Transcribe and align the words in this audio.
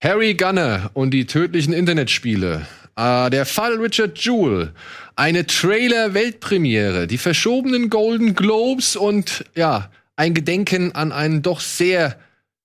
Harry 0.00 0.34
Gunner 0.34 0.90
und 0.94 1.10
die 1.10 1.26
tödlichen 1.26 1.72
Internetspiele. 1.72 2.66
Äh, 2.96 3.30
der 3.30 3.44
Fall 3.44 3.74
Richard 3.80 4.16
Jewell. 4.18 4.72
Eine 5.16 5.44
Trailer-Weltpremiere. 5.44 7.08
Die 7.08 7.18
verschobenen 7.18 7.90
Golden 7.90 8.36
Globes 8.36 8.94
und 8.94 9.44
ja, 9.56 9.90
ein 10.14 10.34
Gedenken 10.34 10.92
an 10.92 11.10
einen 11.10 11.42
doch 11.42 11.58
sehr 11.58 12.16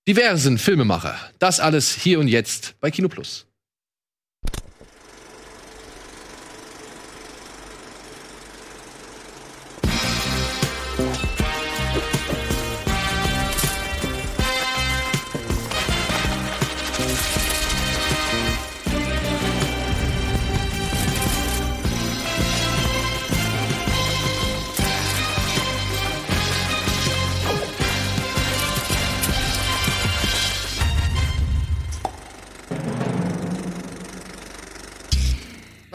diversen 0.07 0.59
Filmemacher. 0.59 1.15
Das 1.39 1.59
alles 1.59 1.95
hier 1.95 2.19
und 2.19 2.27
jetzt 2.27 2.75
bei 2.79 2.91
Kino 2.91 3.07
Plus. 3.07 3.47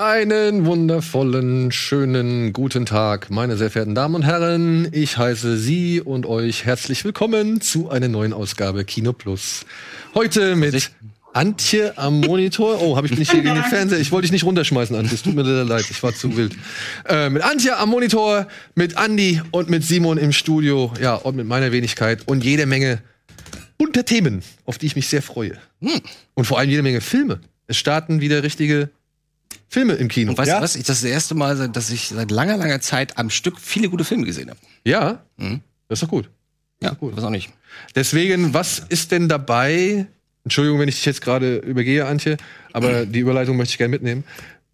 Einen 0.08 0.64
wundervollen, 0.64 1.70
schönen 1.70 2.54
guten 2.54 2.86
Tag, 2.86 3.28
meine 3.28 3.58
sehr 3.58 3.70
verehrten 3.70 3.94
Damen 3.94 4.14
und 4.14 4.22
Herren. 4.22 4.88
Ich 4.90 5.18
heiße 5.18 5.58
Sie 5.58 6.00
und 6.00 6.24
euch 6.24 6.64
herzlich 6.64 7.04
willkommen 7.04 7.60
zu 7.60 7.90
einer 7.90 8.08
neuen 8.08 8.32
Ausgabe 8.32 8.86
Kino 8.86 9.12
Plus. 9.12 9.66
Heute 10.14 10.56
mit 10.56 10.92
Antje 11.34 11.98
am 11.98 12.20
Monitor. 12.20 12.80
Oh, 12.80 12.96
habe 12.96 13.06
ich 13.06 13.18
nicht 13.18 13.30
hier 13.30 13.42
gegen 13.42 13.56
den 13.56 13.64
Fernseher. 13.70 13.98
Ich 13.98 14.10
wollte 14.10 14.22
dich 14.22 14.32
nicht 14.32 14.44
runterschmeißen, 14.44 14.96
Antje. 14.96 15.14
Es 15.14 15.22
tut 15.22 15.34
mir 15.34 15.42
leid, 15.42 15.84
ich 15.90 16.02
war 16.02 16.14
zu 16.14 16.34
wild. 16.38 16.56
Äh, 17.06 17.28
mit 17.28 17.42
Antje 17.42 17.76
am 17.76 17.90
Monitor, 17.90 18.48
mit 18.74 18.96
Andi 18.96 19.42
und 19.50 19.68
mit 19.68 19.84
Simon 19.84 20.16
im 20.16 20.32
Studio. 20.32 20.90
Ja, 21.02 21.16
und 21.16 21.36
mit 21.36 21.46
meiner 21.46 21.70
Wenigkeit 21.70 22.26
und 22.26 22.42
jede 22.42 22.64
Menge 22.64 23.02
bunter 23.76 24.06
Themen, 24.06 24.42
auf 24.64 24.78
die 24.78 24.86
ich 24.86 24.96
mich 24.96 25.06
sehr 25.06 25.20
freue. 25.20 25.58
Hm. 25.82 26.00
Und 26.32 26.46
vor 26.46 26.58
allem 26.58 26.70
jede 26.70 26.82
Menge 26.82 27.02
Filme. 27.02 27.40
Es 27.66 27.76
starten 27.76 28.22
wieder 28.22 28.42
richtige 28.42 28.88
Filme 29.68 29.94
im 29.94 30.08
Kino. 30.08 30.30
Und 30.30 30.38
weißt 30.38 30.48
ja? 30.48 30.56
du 30.58 30.62
was? 30.62 30.76
Ich, 30.76 30.84
das 30.84 30.96
ist 30.96 31.04
das 31.04 31.10
erste 31.10 31.34
Mal, 31.34 31.68
dass 31.68 31.90
ich 31.90 32.08
seit 32.08 32.30
langer, 32.30 32.56
langer 32.56 32.80
Zeit 32.80 33.18
am 33.18 33.30
Stück 33.30 33.60
viele 33.60 33.88
gute 33.90 34.04
Filme 34.04 34.24
gesehen 34.24 34.50
habe. 34.50 34.58
Ja? 34.84 35.22
Mhm. 35.36 35.60
Das 35.88 35.98
ist 35.98 36.02
doch 36.04 36.10
gut. 36.10 36.30
Ja, 36.82 36.92
gut. 36.94 37.16
Was 37.16 37.24
auch 37.24 37.30
nicht. 37.30 37.50
Deswegen, 37.94 38.54
was 38.54 38.78
ist 38.78 39.12
denn 39.12 39.28
dabei? 39.28 40.06
Entschuldigung, 40.44 40.80
wenn 40.80 40.88
ich 40.88 40.96
dich 40.96 41.04
jetzt 41.04 41.20
gerade 41.20 41.56
übergehe, 41.58 42.06
Antje, 42.06 42.36
aber 42.72 43.04
die 43.06 43.18
Überleitung 43.18 43.56
möchte 43.56 43.72
ich 43.72 43.78
gerne 43.78 43.90
mitnehmen. 43.90 44.24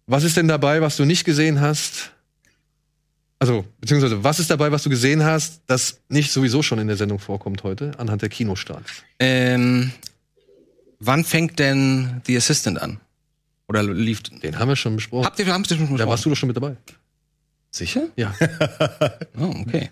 Was 0.07 0.23
ist 0.23 0.37
denn 0.37 0.47
dabei, 0.47 0.81
was 0.81 0.97
du 0.97 1.05
nicht 1.05 1.25
gesehen 1.25 1.59
hast? 1.61 2.11
Also, 3.39 3.65
beziehungsweise, 3.81 4.23
was 4.23 4.39
ist 4.39 4.49
dabei, 4.49 4.71
was 4.71 4.83
du 4.83 4.89
gesehen 4.89 5.23
hast, 5.23 5.61
das 5.67 5.99
nicht 6.07 6.31
sowieso 6.31 6.63
schon 6.63 6.79
in 6.79 6.87
der 6.87 6.95
Sendung 6.95 7.19
vorkommt 7.19 7.63
heute, 7.63 7.91
anhand 7.97 8.21
der 8.21 8.29
Kinostarts? 8.29 9.03
Ähm, 9.19 9.91
wann 10.99 11.25
fängt 11.25 11.59
denn 11.59 12.21
The 12.25 12.37
Assistant 12.37 12.81
an? 12.81 12.99
Oder 13.67 13.83
lief. 13.83 14.21
Den 14.23 14.59
haben 14.59 14.69
wir 14.69 14.75
schon 14.75 14.95
besprochen. 14.95 15.25
Habt 15.25 15.39
ihr, 15.39 15.47
habt 15.47 15.69
ihr 15.71 15.77
schon 15.77 15.85
besprochen? 15.85 15.97
Da 15.97 16.07
warst 16.07 16.25
du 16.25 16.29
doch 16.29 16.35
schon 16.35 16.47
mit 16.47 16.57
dabei. 16.57 16.75
Sicher? 17.71 18.03
Ja. 18.15 18.33
oh, 19.37 19.53
okay. 19.61 19.89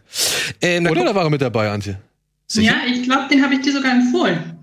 Ähm, 0.61 0.85
Oder 0.85 1.03
da 1.03 1.15
war 1.15 1.25
er 1.25 1.29
mit 1.29 1.41
dabei, 1.41 1.69
Antje? 1.69 1.99
Sicher? 2.47 2.71
Ja, 2.71 2.77
ich 2.87 3.03
glaube, 3.03 3.27
den 3.29 3.43
habe 3.43 3.55
ich 3.55 3.61
dir 3.61 3.73
sogar 3.73 3.91
empfohlen. 3.91 4.53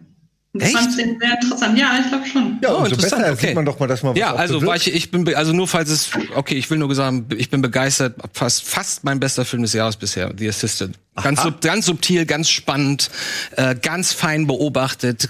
Ich 0.52 0.62
Echt? 0.62 0.72
fand 0.72 0.98
den 0.98 1.18
sehr 1.20 1.34
interessant. 1.40 1.78
Ja, 1.78 1.98
ich 2.02 2.08
glaube 2.08 2.26
schon. 2.26 2.58
Ja, 2.60 2.74
oh, 2.74 2.84
interessant. 2.84 3.22
Besser 3.22 3.32
okay. 3.32 3.46
sieht 3.48 3.54
man 3.54 3.64
doch 3.64 3.78
mal, 3.78 3.86
dass 3.86 4.02
man 4.02 4.16
Ja, 4.16 4.34
also 4.34 4.64
war 4.66 4.74
ich, 4.74 4.92
ich 4.92 5.10
bin, 5.10 5.32
also 5.34 5.52
nur 5.52 5.68
falls 5.68 5.90
es, 5.90 6.10
okay, 6.34 6.54
ich 6.54 6.68
will 6.70 6.78
nur 6.78 6.92
sagen, 6.94 7.26
ich 7.36 7.50
bin 7.50 7.62
begeistert. 7.62 8.16
Fast, 8.32 8.64
fast 8.64 9.04
mein 9.04 9.20
bester 9.20 9.44
Film 9.44 9.62
des 9.62 9.74
Jahres 9.74 9.96
bisher, 9.96 10.32
The 10.36 10.48
Assistant. 10.48 10.98
Ganz, 11.22 11.42
sub, 11.42 11.60
ganz 11.60 11.86
subtil, 11.86 12.26
ganz 12.26 12.48
spannend, 12.48 13.10
äh, 13.56 13.76
ganz 13.76 14.12
fein 14.12 14.48
beobachtet. 14.48 15.28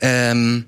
Ähm, 0.00 0.64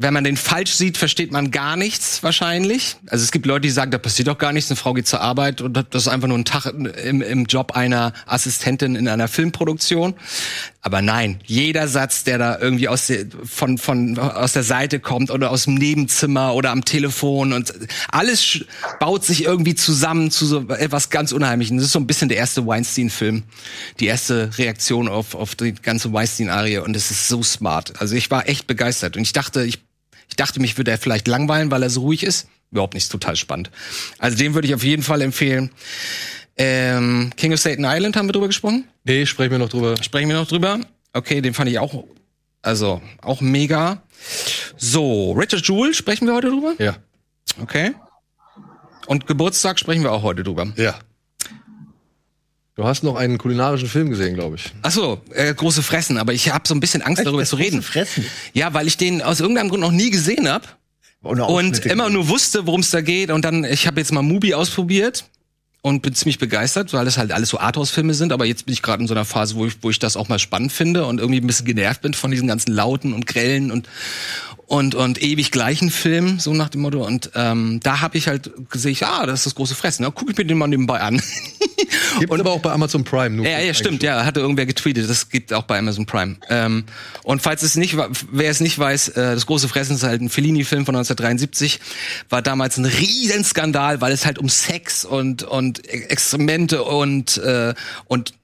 wenn 0.00 0.14
man 0.14 0.24
den 0.24 0.38
falsch 0.38 0.72
sieht, 0.72 0.96
versteht 0.96 1.30
man 1.30 1.50
gar 1.50 1.76
nichts 1.76 2.22
wahrscheinlich. 2.22 2.96
Also 3.08 3.22
es 3.22 3.32
gibt 3.32 3.44
Leute, 3.44 3.62
die 3.62 3.70
sagen, 3.70 3.90
da 3.90 3.98
passiert 3.98 4.28
doch 4.28 4.38
gar 4.38 4.50
nichts, 4.54 4.70
eine 4.70 4.76
Frau 4.76 4.94
geht 4.94 5.06
zur 5.06 5.20
Arbeit 5.20 5.60
und 5.60 5.74
das 5.74 5.86
ist 5.92 6.08
einfach 6.08 6.26
nur 6.26 6.38
ein 6.38 6.46
Tag 6.46 6.64
im, 6.64 7.20
im 7.20 7.44
Job 7.44 7.72
einer 7.76 8.14
Assistentin 8.24 8.96
in 8.96 9.08
einer 9.08 9.28
Filmproduktion. 9.28 10.14
Aber 10.80 11.02
nein, 11.02 11.40
jeder 11.44 11.86
Satz, 11.86 12.24
der 12.24 12.38
da 12.38 12.58
irgendwie 12.58 12.88
aus 12.88 13.08
der, 13.08 13.26
von, 13.44 13.76
von, 13.76 14.18
aus 14.18 14.54
der 14.54 14.62
Seite 14.62 15.00
kommt 15.00 15.30
oder 15.30 15.50
aus 15.50 15.64
dem 15.64 15.74
Nebenzimmer 15.74 16.54
oder 16.54 16.70
am 16.70 16.86
Telefon 16.86 17.52
und 17.52 17.74
alles 18.10 18.64
baut 19.00 19.26
sich 19.26 19.44
irgendwie 19.44 19.74
zusammen 19.74 20.30
zu 20.30 20.46
so 20.46 20.66
etwas 20.70 21.10
ganz 21.10 21.32
Unheimlichen. 21.32 21.76
Das 21.76 21.84
ist 21.84 21.92
so 21.92 21.98
ein 21.98 22.06
bisschen 22.06 22.30
der 22.30 22.38
erste 22.38 22.66
Weinstein-Film, 22.66 23.42
die 24.00 24.06
erste 24.06 24.56
Reaktion 24.56 25.08
auf, 25.08 25.34
auf 25.34 25.54
die 25.54 25.74
ganze 25.74 26.10
Weinstein-Arie 26.14 26.78
und 26.78 26.96
es 26.96 27.10
ist 27.10 27.28
so 27.28 27.42
smart. 27.42 28.00
Also 28.00 28.14
ich 28.14 28.30
war 28.30 28.48
echt 28.48 28.66
begeistert 28.66 29.18
und 29.18 29.22
ich 29.22 29.34
dachte, 29.34 29.62
ich 29.62 29.89
ich 30.30 30.36
dachte, 30.36 30.60
mich 30.60 30.78
würde 30.78 30.90
er 30.90 30.98
vielleicht 30.98 31.28
langweilen, 31.28 31.70
weil 31.70 31.82
er 31.82 31.90
so 31.90 32.00
ruhig 32.02 32.22
ist. 32.22 32.48
Überhaupt 32.70 32.94
nicht 32.94 33.10
total 33.10 33.36
spannend. 33.36 33.70
Also 34.18 34.36
den 34.36 34.54
würde 34.54 34.68
ich 34.68 34.74
auf 34.74 34.84
jeden 34.84 35.02
Fall 35.02 35.22
empfehlen. 35.22 35.70
Ähm, 36.56 37.32
King 37.36 37.52
of 37.52 37.60
Staten 37.60 37.84
Island 37.84 38.16
haben 38.16 38.28
wir 38.28 38.32
drüber 38.32 38.46
gesprochen? 38.46 38.88
Nee, 39.04 39.26
sprechen 39.26 39.50
wir 39.50 39.58
noch 39.58 39.68
drüber. 39.68 39.96
Sprechen 40.02 40.28
wir 40.28 40.36
noch 40.36 40.46
drüber? 40.46 40.80
Okay, 41.12 41.40
den 41.40 41.54
fand 41.54 41.68
ich 41.70 41.78
auch, 41.78 42.04
also 42.62 43.02
auch 43.22 43.40
mega. 43.40 44.02
So, 44.76 45.32
Richard 45.32 45.66
Jewell, 45.66 45.94
sprechen 45.94 46.26
wir 46.26 46.34
heute 46.34 46.50
drüber? 46.50 46.74
Ja. 46.78 46.96
Okay. 47.60 47.92
Und 49.06 49.26
Geburtstag 49.26 49.78
sprechen 49.78 50.02
wir 50.02 50.12
auch 50.12 50.22
heute 50.22 50.44
drüber. 50.44 50.72
Ja. 50.76 50.98
Du 52.76 52.84
hast 52.84 53.02
noch 53.02 53.16
einen 53.16 53.36
kulinarischen 53.36 53.88
Film 53.88 54.10
gesehen, 54.10 54.34
glaube 54.34 54.56
ich. 54.56 54.72
Ach 54.82 54.90
so, 54.90 55.20
äh, 55.34 55.52
große 55.52 55.82
Fressen, 55.82 56.16
aber 56.18 56.32
ich 56.32 56.50
habe 56.52 56.66
so 56.66 56.74
ein 56.74 56.80
bisschen 56.80 57.02
Angst 57.02 57.24
darüber 57.26 57.44
zu 57.44 57.56
reden. 57.56 57.82
Fressen? 57.82 58.24
Ja, 58.54 58.72
weil 58.72 58.86
ich 58.86 58.96
den 58.96 59.22
aus 59.22 59.40
irgendeinem 59.40 59.68
Grund 59.68 59.82
noch 59.82 59.92
nie 59.92 60.10
gesehen 60.10 60.48
habe. 60.48 60.66
Und 61.22 61.84
immer 61.84 62.08
nur 62.08 62.28
wusste, 62.28 62.66
worum 62.66 62.80
es 62.80 62.90
da 62.90 63.02
geht. 63.02 63.30
Und 63.30 63.44
dann, 63.44 63.64
ich 63.64 63.86
habe 63.86 64.00
jetzt 64.00 64.12
mal 64.12 64.22
Mubi 64.22 64.54
ausprobiert 64.54 65.26
und 65.82 66.00
bin 66.00 66.14
ziemlich 66.14 66.38
begeistert, 66.38 66.92
weil 66.92 67.06
es 67.06 67.18
halt 67.18 67.32
alles 67.32 67.50
so 67.50 67.58
Arthouse-Filme 67.58 68.14
sind. 68.14 68.32
Aber 68.32 68.46
jetzt 68.46 68.66
bin 68.66 68.72
ich 68.72 68.80
gerade 68.82 69.02
in 69.02 69.08
so 69.08 69.14
einer 69.14 69.26
Phase, 69.26 69.56
wo 69.56 69.66
ich, 69.66 69.82
wo 69.82 69.90
ich 69.90 69.98
das 69.98 70.16
auch 70.16 70.28
mal 70.28 70.38
spannend 70.38 70.72
finde 70.72 71.04
und 71.04 71.20
irgendwie 71.20 71.40
ein 71.40 71.46
bisschen 71.46 71.66
genervt 71.66 72.00
bin 72.00 72.14
von 72.14 72.30
diesen 72.30 72.48
ganzen 72.48 72.72
Lauten 72.72 73.12
und 73.12 73.26
Grellen 73.26 73.70
und 73.70 73.88
und 74.66 74.94
und 74.94 75.20
ewig 75.20 75.50
gleichen 75.50 75.90
Film, 75.90 76.38
so 76.38 76.54
nach 76.54 76.68
dem 76.68 76.82
Motto. 76.82 77.04
Und 77.04 77.32
ähm, 77.34 77.80
da 77.82 78.00
habe 78.00 78.16
ich 78.16 78.28
halt 78.28 78.52
gesehen, 78.70 78.96
ah, 79.02 79.26
das 79.26 79.40
ist 79.40 79.46
das 79.46 79.54
große 79.56 79.74
Fressen. 79.74 80.04
Ja, 80.04 80.10
gucke 80.10 80.30
ich 80.30 80.38
mir 80.38 80.44
den 80.44 80.58
mal 80.58 80.68
nebenbei 80.68 81.00
an. 81.00 81.20
Gibt 82.18 82.32
aber 82.32 82.50
auch 82.50 82.60
bei 82.60 82.72
Amazon 82.72 83.04
Prime. 83.04 83.36
Nur 83.36 83.46
ja, 83.46 83.58
ja, 83.60 83.74
stimmt. 83.74 84.02
Ja, 84.02 84.24
hatte 84.24 84.40
irgendwer 84.40 84.66
getweetet. 84.66 85.08
Das 85.08 85.28
gibt 85.28 85.52
auch 85.52 85.64
bei 85.64 85.78
Amazon 85.78 86.06
Prime. 86.06 86.36
Ähm, 86.48 86.84
und 87.22 87.42
falls 87.42 87.62
es 87.62 87.76
nicht, 87.76 87.96
wer 88.30 88.50
es 88.50 88.60
nicht 88.60 88.78
weiß, 88.78 89.08
äh, 89.08 89.34
das 89.34 89.46
große 89.46 89.68
Fressen 89.68 89.96
ist 89.96 90.02
halt 90.02 90.20
ein 90.20 90.28
Fellini-Film 90.28 90.86
von 90.86 90.94
1973. 90.94 91.80
War 92.28 92.42
damals 92.42 92.76
ein 92.76 92.84
Riesenskandal, 92.84 94.00
weil 94.00 94.12
es 94.12 94.26
halt 94.26 94.38
um 94.38 94.48
Sex 94.48 95.04
und 95.04 95.42
und 95.42 95.86
Experimente 95.88 96.82
und 96.84 97.38
äh, 97.38 97.74
und 98.06 98.34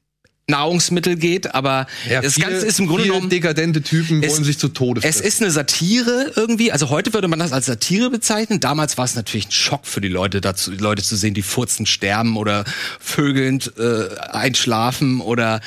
Nahrungsmittel 0.49 1.17
geht, 1.17 1.57
aber 1.57 1.89
ja, 2.09 2.21
das 2.21 2.37
Ganze 2.37 2.67
ist 2.67 2.79
im 2.79 2.87
Grunde 2.87 3.05
genommen 3.05 3.29
dekadente 3.29 3.83
Typen 3.83 4.23
es, 4.23 4.33
wollen 4.33 4.45
sich 4.45 4.59
zu 4.59 4.69
Tode 4.69 5.01
fressen. 5.01 5.19
Es 5.19 5.27
ist 5.27 5.43
eine 5.43 5.51
Satire 5.51 6.33
irgendwie, 6.37 6.71
also 6.71 6.89
heute 6.89 7.13
würde 7.15 7.27
man 7.27 7.41
das 7.41 7.53
als 7.53 7.67
Satire 7.67 8.11
bezeichnen. 8.11 8.61
Damals 8.61 8.97
war 8.97 9.05
es 9.05 9.17
natürlich 9.17 9.49
ein 9.49 9.53
Schock 9.53 9.87
für 9.87 10.01
die 10.01 10.09
Leute 10.09 10.41
dazu, 10.41 10.71
die 10.71 10.77
Leute 10.77 11.03
zu 11.03 11.17
sehen, 11.17 11.35
die 11.35 11.43
furzend 11.43 11.89
sterben 11.89 12.37
oder 12.37 12.65
vögelnd 13.01 13.73
äh, 13.77 14.17
einschlafen 14.21 15.21
oder 15.21 15.61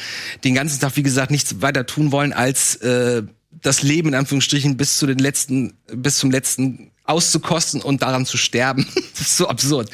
den 0.45 0.55
ganzen 0.55 0.79
Tag 0.79 0.95
wie 0.95 1.03
gesagt 1.03 1.29
nichts 1.29 1.61
weiter 1.61 1.85
tun 1.85 2.13
wollen 2.13 2.31
als 2.31 2.77
äh, 2.77 3.23
das 3.61 3.83
Leben 3.83 4.09
in 4.09 4.15
Anführungsstrichen 4.15 4.77
bis 4.77 4.97
zu 4.97 5.07
den 5.07 5.19
letzten 5.19 5.73
bis 5.91 6.19
zum 6.19 6.31
letzten 6.31 6.91
auszukosten 7.03 7.81
und 7.81 8.01
daran 8.01 8.25
zu 8.25 8.37
sterben. 8.37 8.87
das 9.11 9.21
ist 9.27 9.35
so 9.35 9.49
absurd. 9.49 9.89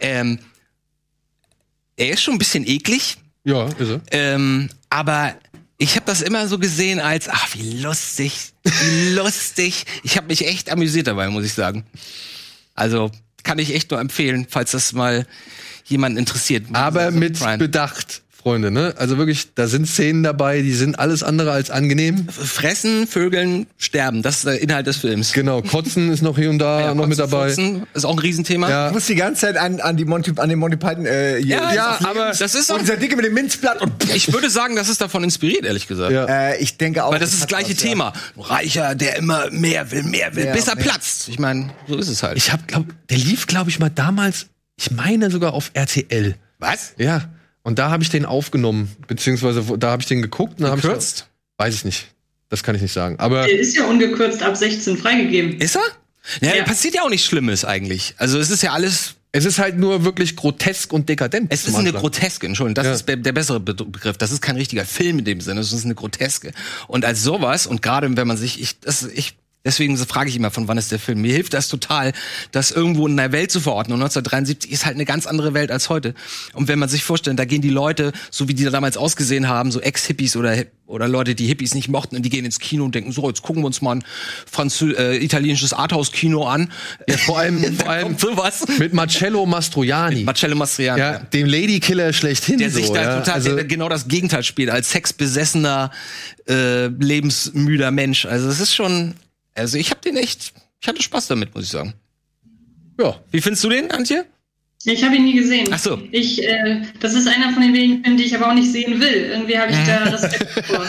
Ähm, 0.00 0.38
er 1.96 2.10
ist 2.10 2.22
schon 2.22 2.34
ein 2.34 2.38
bisschen 2.38 2.66
eklig 2.66 3.16
ja, 3.48 3.66
ist 3.66 3.90
er. 3.90 4.00
Ähm, 4.10 4.68
aber 4.90 5.34
ich 5.78 5.96
habe 5.96 6.06
das 6.06 6.20
immer 6.20 6.48
so 6.48 6.58
gesehen 6.58 7.00
als, 7.00 7.28
ach, 7.28 7.54
wie 7.54 7.80
lustig, 7.80 8.52
wie 8.64 9.10
lustig. 9.14 9.84
Ich 10.02 10.16
habe 10.16 10.26
mich 10.26 10.46
echt 10.46 10.70
amüsiert 10.70 11.06
dabei, 11.06 11.28
muss 11.28 11.44
ich 11.44 11.54
sagen. 11.54 11.86
Also 12.74 13.10
kann 13.44 13.58
ich 13.58 13.74
echt 13.74 13.90
nur 13.90 14.00
empfehlen, 14.00 14.46
falls 14.50 14.72
das 14.72 14.92
mal 14.92 15.26
jemanden 15.86 16.18
interessiert. 16.18 16.66
Aber 16.74 17.10
mit 17.10 17.38
Prime. 17.38 17.58
Bedacht. 17.58 18.22
Freunde, 18.40 18.70
ne? 18.70 18.94
Also 18.96 19.18
wirklich, 19.18 19.52
da 19.54 19.66
sind 19.66 19.86
Szenen 19.88 20.22
dabei, 20.22 20.62
die 20.62 20.72
sind 20.72 20.98
alles 20.98 21.24
andere 21.24 21.50
als 21.50 21.70
angenehm. 21.70 22.28
Fressen, 22.28 23.08
Vögeln, 23.08 23.66
sterben. 23.78 24.22
Das 24.22 24.36
ist 24.36 24.46
der 24.46 24.60
Inhalt 24.62 24.86
des 24.86 24.98
Films. 24.98 25.32
Genau, 25.32 25.60
Kotzen 25.60 26.12
ist 26.12 26.22
noch 26.22 26.38
hier 26.38 26.48
und 26.48 26.58
da 26.60 26.80
Ja, 26.88 26.94
noch 26.94 27.08
mit 27.08 27.18
Kotzen, 27.18 27.30
dabei. 27.30 27.46
Furzen 27.48 27.86
ist 27.94 28.04
auch 28.04 28.12
ein 28.12 28.18
Riesenthema. 28.20 28.70
Ja. 28.70 28.86
Ich 28.88 28.92
muss 28.94 29.06
die 29.06 29.16
ganze 29.16 29.40
Zeit 29.40 29.56
an, 29.56 29.80
an, 29.80 29.96
die 29.96 30.04
Monty, 30.04 30.32
an 30.36 30.48
den 30.48 30.60
Monty 30.60 30.76
Python. 30.76 31.04
Äh, 31.04 31.38
Ja, 31.40 31.72
Ja, 31.74 31.98
aber 32.04 32.30
das 32.38 32.54
ist 32.54 32.70
und 32.70 32.76
auch, 32.76 32.80
dieser 32.80 32.96
Dicke 32.96 33.16
mit 33.16 33.24
dem 33.24 33.34
Minzblatt 33.34 33.82
und. 33.82 33.92
ich 34.14 34.32
würde 34.32 34.48
sagen, 34.50 34.76
das 34.76 34.88
ist 34.88 35.00
davon 35.00 35.24
inspiriert, 35.24 35.64
ehrlich 35.64 35.88
gesagt. 35.88 36.12
Ja. 36.12 36.24
Äh, 36.26 36.62
ich 36.62 36.76
denke 36.76 37.04
auch. 37.04 37.10
Weil 37.12 37.18
das 37.18 37.32
ist 37.32 37.40
das 37.40 37.48
gleiche 37.48 37.72
was. 37.72 37.76
Thema. 37.82 38.12
Reicher, 38.38 38.94
der 38.94 39.16
immer 39.16 39.50
mehr 39.50 39.90
will, 39.90 40.04
mehr 40.04 40.36
will, 40.36 40.46
Ja, 40.46 40.52
bis 40.52 40.68
er 40.68 40.76
mehr. 40.76 40.84
platzt. 40.84 41.28
Ich 41.28 41.40
meine, 41.40 41.70
so 41.88 41.96
ist 41.96 42.08
es 42.08 42.22
halt. 42.22 42.36
Ich 42.36 42.52
hab, 42.52 42.68
glaub, 42.68 42.84
der 43.10 43.18
lief, 43.18 43.48
glaube 43.48 43.68
ich, 43.68 43.80
mal 43.80 43.90
damals, 43.90 44.46
ich 44.78 44.92
meine 44.92 45.30
sogar 45.32 45.54
auf 45.54 45.70
RTL. 45.74 46.36
Was? 46.60 46.92
Ja. 46.98 47.22
Und 47.68 47.78
da 47.78 47.90
habe 47.90 48.02
ich 48.02 48.08
den 48.08 48.24
aufgenommen, 48.24 48.90
beziehungsweise 49.08 49.62
da 49.78 49.90
habe 49.90 50.00
ich 50.00 50.08
den 50.08 50.22
geguckt. 50.22 50.58
und 50.58 50.66
hab 50.68 50.76
ich, 50.78 50.82
Gekürzt? 50.82 51.26
weiß 51.58 51.74
ich 51.74 51.84
nicht. 51.84 52.06
Das 52.48 52.62
kann 52.62 52.74
ich 52.74 52.80
nicht 52.80 52.94
sagen. 52.94 53.18
Aber 53.18 53.42
Der 53.42 53.58
ist 53.58 53.76
ja 53.76 53.84
ungekürzt 53.84 54.42
ab 54.42 54.56
16 54.56 54.96
freigegeben. 54.96 55.60
Ist 55.60 55.76
er? 55.76 55.82
Ja, 56.40 56.56
Ja. 56.56 56.64
passiert 56.64 56.94
ja 56.94 57.02
auch 57.02 57.10
nichts 57.10 57.26
Schlimmes 57.26 57.66
eigentlich. 57.66 58.14
Also 58.16 58.38
es 58.38 58.48
ist 58.48 58.62
ja 58.62 58.72
alles 58.72 59.16
es 59.32 59.44
ist 59.44 59.58
halt 59.58 59.76
nur 59.76 60.02
wirklich 60.04 60.34
grotesk 60.34 60.90
und 60.94 61.10
dekadent. 61.10 61.52
Es 61.52 61.68
ist 61.68 61.74
eine. 61.74 61.92
Groteske, 61.92 62.46
Entschuldigung, 62.46 62.76
das 62.76 62.86
Ja. 62.86 62.92
ist 62.94 63.02
be- 63.04 63.18
der 63.18 63.32
bessere 63.32 63.60
Be 63.60 63.74
Begriff. 63.74 64.16
Das 64.16 64.32
ist 64.32 64.40
kein 64.40 64.56
richtiger 64.56 64.86
Film 64.86 65.18
in 65.18 65.26
dem 65.26 65.42
Sinne, 65.42 65.60
es 65.60 65.70
ist 65.74 65.84
eine 65.84 65.94
Groteske. 65.94 66.52
Und 66.86 67.04
als 67.04 67.22
sowas, 67.22 67.66
und 67.66 67.82
gerade 67.82 68.08
wenn 68.16 68.26
man 68.26 68.38
sich, 68.38 68.58
ich, 68.62 68.80
das, 68.80 69.02
ich, 69.02 69.36
deswegen 69.68 69.96
frage 69.98 70.30
ich 70.30 70.36
immer, 70.36 70.50
von 70.50 70.66
wann 70.66 70.78
ist 70.78 70.90
der 70.90 70.98
Film? 70.98 71.20
Mir 71.20 71.32
hilft 71.32 71.52
das 71.52 71.68
total, 71.68 72.12
das 72.52 72.70
irgendwo 72.70 73.06
in 73.06 73.16
der 73.16 73.32
Welt 73.32 73.52
zu 73.52 73.60
verorten. 73.60 73.92
Und 73.92 74.00
1973 74.00 74.72
ist 74.72 74.86
halt 74.86 74.96
eine 74.96 75.04
ganz 75.04 75.26
andere 75.26 75.54
Welt 75.54 75.70
als 75.70 75.90
heute. 75.90 76.14
Und 76.54 76.68
wenn 76.68 76.78
man 76.78 76.88
sich 76.88 77.04
vorstellt, 77.04 77.38
da 77.38 77.44
gehen 77.44 77.60
die 77.60 77.70
Leute, 77.70 78.12
so 78.30 78.48
wie 78.48 78.54
die 78.54 78.64
da 78.64 78.70
damals 78.70 78.96
ausgesehen 78.96 79.46
haben, 79.48 79.70
so 79.70 79.80
Ex-Hippies 79.80 80.36
oder, 80.36 80.64
oder 80.86 81.06
Leute, 81.06 81.34
die 81.34 81.46
Hippies 81.46 81.74
nicht 81.74 81.88
mochten, 81.88 82.16
und 82.16 82.22
die 82.22 82.30
gehen 82.30 82.46
ins 82.46 82.58
Kino 82.58 82.84
und 82.84 82.94
denken, 82.94 83.12
so, 83.12 83.28
jetzt 83.28 83.42
gucken 83.42 83.62
wir 83.62 83.66
uns 83.66 83.82
mal 83.82 83.96
ein 83.96 84.04
Franzö 84.50 84.92
äh, 84.92 85.22
italienisches 85.22 85.74
Arthouse-Kino 85.74 86.44
an. 86.46 86.72
Ja, 87.06 87.18
vor 87.18 87.38
allem, 87.38 87.62
vor 87.78 87.90
allem 87.90 88.16
sowas. 88.16 88.64
mit 88.78 88.94
Marcello 88.94 89.44
Mastroianni. 89.44 90.24
Marcello 90.24 90.56
Mastroianni. 90.56 91.00
ja, 91.00 91.18
dem 91.18 91.46
Ladykiller 91.46 92.14
schlechthin. 92.14 92.58
der 92.58 92.70
so, 92.70 92.78
sich 92.78 92.90
da 92.90 93.02
ja. 93.02 93.18
total 93.18 93.34
also, 93.34 93.54
der 93.54 93.64
genau 93.64 93.90
das 93.90 94.08
Gegenteil 94.08 94.42
spielt, 94.42 94.70
als 94.70 94.90
sexbesessener, 94.90 95.90
äh, 96.48 96.86
lebensmüder 96.86 97.90
Mensch. 97.90 98.24
Also 98.24 98.48
es 98.48 98.60
ist 98.60 98.74
schon, 98.74 99.14
also 99.58 99.76
ich 99.78 99.90
habe 99.90 100.00
den 100.00 100.16
echt, 100.16 100.52
ich 100.80 100.88
hatte 100.88 101.02
Spaß 101.02 101.28
damit, 101.28 101.54
muss 101.54 101.64
ich 101.64 101.70
sagen. 101.70 101.94
ja. 102.98 103.20
Wie 103.30 103.40
findest 103.40 103.64
du 103.64 103.68
den, 103.68 103.90
Antje? 103.90 104.24
Ich 104.84 105.02
habe 105.02 105.16
ihn 105.16 105.24
nie 105.24 105.34
gesehen. 105.34 105.68
Ach 105.72 105.78
so. 105.78 106.00
Ich, 106.12 106.42
äh, 106.42 106.82
das 107.00 107.14
ist 107.14 107.26
einer 107.26 107.52
von 107.52 107.62
den 107.62 107.74
wenigen 107.74 108.02
Filmen, 108.02 108.16
die 108.16 108.24
ich 108.24 108.34
aber 108.34 108.48
auch 108.48 108.54
nicht 108.54 108.70
sehen 108.70 109.00
will. 109.00 109.30
Irgendwie 109.32 109.58
habe 109.58 109.72
ich 109.72 109.78
da 109.84 110.04
Respekt 110.04 110.66
vor. 110.66 110.86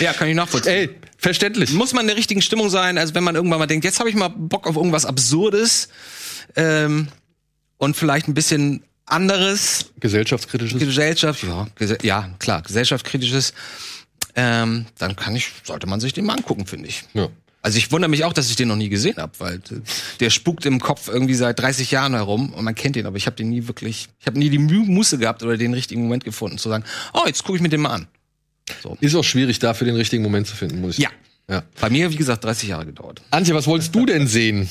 Ja, 0.00 0.12
kann 0.12 0.28
ich 0.28 0.34
nachvollziehen. 0.34 0.72
Ey, 0.72 0.90
verständlich. 1.16 1.72
Muss 1.72 1.92
man 1.92 2.02
in 2.02 2.08
der 2.08 2.16
richtigen 2.16 2.42
Stimmung 2.42 2.68
sein, 2.68 2.98
also 2.98 3.14
wenn 3.14 3.22
man 3.22 3.36
irgendwann 3.36 3.60
mal 3.60 3.66
denkt, 3.66 3.84
jetzt 3.84 4.00
habe 4.00 4.08
ich 4.08 4.16
mal 4.16 4.28
Bock 4.28 4.66
auf 4.66 4.74
irgendwas 4.74 5.06
Absurdes 5.06 5.88
ähm, 6.56 7.08
und 7.78 7.96
vielleicht 7.96 8.26
ein 8.26 8.34
bisschen 8.34 8.82
anderes, 9.06 9.92
Gesellschaftskritisches. 10.00 10.78
Gesellschaft, 10.80 11.42
ja, 11.44 11.68
gese 11.76 11.98
ja, 12.02 12.30
klar, 12.38 12.62
gesellschaftskritisches, 12.62 13.54
ähm, 14.34 14.86
dann 14.98 15.16
kann 15.16 15.36
ich, 15.36 15.50
sollte 15.64 15.86
man 15.86 16.00
sich 16.00 16.12
den 16.12 16.24
mal 16.24 16.34
angucken, 16.34 16.66
finde 16.66 16.88
ich. 16.88 17.04
Ja. 17.14 17.28
Also 17.62 17.76
ich 17.76 17.92
wundere 17.92 18.08
mich 18.08 18.24
auch, 18.24 18.32
dass 18.32 18.48
ich 18.48 18.56
den 18.56 18.68
noch 18.68 18.76
nie 18.76 18.88
gesehen 18.88 19.16
habe, 19.18 19.32
weil 19.38 19.60
der 20.18 20.30
spukt 20.30 20.64
im 20.64 20.80
Kopf 20.80 21.08
irgendwie 21.08 21.34
seit 21.34 21.58
30 21.58 21.90
Jahren 21.90 22.14
herum 22.14 22.54
und 22.54 22.64
man 22.64 22.74
kennt 22.74 22.96
den, 22.96 23.06
aber 23.06 23.18
ich 23.18 23.26
habe 23.26 23.36
den 23.36 23.50
nie 23.50 23.68
wirklich, 23.68 24.08
ich 24.18 24.26
habe 24.26 24.38
nie 24.38 24.48
die 24.48 24.58
Mu 24.58 24.84
Muße 24.84 25.18
gehabt 25.18 25.42
oder 25.42 25.56
den 25.56 25.74
richtigen 25.74 26.02
Moment 26.02 26.24
gefunden 26.24 26.56
zu 26.56 26.68
sagen, 26.70 26.84
oh, 27.12 27.22
jetzt 27.26 27.44
gucke 27.44 27.56
ich 27.56 27.62
mir 27.62 27.68
den 27.68 27.82
mal 27.82 27.90
an. 27.90 28.06
Ist 29.00 29.14
auch 29.14 29.24
schwierig, 29.24 29.58
dafür 29.58 29.86
den 29.86 29.96
richtigen 29.96 30.22
Moment 30.22 30.46
zu 30.46 30.56
finden, 30.56 30.80
muss 30.80 30.96
ich 30.96 31.04
Ja. 31.04 31.10
Ja. 31.50 31.64
Bei 31.80 31.90
mir, 31.90 32.10
wie 32.12 32.16
gesagt, 32.16 32.44
30 32.44 32.68
Jahre 32.68 32.86
gedauert. 32.86 33.22
Antje, 33.30 33.54
was 33.54 33.66
wolltest 33.66 33.92
du 33.94 34.06
denn 34.06 34.28
sehen? 34.28 34.68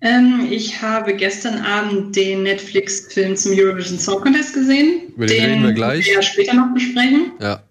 Ähm, 0.00 0.46
ich 0.48 0.80
habe 0.80 1.16
gestern 1.16 1.64
Abend 1.64 2.14
den 2.14 2.44
Netflix-Film 2.44 3.34
zum 3.34 3.58
Eurovision 3.58 3.98
Song 3.98 4.20
Contest 4.20 4.54
gesehen. 4.54 5.12
Über 5.16 5.26
den 5.26 5.44
reden 5.44 5.62
wir 5.64 5.72
gleich. 5.72 6.06
wir 6.06 6.22
später 6.22 6.54
noch 6.54 6.72
besprechen. 6.72 7.32
Ja. 7.40 7.64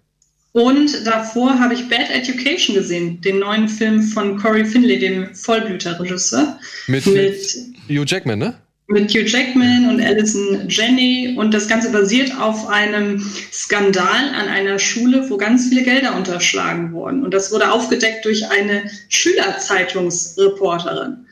Und 0.52 1.06
davor 1.06 1.58
habe 1.58 1.74
ich 1.74 1.88
Bad 1.88 2.10
Education 2.10 2.74
gesehen, 2.74 3.20
den 3.20 3.38
neuen 3.38 3.68
Film 3.68 4.02
von 4.02 4.38
Corey 4.38 4.64
Finley, 4.64 4.98
dem 4.98 5.34
Vollblüter-Regisseur. 5.34 6.58
Mit, 6.86 7.06
Mit, 7.06 7.56
Hugh 7.88 8.04
Jackman, 8.06 8.38
ne? 8.38 8.54
mit 8.88 9.10
Hugh 9.10 9.26
Jackman 9.26 9.90
und 9.90 10.00
Alison 10.00 10.66
Janney. 10.68 11.34
Und 11.36 11.52
das 11.52 11.68
Ganze 11.68 11.92
basiert 11.92 12.32
auf 12.40 12.66
einem 12.68 13.22
Skandal 13.52 14.30
an 14.34 14.48
einer 14.48 14.78
Schule, 14.78 15.28
wo 15.28 15.36
ganz 15.36 15.68
viele 15.68 15.82
Gelder 15.82 16.16
unterschlagen 16.16 16.92
wurden. 16.92 17.22
Und 17.22 17.34
das 17.34 17.52
wurde 17.52 17.70
aufgedeckt 17.70 18.24
durch 18.24 18.50
eine 18.50 18.90
Schülerzeitungsreporterin. 19.10 21.26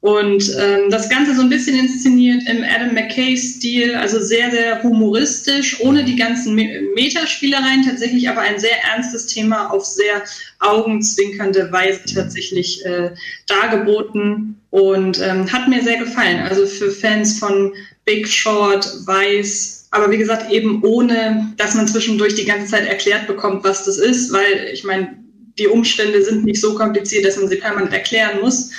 Und 0.00 0.54
ähm, 0.56 0.90
das 0.90 1.08
Ganze 1.08 1.34
so 1.34 1.42
ein 1.42 1.48
bisschen 1.48 1.76
inszeniert 1.76 2.42
im 2.48 2.62
Adam 2.62 2.94
McKay-Stil, 2.94 3.96
also 3.96 4.20
sehr, 4.20 4.50
sehr 4.52 4.80
humoristisch, 4.84 5.80
ohne 5.80 6.04
die 6.04 6.14
ganzen 6.14 6.54
Me 6.54 6.82
Metaspielereien, 6.94 7.84
tatsächlich 7.84 8.28
aber 8.28 8.42
ein 8.42 8.60
sehr 8.60 8.80
ernstes 8.84 9.26
Thema 9.26 9.72
auf 9.72 9.84
sehr 9.84 10.22
augenzwinkernde 10.60 11.72
Weise 11.72 12.00
tatsächlich 12.14 12.84
äh, 12.84 13.10
dargeboten 13.48 14.60
und 14.70 15.20
ähm, 15.20 15.50
hat 15.50 15.66
mir 15.66 15.82
sehr 15.82 15.98
gefallen. 15.98 16.46
Also 16.48 16.66
für 16.66 16.92
Fans 16.92 17.40
von 17.40 17.74
Big 18.04 18.28
Short, 18.28 18.86
Weiß, 19.04 19.88
aber 19.90 20.12
wie 20.12 20.18
gesagt, 20.18 20.52
eben 20.52 20.84
ohne, 20.84 21.52
dass 21.56 21.74
man 21.74 21.88
zwischendurch 21.88 22.36
die 22.36 22.44
ganze 22.44 22.68
Zeit 22.68 22.86
erklärt 22.86 23.26
bekommt, 23.26 23.64
was 23.64 23.84
das 23.84 23.98
ist, 23.98 24.32
weil 24.32 24.68
ich 24.72 24.84
meine, 24.84 25.16
die 25.58 25.66
Umstände 25.66 26.22
sind 26.22 26.44
nicht 26.44 26.60
so 26.60 26.76
kompliziert, 26.76 27.24
dass 27.24 27.36
man 27.36 27.48
sie 27.48 27.56
permanent 27.56 27.92
erklären 27.92 28.40
muss. 28.40 28.70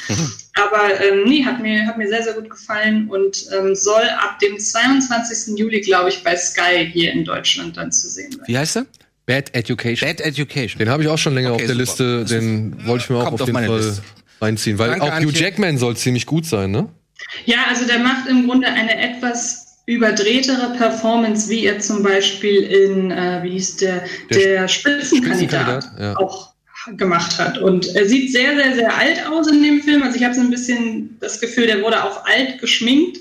Aber 0.63 1.00
ähm, 1.01 1.23
nee, 1.25 1.44
hat 1.45 1.61
mir, 1.61 1.85
hat 1.85 1.97
mir 1.97 2.07
sehr, 2.07 2.23
sehr 2.23 2.33
gut 2.33 2.50
gefallen 2.50 3.07
und 3.09 3.45
ähm, 3.57 3.75
soll 3.75 4.03
ab 4.19 4.39
dem 4.39 4.59
22. 4.59 5.57
Juli, 5.57 5.81
glaube 5.81 6.09
ich, 6.09 6.23
bei 6.23 6.35
Sky 6.35 6.89
hier 6.91 7.11
in 7.13 7.23
Deutschland 7.23 7.77
dann 7.77 7.91
zu 7.91 8.09
sehen 8.09 8.31
sein. 8.31 8.44
Wie 8.47 8.57
heißt 8.57 8.77
er? 8.77 8.85
Bad 9.25 9.53
Education. 9.56 10.07
Bad 10.09 10.21
Education. 10.21 10.79
Den 10.79 10.89
habe 10.89 11.03
ich 11.03 11.09
auch 11.09 11.17
schon 11.17 11.35
länger 11.35 11.53
Okay, 11.53 11.63
auf 11.63 11.75
der 11.75 11.85
super. 11.85 12.23
Liste. 12.23 12.25
Den 12.25 12.88
wollte 12.88 13.03
ich 13.03 13.09
mir 13.09 13.17
auch 13.17 13.31
auf 13.31 13.41
auf 13.41 13.50
Fall 13.50 13.67
Liste. 13.77 14.01
reinziehen. 14.41 14.79
Weil 14.79 14.89
Danke, 14.89 15.06
auch 15.06 15.19
Hugh. 15.19 15.31
Jackman 15.31 15.77
soll 15.77 15.95
ziemlich 15.95 16.25
gut 16.25 16.45
sein, 16.45 16.71
ne? 16.71 16.89
Ja, 17.45 17.65
also 17.69 17.85
der 17.85 18.00
macht 18.00 18.27
im 18.27 18.47
Grunde 18.47 18.67
eine 18.67 18.97
etwas 19.00 19.77
überdrehtere 19.85 20.73
Performance, 20.77 21.50
wie 21.50 21.65
er 21.65 21.79
zum 21.79 22.03
Beispiel 22.03 22.61
in, 22.63 23.11
äh, 23.11 23.39
wie 23.44 23.51
hieß 23.51 23.77
der, 23.77 24.03
Der 24.31 24.38
der, 24.39 24.67
Spitzenkandidat, 24.67 25.83
Spitzenkandidat, 25.83 26.00
ja. 26.00 26.17
auch 26.17 26.53
gemacht 26.98 27.38
hat. 27.38 27.58
Und 27.58 27.96
er 27.96 28.08
sieht 28.08 28.31
sehr, 28.31 28.56
sehr, 28.56 28.76
sehr 28.76 28.96
alt 28.96 29.26
aus 29.28 29.48
in 29.48 29.64
dem 29.64 29.81
Film. 29.81 30.04
Also 30.04 30.18
ich 30.18 30.24
habe 30.24 30.34
so 30.34 30.42
ein 30.42 30.50
bisschen 30.50 31.18
das 31.20 31.40
Gefühl, 31.40 31.68
der 31.68 31.81
wurde 31.81 32.04
auf 32.04 32.26
alt 32.26 32.60
geschminkt. 32.60 33.18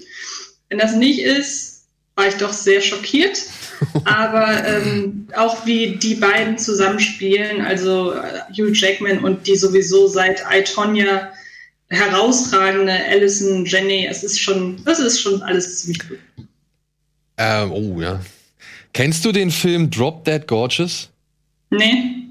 Wenn 0.69 0.79
das 0.79 0.95
nicht 0.95 1.21
ist, 1.21 1.85
war 2.15 2.29
ich 2.29 2.35
doch 2.35 2.53
sehr 2.53 2.81
schockiert. 2.81 3.39
Aber 4.05 4.67
ähm, 4.67 5.29
auch 5.37 5.65
wie 5.65 5.97
die 5.97 6.17
beiden 6.17 6.59
zusammenspielen, 6.59 7.61
also 7.61 8.13
äh, 8.13 8.41
Hugh 8.53 8.73
Jackman 8.73 9.21
und 9.21 9.47
die 9.47 9.57
sowieso 9.57 10.09
seit 10.09 10.43
I, 10.53 10.65
Tonya 10.65 11.33
herausragende 11.89 12.93
Alison 12.93 13.65
Janney, 13.65 14.07
es 14.11 14.23
ist 14.23 14.41
schon, 14.41 14.83
das 14.85 14.99
ist 14.99 15.21
schon 15.21 15.41
alles 15.43 15.81
ziemlich 15.81 16.09
gut. 16.09 16.19
Ähm, 17.39 17.73
oh, 17.73 18.01
ja. 18.01 18.21
Kennst 18.93 19.25
du 19.25 19.33
den 19.33 19.51
Film 19.51 19.91
Drop 19.91 20.25
Dead 20.25 20.45
Gorgeous? 20.47 21.09
Nee? 21.71 22.28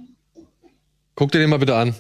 Guck 1.17 1.31
dir 1.33 1.39
den 1.39 1.49
mal 1.49 1.57
bitte 1.57 1.75
an. 1.75 1.93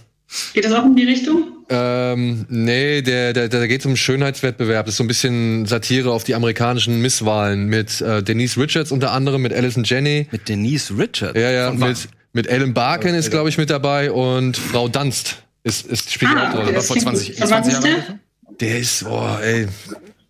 Geht 0.53 0.63
das 0.63 0.71
auch 0.73 0.85
in 0.85 0.95
die 0.95 1.03
Richtung? 1.05 1.43
Ähm, 1.69 2.45
nee, 2.49 3.01
der, 3.01 3.33
der, 3.33 3.49
der 3.49 3.67
geht 3.67 3.85
um 3.85 3.95
Schönheitswettbewerb. 3.97 4.85
Das 4.85 4.93
ist 4.93 4.97
so 4.97 5.03
ein 5.03 5.07
bisschen 5.07 5.65
Satire 5.65 6.11
auf 6.11 6.23
die 6.23 6.35
amerikanischen 6.35 7.01
Misswahlen 7.01 7.65
mit 7.67 7.99
äh, 7.99 8.23
Denise 8.23 8.57
Richards 8.61 8.91
unter 8.91 9.11
anderem, 9.11 9.41
mit 9.41 9.53
Alison 9.53 9.83
Janney. 9.83 10.27
Mit 10.31 10.47
Denise 10.47 10.97
Richards. 10.97 11.37
Ja, 11.37 11.51
ja, 11.51 11.71
mit, 11.71 12.07
mit 12.31 12.47
Ellen 12.47 12.73
Barkin 12.73 13.15
ist, 13.15 13.31
glaube 13.31 13.49
ich, 13.49 13.57
mit 13.57 13.69
dabei 13.69 14.11
und 14.11 14.55
Frau 14.55 14.87
Dunst 14.87 15.41
ist, 15.63 15.87
ist 15.87 16.11
spielt 16.13 16.31
die 16.31 16.35
Ah, 16.37 16.45
Hauptrolle. 16.45 16.65
okay. 16.67 16.75
Aber 16.75 16.83
vor 16.83 16.95
klingt 16.95 17.09
20, 17.17 17.27
gut. 17.33 17.41
Aber 17.41 17.51
wann 17.51 17.63
20 17.63 17.73
ist 17.73 17.85
Jahren. 17.85 18.19
der? 18.59 18.67
Der 18.69 18.79
ist, 18.79 19.03
oh, 19.05 19.37
ey, 19.41 19.67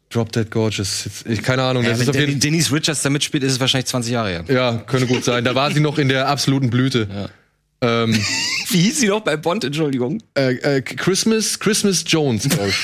Drop 0.09 0.31
Dead 0.31 0.49
Gorgeous. 0.49 1.03
Jetzt, 1.05 1.25
ich, 1.27 1.43
keine 1.43 1.61
Ahnung, 1.63 1.83
Ja, 1.83 1.89
das 1.89 1.99
ist 1.99 2.07
wenn 2.07 2.15
auf 2.15 2.19
jeden 2.19 2.31
Den- 2.33 2.39
Denise 2.39 2.71
Richards 2.73 3.01
da 3.03 3.09
mitspielt, 3.09 3.43
ist 3.43 3.53
es 3.53 3.59
wahrscheinlich 3.59 3.87
20 3.87 4.11
Jahre 4.13 4.29
her. 4.29 4.43
Ja, 4.47 4.77
könnte 4.87 5.05
gut 5.07 5.23
sein. 5.23 5.43
Da 5.43 5.53
war 5.55 5.71
sie 5.71 5.81
noch 5.81 5.97
in 5.97 6.07
der 6.09 6.27
absoluten 6.29 6.69
Blüte. 6.69 7.29
Ähm, 7.81 8.13
Wie 8.69 8.79
hieß 8.81 8.99
sie 8.99 9.07
noch 9.07 9.21
bei 9.21 9.37
Bond, 9.37 9.63
Entschuldigung? 9.63 10.21
äh, 10.37 10.55
äh, 10.55 10.81
Christmas, 10.81 11.57
Christmas 11.59 12.03
Jones, 12.05 12.45
ich. 12.45 12.75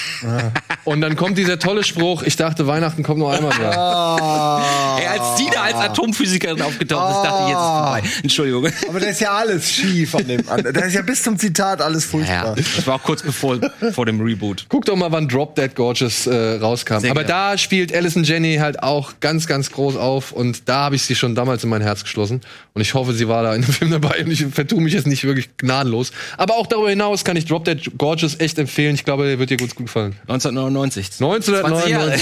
Und 0.85 1.01
dann 1.01 1.15
kommt 1.17 1.37
dieser 1.37 1.59
tolle 1.59 1.83
Spruch, 1.83 2.23
ich 2.23 2.37
dachte, 2.37 2.67
Weihnachten 2.67 3.03
kommt 3.03 3.19
nur 3.19 3.33
einmal 3.33 3.51
im 3.53 3.61
Jahr. 3.63 4.97
Ey, 4.99 5.07
als 5.07 5.35
die 5.39 5.49
da 5.51 5.63
als 5.63 5.75
Atomphysikerin 5.75 6.61
aufgetaucht 6.61 7.15
ist, 7.17 7.23
dachte 7.23 7.43
ich, 7.43 7.49
jetzt 7.49 7.57
ist 7.59 7.65
vorbei. 7.65 8.03
Entschuldigung. 8.23 8.67
Aber 8.87 8.99
da 8.99 9.05
ist 9.07 9.19
ja 9.19 9.31
alles 9.33 9.69
schief 9.71 10.15
an 10.15 10.27
dem. 10.27 10.43
Da 10.45 10.81
ist 10.81 10.93
ja 10.93 11.01
bis 11.01 11.21
zum 11.23 11.37
Zitat 11.37 11.81
alles 11.81 12.03
Ja, 12.05 12.09
furchtbar. 12.09 12.55
das 12.55 12.87
war 12.87 12.95
auch 12.95 13.03
kurz 13.03 13.21
bevor 13.21 13.59
vor 13.91 14.05
dem 14.05 14.21
Reboot. 14.21 14.65
Guck 14.69 14.85
doch 14.85 14.95
mal, 14.95 15.11
wann 15.11 15.27
Drop 15.27 15.55
Dead 15.55 15.73
Gorgeous 15.75 16.27
äh, 16.27 16.33
rauskam. 16.61 16.99
Sehr 16.99 17.11
Aber 17.11 17.23
gerne. 17.23 17.51
da 17.53 17.57
spielt 17.57 17.93
Alison 17.93 18.23
Jenny 18.23 18.55
halt 18.57 18.81
auch 18.83 19.13
ganz, 19.19 19.47
ganz 19.47 19.69
groß 19.71 19.97
auf 19.97 20.31
und 20.31 20.69
da 20.69 20.83
habe 20.85 20.95
ich 20.95 21.03
sie 21.03 21.15
schon 21.15 21.35
damals 21.35 21.63
in 21.63 21.69
mein 21.69 21.81
Herz 21.81 22.03
geschlossen. 22.03 22.41
Und 22.73 22.81
ich 22.81 22.93
hoffe, 22.93 23.13
sie 23.13 23.27
war 23.27 23.43
da 23.43 23.53
in 23.53 23.61
dem 23.63 23.71
Film 23.73 23.91
dabei 23.91 24.23
und 24.23 24.31
ich 24.31 24.45
vertue 24.45 24.81
mich 24.83 24.93
jetzt 24.93 25.07
nicht 25.07 25.23
wirklich 25.23 25.57
gnadenlos. 25.57 26.11
Aber 26.37 26.55
auch 26.55 26.67
darüber 26.67 26.89
hinaus 26.89 27.23
kann 27.23 27.37
ich 27.37 27.45
Drop 27.45 27.65
Dead 27.65 27.79
Gorgeous 27.97 28.39
echt 28.39 28.59
empfehlen. 28.59 28.95
Ich 28.95 29.05
glaube, 29.05 29.25
der 29.25 29.39
wird 29.39 29.49
dir 29.49 29.57
gut 29.57 29.75
gefallen. 29.75 30.15
1999. 30.27 31.09
1999. 31.19 32.21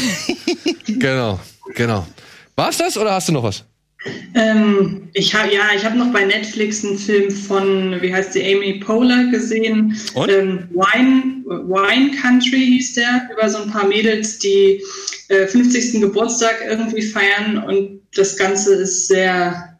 genau, 0.99 1.39
genau. 1.75 2.07
War's 2.55 2.77
das 2.77 2.97
oder 2.97 3.13
hast 3.13 3.29
du 3.29 3.33
noch 3.33 3.43
was? 3.43 3.63
Ähm, 4.33 5.09
ich 5.13 5.35
habe 5.35 5.53
ja, 5.53 5.61
ich 5.75 5.85
habe 5.85 5.97
noch 5.97 6.11
bei 6.11 6.25
Netflix 6.25 6.83
einen 6.83 6.97
Film 6.97 7.29
von, 7.29 8.01
wie 8.01 8.13
heißt 8.13 8.33
die, 8.33 8.43
Amy 8.43 8.79
Poehler 8.79 9.25
gesehen. 9.29 9.95
Und? 10.15 10.29
Ähm, 10.31 10.67
Wine, 10.71 11.43
Wine 11.45 12.11
Country 12.19 12.65
hieß 12.65 12.95
der, 12.95 13.29
über 13.31 13.47
so 13.49 13.59
ein 13.59 13.69
paar 13.69 13.87
Mädels, 13.87 14.39
die 14.39 14.81
äh, 15.27 15.45
50. 15.45 16.01
Geburtstag 16.01 16.63
irgendwie 16.67 17.03
feiern 17.03 17.63
und 17.63 18.01
das 18.15 18.35
Ganze 18.37 18.73
ist 18.75 19.07
sehr, 19.07 19.70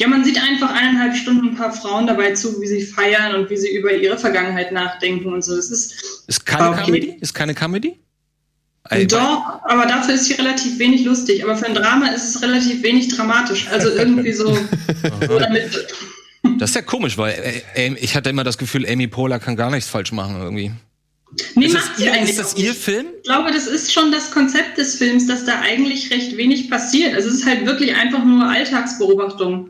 ja, 0.00 0.08
man 0.08 0.24
sieht 0.24 0.40
einfach 0.42 0.70
eineinhalb 0.74 1.14
Stunden 1.14 1.48
ein 1.50 1.54
paar 1.56 1.72
Frauen 1.72 2.06
dabei 2.06 2.32
zu, 2.32 2.58
wie 2.60 2.66
sie 2.66 2.80
feiern 2.80 3.34
und 3.34 3.50
wie 3.50 3.56
sie 3.58 3.68
über 3.76 3.92
ihre 3.92 4.16
Vergangenheit 4.16 4.72
nachdenken 4.72 5.30
und 5.30 5.44
so. 5.44 5.54
Das 5.54 5.70
ist 5.70 6.24
Ist 6.26 6.46
keine 6.46 6.70
Okay. 6.70 6.84
Comedy? 6.86 7.16
Ist 7.20 7.34
keine 7.34 7.54
Comedy? 7.54 8.00
Doch, 9.08 9.60
aber 9.64 9.84
dafür 9.86 10.14
ist 10.14 10.24
sie 10.24 10.32
relativ 10.34 10.78
wenig 10.78 11.04
lustig. 11.04 11.44
Aber 11.44 11.54
für 11.54 11.66
ein 11.66 11.74
Drama 11.74 12.08
ist 12.08 12.34
es 12.34 12.42
relativ 12.42 12.82
wenig 12.82 13.08
dramatisch. 13.14 13.68
Also 13.68 13.90
irgendwie 13.90 14.32
so. 14.32 14.54
so 15.28 15.38
damit, 15.38 15.86
Das 16.58 16.70
ist 16.70 16.76
ja 16.76 16.82
komisch, 16.82 17.18
weil 17.18 17.62
äh, 17.74 17.88
äh, 17.88 17.94
ich 18.00 18.16
hatte 18.16 18.30
immer 18.30 18.42
das 18.42 18.56
Gefühl, 18.56 18.88
Amy 18.88 19.06
Poehler 19.06 19.38
kann 19.38 19.54
gar 19.54 19.70
nichts 19.70 19.88
falsch 19.90 20.12
machen 20.12 20.36
irgendwie. 20.40 20.72
nee, 21.54 21.66
Ist 21.66 21.74
macht 21.74 21.90
das, 21.90 21.96
sie 21.98 22.04
ihr, 22.06 22.12
eigentlich 22.14 22.30
ist 22.30 22.38
das 22.40 22.56
ihr. 22.56 22.74
Film? 22.74 23.06
Ich 23.18 23.24
glaube, 23.24 23.52
das 23.52 23.66
ist 23.66 23.92
schon 23.92 24.10
das 24.10 24.30
Konzept 24.30 24.78
des 24.78 24.96
Films, 24.96 25.26
dass 25.26 25.44
da 25.44 25.60
eigentlich 25.60 26.10
recht 26.10 26.36
wenig 26.38 26.70
passiert. 26.70 27.14
Also 27.14 27.28
es 27.28 27.34
ist 27.34 27.46
halt 27.46 27.66
wirklich 27.66 27.94
einfach 27.94 28.24
nur 28.24 28.48
Alltagsbeobachtung. 28.48 29.68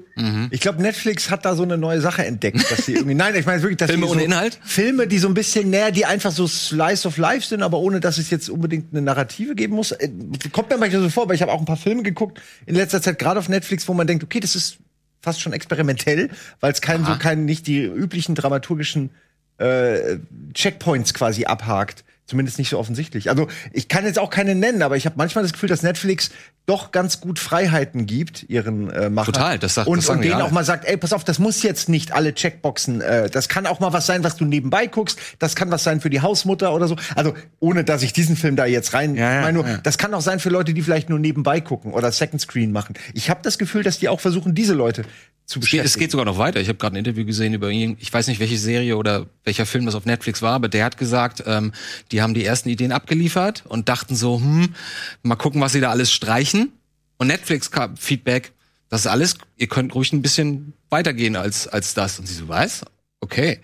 Ich 0.51 0.61
glaube, 0.61 0.83
Netflix 0.83 1.31
hat 1.31 1.45
da 1.45 1.55
so 1.55 1.63
eine 1.63 1.79
neue 1.79 2.01
Sache 2.01 2.25
entdeckt, 2.25 2.71
dass 2.71 2.87
sie 2.87 2.95
irgendwie. 2.95 3.15
Nein, 3.15 3.35
ich 3.37 3.47
meine 3.47 3.63
wirklich, 3.63 3.79
dass 3.79 3.91
Filme 3.91 4.07
die 4.07 4.09
so 4.09 4.15
ohne 4.15 4.25
Inhalt? 4.25 4.59
Filme, 4.63 5.07
die 5.07 5.19
so 5.19 5.29
ein 5.29 5.35
bisschen 5.35 5.71
näher, 5.71 5.91
die 5.91 6.05
einfach 6.05 6.33
so 6.33 6.47
Slice 6.47 7.07
of 7.07 7.17
Life 7.17 7.47
sind, 7.47 7.63
aber 7.63 7.79
ohne, 7.79 8.01
dass 8.01 8.19
es 8.19 8.31
jetzt 8.31 8.49
unbedingt 8.51 8.93
eine 8.93 9.03
Narrative 9.03 9.55
geben 9.55 9.75
muss. 9.75 9.93
Äh, 9.93 10.11
Kommt 10.53 10.71
mir 10.71 10.79
manchmal 10.79 11.03
so 11.03 11.09
vor, 11.09 11.29
weil 11.29 11.37
ich 11.37 11.43
habe 11.43 11.53
auch 11.53 11.61
ein 11.61 11.67
paar 11.67 11.77
Filme 11.77 12.03
geguckt 12.03 12.41
in 12.67 12.75
letzter 12.75 13.03
Zeit, 13.03 13.19
gerade 13.19 13.39
auf 13.39 13.49
Netflix, 13.49 13.87
wo 13.89 13.95
man 13.95 14.07
denkt, 14.07 14.25
okay, 14.25 14.41
das 14.41 14.57
ist 14.57 14.79
fast 15.23 15.41
schon 15.41 15.53
experimentell, 15.53 16.31
weil 16.61 16.73
es 16.73 16.81
keinen 16.81 17.05
so 17.05 17.17
keinen 17.17 17.45
nicht 17.45 17.67
die 17.67 17.83
üblichen 17.83 18.35
dramaturgischen 18.35 19.11
äh, 19.59 20.19
Checkpoints 20.55 21.15
quasi 21.15 21.45
abhakt. 21.45 22.05
Zumindest 22.31 22.59
nicht 22.59 22.71
so 22.71 22.79
offensichtlich. 22.79 23.29
Also 23.29 23.49
ich 23.73 23.89
kann 23.89 24.05
jetzt 24.05 24.17
auch 24.17 24.31
keine 24.31 24.55
nennen, 24.55 24.83
aber 24.83 24.97
ich 24.97 25.05
habe 25.05 25.17
manchmal 25.19 25.43
das 25.43 25.53
Gefühl, 25.53 25.69
dass 25.69 25.83
Netflix 25.83 26.31
doch 26.65 26.93
ganz 26.93 27.21
gut 27.21 27.41
Freiheiten 27.41 28.07
gibt 28.07 28.49
ihren 28.49 28.89
äh, 28.89 29.11
Machern. 29.11 29.33
Total, 29.33 29.59
das 29.59 29.75
sagt- 29.75 29.89
und, 29.89 29.99
das 29.99 30.09
und 30.09 30.23
denen 30.23 30.35
alle. 30.35 30.45
auch 30.45 30.53
mal 30.53 30.65
sagt, 30.65 30.85
ey, 30.85 30.97
pass 30.97 31.13
auf, 31.13 31.25
das 31.25 31.41
muss 31.41 31.65
jetzt 31.65 31.89
nicht 31.89 32.13
alle 32.13 32.33
Checkboxen. 32.33 33.01
Äh, 33.01 33.31
das 33.31 33.49
kann 33.49 33.67
auch 33.67 33.81
mal 33.81 33.93
was 33.93 34.07
sein, 34.07 34.23
was 34.23 34.37
du 34.37 34.45
nebenbei 34.45 34.87
guckst. 34.87 35.19
Das 35.41 35.57
kann 35.57 35.73
was 35.73 35.83
sein 35.83 36.01
für 36.01 36.09
die 36.09 36.21
Hausmutter 36.21 36.73
oder 36.73 36.87
so. 36.87 36.95
Also 37.17 37.35
ohne, 37.59 37.83
dass 37.83 38.05
ich 38.05 38.13
diesen 38.13 38.37
Film 38.37 38.55
da 38.55 38.65
jetzt 38.65 38.95
rein. 38.95 39.17
Ja, 39.17 39.35
ja, 39.35 39.41
meine 39.41 39.55
nur, 39.55 39.67
ja. 39.67 39.79
das 39.79 39.99
kann 39.99 40.15
auch 40.15 40.21
sein 40.21 40.39
für 40.39 40.51
Leute, 40.51 40.73
die 40.73 40.83
vielleicht 40.83 41.09
nur 41.09 41.19
nebenbei 41.19 41.61
gucken 41.61 41.93
oder 41.93 42.13
Second 42.13 42.41
Screen 42.41 42.71
machen. 42.71 42.95
Ich 43.13 43.29
habe 43.29 43.41
das 43.43 43.59
Gefühl, 43.59 43.83
dass 43.83 43.99
die 43.99 44.09
auch 44.09 44.21
versuchen, 44.21 44.55
diese 44.55 44.75
Leute 44.75 45.05
zu 45.51 45.59
Es 45.59 45.65
geht, 45.65 45.71
beschäftigen. 45.81 45.87
es 45.87 45.99
geht 45.99 46.11
sogar 46.13 46.25
noch 46.25 46.39
weiter. 46.39 46.61
Ich 46.61 46.69
habe 46.69 46.79
gerade 46.79 46.95
ein 46.95 46.99
Interview 46.99 47.25
gesehen 47.25 47.53
über 47.55 47.71
ihn. 47.71 47.97
Ich 47.99 48.13
weiß 48.13 48.29
nicht, 48.29 48.39
welche 48.39 48.57
Serie 48.57 48.97
oder 48.97 49.27
welcher 49.43 49.67
Film 49.67 49.85
das 49.85 49.97
auf 49.97 50.07
Netflix 50.07 50.43
war, 50.43 50.53
aber 50.55 50.69
der 50.69 50.85
hat 50.85 50.97
gesagt, 50.97 51.43
ähm, 51.47 51.73
die 52.13 52.23
haben 52.23 52.35
die 52.35 52.45
ersten 52.45 52.69
Ideen 52.69 52.93
abgeliefert 52.93 53.65
und 53.67 53.89
dachten 53.89 54.15
so, 54.15 54.39
hm, 54.39 54.75
mal 55.23 55.35
gucken, 55.35 55.61
was 55.61 55.73
sie 55.73 55.81
da 55.81 55.91
alles 55.91 56.13
streichen. 56.13 56.73
Und 57.19 57.27
Netflix 57.27 57.71
kam 57.71 57.97
Feedback, 57.97 58.53
das 58.89 59.03
ist 59.03 59.07
alles, 59.09 59.35
ihr 59.57 59.67
könnt 59.67 59.95
ruhig 59.95 60.13
ein 60.13 60.23
bisschen 60.23 60.73
weitergehen 60.89 61.35
als, 61.35 61.67
als 61.67 61.95
das. 61.95 62.19
Und 62.21 62.27
sie 62.27 62.35
so, 62.35 62.49
was? 62.49 62.83
Okay. 63.21 63.59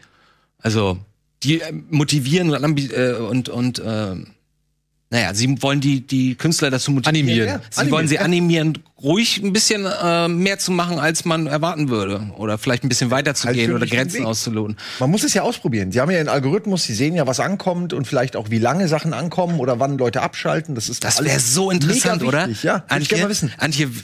Also, 0.58 0.98
die 1.44 1.60
äh, 1.60 1.72
motivieren 1.72 2.50
und, 2.50 2.92
äh, 2.92 3.12
und, 3.12 3.48
und 3.48 3.78
äh, 3.78 4.16
naja, 5.10 5.34
sie 5.34 5.62
wollen 5.62 5.80
die, 5.80 6.06
die 6.06 6.34
Künstler 6.34 6.70
dazu 6.70 6.90
motivieren. 6.90 7.28
Animieren. 7.28 7.48
Ja, 7.48 7.60
Sie 7.70 7.78
animieren, 7.80 7.92
wollen 7.92 8.08
sie 8.08 8.18
animieren, 8.18 8.78
ruhig 9.00 9.40
ein 9.42 9.52
bisschen 9.52 9.86
äh, 9.86 10.26
mehr 10.28 10.58
zu 10.58 10.72
machen, 10.72 10.98
als 10.98 11.24
man 11.24 11.46
erwarten 11.46 11.88
würde. 11.88 12.32
Oder 12.36 12.58
vielleicht 12.58 12.82
ein 12.84 12.88
bisschen 12.88 13.10
weiter 13.12 13.34
zu 13.34 13.44
Halt 13.46 13.56
gehen 13.56 13.70
für 13.70 13.76
oder 13.76 13.86
Grenzen 13.86 14.24
auszuloten. 14.26 14.76
Man 14.98 15.10
muss 15.10 15.22
es 15.22 15.32
ja 15.34 15.42
ausprobieren. 15.42 15.92
Sie 15.92 16.00
haben 16.00 16.10
ja 16.10 16.18
einen 16.18 16.28
Algorithmus, 16.28 16.84
sie 16.84 16.94
sehen 16.94 17.14
ja, 17.14 17.26
was 17.26 17.38
ankommt 17.40 17.92
und 17.92 18.06
vielleicht 18.08 18.34
auch, 18.36 18.50
wie 18.50 18.58
lange 18.58 18.88
Sachen 18.88 19.12
ankommen 19.12 19.60
oder 19.60 19.78
wann 19.78 19.96
Leute 19.96 20.22
abschalten. 20.22 20.74
Das 20.74 20.88
ist 20.88 21.04
Das 21.04 21.22
wäre 21.22 21.38
so 21.40 21.70
interessant, 21.70 22.22
oder? 22.24 22.48
Ja, 22.62 22.84
Würde 22.88 23.02
ich 23.02 23.08
gerne 23.08 23.24
mal 23.24 23.30
wissen. 23.30 23.52
Antje, 23.58 23.88
w- 23.94 24.00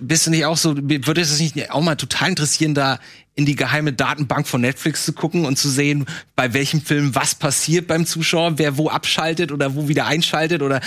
bist 0.00 0.26
du 0.26 0.30
nicht 0.30 0.44
auch 0.44 0.56
so, 0.56 0.76
würde 0.76 1.20
es 1.20 1.38
nicht 1.38 1.70
auch 1.70 1.80
mal 1.82 1.94
total 1.94 2.30
interessieren, 2.30 2.74
da 2.74 2.98
in 3.36 3.46
die 3.46 3.54
geheime 3.54 3.92
Datenbank 3.92 4.48
von 4.48 4.60
Netflix 4.60 5.04
zu 5.04 5.12
gucken 5.12 5.46
und 5.46 5.56
zu 5.56 5.70
sehen, 5.70 6.04
bei 6.34 6.52
welchem 6.52 6.82
Film 6.82 7.14
was 7.14 7.36
passiert 7.36 7.86
beim 7.86 8.04
Zuschauer, 8.04 8.58
wer 8.58 8.76
wo 8.76 8.88
abschaltet 8.88 9.52
oder 9.52 9.76
wo 9.76 9.88
wieder 9.88 10.06
einschaltet 10.06 10.62
oder 10.62 10.80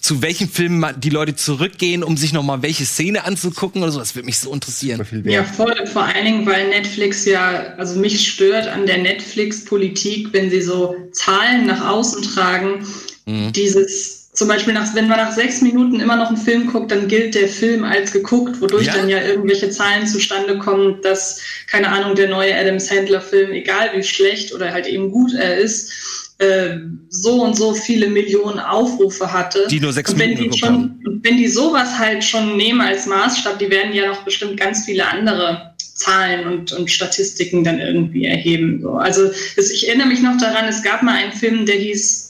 zu 0.00 0.20
welchem 0.20 0.50
Film 0.50 0.80
ma- 0.80 0.92
die 0.92 1.08
Leute 1.08 1.36
zurückgehen, 1.36 2.02
um 2.02 2.16
sich 2.16 2.32
noch 2.32 2.42
mal 2.42 2.60
welche 2.62 2.84
Szene 2.84 3.24
anzugucken 3.24 3.82
oder 3.82 3.92
so. 3.92 4.00
Das 4.00 4.14
würde 4.16 4.26
mich 4.26 4.38
so 4.38 4.52
interessieren. 4.52 5.06
Ja, 5.24 5.44
voll. 5.44 5.86
Vor 5.86 6.02
allen 6.02 6.24
Dingen, 6.24 6.46
weil 6.46 6.68
Netflix 6.68 7.24
ja, 7.24 7.74
also 7.78 7.98
mich 7.98 8.28
stört 8.28 8.66
an 8.66 8.84
der 8.84 8.98
Netflix-Politik, 8.98 10.32
wenn 10.32 10.50
sie 10.50 10.60
so 10.60 10.96
Zahlen 11.12 11.66
nach 11.66 11.88
außen 11.88 12.22
tragen. 12.22 12.84
Dieses, 13.26 14.13
zum 14.34 14.48
Beispiel, 14.48 14.74
nach, 14.74 14.94
wenn 14.94 15.06
man 15.06 15.18
nach 15.18 15.32
sechs 15.32 15.62
Minuten 15.62 16.00
immer 16.00 16.16
noch 16.16 16.28
einen 16.28 16.36
Film 16.36 16.66
guckt, 16.66 16.90
dann 16.90 17.06
gilt 17.06 17.36
der 17.36 17.48
Film 17.48 17.84
als 17.84 18.10
geguckt, 18.12 18.60
wodurch 18.60 18.86
Ja. 18.86 18.96
dann 18.96 19.08
ja 19.08 19.22
irgendwelche 19.22 19.70
Zahlen 19.70 20.08
zustande 20.08 20.58
kommen, 20.58 21.00
dass, 21.02 21.40
keine 21.68 21.88
Ahnung, 21.88 22.16
der 22.16 22.28
neue 22.28 22.54
Adam 22.54 22.80
Sandler-Film, 22.80 23.52
egal 23.52 23.90
wie 23.94 24.02
schlecht 24.02 24.52
oder 24.52 24.72
halt 24.72 24.88
eben 24.88 25.12
gut 25.12 25.32
er 25.34 25.56
ist, 25.58 26.34
äh, 26.38 26.78
so 27.10 27.44
und 27.44 27.56
so 27.56 27.74
viele 27.74 28.08
Millionen 28.08 28.58
Aufrufe 28.58 29.32
hatte. 29.32 29.68
Die 29.70 29.78
nur 29.78 29.92
sechs 29.92 30.10
und 30.10 30.18
wenn 30.18 30.30
Minuten 30.30 30.50
die 30.50 30.62
haben. 30.62 31.00
schon, 31.04 31.20
wenn 31.22 31.36
die 31.36 31.48
sowas 31.48 31.96
halt 31.96 32.24
schon 32.24 32.56
nehmen 32.56 32.80
als 32.80 33.06
Maßstab, 33.06 33.60
die 33.60 33.70
werden 33.70 33.94
ja 33.94 34.08
noch 34.08 34.24
bestimmt 34.24 34.58
ganz 34.58 34.84
viele 34.84 35.06
andere 35.06 35.74
Zahlen 35.78 36.48
und, 36.48 36.72
und 36.72 36.90
Statistiken 36.90 37.62
dann 37.62 37.78
irgendwie 37.78 38.24
erheben. 38.24 38.80
So. 38.82 38.94
Also 38.94 39.30
es, 39.56 39.70
ich 39.70 39.86
erinnere 39.86 40.08
mich 40.08 40.22
noch 40.22 40.36
daran, 40.38 40.66
es 40.66 40.82
gab 40.82 41.04
mal 41.04 41.14
einen 41.14 41.32
Film, 41.32 41.66
der 41.66 41.76
hieß 41.76 42.23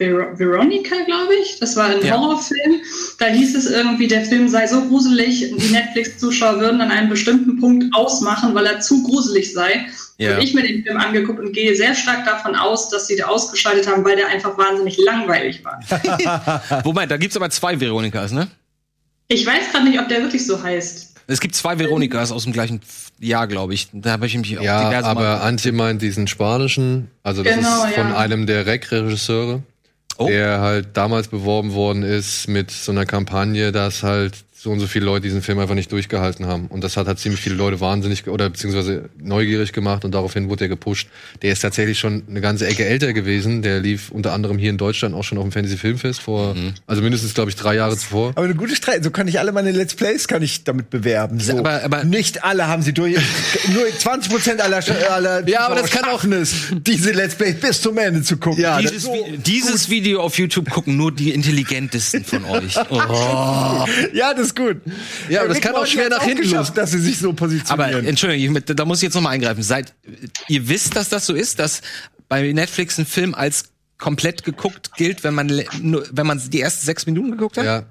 Ver 0.00 0.38
Veronica, 0.38 0.94
glaube 1.04 1.34
ich. 1.42 1.58
Das 1.60 1.76
war 1.76 1.86
ein 1.90 2.02
Ja. 2.02 2.16
Horrorfilm. 2.18 2.80
Da 3.18 3.26
hieß 3.26 3.54
es 3.54 3.66
irgendwie, 3.66 4.08
der 4.08 4.24
Film 4.24 4.48
sei 4.48 4.66
so 4.66 4.80
gruselig, 4.88 5.40
die 5.54 5.72
Netflix-Zuschauer 5.72 6.58
würden 6.58 6.80
an 6.80 6.90
einem 6.90 7.10
bestimmten 7.10 7.60
Punkt 7.60 7.94
ausmachen, 7.94 8.54
weil 8.54 8.64
er 8.64 8.80
zu 8.80 9.02
gruselig 9.02 9.52
sei. 9.52 9.86
Ja. 10.16 10.36
Und 10.36 10.42
ich 10.42 10.54
mir 10.54 10.62
den 10.62 10.82
Film 10.84 10.96
angeguckt 10.96 11.38
und 11.38 11.52
gehe 11.52 11.76
sehr 11.76 11.94
stark 11.94 12.24
davon 12.24 12.54
aus, 12.56 12.88
dass 12.88 13.06
sie 13.08 13.16
den 13.16 13.26
ausgeschaltet 13.26 13.86
haben, 13.86 14.02
weil 14.04 14.16
der 14.16 14.28
einfach 14.28 14.56
wahnsinnig 14.56 14.96
langweilig 14.98 15.62
war. 15.64 15.80
Wobei, 16.84 17.04
da 17.06 17.16
gibt's 17.18 17.36
aber 17.36 17.50
zwei 17.50 17.78
Veronikas, 17.78 18.32
ne? 18.32 18.48
Ich 19.28 19.44
weiß 19.46 19.70
gerade 19.70 19.84
nicht, 19.88 20.00
ob 20.00 20.08
der 20.08 20.22
wirklich 20.22 20.46
so 20.46 20.62
heißt. 20.62 21.14
Es 21.26 21.40
gibt 21.40 21.54
zwei 21.54 21.78
Veronikas 21.78 22.32
aus 22.32 22.44
dem 22.44 22.52
gleichen 22.52 22.80
Jahr, 23.20 23.46
glaube 23.46 23.74
ich. 23.74 23.88
Da 23.92 24.12
habe 24.12 24.26
ich 24.26 24.36
mich 24.36 24.58
auch 24.58 24.62
Ja, 24.62 25.04
aber 25.04 25.42
Antje 25.42 25.72
meint 25.72 26.02
diesen 26.02 26.26
spanischen, 26.26 27.08
also 27.22 27.42
das 27.42 27.54
Genau, 27.54 27.84
ist 27.84 27.94
von 27.94 28.08
ja. 28.08 28.16
einem 28.16 28.46
der 28.46 28.66
Rec-Regisseure, 28.66 29.62
Oh. 30.20 30.26
der 30.26 30.60
halt 30.60 30.98
damals 30.98 31.28
beworben 31.28 31.72
worden 31.72 32.02
ist 32.02 32.46
mit 32.46 32.70
so 32.70 32.92
einer 32.92 33.06
Kampagne, 33.06 33.72
dass 33.72 34.02
halt 34.02 34.44
so 34.62 34.70
und 34.70 34.78
so 34.78 34.86
viele 34.86 35.06
Leute 35.06 35.22
diesen 35.22 35.40
Film 35.40 35.58
einfach 35.58 35.74
nicht 35.74 35.90
durchgehalten 35.90 36.44
haben. 36.46 36.66
Und 36.66 36.84
das 36.84 36.98
hat 36.98 37.06
halt 37.06 37.18
ziemlich 37.18 37.40
viele 37.40 37.54
Leute 37.54 37.80
wahnsinnig 37.80 38.26
oder 38.28 38.50
beziehungsweise 38.50 39.08
neugierig 39.18 39.72
gemacht 39.72 40.04
und 40.04 40.12
daraufhin 40.12 40.50
wurde 40.50 40.66
er 40.66 40.68
gepusht. 40.68 41.08
Der 41.40 41.52
ist 41.52 41.60
tatsächlich 41.60 41.98
schon 41.98 42.24
eine 42.28 42.42
ganze 42.42 42.66
Ecke 42.66 42.84
älter 42.84 43.14
gewesen. 43.14 43.62
Der 43.62 43.80
lief 43.80 44.10
unter 44.10 44.34
anderem 44.34 44.58
hier 44.58 44.68
in 44.68 44.76
Deutschland 44.76 45.14
auch 45.14 45.24
schon 45.24 45.38
auf 45.38 45.44
dem 45.44 45.52
Fantasy 45.52 45.78
Filmfest 45.78 46.20
vor, 46.20 46.54
Mhm. 46.54 46.74
also 46.86 47.00
mindestens, 47.00 47.32
glaube 47.32 47.48
ich, 47.48 47.56
drei 47.56 47.74
Jahre 47.76 47.96
zuvor. 47.96 48.32
Aber 48.34 48.42
eine 48.44 48.54
gute 48.54 48.76
Streit. 48.76 49.02
So 49.02 49.10
kann 49.10 49.26
ich 49.28 49.38
alle 49.38 49.52
meine 49.52 49.70
Let's 49.72 49.94
Plays 49.94 50.28
kann 50.28 50.42
ich 50.42 50.62
damit 50.62 50.90
bewerben. 50.90 51.40
So. 51.40 51.56
Aber- 51.58 51.82
aber- 51.82 52.04
nicht 52.04 52.44
alle 52.44 52.66
haben 52.66 52.82
sie 52.82 52.92
durch. 52.92 53.16
Nur 53.72 53.84
20 53.98 54.30
Prozent 54.30 54.60
aller, 54.60 54.82
aller 55.10 55.48
Ja, 55.48 55.60
aber 55.68 55.76
das 55.76 55.90
kann 55.90 56.04
auch- 56.04 56.22
es, 56.24 56.54
diese 56.86 57.12
Let's 57.12 57.34
Plays 57.34 57.54
bis 57.58 57.80
zum 57.80 57.96
Ende 57.96 58.20
zu 58.22 58.36
gucken. 58.36 58.60
Ja, 58.62 58.78
Dieses, 58.78 59.04
so 59.04 59.26
dieses 59.38 59.88
Video 59.88 60.20
auf 60.20 60.36
YouTube 60.38 60.68
gucken 60.68 60.98
nur 60.98 61.12
die 61.12 61.30
intelligentesten 61.32 62.24
von 62.26 62.44
euch. 62.44 62.74
Oh. 62.90 63.86
Ja, 64.12 64.34
das 64.34 64.49
ist 64.50 64.56
gut. 64.56 64.76
Ja, 65.28 65.40
aber 65.40 65.48
das 65.48 65.56
Rick 65.58 65.64
kann 65.64 65.74
auch 65.74 65.86
schwer 65.86 66.08
nach 66.08 66.22
hinten 66.22 66.42
geschafft, 66.42 66.76
dass 66.76 66.90
sie 66.92 67.00
sich 67.00 67.18
so 67.18 67.30
Aber 67.30 67.36
positionieren. 67.38 68.04
Entschuldigung, 68.06 68.56
ich- 68.56 68.64
da 68.64 68.84
muss 68.84 68.98
ich 68.98 69.04
jetzt 69.04 69.14
noch 69.14 69.22
mal 69.22 69.30
eingreifen. 69.30 69.62
Seid, 69.62 69.94
ihr 70.48 70.68
wisst, 70.68 70.96
dass 70.96 71.08
das 71.08 71.26
so 71.26 71.34
ist, 71.34 71.58
dass 71.58 71.80
bei 72.28 72.52
Netflix 72.52 72.98
ein 72.98 73.06
Film 73.06 73.34
als 73.34 73.64
komplett 73.98 74.44
geguckt 74.44 74.92
gilt, 74.96 75.24
wenn 75.24 75.34
man 75.34 75.48
wenn 75.50 76.26
man 76.26 76.40
die 76.50 76.60
ersten 76.60 76.86
sechs 76.86 77.06
Minuten 77.06 77.32
geguckt 77.32 77.56
hat? 77.58 77.64
Ja, 77.64 77.82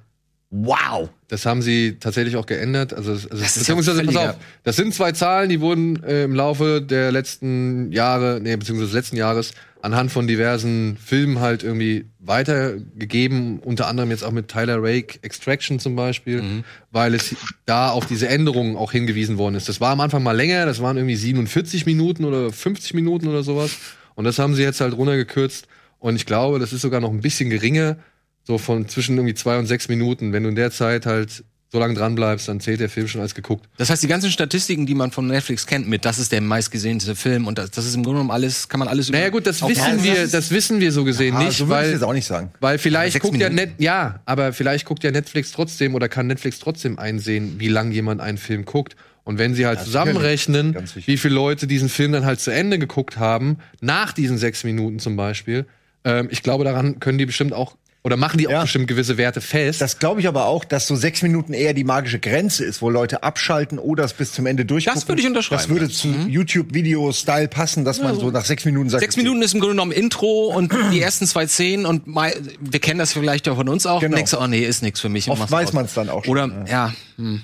wow. 0.49 1.09
das 1.27 1.45
haben 1.45 1.61
sie 1.61 1.97
tatsächlich 1.99 2.35
auch 2.35 2.45
geändert. 2.47 2.93
Also, 2.93 3.11
also 3.11 3.27
Das 3.29 3.53
beziehungsweise, 3.59 4.03
pass 4.03 4.15
auf, 4.15 4.35
das 4.63 4.75
sind 4.75 4.93
zwei 4.95 5.11
Zahlen, 5.11 5.49
die 5.49 5.61
wurden 5.61 6.01
äh, 6.03 6.23
im 6.23 6.33
Laufe 6.33 6.81
der 6.81 7.11
letzten 7.11 7.91
Jahre, 7.91 8.39
nee, 8.41 8.55
beziehungsweise 8.55 8.87
des 8.87 8.95
letzten 8.95 9.17
Jahres 9.17 9.51
anhand 9.81 10.11
von 10.11 10.27
diversen 10.27 10.97
Filmen 10.97 11.39
halt 11.39 11.63
irgendwie 11.63 12.05
weitergegeben, 12.19 13.59
unter 13.59 13.87
anderem 13.87 14.11
jetzt 14.11 14.23
auch 14.23 14.31
mit 14.31 14.47
Tyler 14.49 14.77
Rake 14.81 15.19
Extraction 15.21 15.79
zum 15.79 15.95
Beispiel, 15.95 16.41
Mhm. 16.41 16.63
weil 16.91 17.13
es 17.13 17.35
da 17.65 17.89
auf 17.89 18.05
diese 18.05 18.27
Änderungen 18.27 18.75
auch 18.75 18.91
hingewiesen 18.91 19.37
worden 19.37 19.55
ist. 19.55 19.69
Das 19.69 19.79
war 19.81 19.91
am 19.91 20.01
Anfang 20.01 20.23
mal 20.23 20.35
länger, 20.35 20.65
das 20.65 20.81
waren 20.81 20.97
irgendwie 20.97 21.15
47 21.15 21.85
Minuten 21.85 22.25
oder 22.25 22.51
50 22.51 22.93
Minuten 22.93 23.27
oder 23.27 23.43
sowas. 23.43 23.77
Und 24.15 24.25
das 24.25 24.37
haben 24.39 24.53
sie 24.55 24.63
jetzt 24.63 24.81
halt 24.81 24.93
runtergekürzt. 24.95 25.67
Und 25.99 26.15
ich 26.15 26.25
glaube, 26.25 26.59
das 26.59 26.73
ist 26.73 26.81
sogar 26.81 26.99
noch 26.99 27.11
ein 27.11 27.21
bisschen 27.21 27.49
geringer, 27.49 27.97
so 28.43 28.57
von 28.57 28.87
zwischen 28.87 29.15
irgendwie 29.17 29.33
zwei 29.35 29.57
und 29.59 29.65
sechs 29.65 29.87
Minuten. 29.89 30.33
Wenn 30.33 30.43
du 30.43 30.49
in 30.49 30.55
der 30.55 30.71
Zeit 30.71 31.05
halt 31.05 31.43
so 31.71 31.79
lange 31.79 31.93
dran 31.93 32.15
bleibst, 32.15 32.47
dann 32.47 32.59
zählt 32.59 32.79
der 32.79 32.89
Film 32.89 33.07
schon 33.07 33.21
als 33.21 33.35
geguckt. 33.35 33.69
Das 33.77 33.89
heißt, 33.89 34.01
die 34.01 34.07
ganzen 34.07 34.31
Statistiken, 34.31 34.85
die 34.87 34.95
man 34.95 35.11
von 35.11 35.27
Netflix 35.27 35.67
kennt, 35.67 35.87
mit 35.87 36.03
das 36.03 36.17
ist 36.17 36.31
der 36.31 36.41
meistgesehenste 36.41 37.15
Film 37.15 37.45
und 37.45 37.59
das, 37.59 37.69
das 37.71 37.85
ist 37.85 37.93
im 37.95 38.03
Grunde 38.03 38.17
genommen 38.17 38.31
alles, 38.31 38.67
kann 38.69 38.79
man 38.79 38.87
alles 38.87 39.09
Naja 39.11 39.29
gut, 39.29 39.45
das 39.45 39.61
wissen 39.61 39.97
das 39.97 40.03
wir, 40.03 40.27
das 40.27 40.49
wissen 40.51 40.79
wir 40.79 40.91
so 40.91 41.03
gesehen 41.03 41.35
Ah, 41.35 41.43
nicht, 41.43 41.57
so 41.57 41.69
weil 41.69 41.91
jetzt 41.91 42.03
auch 42.03 42.13
nicht 42.13 42.25
sagen. 42.25 42.51
Weil 42.59 42.79
vielleicht 42.79 43.19
guckt 43.19 43.37
ja 43.37 43.49
Minuten. 43.49 43.69
Net, 43.69 43.79
ja, 43.79 44.19
aber 44.25 44.51
vielleicht 44.51 44.85
guckt 44.85 45.03
ja 45.03 45.11
Netflix 45.11 45.51
trotzdem 45.51 45.93
oder 45.93 46.09
kann 46.09 46.25
Netflix 46.25 46.57
trotzdem 46.59 46.97
einsehen, 46.97 47.55
wie 47.59 47.67
lang 47.67 47.91
jemand 47.91 48.19
einen 48.19 48.39
Film 48.39 48.65
guckt. 48.65 48.95
Und 49.23 49.37
wenn 49.37 49.53
sie 49.53 49.67
halt 49.67 49.79
zusammenrechnen, 49.81 50.73
Ganz 50.73 50.95
wichtig. 50.95 51.07
wie 51.13 51.17
viele 51.17 51.35
Leute 51.35 51.67
diesen 51.67 51.87
Film 51.89 52.13
dann 52.13 52.25
halt 52.25 52.39
zu 52.39 52.49
Ende 52.49 52.79
geguckt 52.79 53.17
haben, 53.19 53.57
nach 53.79 54.11
diesen 54.11 54.39
sechs 54.39 54.63
Minuten 54.63 54.97
zum 54.97 55.15
Beispiel, 55.15 55.67
ähm, 56.03 56.29
ich 56.31 56.41
glaube, 56.41 56.63
daran 56.63 56.99
können 56.99 57.19
die 57.19 57.27
bestimmt 57.27 57.53
auch, 57.53 57.75
oder 58.09 58.17
machen 58.17 58.39
die 58.39 58.47
auch 58.47 58.51
Ja. 58.51 58.61
bestimmt 58.63 58.87
gewisse 58.87 59.17
Werte 59.17 59.39
fest. 59.39 59.79
Das 59.81 59.99
glaube 59.99 60.19
ich 60.19 60.27
aber 60.27 60.45
auch, 60.45 60.65
dass 60.65 60.87
so 60.87 60.95
sechs 60.95 61.21
Minuten 61.21 61.53
eher 61.53 61.73
die 61.75 61.83
magische 61.83 62.19
Grenze 62.19 62.65
ist, 62.65 62.81
wo 62.81 62.89
Leute 62.89 63.21
abschalten 63.23 63.77
oder 63.77 64.03
es 64.03 64.13
bis 64.13 64.33
zum 64.33 64.45
Ende 64.47 64.65
durchgucken. 64.65 64.99
Das 64.99 65.07
würde 65.07 65.21
ich 65.21 65.27
unterschreiben. 65.27 65.61
Das 65.61 65.69
würde 65.69 65.89
zu 65.89 66.07
YouTube-Video-Style 66.27 67.47
passen, 67.47 67.85
dass 67.85 68.01
man 68.01 68.19
so 68.19 68.31
nach 68.31 68.45
sechs 68.45 68.65
Minuten 68.65 68.89
sagt. 68.89 69.01
Sechs 69.01 69.15
Minuten 69.17 69.41
ist 69.41 69.53
im 69.53 69.59
Grunde 69.59 69.75
genommen 69.75 69.91
Intro 69.91 70.47
und 70.55 70.73
die 70.91 70.99
ersten 71.01 71.27
zwei 71.27 71.47
Szenen 71.47 71.85
und 71.85 72.07
mei- 72.07 72.35
wir 72.59 72.79
kennen 72.79 72.99
das 72.99 73.13
vielleicht 73.13 73.47
ja 73.47 73.55
von 73.55 73.69
uns 73.69 73.85
auch. 73.85 74.01
Genau. 74.01 74.17
Nix, 74.17 74.33
oh 74.33 74.47
nee, 74.47 74.59
ist 74.65 74.81
nix 74.81 74.99
für 74.99 75.09
mich. 75.09 75.27
ich 75.27 75.31
Oft 75.31 75.51
weiß 75.51 75.67
aus. 75.69 75.73
man's 75.73 75.93
dann 75.93 76.09
auch 76.09 76.23
schon, 76.25 76.31
Oder, 76.31 76.65
ja, 76.69 76.93
hm. 77.17 77.41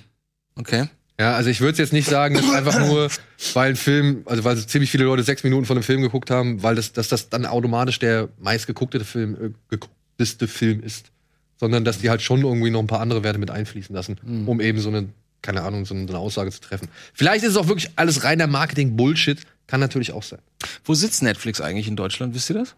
okay. 0.57 0.85
Ja, 1.19 1.33
also 1.35 1.49
ich 1.49 1.61
würde 1.61 1.77
jetzt 1.77 1.93
nicht 1.93 2.09
sagen, 2.09 2.35
dass 2.35 2.49
einfach 2.51 2.77
nur, 2.77 3.07
weil 3.53 3.69
ein 3.69 3.75
Film, 3.77 4.23
also 4.25 4.43
weil 4.43 4.57
ziemlich 4.57 4.91
viele 4.91 5.05
Leute 5.05 5.23
sechs 5.23 5.45
Minuten 5.45 5.65
von 5.65 5.77
einem 5.77 5.83
Film 5.83 6.01
geguckt 6.01 6.29
haben, 6.29 6.61
weil 6.61 6.75
das, 6.75 6.91
dass 6.91 7.07
das 7.07 7.29
dann 7.29 7.45
automatisch 7.45 7.99
der 7.99 8.27
meistgeguckte 8.41 8.99
Film, 9.05 9.53
äh, 9.71 9.77
geguckteste 10.17 10.47
Film 10.47 10.81
ist. 10.81 11.11
Sondern 11.57 11.85
dass 11.85 11.99
die 11.99 12.09
halt 12.09 12.21
schon 12.21 12.41
irgendwie 12.41 12.69
noch 12.69 12.81
ein 12.81 12.87
paar 12.87 12.99
andere 12.99 13.23
Werte 13.23 13.39
mit 13.39 13.49
einfließen 13.49 13.95
lassen, 13.95 14.19
um 14.45 14.59
eben 14.59 14.81
so 14.81 14.89
eine, 14.89 15.07
keine 15.41 15.61
Ahnung, 15.61 15.85
so 15.85 15.95
eine, 15.95 16.05
so 16.05 16.13
eine 16.13 16.19
Aussage 16.19 16.51
zu 16.51 16.59
treffen. 16.59 16.89
Vielleicht 17.13 17.45
ist 17.45 17.51
es 17.51 17.57
auch 17.57 17.69
wirklich 17.69 17.91
alles 17.95 18.25
reiner 18.25 18.45
Marketing-Bullshit, 18.45 19.39
kann 19.65 19.79
natürlich 19.79 20.11
auch 20.11 20.23
sein. 20.23 20.39
Wo 20.83 20.93
sitzt 20.93 21.23
Netflix 21.23 21.61
eigentlich 21.61 21.87
in 21.87 21.95
Deutschland? 21.95 22.35
Wisst 22.35 22.49
ihr 22.49 22.55
das? 22.55 22.75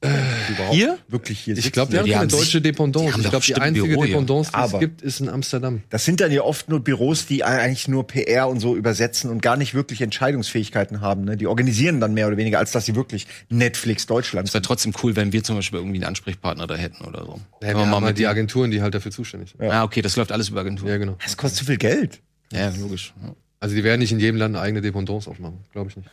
Überhaupt 0.00 0.74
Hier? 0.74 0.98
Wirklich 1.08 1.40
hier. 1.40 1.56
Ich 1.58 1.72
glaube, 1.72 1.92
Ja, 1.92 2.00
haben 2.00 2.10
keine 2.10 2.26
deutsche 2.28 2.60
Dependance. 2.60 3.12
haben 3.12 3.20
Ich 3.20 3.30
glaube, 3.30 3.44
die 3.44 3.54
einzige 3.56 3.88
Büro. 3.88 4.04
Dependance, 4.04 4.52
die 4.54 4.60
es 4.60 4.78
gibt, 4.78 5.02
ist 5.02 5.20
in 5.20 5.28
Amsterdam. 5.28 5.82
Das 5.90 6.04
sind 6.04 6.20
dann 6.20 6.30
ja 6.30 6.42
oft 6.42 6.68
nur 6.68 6.80
Büros, 6.80 7.26
die 7.26 7.42
eigentlich 7.42 7.88
nur 7.88 8.06
PR 8.06 8.48
und 8.48 8.60
so 8.60 8.76
übersetzen 8.76 9.30
und 9.30 9.42
gar 9.42 9.56
nicht 9.56 9.74
wirklich 9.74 10.00
Entscheidungsfähigkeiten 10.00 11.00
haben. 11.00 11.24
Ne? 11.24 11.36
Die 11.36 11.46
organisieren 11.46 12.00
dann 12.00 12.14
mehr 12.14 12.28
oder 12.28 12.36
weniger, 12.36 12.58
als 12.58 12.70
dass 12.72 12.86
sie 12.86 12.94
wirklich 12.94 13.26
Netflix 13.48 14.06
Deutschland 14.06 14.46
Es 14.48 14.54
wäre 14.54 14.62
trotzdem 14.62 14.92
cool, 15.02 15.16
wenn 15.16 15.32
wir 15.32 15.42
zum 15.42 15.56
Beispiel 15.56 15.80
irgendwie 15.80 15.98
einen 15.98 16.04
Ansprechpartner 16.04 16.66
da 16.66 16.76
hätten 16.76 17.04
oder 17.04 17.24
so. 17.24 17.40
Ja, 17.60 17.68
wir 17.68 17.74
wir 17.74 17.80
haben 17.80 17.90
mal 17.90 17.96
halt 17.96 18.06
mit 18.10 18.18
die 18.18 18.26
Agenturen, 18.26 18.70
die 18.70 18.80
halt 18.80 18.94
dafür 18.94 19.10
zuständig 19.10 19.50
sind. 19.50 19.68
Ah, 19.68 19.82
okay, 19.82 20.02
das 20.02 20.16
läuft 20.16 20.30
alles 20.32 20.48
über 20.48 20.60
Agentur. 20.60 20.88
Ja, 20.88 20.98
genau. 20.98 21.16
Das 21.22 21.36
kostet 21.36 21.58
zu 21.58 21.64
viel 21.64 21.76
Geld. 21.76 22.20
Ja, 22.52 22.70
logisch. 22.80 23.12
Also 23.60 23.74
die 23.74 23.82
werden 23.82 24.00
nicht 24.00 24.12
in 24.12 24.20
jedem 24.20 24.36
Land 24.36 24.54
eine 24.54 24.62
eigene 24.62 24.80
Dependance 24.80 25.28
aufmachen, 25.28 25.58
glaube 25.72 25.90
ich 25.90 25.96
nicht. 25.96 26.08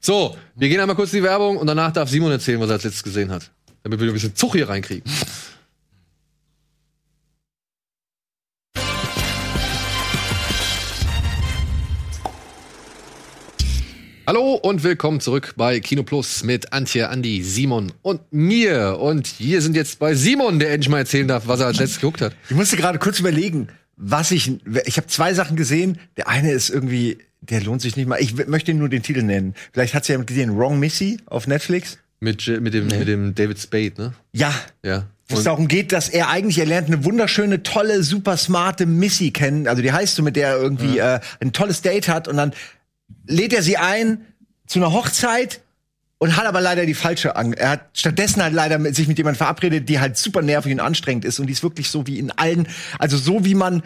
So, 0.00 0.36
wir 0.54 0.68
gehen 0.68 0.80
einmal 0.80 0.96
kurz 0.96 1.12
in 1.12 1.18
die 1.18 1.24
Werbung 1.24 1.56
und 1.56 1.66
danach 1.66 1.92
darf 1.92 2.08
Simon 2.08 2.30
erzählen, 2.30 2.60
was 2.60 2.70
er 2.70 2.74
als 2.74 2.84
letztes 2.84 3.02
gesehen 3.02 3.30
hat. 3.30 3.50
Damit 3.82 3.98
wir 3.98 4.06
ein 4.06 4.12
bisschen 4.12 4.34
Zug 4.34 4.52
hier 4.52 4.68
reinkriegen. 4.68 5.10
Hallo 14.26 14.54
und 14.54 14.84
willkommen 14.84 15.20
zurück 15.20 15.54
bei 15.56 15.80
Kino 15.80 16.02
Plus 16.02 16.44
mit 16.44 16.72
Antje, 16.72 17.08
Andi, 17.08 17.42
Simon 17.42 17.92
und 18.02 18.20
mir. 18.30 18.98
Und 19.00 19.26
hier 19.26 19.62
sind 19.62 19.74
jetzt 19.74 19.98
bei 19.98 20.14
Simon, 20.14 20.58
der 20.58 20.70
endlich 20.70 20.90
mal 20.90 20.98
erzählen 20.98 21.26
darf, 21.26 21.48
was 21.48 21.60
er 21.60 21.66
als 21.66 21.78
letztes 21.78 22.00
geguckt 22.00 22.20
hat. 22.20 22.36
Ich 22.50 22.54
musste 22.54 22.76
gerade 22.76 22.98
kurz 22.98 23.18
überlegen, 23.18 23.68
was 23.96 24.30
ich. 24.30 24.52
Ich 24.84 24.98
habe 24.98 25.06
zwei 25.08 25.32
Sachen 25.32 25.56
gesehen. 25.56 25.98
Der 26.18 26.28
eine 26.28 26.52
ist 26.52 26.68
irgendwie, 26.68 27.18
der 27.40 27.60
lohnt 27.62 27.80
sich 27.80 27.96
nicht 27.96 28.08
mal. 28.08 28.20
Ich 28.20 28.34
möchte 28.46 28.74
nur 28.74 28.88
den 28.88 29.02
Titel 29.02 29.22
nennen. 29.22 29.54
Vielleicht 29.72 29.94
hat 29.94 30.06
ja 30.08 30.14
jemand 30.14 30.28
gesehen, 30.28 30.56
Wrong 30.56 30.78
Missy 30.78 31.18
auf 31.26 31.46
Netflix. 31.46 31.98
Mit, 32.20 32.46
mit, 32.60 32.74
dem, 32.74 32.86
mit 32.88 33.06
dem 33.06 33.34
David 33.34 33.58
Spade, 33.60 33.92
ne? 33.96 34.12
Ja. 34.32 34.52
Ja. 34.84 35.06
Wo 35.28 35.36
es 35.36 35.44
darum 35.44 35.68
geht, 35.68 35.92
dass 35.92 36.08
er 36.08 36.30
eigentlich, 36.30 36.58
er 36.58 36.64
lernt 36.64 36.88
eine 36.88 37.04
wunderschöne, 37.04 37.62
tolle, 37.62 38.02
super 38.02 38.38
smarte 38.38 38.86
Missy 38.86 39.30
kennen. 39.30 39.68
Also 39.68 39.82
die 39.82 39.92
heißt 39.92 40.16
so, 40.16 40.22
mit 40.22 40.36
der 40.36 40.48
er 40.48 40.56
irgendwie 40.56 40.98
äh, 40.98 41.20
ein 41.40 41.52
tolles 41.52 41.82
Date 41.82 42.08
hat 42.08 42.28
und 42.28 42.38
dann 42.38 42.54
lädt 43.26 43.52
er 43.52 43.62
sie 43.62 43.76
ein 43.76 44.24
zu 44.66 44.78
einer 44.78 44.92
Hochzeit 44.92 45.60
und 46.16 46.36
hat 46.36 46.46
aber 46.46 46.62
leider 46.62 46.86
die 46.86 46.94
falsche 46.94 47.36
an. 47.36 47.52
Er 47.52 47.70
hat 47.70 47.90
stattdessen 47.92 48.42
halt 48.42 48.54
leider 48.54 48.78
mit, 48.78 48.96
sich 48.96 49.06
mit 49.06 49.18
jemandem 49.18 49.38
verabredet, 49.38 49.88
die 49.88 50.00
halt 50.00 50.16
super 50.16 50.40
nervig 50.40 50.72
und 50.72 50.80
anstrengend 50.80 51.26
ist 51.26 51.38
und 51.38 51.46
die 51.46 51.52
ist 51.52 51.62
wirklich 51.62 51.90
so 51.90 52.06
wie 52.06 52.18
in 52.18 52.30
allen, 52.30 52.66
also 52.98 53.18
so 53.18 53.44
wie 53.44 53.54
man, 53.54 53.82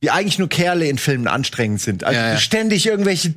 wie 0.00 0.10
eigentlich 0.10 0.38
nur 0.38 0.48
Kerle 0.48 0.86
in 0.88 0.98
Filmen 0.98 1.26
anstrengend 1.28 1.80
sind. 1.80 2.04
Also 2.04 2.18
Ja, 2.18 2.32
ja. 2.32 2.38
ständig 2.38 2.86
irgendwelche 2.86 3.34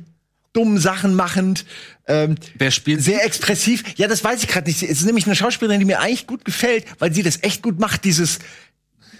dummen 0.52 0.78
Sachen 0.78 1.14
machend. 1.14 1.64
Ähm, 2.08 2.34
Wer 2.56 2.70
spielt 2.70 3.02
sehr 3.02 3.24
expressiv. 3.24 3.84
Ja, 3.96 4.08
das 4.08 4.22
weiß 4.24 4.42
ich 4.42 4.48
gerade 4.48 4.68
nicht. 4.68 4.82
Es 4.82 4.90
ist 5.00 5.04
nämlich 5.06 5.26
eine 5.26 5.36
Schauspielerin, 5.36 5.78
die 5.80 5.86
mir 5.86 6.00
eigentlich 6.00 6.26
gut 6.26 6.44
gefällt, 6.44 6.84
weil 6.98 7.14
sie 7.14 7.22
das 7.22 7.42
echt 7.42 7.62
gut 7.62 7.78
macht, 7.78 8.04
dieses, 8.04 8.40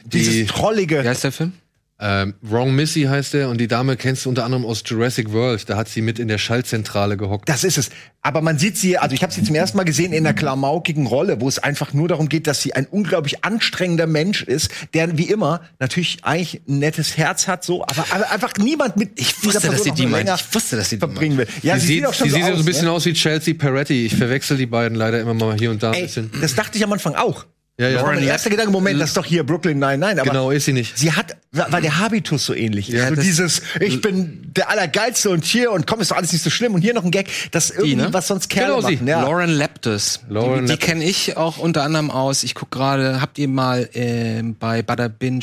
dieses 0.04 0.34
Die- 0.34 0.46
trollige. 0.46 1.02
Wie 1.04 1.08
heißt 1.08 1.24
der 1.24 1.32
Film? 1.32 1.52
Ähm, 2.02 2.34
Wrong 2.40 2.74
Missy 2.74 3.02
heißt 3.02 3.34
er 3.34 3.50
und 3.50 3.60
die 3.60 3.68
Dame 3.68 3.96
kennst 3.96 4.24
du 4.24 4.30
unter 4.30 4.44
anderem 4.44 4.64
aus 4.64 4.82
Jurassic 4.86 5.32
World. 5.32 5.68
Da 5.68 5.76
hat 5.76 5.88
sie 5.88 6.00
mit 6.00 6.18
in 6.18 6.28
der 6.28 6.38
Schaltzentrale 6.38 7.18
gehockt. 7.18 7.48
Das 7.48 7.62
ist 7.62 7.76
es. 7.76 7.90
Aber 8.22 8.40
man 8.40 8.58
sieht 8.58 8.78
sie, 8.78 8.96
also 8.96 9.14
ich 9.14 9.22
habe 9.22 9.32
sie 9.32 9.42
zum 9.42 9.54
ersten 9.54 9.76
Mal 9.76 9.84
gesehen 9.84 10.12
in 10.12 10.26
einer 10.26 10.34
klamaukigen 10.34 11.06
Rolle, 11.06 11.40
wo 11.40 11.48
es 11.48 11.58
einfach 11.58 11.92
nur 11.92 12.08
darum 12.08 12.30
geht, 12.30 12.46
dass 12.46 12.62
sie 12.62 12.74
ein 12.74 12.86
unglaublich 12.86 13.44
anstrengender 13.44 14.06
Mensch 14.06 14.42
ist, 14.42 14.70
der 14.94 15.18
wie 15.18 15.24
immer 15.24 15.60
natürlich 15.78 16.18
eigentlich 16.22 16.62
ein 16.66 16.78
nettes 16.78 17.18
Herz 17.18 17.48
hat, 17.48 17.64
so, 17.64 17.82
aber, 17.82 18.06
aber 18.10 18.30
einfach 18.30 18.54
niemand 18.58 18.96
mit. 18.96 19.20
Ich 19.20 19.44
wusste, 19.44 19.68
dass 19.68 19.84
sie 19.84 19.92
die 19.92 20.06
meint. 20.06 20.30
Ich 20.34 20.54
wusste, 20.54 20.76
dass 20.76 20.88
sie 20.88 20.96
die 20.96 21.00
verbringen 21.00 21.36
will. 21.36 21.46
Ja, 21.62 21.74
sie, 21.74 21.80
sie, 21.80 21.86
sieht, 21.86 21.96
sieht 21.96 22.06
auch 22.06 22.14
schon 22.14 22.28
sie 22.28 22.30
so 22.30 22.36
sieht 22.36 22.46
so 22.46 22.52
aus, 22.52 22.58
ein 22.58 22.64
bisschen 22.64 22.84
ne? 22.86 22.92
aus 22.92 23.04
wie 23.04 23.12
Chelsea 23.12 23.54
Peretti. 23.54 24.06
Ich 24.06 24.16
verwechsel 24.16 24.56
die 24.56 24.66
beiden 24.66 24.96
leider 24.96 25.20
immer 25.20 25.34
mal 25.34 25.56
hier 25.58 25.70
und 25.70 25.82
da 25.82 25.90
ein 25.90 25.96
Ey, 25.96 26.02
bisschen. 26.02 26.30
das 26.40 26.54
dachte 26.54 26.78
ich 26.78 26.84
am 26.84 26.92
Anfang 26.92 27.14
auch. 27.14 27.44
Ja, 27.80 27.88
ja. 27.88 28.02
War 28.02 28.12
mein 28.12 28.22
erster 28.22 28.50
Gedanke, 28.50 28.70
Moment, 28.70 29.00
das 29.00 29.10
ist 29.10 29.16
doch 29.16 29.24
hier 29.24 29.42
Brooklyn 29.44 29.78
Nein, 29.78 30.00
nein, 30.00 30.18
aber 30.18 30.28
Genau, 30.30 30.50
ist 30.50 30.66
sie 30.66 30.72
nicht. 30.74 30.98
Sie 30.98 31.12
hat, 31.12 31.36
weil 31.52 31.80
der 31.82 31.98
Habitus 31.98 32.44
so 32.44 32.54
ähnlich 32.54 32.90
ist. 32.90 32.94
Ja, 32.96 33.08
so 33.08 33.14
das- 33.14 33.24
dieses, 33.24 33.62
ich 33.80 34.00
bin 34.02 34.50
der 34.54 34.68
Allergeilste 34.68 35.30
und 35.30 35.44
hier 35.44 35.72
und 35.72 35.86
komm, 35.86 36.00
ist 36.00 36.10
doch 36.10 36.16
alles 36.18 36.32
nicht 36.32 36.42
so 36.44 36.50
schlimm 36.50 36.74
und 36.74 36.82
hier 36.82 36.92
noch 36.94 37.04
ein 37.04 37.10
Gag, 37.10 37.28
das 37.52 37.70
irgendwie, 37.70 37.96
ne? 37.96 38.08
was 38.12 38.28
sonst 38.28 38.48
Kerle 38.50 38.74
Genau 38.76 38.86
sie. 38.88 38.94
machen. 38.96 39.06
Ja. 39.08 39.22
Lauren 39.22 39.50
Laptus. 39.50 40.20
Lauren 40.28 40.66
die 40.66 40.72
die 40.72 40.78
kenne 40.78 41.04
ich 41.04 41.36
auch 41.36 41.56
unter 41.58 41.82
anderem 41.82 42.10
aus. 42.10 42.42
Ich 42.42 42.54
guck 42.54 42.70
gerade, 42.70 43.20
habt 43.20 43.38
ihr 43.38 43.48
mal 43.48 43.88
ähm, 43.94 44.56
bei 44.58 44.82
Butter 44.82 45.08
Binge 45.08 45.40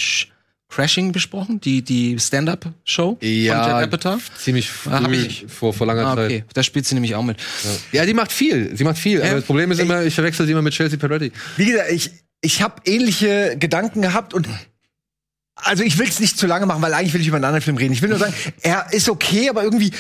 Crashing 0.70 1.14
besprochen? 1.14 1.62
Die, 1.62 1.82
die 1.82 2.20
Stand-Up-Show 2.20 3.18
von 3.20 3.28
Ja, 3.28 3.68
Jack 3.80 3.84
Apatow? 3.86 4.20
ziemlich 4.38 4.70
früh, 4.70 4.92
Ah, 4.92 5.10
ich. 5.12 5.46
vor, 5.48 5.74
vor 5.74 5.88
langer 5.88 6.06
Ah, 6.08 6.16
Zeit. 6.16 6.26
okay. 6.26 6.44
Da 6.54 6.62
spielt 6.62 6.86
sie 6.86 6.94
nämlich 6.94 7.16
auch 7.16 7.24
mit. 7.24 7.38
Ja, 7.94 8.06
die 8.06 8.14
macht 8.14 8.32
viel. 8.34 8.76
Sie 8.76 8.84
macht 8.84 8.98
viel. 8.98 9.20
Ja. 9.20 9.26
Aber 9.28 9.36
das 9.36 9.46
Problem 9.46 9.72
ist 9.72 9.80
immer, 9.80 10.04
ich 10.04 10.14
verwechsel 10.14 10.46
sie 10.46 10.52
immer 10.52 10.62
mit 10.62 10.74
Chelsea 10.74 11.00
Peretti. 11.00 11.32
Wie 11.56 11.66
gesagt, 11.66 11.90
ich, 11.92 12.12
ich 12.42 12.62
habe 12.62 12.82
ähnliche 12.86 13.58
Gedanken 13.58 14.02
gehabt 14.02 14.34
und 14.34 14.48
also 15.56 15.84
ich 15.84 15.98
will 15.98 16.08
es 16.08 16.20
nicht 16.20 16.38
zu 16.38 16.46
lange 16.46 16.66
machen, 16.66 16.82
weil 16.82 16.94
eigentlich 16.94 17.14
will 17.14 17.22
ich 17.22 17.28
über 17.28 17.38
einen 17.38 17.46
anderen 17.46 17.64
Film 17.64 17.78
reden. 17.78 17.94
Ich 17.94 18.02
will 18.02 18.10
nur 18.10 18.20
sagen, 18.20 18.34
er 18.62 18.94
ist 18.94 19.10
okay, 19.10 19.50
aber 19.50 19.64
irgendwie 19.64 19.92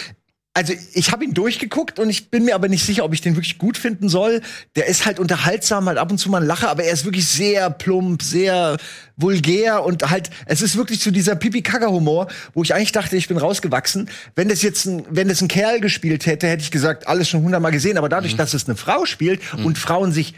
also 0.57 0.73
ich 0.95 1.11
habe 1.11 1.23
ihn 1.23 1.35
durchgeguckt 1.35 1.99
und 1.99 2.09
ich 2.09 2.31
bin 2.31 2.43
mir 2.43 2.55
aber 2.55 2.67
nicht 2.67 2.83
sicher, 2.83 3.05
ob 3.05 3.13
ich 3.13 3.21
den 3.21 3.35
wirklich 3.35 3.59
gut 3.59 3.77
finden 3.77 4.09
soll. 4.09 4.41
Der 4.75 4.87
ist 4.87 5.05
halt 5.05 5.19
unterhaltsam, 5.19 5.85
halt 5.85 5.99
ab 5.99 6.09
und 6.09 6.17
zu 6.17 6.31
mal 6.31 6.41
ein 6.41 6.47
Lacher, 6.47 6.69
aber 6.69 6.83
er 6.83 6.93
ist 6.93 7.05
wirklich 7.05 7.27
sehr 7.27 7.69
plump, 7.69 8.23
sehr 8.23 8.77
vulgär 9.17 9.83
und 9.83 10.09
halt, 10.09 10.31
es 10.47 10.63
ist 10.63 10.75
wirklich 10.75 10.99
zu 10.99 11.11
dieser 11.11 11.35
Pipi-Kaka-Humor, 11.35 12.27
wo 12.55 12.63
ich 12.63 12.73
eigentlich 12.73 12.91
dachte, 12.91 13.17
ich 13.17 13.27
bin 13.27 13.37
rausgewachsen. 13.37 14.09
Wenn 14.33 14.49
das 14.49 14.63
jetzt 14.63 14.87
ein, 14.87 15.05
wenn 15.11 15.27
das 15.27 15.41
ein 15.41 15.47
Kerl 15.47 15.79
gespielt 15.79 16.25
hätte, 16.25 16.47
hätte 16.47 16.63
ich 16.63 16.71
gesagt, 16.71 17.07
alles 17.07 17.29
schon 17.29 17.43
hundertmal 17.43 17.71
gesehen, 17.71 17.99
aber 17.99 18.09
dadurch, 18.09 18.35
dass 18.35 18.55
es 18.55 18.67
eine 18.67 18.75
Frau 18.75 19.05
spielt 19.05 19.41
und 19.63 19.77
Frauen 19.77 20.11
sich 20.11 20.33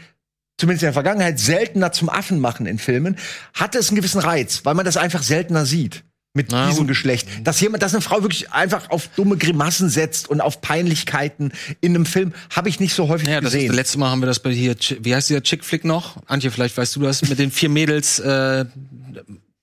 zumindest 0.60 0.82
in 0.82 0.86
der 0.88 0.92
Vergangenheit, 0.92 1.38
seltener 1.40 1.90
zum 1.92 2.08
Affen 2.08 2.38
machen 2.38 2.66
in 2.66 2.78
Filmen, 2.78 3.16
hatte 3.54 3.78
es 3.78 3.88
einen 3.88 3.96
gewissen 3.96 4.20
Reiz, 4.20 4.60
weil 4.64 4.74
man 4.74 4.84
das 4.84 4.96
einfach 4.96 5.22
seltener 5.22 5.66
sieht. 5.66 6.04
Mit 6.32 6.52
Na, 6.52 6.68
diesem 6.68 6.82
gut. 6.82 6.88
Geschlecht. 6.88 7.26
Dass 7.42 7.60
jemand, 7.60 7.82
dass 7.82 7.92
eine 7.92 8.02
Frau 8.02 8.22
wirklich 8.22 8.52
einfach 8.52 8.90
auf 8.90 9.08
dumme 9.16 9.36
Grimassen 9.36 9.88
setzt 9.88 10.28
und 10.28 10.40
auf 10.40 10.60
Peinlichkeiten 10.60 11.50
in 11.80 11.92
einem 11.96 12.06
Film, 12.06 12.32
habe 12.54 12.68
ich 12.68 12.78
nicht 12.78 12.94
so 12.94 13.08
häufig 13.08 13.26
Ja, 13.26 13.40
das, 13.40 13.52
gesehen. 13.52 13.72
letzte 13.72 13.98
Mal 13.98 14.10
haben 14.10 14.22
wir 14.22 14.26
das 14.26 14.38
bei 14.38 14.52
hier, 14.52 14.76
wie 15.00 15.12
heißt 15.12 15.28
dieser 15.28 15.42
Chick-Flick 15.42 15.84
noch? 15.84 16.18
Antje, 16.26 16.52
vielleicht 16.52 16.76
weißt 16.76 16.94
du 16.94 17.00
das, 17.00 17.28
mit 17.28 17.40
den 17.40 17.50
vier 17.50 17.68
Mädels, 17.68 18.20
äh, 18.20 18.64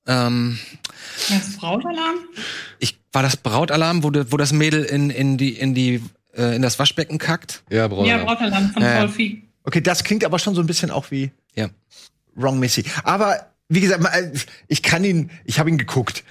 ähm, 0.07 0.57
Das 1.29 1.55
Brautalarm? 1.57 2.15
ich, 2.79 2.99
war 3.13 3.23
das 3.23 3.38
Brautalarm, 3.38 4.03
wo, 4.03 4.10
de, 4.10 4.25
wo 4.29 4.36
das 4.36 4.51
Mädel 4.51 4.83
in, 4.83 5.10
in 5.10 5.38
die, 5.38 5.51
in 5.53 5.73
die, 5.73 6.03
äh, 6.36 6.53
in 6.55 6.62
das 6.62 6.77
Waschbecken 6.79 7.17
kackt? 7.17 7.63
Ja, 7.69 7.88
Bruder. 7.88 8.10
Ja, 8.10 8.23
Brautalarm 8.25 8.71
von 8.73 8.83
Ja. 8.83 8.97
Paul 8.99 9.10
Feig. 9.10 9.38
Okay, 9.67 9.82
das 9.82 10.06
klingt 10.06 10.23
aber 10.23 10.39
schon 10.39 10.56
so 10.56 10.62
ein 10.62 10.65
bisschen 10.67 10.91
auch 10.91 11.12
wie 11.12 11.32
Ja. 11.53 11.67
Wrong 12.36 12.58
Missy. 12.58 12.86
Aber 13.03 13.47
wie 13.67 13.82
gesagt, 13.82 14.01
mal, 14.01 14.32
ich 14.69 14.82
kann 14.82 15.03
ihn, 15.03 15.30
ich 15.43 15.60
habe 15.60 15.69
ihn 15.69 15.77
geguckt. 15.77 16.23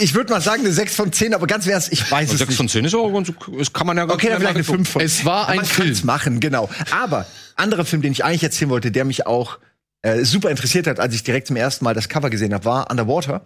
Ich 0.00 0.14
würde 0.14 0.32
mal 0.32 0.40
sagen, 0.40 0.62
eine 0.62 0.72
6 0.72 0.94
von 0.96 1.12
10, 1.12 1.34
aber 1.34 1.46
ganz 1.46 1.66
ernst, 1.66 1.92
ich 1.92 2.10
weiß 2.10 2.32
es 2.32 2.38
Sechs 2.38 2.48
nicht. 2.48 2.56
von 2.56 2.66
zehn 2.66 2.86
ist 2.86 2.94
auch 2.94 3.12
ganz, 3.12 3.30
das 3.58 3.74
kann 3.74 3.86
man 3.86 3.98
ja 3.98 4.06
ganz 4.06 4.14
Okay, 4.14 4.30
dann 4.30 4.38
vielleicht 4.40 4.54
eine 4.56 4.60
nachgucken. 4.62 4.84
5 4.86 4.88
von 4.88 5.02
Es 5.02 5.24
war 5.26 5.50
ein 5.50 5.56
Man 5.56 5.66
Film. 5.66 5.94
machen, 6.04 6.40
genau. 6.40 6.70
Aber 6.90 7.26
anderer 7.56 7.84
Film, 7.84 8.00
den 8.00 8.12
ich 8.12 8.24
eigentlich 8.24 8.42
erzählen 8.42 8.70
wollte, 8.70 8.90
der 8.90 9.04
mich 9.04 9.26
auch 9.26 9.58
äh, 10.00 10.24
super 10.24 10.48
interessiert 10.50 10.86
hat, 10.86 10.98
als 10.98 11.14
ich 11.14 11.22
direkt 11.24 11.48
zum 11.48 11.56
ersten 11.56 11.84
Mal 11.84 11.92
das 11.92 12.08
Cover 12.08 12.30
gesehen 12.30 12.54
habe, 12.54 12.64
war 12.64 12.90
Underwater. 12.90 13.44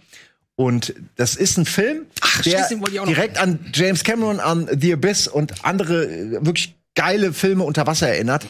Und 0.54 0.94
das 1.16 1.34
ist 1.34 1.56
ein 1.56 1.64
Film, 1.66 2.02
Ach, 2.20 2.42
der 2.42 2.68
direkt 3.06 3.38
an 3.38 3.58
James 3.74 4.04
Cameron, 4.04 4.38
an 4.38 4.68
The 4.78 4.92
Abyss 4.92 5.26
und 5.26 5.64
andere 5.64 6.04
äh, 6.04 6.30
wirklich 6.46 6.76
geile 6.94 7.32
Filme 7.32 7.64
unter 7.64 7.88
Wasser 7.88 8.06
erinnert. 8.08 8.46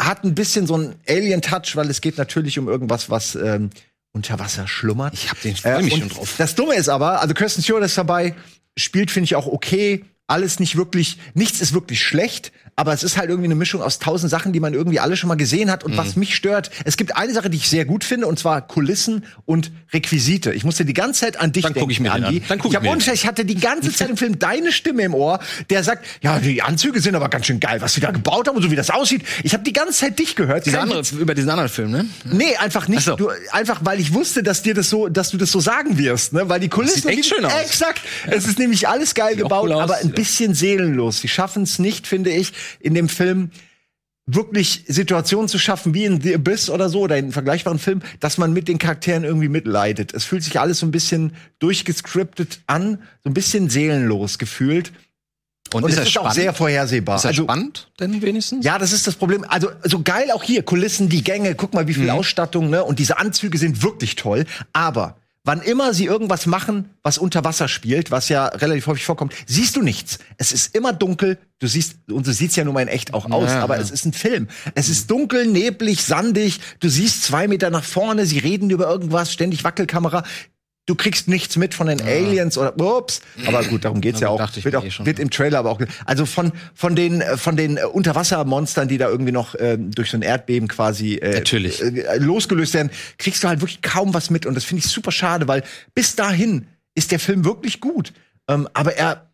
Hat 0.00 0.24
ein 0.24 0.34
bisschen 0.34 0.66
so 0.66 0.74
einen 0.74 0.94
Alien-Touch, 1.08 1.74
weil 1.74 1.90
es 1.90 2.00
geht 2.00 2.18
natürlich 2.18 2.58
um 2.58 2.68
irgendwas, 2.68 3.10
was 3.10 3.34
ähm, 3.34 3.70
unter 4.12 4.38
Wasser 4.38 4.68
schlummert. 4.68 5.14
Ich 5.14 5.30
hab 5.30 5.40
den, 5.40 5.56
freu 5.56 5.82
mich 5.82 5.94
und 5.94 6.00
schon 6.00 6.08
drauf. 6.08 6.34
Das 6.38 6.54
Dumme 6.54 6.74
ist 6.74 6.88
aber, 6.88 7.20
also 7.20 7.34
Kirsten 7.34 7.62
Stewart 7.62 7.82
ist 7.84 7.98
dabei, 7.98 8.34
spielt, 8.76 9.10
finde 9.10 9.24
ich, 9.24 9.34
auch 9.34 9.46
okay. 9.46 10.04
Alles 10.26 10.60
nicht 10.60 10.76
wirklich, 10.76 11.18
nichts 11.34 11.60
ist 11.60 11.72
wirklich 11.72 12.02
schlecht, 12.02 12.52
aber 12.78 12.92
es 12.92 13.02
ist 13.02 13.16
halt 13.16 13.28
irgendwie 13.28 13.48
eine 13.48 13.56
Mischung 13.56 13.82
aus 13.82 13.98
tausend 13.98 14.30
Sachen, 14.30 14.52
die 14.52 14.60
man 14.60 14.72
irgendwie 14.72 15.00
alle 15.00 15.16
schon 15.16 15.26
mal 15.26 15.34
gesehen 15.34 15.68
hat. 15.68 15.82
Und 15.82 15.96
was 15.96 16.14
Mhm. 16.14 16.20
mich 16.20 16.36
stört, 16.36 16.70
es 16.84 16.96
gibt 16.96 17.16
eine 17.16 17.32
Sache, 17.34 17.50
die 17.50 17.56
ich 17.56 17.68
sehr 17.68 17.84
gut 17.84 18.04
finde, 18.04 18.28
und 18.28 18.38
zwar 18.38 18.62
Kulissen 18.66 19.24
und 19.46 19.72
Requisite. 19.92 20.52
Ich 20.52 20.62
musste 20.62 20.84
die 20.84 20.94
ganze 20.94 21.22
Zeit 21.22 21.40
an 21.40 21.50
dich 21.50 21.64
Dann 21.64 21.72
guck 21.72 21.80
denken, 21.80 21.90
ich 21.90 21.98
mir 22.00 22.12
Andi. 22.12 22.38
an. 22.38 22.42
Dann 22.48 22.58
guck 22.60 22.70
ich 22.70 22.76
ich 22.78 22.82
mir 22.84 22.90
unscheiß, 22.90 23.14
ich 23.14 23.26
hatte 23.26 23.44
die 23.44 23.56
ganze 23.56 23.92
Zeit 23.92 24.10
im 24.10 24.16
Film 24.16 24.38
deine 24.38 24.70
Stimme 24.70 25.02
im 25.02 25.12
Ohr, 25.14 25.40
der 25.70 25.82
sagt, 25.82 26.06
ja, 26.22 26.38
die 26.38 26.62
Anzüge 26.62 27.00
sind 27.00 27.16
aber 27.16 27.28
ganz 27.28 27.46
schön 27.46 27.58
geil, 27.58 27.80
was 27.80 27.94
sie 27.94 28.00
da 28.00 28.12
gebaut 28.12 28.46
haben 28.46 28.54
und 28.56 28.62
so 28.62 28.70
wie 28.70 28.76
das 28.76 28.90
aussieht. 28.90 29.22
Ich 29.42 29.54
habe 29.54 29.64
die 29.64 29.72
ganze 29.72 29.94
Zeit 29.94 30.16
dich 30.20 30.36
gehört. 30.36 30.64
Dieser 30.64 30.78
Kein 30.78 30.92
andere, 30.92 31.16
über 31.18 31.34
diesen 31.34 31.50
anderen 31.50 31.68
Film, 31.70 31.90
ne? 31.90 32.06
Nee, 32.30 32.54
einfach 32.58 32.86
nicht. 32.86 33.02
So. 33.02 33.16
Du, 33.16 33.28
einfach, 33.50 33.80
weil 33.84 33.98
ich 33.98 34.14
wusste, 34.14 34.44
dass 34.44 34.62
dir 34.62 34.74
das 34.74 34.88
so, 34.88 35.08
dass 35.08 35.30
du 35.30 35.36
das 35.36 35.50
so 35.50 35.58
sagen 35.58 35.98
wirst, 35.98 36.32
ne? 36.32 36.48
Weil 36.48 36.60
die 36.60 36.68
Kulissen 36.68 37.02
sieht 37.02 37.06
echt 37.10 37.18
die- 37.24 37.28
schön 37.28 37.44
aus. 37.44 37.52
Exakt. 37.60 38.02
Es 38.28 38.46
ist 38.46 38.60
nämlich 38.60 38.86
alles 38.86 39.14
geil 39.16 39.30
Sieht 39.34 39.42
gebaut, 39.42 39.64
cool 39.64 39.72
aber 39.72 39.96
ein 39.96 40.12
bisschen 40.12 40.54
seelenlos. 40.54 41.18
Sie 41.22 41.28
schaffen 41.28 41.64
es 41.64 41.80
nicht, 41.80 42.06
finde 42.06 42.30
ich, 42.30 42.52
in 42.80 42.94
dem 42.94 43.08
Film 43.08 43.50
wirklich 44.30 44.84
Situationen 44.86 45.48
zu 45.48 45.58
schaffen, 45.58 45.94
wie 45.94 46.04
in 46.04 46.20
The 46.20 46.34
Abyss 46.34 46.68
oder 46.68 46.90
so, 46.90 47.00
oder 47.00 47.16
in 47.16 47.26
einem 47.26 47.32
vergleichbaren 47.32 47.78
Film, 47.78 48.02
dass 48.20 48.36
man 48.36 48.52
mit 48.52 48.68
den 48.68 48.78
Charakteren 48.78 49.24
irgendwie 49.24 49.48
mitleidet. 49.48 50.12
Es 50.12 50.24
fühlt 50.24 50.42
sich 50.44 50.60
alles 50.60 50.80
so 50.80 50.86
ein 50.86 50.90
bisschen 50.90 51.32
durchgescriptet 51.60 52.60
an, 52.66 52.98
so 53.24 53.30
ein 53.30 53.34
bisschen 53.34 53.70
seelenlos 53.70 54.38
gefühlt. 54.38 54.92
Und, 55.72 55.84
Und, 55.84 55.90
ist 55.90 55.98
es 55.98 56.08
ist 56.08 56.16
auch 56.18 56.22
spannend? 56.22 56.34
sehr 56.34 56.52
vorhersehbar. 56.54 57.16
ist 57.16 57.24
er 57.24 57.28
Also- 57.28 57.42
spannend 57.44 57.90
denn 58.00 58.20
wenigstens? 58.22 58.64
ja, 58.64 58.78
das 58.78 58.92
ist 58.92 59.06
das 59.06 59.16
Problem. 59.16 59.44
Also 59.48 59.70
so 59.84 60.02
geil 60.02 60.30
auch 60.30 60.42
hier 60.42 60.62
Kulissen, 60.62 61.08
die 61.08 61.22
Gänge, 61.22 61.54
guck 61.54 61.72
mal, 61.74 61.86
wie 61.88 61.94
viel 61.94 62.08
Ausstattung, 62.10 62.70
ne? 62.70 62.84
Und 62.84 62.98
diese 62.98 63.18
Anzüge 63.18 63.56
sind 63.58 63.82
wirklich 63.82 64.16
toll. 64.16 64.44
Aber 64.72 65.16
wann 65.48 65.62
immer 65.62 65.94
sie 65.94 66.04
irgendwas 66.04 66.44
machen, 66.44 66.90
was 67.02 67.16
unter 67.16 67.42
Wasser 67.42 67.68
spielt, 67.68 68.10
was 68.10 68.28
ja 68.28 68.48
relativ 68.48 68.86
häufig 68.86 69.06
vorkommt, 69.06 69.32
siehst 69.46 69.76
du 69.76 69.80
nichts. 69.80 70.18
Es 70.36 70.52
ist 70.52 70.76
immer 70.76 70.92
dunkel. 70.92 71.38
Du 71.58 71.66
siehst, 71.66 71.96
und 72.10 72.26
so 72.26 72.32
sieht's 72.32 72.54
ja 72.54 72.64
nun 72.64 72.74
mal 72.74 72.82
in 72.82 72.88
echt 72.88 73.14
auch 73.14 73.30
aus, 73.30 73.48
Ja, 73.48 73.62
aber 73.62 73.76
ja. 73.76 73.80
es 73.80 73.90
ist 73.90 74.04
ein 74.04 74.12
Film. 74.12 74.48
Es 74.74 74.90
ist 74.90 75.10
dunkel, 75.10 75.46
neblig, 75.46 76.04
sandig. 76.04 76.60
Du 76.80 76.90
siehst 76.90 77.24
zwei 77.24 77.48
Meter 77.48 77.70
nach 77.70 77.82
vorne, 77.82 78.26
sie 78.26 78.38
reden 78.38 78.68
über 78.68 78.90
irgendwas, 78.90 79.32
ständig 79.32 79.64
Wackelkamera. 79.64 80.22
Du 80.88 80.94
kriegst 80.94 81.28
nichts 81.28 81.56
mit 81.56 81.74
von 81.74 81.86
den 81.86 82.00
Aliens 82.00 82.56
oder 82.56 82.74
ups. 82.80 83.20
Aber 83.46 83.62
gut, 83.62 83.84
darum 83.84 84.00
geht's 84.00 84.20
ja 84.20 84.28
gut, 84.28 84.40
auch. 84.40 84.64
Wird, 84.64 84.74
auch 84.74 84.84
eh 84.84 84.90
schon. 84.90 85.04
wird 85.04 85.18
im 85.18 85.28
Trailer 85.28 85.58
aber 85.58 85.70
auch. 85.70 85.80
Also 86.06 86.24
von 86.24 86.50
von 86.72 86.96
den 86.96 87.22
von 87.36 87.58
den 87.58 87.76
äh, 87.76 87.84
Unterwassermonstern, 87.84 88.88
die 88.88 88.96
da 88.96 89.10
irgendwie 89.10 89.32
noch 89.32 89.54
äh, 89.54 89.76
durch 89.78 90.10
so 90.10 90.16
ein 90.16 90.22
Erdbeben 90.22 90.66
quasi 90.66 91.16
äh, 91.16 91.34
Natürlich. 91.34 91.82
äh, 91.82 92.16
losgelöst 92.16 92.72
werden, 92.72 92.90
kriegst 93.18 93.44
du 93.44 93.48
halt 93.48 93.60
wirklich 93.60 93.82
kaum 93.82 94.14
was 94.14 94.30
mit 94.30 94.46
und 94.46 94.54
das 94.54 94.64
finde 94.64 94.82
ich 94.82 94.90
super 94.90 95.12
schade, 95.12 95.46
weil 95.46 95.62
bis 95.94 96.16
dahin 96.16 96.66
ist 96.94 97.12
der 97.12 97.18
Film 97.18 97.44
wirklich 97.44 97.80
gut, 97.80 98.14
ähm, 98.48 98.66
aber 98.72 98.96
er 98.96 99.27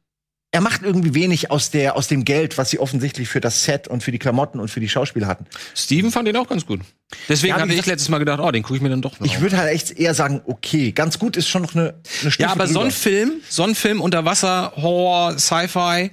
er 0.54 0.60
macht 0.60 0.82
irgendwie 0.84 1.14
wenig 1.14 1.50
aus 1.50 1.72
der 1.72 1.96
aus 1.96 2.06
dem 2.06 2.24
Geld, 2.24 2.56
was 2.58 2.70
sie 2.70 2.78
offensichtlich 2.78 3.28
für 3.28 3.40
das 3.40 3.64
Set 3.64 3.88
und 3.88 4.04
für 4.04 4.12
die 4.12 4.20
Klamotten 4.20 4.60
und 4.60 4.68
für 4.68 4.78
die 4.78 4.88
Schauspieler 4.88 5.26
hatten. 5.26 5.46
Steven 5.74 6.12
fand 6.12 6.28
den 6.28 6.36
auch 6.36 6.48
ganz 6.48 6.64
gut. 6.64 6.80
Deswegen 7.28 7.56
Ja, 7.56 7.60
hatte 7.60 7.74
ich 7.74 7.84
letztes 7.84 8.08
Mal 8.08 8.18
gedacht, 8.18 8.38
oh, 8.38 8.52
den 8.52 8.62
gucke 8.62 8.76
ich 8.76 8.82
mir 8.82 8.88
dann 8.88 9.02
doch 9.02 9.18
noch. 9.18 9.26
Ich 9.26 9.40
würde 9.40 9.56
halt 9.56 9.74
echt 9.74 9.98
eher 9.98 10.14
sagen, 10.14 10.42
okay, 10.46 10.92
ganz 10.92 11.18
gut 11.18 11.36
ist 11.36 11.48
schon 11.48 11.62
noch 11.62 11.74
eine, 11.74 11.94
eine 12.22 12.30
Stufe 12.30 12.42
ja, 12.42 12.52
aber 12.52 12.68
so 12.68 12.78
ein 12.78 12.92
Film, 12.92 13.32
so 13.48 13.64
ein 13.64 13.74
Film 13.74 14.00
unter 14.00 14.24
Wasser, 14.24 14.72
Horror, 14.76 15.36
Sci-Fi, 15.40 16.12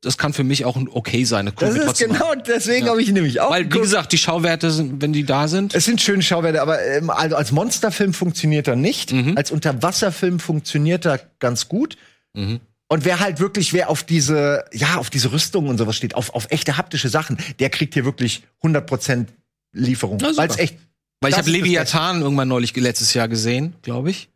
das 0.00 0.16
kann 0.16 0.32
für 0.32 0.44
mich 0.44 0.64
auch 0.64 0.76
ein 0.76 0.88
okay 0.90 1.24
sein. 1.24 1.52
Das, 1.54 1.74
das 1.74 1.76
ist 1.76 1.98
genau 1.98 2.34
deswegen 2.36 2.88
habe 2.88 3.02
ich 3.02 3.08
ihn 3.08 3.14
nämlich 3.14 3.40
auch 3.40 3.50
Weil, 3.50 3.66
wie 3.66 3.80
gesagt, 3.80 4.12
die 4.12 4.18
Schauwerte 4.18 4.70
sind, 4.70 5.02
wenn 5.02 5.12
die 5.12 5.24
da 5.24 5.46
sind. 5.46 5.74
Es 5.74 5.84
sind 5.84 6.00
schöne 6.00 6.22
Schauwerte, 6.22 6.62
aber 6.62 6.82
ähm, 6.82 7.10
also 7.10 7.36
als 7.36 7.52
Monsterfilm 7.52 8.14
funktioniert 8.14 8.66
er 8.66 8.76
nicht. 8.76 9.12
Mhm. 9.12 9.36
Als 9.36 9.50
Unterwasserfilm 9.50 10.40
funktioniert 10.40 11.04
er 11.04 11.20
ganz 11.38 11.68
gut. 11.68 11.98
Mhm. 12.32 12.60
Und 12.88 13.04
wer 13.04 13.20
halt 13.20 13.40
wirklich, 13.40 13.72
wer 13.72 13.88
auf 13.88 14.02
diese, 14.02 14.64
ja, 14.72 14.96
auf 14.96 15.10
diese 15.10 15.32
Rüstung 15.32 15.68
und 15.68 15.78
sowas 15.78 15.96
steht, 15.96 16.14
auf, 16.14 16.34
auf 16.34 16.46
echte 16.50 16.76
haptische 16.76 17.08
Sachen, 17.08 17.38
der 17.58 17.70
kriegt 17.70 17.94
hier 17.94 18.04
wirklich 18.04 18.42
100% 18.62 19.26
Lieferung. 19.72 20.20
Weil 20.20 20.50
es 20.50 20.58
echt. 20.58 20.76
Weil 21.20 21.30
ich 21.32 21.38
habe 21.38 21.50
Leviathan 21.50 22.20
irgendwann 22.20 22.48
neulich 22.48 22.76
letztes 22.76 23.14
Jahr 23.14 23.28
gesehen, 23.28 23.74
glaube 23.82 24.10
ich. 24.10 24.28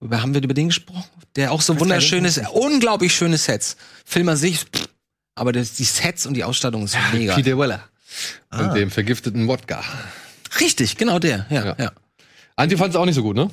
Über, 0.00 0.20
haben 0.20 0.34
wir 0.34 0.42
über 0.42 0.52
den 0.52 0.68
gesprochen? 0.68 1.08
Der 1.36 1.52
auch 1.52 1.62
so 1.62 1.78
wunderschönes, 1.80 2.40
unglaublich 2.52 3.14
schöne 3.14 3.38
Sets. 3.38 3.76
Film 4.04 4.28
an 4.28 4.36
sich, 4.36 4.58
pff, 4.58 4.88
aber 5.34 5.52
das, 5.52 5.72
die 5.74 5.84
Sets 5.84 6.26
und 6.26 6.34
die 6.34 6.44
Ausstattung 6.44 6.84
ist 6.84 6.96
mega. 7.12 7.34
Peter 7.34 7.58
Weller. 7.58 7.88
Ah. 8.50 8.66
Und 8.66 8.74
dem 8.74 8.90
vergifteten 8.90 9.48
Wodka. 9.48 9.82
Richtig, 10.60 10.98
genau 10.98 11.18
der. 11.18 11.46
Ja, 11.48 11.64
Ja. 11.64 11.76
ja. 11.78 11.92
Antje 12.56 12.76
fand 12.76 12.92
es 12.92 13.00
auch 13.00 13.06
nicht 13.06 13.14
so 13.14 13.22
gut, 13.22 13.34
ne? 13.36 13.50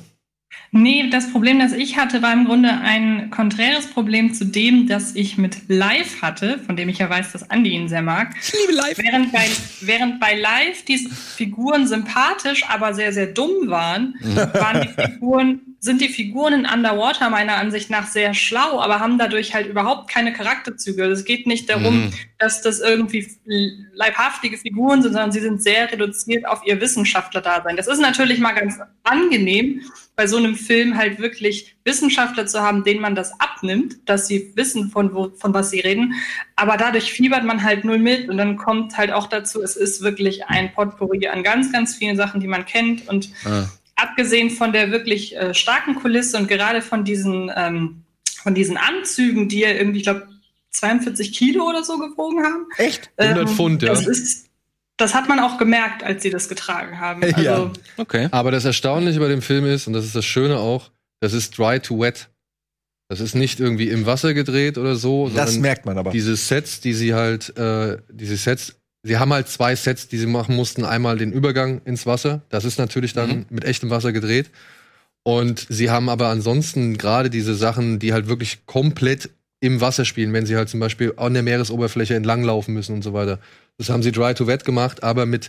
Nee, 0.72 1.10
das 1.10 1.32
Problem, 1.32 1.58
das 1.58 1.72
ich 1.72 1.96
hatte, 1.96 2.22
war 2.22 2.32
im 2.32 2.44
Grunde 2.44 2.70
ein 2.70 3.30
konträres 3.30 3.88
Problem 3.88 4.32
zu 4.34 4.44
dem, 4.44 4.86
das 4.86 5.16
ich 5.16 5.36
mit 5.36 5.68
Live 5.68 6.22
hatte, 6.22 6.60
von 6.64 6.76
dem 6.76 6.88
ich 6.88 6.98
ja 6.98 7.10
weiß, 7.10 7.32
dass 7.32 7.50
Andi 7.50 7.70
ihn 7.70 7.88
sehr 7.88 8.02
mag. 8.02 8.34
Ich 8.40 8.52
liebe 8.52 8.74
live. 8.74 8.96
Während 8.98 9.32
bei, 9.32 9.48
während 9.80 10.20
bei 10.20 10.36
Live 10.36 10.84
die 10.84 10.98
Figuren 10.98 11.88
sympathisch, 11.88 12.64
aber 12.68 12.94
sehr, 12.94 13.12
sehr 13.12 13.26
dumm 13.26 13.50
waren, 13.68 14.14
waren 14.22 14.82
die 14.82 15.02
Figuren, 15.02 15.60
sind 15.80 16.00
die 16.00 16.08
Figuren 16.08 16.52
in 16.52 16.66
Underwater 16.66 17.30
meiner 17.30 17.56
Ansicht 17.56 17.90
nach 17.90 18.06
sehr 18.06 18.32
schlau, 18.34 18.80
aber 18.80 19.00
haben 19.00 19.18
dadurch 19.18 19.54
halt 19.54 19.66
überhaupt 19.66 20.08
keine 20.08 20.32
Charakterzüge. 20.32 21.04
Es 21.06 21.24
geht 21.24 21.48
nicht 21.48 21.68
darum, 21.68 22.02
Mhm. 22.04 22.12
dass 22.38 22.62
das 22.62 22.78
irgendwie 22.78 23.26
leibhaftige 23.92 24.56
Figuren 24.56 25.02
sind, 25.02 25.14
sondern 25.14 25.32
sie 25.32 25.40
sind 25.40 25.62
sehr 25.62 25.90
reduziert 25.90 26.46
auf 26.46 26.62
ihr 26.64 26.80
Wissenschaftler-Dasein. 26.80 27.76
Das 27.76 27.88
ist 27.88 27.98
natürlich 28.00 28.38
mal 28.38 28.52
ganz 28.52 28.78
angenehm, 29.02 29.80
bei 30.20 30.26
so 30.26 30.36
einem 30.36 30.54
Film 30.54 30.98
halt 30.98 31.18
wirklich 31.18 31.76
Wissenschaftler 31.82 32.44
zu 32.44 32.60
haben, 32.60 32.84
denen 32.84 33.00
man 33.00 33.14
das 33.14 33.40
abnimmt, 33.40 33.96
dass 34.04 34.28
sie 34.28 34.52
wissen, 34.54 34.90
von, 34.90 35.14
wo, 35.14 35.30
von 35.34 35.54
was 35.54 35.70
sie 35.70 35.80
reden. 35.80 36.12
Aber 36.56 36.76
dadurch 36.76 37.10
fiebert 37.10 37.42
man 37.42 37.62
halt 37.64 37.86
null 37.86 37.96
mit 37.96 38.28
und 38.28 38.36
dann 38.36 38.58
kommt 38.58 38.98
halt 38.98 39.12
auch 39.12 39.28
dazu, 39.28 39.62
es 39.62 39.76
ist 39.76 40.02
wirklich 40.02 40.44
ein 40.44 40.74
Potpourri 40.74 41.28
an 41.28 41.42
ganz, 41.42 41.72
ganz 41.72 41.96
vielen 41.96 42.18
Sachen, 42.18 42.38
die 42.38 42.48
man 42.48 42.66
kennt. 42.66 43.08
Und 43.08 43.30
Ah. 43.46 43.70
abgesehen 43.96 44.50
von 44.50 44.74
der 44.74 44.90
wirklich 44.90 45.34
äh, 45.38 45.54
starken 45.54 45.94
Kulisse 45.94 46.36
und 46.36 46.48
gerade 46.48 46.82
von 46.82 47.02
diesen, 47.02 47.50
ähm, 47.56 48.02
von 48.42 48.54
diesen 48.54 48.76
Anzügen, 48.76 49.48
die 49.48 49.60
ja 49.60 49.70
irgendwie, 49.70 50.00
ich 50.00 50.04
glaube, 50.04 50.28
42 50.68 51.32
Kilo 51.32 51.66
oder 51.66 51.82
so 51.82 51.96
gewogen 51.96 52.44
haben. 52.44 52.66
Echt? 52.76 53.10
100 53.16 53.48
Pfund, 53.48 53.82
ja. 53.82 53.88
Das, 53.88 54.06
ist, 54.06 54.49
das 55.00 55.14
hat 55.14 55.28
man 55.28 55.38
auch 55.40 55.58
gemerkt, 55.58 56.02
als 56.02 56.22
sie 56.22 56.30
das 56.30 56.48
getragen 56.48 57.00
haben. 57.00 57.22
Also, 57.34 57.40
Ja. 57.42 57.72
Okay. 57.96 58.28
Aber 58.30 58.50
das 58.50 58.64
Erstaunliche 58.64 59.18
bei 59.20 59.28
dem 59.28 59.42
Film 59.42 59.64
ist, 59.66 59.86
und 59.86 59.92
das 59.92 60.04
ist 60.04 60.14
das 60.14 60.24
Schöne 60.24 60.58
auch, 60.58 60.90
das 61.20 61.32
ist 61.32 61.56
dry 61.58 61.80
to 61.80 61.98
wet. 62.00 62.28
Das 63.08 63.18
ist 63.20 63.34
nicht 63.34 63.58
irgendwie 63.58 63.88
im 63.88 64.06
Wasser 64.06 64.34
gedreht 64.34 64.78
oder 64.78 64.94
so, 64.94 65.28
Das 65.28 65.34
sondern 65.46 65.62
merkt 65.62 65.84
man 65.86 65.98
aber. 65.98 66.10
diese 66.12 66.36
Sets, 66.36 66.80
die 66.80 66.94
sie 66.94 67.12
halt, 67.14 67.56
äh, 67.58 67.98
diese 68.08 68.36
Sets, 68.36 68.76
sie 69.02 69.18
haben 69.18 69.32
halt 69.32 69.48
zwei 69.48 69.74
Sets, 69.74 70.06
die 70.08 70.16
sie 70.18 70.26
machen 70.26 70.54
mussten. 70.54 70.84
Einmal 70.84 71.18
den 71.18 71.32
Übergang 71.32 71.80
ins 71.84 72.06
Wasser, 72.06 72.42
das 72.50 72.64
ist 72.64 72.78
natürlich 72.78 73.12
dann 73.12 73.30
Mhm. 73.30 73.46
mit 73.50 73.64
echtem 73.64 73.90
Wasser 73.90 74.12
gedreht. 74.12 74.50
Und 75.22 75.66
sie 75.68 75.90
haben 75.90 76.08
aber 76.08 76.28
ansonsten 76.28 76.96
gerade 76.98 77.30
diese 77.30 77.54
Sachen, 77.54 77.98
die 77.98 78.12
halt 78.12 78.28
wirklich 78.28 78.64
komplett 78.66 79.30
im 79.60 79.80
Wasser 79.80 80.04
spielen, 80.06 80.32
wenn 80.32 80.46
sie 80.46 80.56
halt 80.56 80.68
zum 80.70 80.80
Beispiel 80.80 81.12
an 81.18 81.34
der 81.34 81.42
Meeresoberfläche 81.42 82.14
entlanglaufen 82.14 82.72
müssen 82.72 82.94
und 82.94 83.02
so 83.02 83.12
weiter. 83.12 83.38
Das 83.80 83.88
haben 83.88 84.02
sie 84.02 84.12
dry 84.12 84.34
to 84.34 84.46
wet 84.46 84.66
gemacht, 84.66 85.02
aber 85.02 85.24
mit 85.24 85.48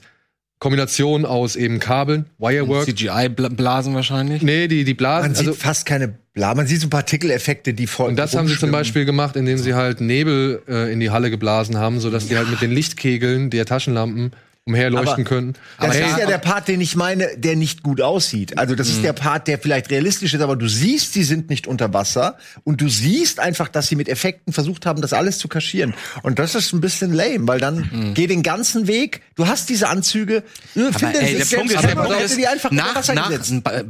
Kombination 0.59 1.25
aus 1.25 1.57
eben 1.57 1.79
Kabeln, 1.79 2.27
Wirework. 2.37 2.85
CGI-Blasen 2.85 3.93
wahrscheinlich. 3.93 4.41
Nee, 4.41 4.69
die, 4.69 4.85
die 4.85 4.93
Blasen. 4.93 5.31
Man 5.31 5.35
sieht 5.35 5.47
also, 5.47 5.59
fast 5.59 5.85
keine 5.85 6.15
Bla, 6.33 6.55
man 6.55 6.65
sieht 6.65 6.79
so 6.79 6.87
Partikeleffekte, 6.87 7.73
die 7.73 7.87
voll. 7.87 8.07
und 8.07 8.15
das 8.15 8.37
haben 8.37 8.47
sie 8.47 8.57
zum 8.57 8.71
Beispiel 8.71 9.03
gemacht, 9.03 9.35
indem 9.35 9.57
sie 9.57 9.73
halt 9.73 9.99
Nebel 9.99 10.61
äh, 10.65 10.93
in 10.93 11.01
die 11.01 11.09
Halle 11.09 11.29
geblasen 11.29 11.77
haben, 11.77 11.99
sodass 11.99 12.29
die 12.29 12.37
halt 12.37 12.49
mit 12.49 12.61
den 12.61 12.71
Lichtkegeln 12.71 13.49
der 13.49 13.65
Taschenlampen 13.65 14.31
umherleuchten 14.71 15.13
Aber 15.13 15.23
können. 15.23 15.53
Das 15.79 15.89
Aber 15.89 15.99
ist 15.99 16.17
ja, 16.17 16.25
der 16.25 16.37
Part, 16.37 16.67
den 16.67 16.81
ich 16.81 16.95
meine, 16.95 17.37
der 17.37 17.55
nicht 17.55 17.83
gut 17.83 18.01
aussieht. 18.01 18.57
Also 18.57 18.75
das 18.75 18.89
ist 18.89 19.03
der 19.03 19.13
Part, 19.13 19.47
der 19.47 19.59
vielleicht 19.59 19.89
realistisch 19.91 20.33
ist, 20.33 20.41
aber 20.41 20.55
du 20.55 20.67
siehst, 20.67 21.13
sie 21.13 21.23
sind 21.23 21.49
nicht 21.49 21.67
unter 21.67 21.93
Wasser 21.93 22.37
und 22.63 22.81
du 22.81 22.89
siehst 22.89 23.39
einfach, 23.39 23.67
dass 23.67 23.87
sie 23.87 23.95
mit 23.95 24.09
Effekten 24.09 24.53
versucht 24.53 24.85
haben, 24.85 25.01
das 25.01 25.13
alles 25.13 25.37
zu 25.37 25.47
kaschieren. 25.47 25.93
Und 26.23 26.39
das 26.39 26.55
ist 26.55 26.73
ein 26.73 26.81
bisschen 26.81 27.13
lame, 27.13 27.47
weil 27.47 27.59
dann 27.59 28.13
geh 28.15 28.27
den 28.27 28.43
ganzen 28.43 28.87
Weg. 28.87 29.21
Du 29.35 29.47
hast 29.47 29.69
diese 29.69 29.89
Anzüge. 29.89 30.43
Finde 30.73 31.19
ey, 31.19 31.35
der 31.35 31.45
sich 31.45 31.57
Punkt 31.57 31.73
ist, 31.73 31.83
der 31.83 31.95
Punkt 31.95 32.21
ist 32.21 32.37
die 32.37 32.47
einfach 32.47 32.71
unter 32.71 32.83
nach, 32.83 32.95
Wasser 32.95 33.13
nach, 33.13 33.31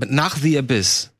nach 0.08 0.38
The 0.38 0.58
Abyss 0.58 1.12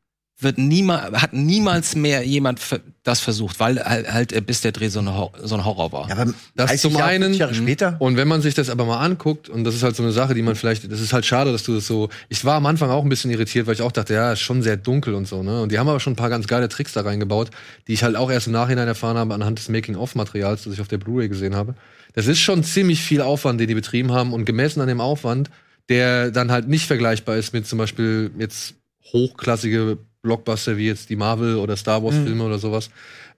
wird 0.42 0.58
niemals, 0.58 1.20
hat 1.22 1.32
niemals 1.32 1.94
mehr 1.96 2.24
jemand 2.24 2.60
das 3.02 3.20
versucht, 3.20 3.58
weil 3.60 3.82
halt, 3.82 4.12
halt 4.12 4.36
Abyss 4.36 4.60
der 4.60 4.72
Dreh 4.72 4.88
so, 4.88 5.00
eine 5.00 5.30
so 5.42 5.54
ein 5.54 5.64
Horror 5.64 5.92
war. 5.92 6.08
Ja, 6.08 6.16
aber 6.16 6.32
Das 6.54 6.66
30 6.68 6.80
zum 6.80 6.92
Jahre, 6.92 7.04
einen- 7.10 7.22
50 7.24 7.40
Jahre 7.40 7.54
später. 7.54 7.96
Und 7.98 8.16
wenn 8.16 8.28
man 8.28 8.42
sich 8.42 8.54
das 8.54 8.70
aber 8.70 8.84
mal 8.84 8.98
anguckt, 8.98 9.48
und 9.48 9.64
das 9.64 9.74
ist 9.74 9.82
halt 9.82 9.96
so 9.96 10.02
eine 10.02 10.12
Sache, 10.12 10.34
die 10.34 10.42
man 10.42 10.54
vielleicht, 10.54 10.90
das 10.90 11.00
ist 11.00 11.12
halt 11.12 11.26
schade, 11.26 11.52
dass 11.52 11.62
du 11.64 11.74
das 11.74 11.86
so. 11.86 12.08
Ich 12.28 12.44
war 12.44 12.54
am 12.56 12.66
Anfang 12.66 12.90
auch 12.90 13.02
ein 13.02 13.08
bisschen 13.08 13.30
irritiert, 13.30 13.66
weil 13.66 13.74
ich 13.74 13.82
auch 13.82 13.92
dachte, 13.92 14.14
ja, 14.14 14.32
ist 14.32 14.40
schon 14.40 14.62
sehr 14.62 14.76
dunkel 14.76 15.14
und 15.14 15.26
so, 15.26 15.42
ne? 15.42 15.62
Und 15.62 15.72
die 15.72 15.78
haben 15.78 15.88
aber 15.88 16.00
schon 16.00 16.12
ein 16.12 16.16
paar 16.16 16.30
ganz 16.30 16.46
geile 16.46 16.68
Tricks 16.68 16.92
da 16.92 17.00
reingebaut, 17.02 17.50
die 17.88 17.92
ich 17.94 18.02
halt 18.04 18.16
auch 18.16 18.30
erst 18.30 18.46
im 18.46 18.52
Nachhinein 18.52 18.88
erfahren 18.88 19.16
habe 19.16 19.34
anhand 19.34 19.58
des 19.58 19.68
Making-of-Materials, 19.68 20.64
das 20.64 20.74
ich 20.74 20.80
auf 20.80 20.88
der 20.88 20.98
Blu-ray 20.98 21.28
gesehen 21.28 21.56
habe. 21.56 21.74
Das 22.14 22.26
ist 22.26 22.40
schon 22.40 22.62
ziemlich 22.62 23.00
viel 23.00 23.20
Aufwand, 23.22 23.58
den 23.60 23.68
die 23.68 23.74
betrieben 23.74 24.12
haben 24.12 24.32
und 24.32 24.44
gemessen 24.44 24.80
an 24.80 24.88
dem 24.88 25.00
Aufwand, 25.00 25.50
der 25.88 26.30
dann 26.30 26.52
halt 26.52 26.68
nicht 26.68 26.86
vergleichbar 26.86 27.36
ist 27.36 27.52
mit 27.52 27.66
zum 27.66 27.78
Beispiel 27.78 28.30
jetzt 28.38 28.74
hochklassige 29.12 29.98
Blockbuster 30.22 30.76
wie 30.76 30.86
jetzt 30.86 31.10
die 31.10 31.16
Marvel 31.16 31.56
oder 31.56 31.76
Star 31.76 32.02
Wars 32.02 32.14
Filme 32.14 32.44
oder 32.44 32.58
sowas 32.58 32.90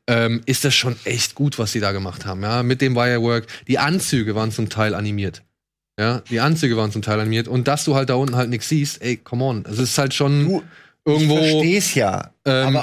ähm, 0.07 0.43
ist 0.45 0.65
das 0.67 0.75
schon 0.75 0.97
echt 1.05 1.35
gut, 1.35 1.59
was 1.59 1.73
sie 1.73 1.81
da 1.81 1.93
gemacht 1.93 2.27
haben. 2.27 2.43
Ja, 2.43 2.63
mit 2.63 2.83
dem 2.83 2.95
Wirework. 2.95 3.47
Die 3.67 3.79
Anzüge 3.79 4.35
waren 4.35 4.53
zum 4.53 4.69
Teil 4.69 4.95
animiert. 4.95 5.43
Ja, 5.99 6.21
die 6.29 6.41
Anzüge 6.41 6.77
waren 6.77 6.93
zum 6.93 7.01
Teil 7.01 7.21
animiert. 7.21 7.49
Und 7.49 7.69
dass 7.69 7.85
du 7.85 7.95
halt 7.95 8.11
da 8.11 8.15
unten 8.15 8.37
halt 8.37 8.51
nichts 8.51 8.69
siehst, 8.69 9.01
ey, 9.01 9.17
come 9.17 9.43
on. 9.45 9.65
Es 9.67 9.79
ist 9.79 9.97
halt 9.97 10.13
schon 10.13 10.45
Du, 10.45 10.63
irgendwo. 11.07 11.39
Ich 11.39 11.51
versteh's 11.53 11.95
ja. 11.95 12.33
Ähm, 12.45 12.79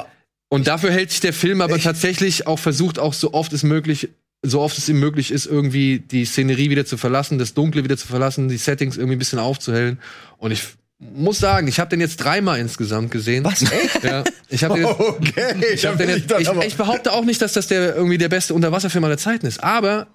und 0.50 0.66
dafür 0.66 0.92
hält 0.92 1.12
sich 1.12 1.20
der 1.20 1.34
Film 1.34 1.62
aber 1.62 1.76
Ich- 1.76 1.84
tatsächlich 1.84 2.48
auch 2.48 2.58
versucht, 2.58 2.98
auch 2.98 3.14
so 3.14 3.34
oft 3.36 3.54
es 3.54 3.62
möglich, 3.62 4.10
so 4.44 4.60
oft 4.62 4.76
es 4.80 4.90
ihm 4.90 5.00
möglich 5.00 5.30
ist, 5.32 5.46
irgendwie 5.46 6.00
die 6.00 6.26
Szenerie 6.26 6.72
wieder 6.72 6.86
zu 6.88 6.98
verlassen, 6.98 7.38
das 7.38 7.54
Dunkle 7.54 7.84
wieder 7.84 7.98
zu 7.98 8.08
verlassen, 8.08 8.50
die 8.50 8.58
Settings 8.58 8.98
irgendwie 8.98 9.16
ein 9.18 9.20
bisschen 9.20 9.38
aufzuhellen. 9.40 10.00
Und 10.40 10.50
ich 10.52 10.64
muss 11.02 11.40
sagen, 11.40 11.68
ich 11.68 11.80
habe 11.80 11.90
den 11.90 12.00
jetzt 12.00 12.18
dreimal 12.18 12.60
insgesamt 12.60 13.12
gesehen. 13.12 13.44
was, 13.44 13.62
echt? 13.64 14.04
Ja, 14.04 14.24
ich 14.50 14.64
habe 14.64 14.76
den 14.76 14.88
jetzt 14.88 15.00
Okay, 15.00 15.74
ich, 15.74 15.86
hab 15.86 15.98
den 15.98 16.10
jetzt, 16.10 16.32
ich, 16.38 16.50
ich 16.50 16.76
behaupte 16.76 17.12
auch 17.12 17.26
nicht, 17.26 17.42
dass 17.42 17.54
das 17.54 17.68
der 17.68 17.96
irgendwie 17.96 18.18
der 18.18 18.30
beste 18.30 18.54
Unterwasserfilm 18.54 19.04
aller 19.04 19.18
Zeiten 19.18 19.48
ist, 19.48 19.64
aber 19.64 20.08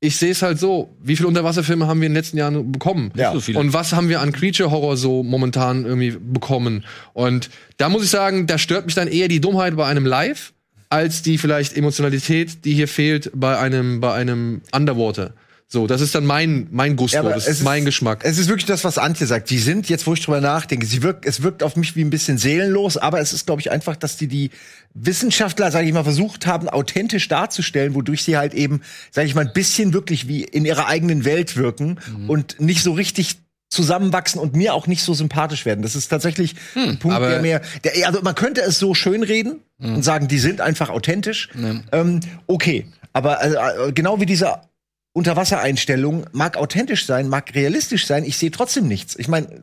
ich 0.00 0.16
sehe 0.16 0.30
es 0.30 0.42
halt 0.42 0.60
so, 0.60 0.96
wie 1.02 1.16
viele 1.16 1.26
Unterwasserfilme 1.26 1.88
haben 1.88 2.00
wir 2.00 2.06
in 2.06 2.12
den 2.12 2.16
letzten 2.16 2.38
Jahren 2.38 2.70
bekommen? 2.70 3.10
Ja. 3.16 3.32
so 3.32 3.40
viele. 3.40 3.58
Und 3.58 3.72
was 3.72 3.92
haben 3.92 4.08
wir 4.08 4.20
an 4.20 4.30
Creature 4.32 4.70
Horror 4.70 4.96
so 4.96 5.24
momentan 5.24 5.84
irgendwie 5.84 6.12
bekommen? 6.12 6.84
Und 7.14 7.50
da 7.78 7.88
muss 7.88 8.04
ich 8.04 8.10
sagen, 8.10 8.46
da 8.46 8.58
stört 8.58 8.86
mich 8.86 8.94
dann 8.94 9.08
eher 9.08 9.26
die 9.26 9.40
Dummheit 9.40 9.76
bei 9.76 9.86
einem 9.86 10.06
Live 10.06 10.52
als 10.88 11.22
die 11.22 11.36
vielleicht 11.36 11.76
Emotionalität, 11.76 12.64
die 12.64 12.74
hier 12.74 12.88
fehlt 12.88 13.30
bei 13.34 13.58
einem 13.58 14.00
bei 14.00 14.14
einem 14.14 14.62
Underwater. 14.72 15.34
So, 15.70 15.86
das 15.86 16.00
ist 16.00 16.14
dann 16.14 16.24
mein 16.24 16.66
mein 16.70 16.96
Gusto, 16.96 17.18
Ja, 17.18 17.22
das 17.22 17.46
ist 17.46 17.62
mein 17.62 17.84
Geschmack. 17.84 18.20
Es 18.24 18.38
ist 18.38 18.48
wirklich 18.48 18.64
das, 18.64 18.84
was 18.84 18.96
Antje 18.96 19.26
sagt. 19.26 19.50
Die 19.50 19.58
sind, 19.58 19.86
jetzt 19.90 20.06
wo 20.06 20.14
ich 20.14 20.24
drüber 20.24 20.40
nachdenke, 20.40 20.86
sie 20.86 21.02
wirkt, 21.02 21.26
es 21.26 21.42
wirkt 21.42 21.62
auf 21.62 21.76
mich 21.76 21.94
wie 21.94 22.02
ein 22.02 22.08
bisschen 22.08 22.38
seelenlos, 22.38 22.96
aber 22.96 23.20
es 23.20 23.34
ist, 23.34 23.44
glaube 23.44 23.60
ich, 23.60 23.70
einfach, 23.70 23.94
dass 23.94 24.16
die 24.16 24.28
die 24.28 24.50
Wissenschaftler, 24.94 25.70
sage 25.70 25.86
ich 25.86 25.92
mal, 25.92 26.04
versucht 26.04 26.46
haben, 26.46 26.70
authentisch 26.70 27.28
darzustellen, 27.28 27.94
wodurch 27.94 28.24
sie 28.24 28.38
halt 28.38 28.54
eben, 28.54 28.80
sage 29.10 29.26
ich 29.26 29.34
mal, 29.34 29.46
ein 29.46 29.52
bisschen 29.52 29.92
wirklich 29.92 30.26
wie 30.26 30.42
in 30.42 30.64
ihrer 30.64 30.86
eigenen 30.86 31.26
Welt 31.26 31.56
wirken 31.56 31.98
und 32.28 32.58
nicht 32.60 32.82
so 32.82 32.92
richtig 32.92 33.36
zusammenwachsen 33.68 34.40
und 34.40 34.56
mir 34.56 34.72
auch 34.72 34.86
nicht 34.86 35.02
so 35.02 35.12
sympathisch 35.12 35.66
werden. 35.66 35.82
Das 35.82 35.94
ist 35.94 36.08
tatsächlich 36.08 36.54
ein 36.74 36.98
Punkt, 36.98 37.20
der 37.20 37.42
mir, 37.42 37.60
der, 37.84 38.06
also 38.06 38.22
man 38.22 38.34
könnte 38.34 38.62
es 38.62 38.78
so 38.78 38.94
schönreden 38.94 39.60
und 39.78 40.02
sagen, 40.02 40.28
die 40.28 40.38
sind 40.38 40.62
einfach 40.62 40.88
authentisch. 40.88 41.50
Ähm, 41.92 42.20
okay, 42.46 42.86
aber 43.12 43.44
äh, 43.44 43.92
genau 43.92 44.18
wie 44.20 44.26
dieser 44.26 44.62
Unterwassereinstellung 45.18 46.26
mag 46.32 46.56
authentisch 46.56 47.04
sein, 47.04 47.28
mag 47.28 47.54
realistisch 47.54 48.06
sein, 48.06 48.24
ich 48.24 48.38
sehe 48.38 48.50
trotzdem 48.50 48.88
nichts. 48.88 49.16
Ich 49.18 49.28
meine, 49.28 49.62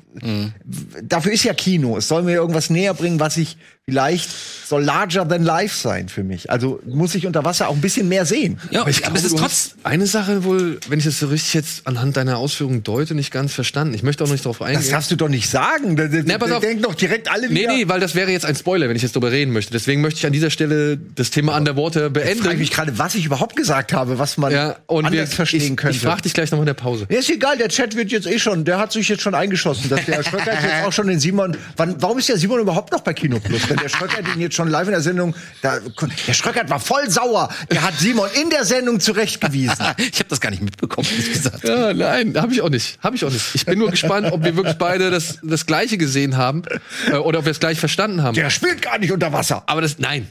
dafür 1.01 1.31
ist 1.31 1.43
ja 1.43 1.53
Kino. 1.53 1.97
Es 1.97 2.07
soll 2.07 2.23
mir 2.23 2.33
irgendwas 2.33 2.69
näher 2.69 2.93
bringen, 2.93 3.19
was 3.19 3.37
ich 3.37 3.57
vielleicht 3.89 4.29
soll 4.67 4.83
larger 4.83 5.27
than 5.27 5.43
life 5.43 5.77
sein 5.77 6.09
für 6.09 6.23
mich. 6.23 6.49
Also 6.49 6.79
muss 6.87 7.13
ich 7.13 7.27
unter 7.27 7.45
Wasser 7.45 7.67
auch 7.69 7.75
ein 7.75 7.81
bisschen 7.81 8.09
mehr 8.09 8.25
sehen. 8.25 8.57
Ja, 8.71 8.81
aber, 8.81 8.89
ich 8.89 9.03
glaube, 9.03 9.15
es 9.15 9.23
ist 9.23 9.37
trotz, 9.37 9.75
eine 9.83 10.07
Sache 10.07 10.43
wohl, 10.43 10.79
wenn 10.89 10.97
ich 10.97 11.05
das 11.05 11.19
so 11.19 11.27
richtig 11.27 11.53
jetzt 11.53 11.85
anhand 11.85 12.17
deiner 12.17 12.37
Ausführungen 12.39 12.83
deute, 12.83 13.13
nicht 13.13 13.29
ganz 13.31 13.53
verstanden. 13.53 13.93
Ich 13.93 14.01
möchte 14.01 14.23
auch 14.23 14.27
nicht 14.27 14.43
darauf 14.43 14.63
eingehen. 14.63 14.81
Das 14.81 14.89
darfst 14.89 15.11
du 15.11 15.15
doch 15.15 15.29
nicht 15.29 15.51
sagen. 15.51 15.95
Da, 15.97 16.07
da, 16.07 16.17
Na, 16.25 16.39
pass 16.39 16.51
auf. 16.51 16.61
denken 16.61 16.81
doch 16.81 16.95
direkt 16.95 17.29
alle 17.31 17.47
Nee, 17.47 17.59
wieder. 17.61 17.73
nee, 17.75 17.87
weil 17.87 17.99
das 17.99 18.15
wäre 18.15 18.31
jetzt 18.31 18.43
ein 18.47 18.55
Spoiler, 18.55 18.89
wenn 18.89 18.95
ich 18.95 19.03
jetzt 19.03 19.15
darüber 19.15 19.31
reden 19.31 19.53
möchte. 19.53 19.71
Deswegen 19.71 20.01
möchte 20.01 20.17
ich 20.17 20.25
an 20.25 20.33
dieser 20.33 20.49
Stelle 20.49 20.97
das 20.97 21.29
Thema 21.29 21.55
Underwater 21.55 22.07
Ich 22.07 22.13
frage 22.21 22.37
beenden. 22.39 22.57
mich 22.57 22.71
gerade, 22.71 22.97
was 22.97 23.13
ich 23.13 23.25
überhaupt 23.27 23.55
gesagt 23.55 23.93
habe, 23.93 24.17
was 24.17 24.37
man 24.37 24.51
Ja, 24.51 24.77
und 24.87 25.03
wir, 25.11 25.19
anders 25.21 25.35
verstehen 25.35 25.61
ich, 25.61 25.77
könnte. 25.77 25.95
ich 25.95 26.01
frage 26.01 26.23
dich 26.23 26.33
gleich 26.33 26.49
noch 26.49 26.59
in 26.59 26.65
der 26.65 26.73
Pause. 26.73 27.05
Ja, 27.09 27.19
ist 27.19 27.29
egal, 27.29 27.59
der 27.59 27.69
Chat 27.69 27.95
wird 27.95 28.11
jetzt 28.11 28.25
eh 28.25 28.39
schon, 28.39 28.65
der 28.65 28.79
hat 28.79 28.91
sich 28.93 29.07
jetzt 29.09 29.21
schon 29.21 29.35
eingeschossen, 29.35 29.89
dass 29.91 30.03
der 30.05 30.23
Schröckert 30.27 30.63
jetzt 30.63 30.85
auch 30.87 30.91
schon 30.91 31.05
den 31.05 31.19
Simon. 31.19 31.55
Wann, 31.77 32.01
warum 32.01 32.17
ist 32.17 32.29
der 32.29 32.37
Simon 32.39 32.61
überhaupt 32.61 32.91
noch 32.91 33.01
bei 33.01 33.13
Kino 33.13 33.39
Plus? 33.39 33.61
Wenn 33.75 33.83
der 33.83 33.89
Schröckert 33.89 34.25
ihn 34.33 34.39
jetzt 34.39 34.55
schon 34.55 34.69
live 34.69 34.87
in 34.87 34.91
der 34.93 35.01
Sendung, 35.01 35.35
da, 35.61 35.79
der 36.27 36.33
Schröckert 36.33 36.69
war 36.69 36.79
voll 36.79 37.09
sauer. 37.09 37.49
Der 37.69 37.83
hat 37.83 37.95
Simon 37.99 38.29
in 38.41 38.49
der 38.49 38.63
Sendung 38.63 39.01
zurechtgewiesen. 39.01 39.85
ich 39.97 40.19
habe 40.19 40.29
das 40.29 40.39
gar 40.39 40.49
nicht 40.49 40.61
mitbekommen, 40.61 41.05
ehrlich 41.11 41.33
gesagt. 41.33 41.67
Ja, 41.67 41.93
nein, 41.93 42.41
habe 42.41 42.53
ich 42.53 42.61
auch 42.61 42.69
nicht. 42.69 42.97
Habe 43.03 43.17
ich 43.17 43.25
auch 43.25 43.31
nicht. 43.31 43.43
Ich 43.53 43.65
bin 43.65 43.77
nur 43.77 43.91
gespannt, 43.91 44.31
ob 44.31 44.45
wir 44.45 44.55
wirklich 44.55 44.77
beide 44.77 45.11
das, 45.11 45.39
das 45.43 45.65
Gleiche 45.65 45.97
gesehen 45.97 46.37
haben 46.37 46.63
äh, 47.11 47.15
oder 47.17 47.39
ob 47.39 47.45
wir 47.45 47.51
es 47.51 47.59
gleich 47.59 47.79
verstanden 47.79 48.23
haben. 48.23 48.35
Der 48.35 48.49
spielt 48.49 48.81
gar 48.81 48.97
nicht 48.97 49.11
unter 49.11 49.33
Wasser. 49.33 49.63
Aber 49.65 49.81
das, 49.81 49.99
nein. 49.99 50.25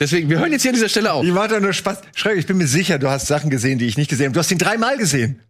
Deswegen, 0.00 0.28
wir 0.28 0.40
hören 0.40 0.50
jetzt 0.50 0.62
hier 0.62 0.70
an 0.70 0.74
dieser 0.74 0.88
Stelle 0.88 1.12
auf. 1.12 1.24
Ich 1.24 1.30
mache 1.32 1.48
da 1.48 1.60
nur 1.60 1.72
Spaß. 1.72 1.98
Schröckert, 2.16 2.40
ich 2.40 2.46
bin 2.46 2.56
mir 2.56 2.66
sicher, 2.66 2.98
du 2.98 3.08
hast 3.08 3.28
Sachen 3.28 3.50
gesehen, 3.50 3.78
die 3.78 3.86
ich 3.86 3.96
nicht 3.96 4.10
gesehen 4.10 4.26
habe. 4.26 4.34
Du 4.34 4.40
hast 4.40 4.50
ihn 4.50 4.58
dreimal 4.58 4.96
gesehen. 4.96 5.40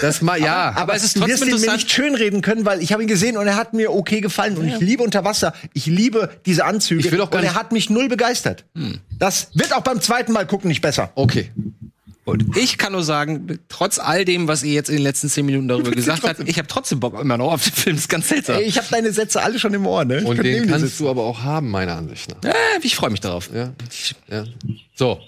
Das 0.00 0.22
mal, 0.22 0.40
ja. 0.40 0.72
Aber 0.76 0.94
es 0.94 1.04
ist 1.04 1.16
trotzdem 1.16 1.36
ihn 1.36 1.40
mir 1.40 1.50
interessant. 1.52 1.76
nicht 1.78 1.90
schönreden 1.90 2.42
können, 2.42 2.66
weil 2.66 2.82
ich 2.82 2.92
habe 2.92 3.02
ihn 3.02 3.08
gesehen 3.08 3.36
und 3.36 3.46
er 3.46 3.56
hat 3.56 3.74
mir 3.74 3.92
okay 3.92 4.20
gefallen 4.20 4.56
und 4.56 4.66
ich 4.66 4.78
liebe 4.80 5.02
unter 5.02 5.24
Wasser. 5.24 5.54
Ich 5.72 5.86
liebe 5.86 6.30
diese 6.46 6.64
Anzüge 6.64 7.00
Ich 7.00 7.12
will 7.12 7.20
auch 7.20 7.30
gar 7.30 7.40
und 7.40 7.46
er 7.46 7.54
hat 7.54 7.72
mich 7.72 7.90
null 7.90 8.08
begeistert. 8.08 8.64
Das 9.18 9.48
wird 9.54 9.72
auch 9.72 9.82
beim 9.82 10.00
zweiten 10.00 10.32
Mal 10.32 10.46
gucken 10.46 10.68
nicht 10.68 10.82
besser. 10.82 11.10
Okay. 11.14 11.50
Und 12.24 12.56
ich 12.56 12.78
kann 12.78 12.92
nur 12.92 13.04
sagen, 13.04 13.58
trotz 13.68 13.98
all 13.98 14.24
dem, 14.24 14.48
was 14.48 14.62
ihr 14.62 14.72
jetzt 14.72 14.88
in 14.88 14.96
den 14.96 15.02
letzten 15.02 15.28
zehn 15.28 15.44
Minuten 15.44 15.68
darüber 15.68 15.90
gesagt 15.92 16.22
habt, 16.22 16.40
ich 16.48 16.56
habe 16.56 16.66
trotzdem 16.68 16.98
Bock 16.98 17.20
immer 17.20 17.36
noch 17.36 17.52
auf 17.52 17.64
den 17.64 17.72
Film. 17.72 17.96
Das 17.96 18.04
ist 18.04 18.08
ganz 18.08 18.28
seltsam. 18.28 18.56
Ey, 18.56 18.62
ich 18.62 18.78
habe 18.78 18.86
deine 18.90 19.12
Sätze 19.12 19.42
alle 19.42 19.58
schon 19.58 19.74
im 19.74 19.86
Ohr, 19.86 20.06
ne? 20.06 20.20
Ich 20.20 20.24
Und 20.24 20.42
den 20.42 20.66
kannst 20.66 20.98
du 20.98 21.10
aber 21.10 21.22
auch 21.22 21.42
haben, 21.42 21.70
meiner 21.70 21.94
Ansicht 21.96 22.30
nach. 22.30 22.50
Äh, 22.50 22.54
ich 22.82 22.96
freue 22.96 23.10
mich 23.10 23.20
darauf. 23.20 23.50
Ja, 23.54 23.72
ja. 24.30 24.44
So. 24.94 25.20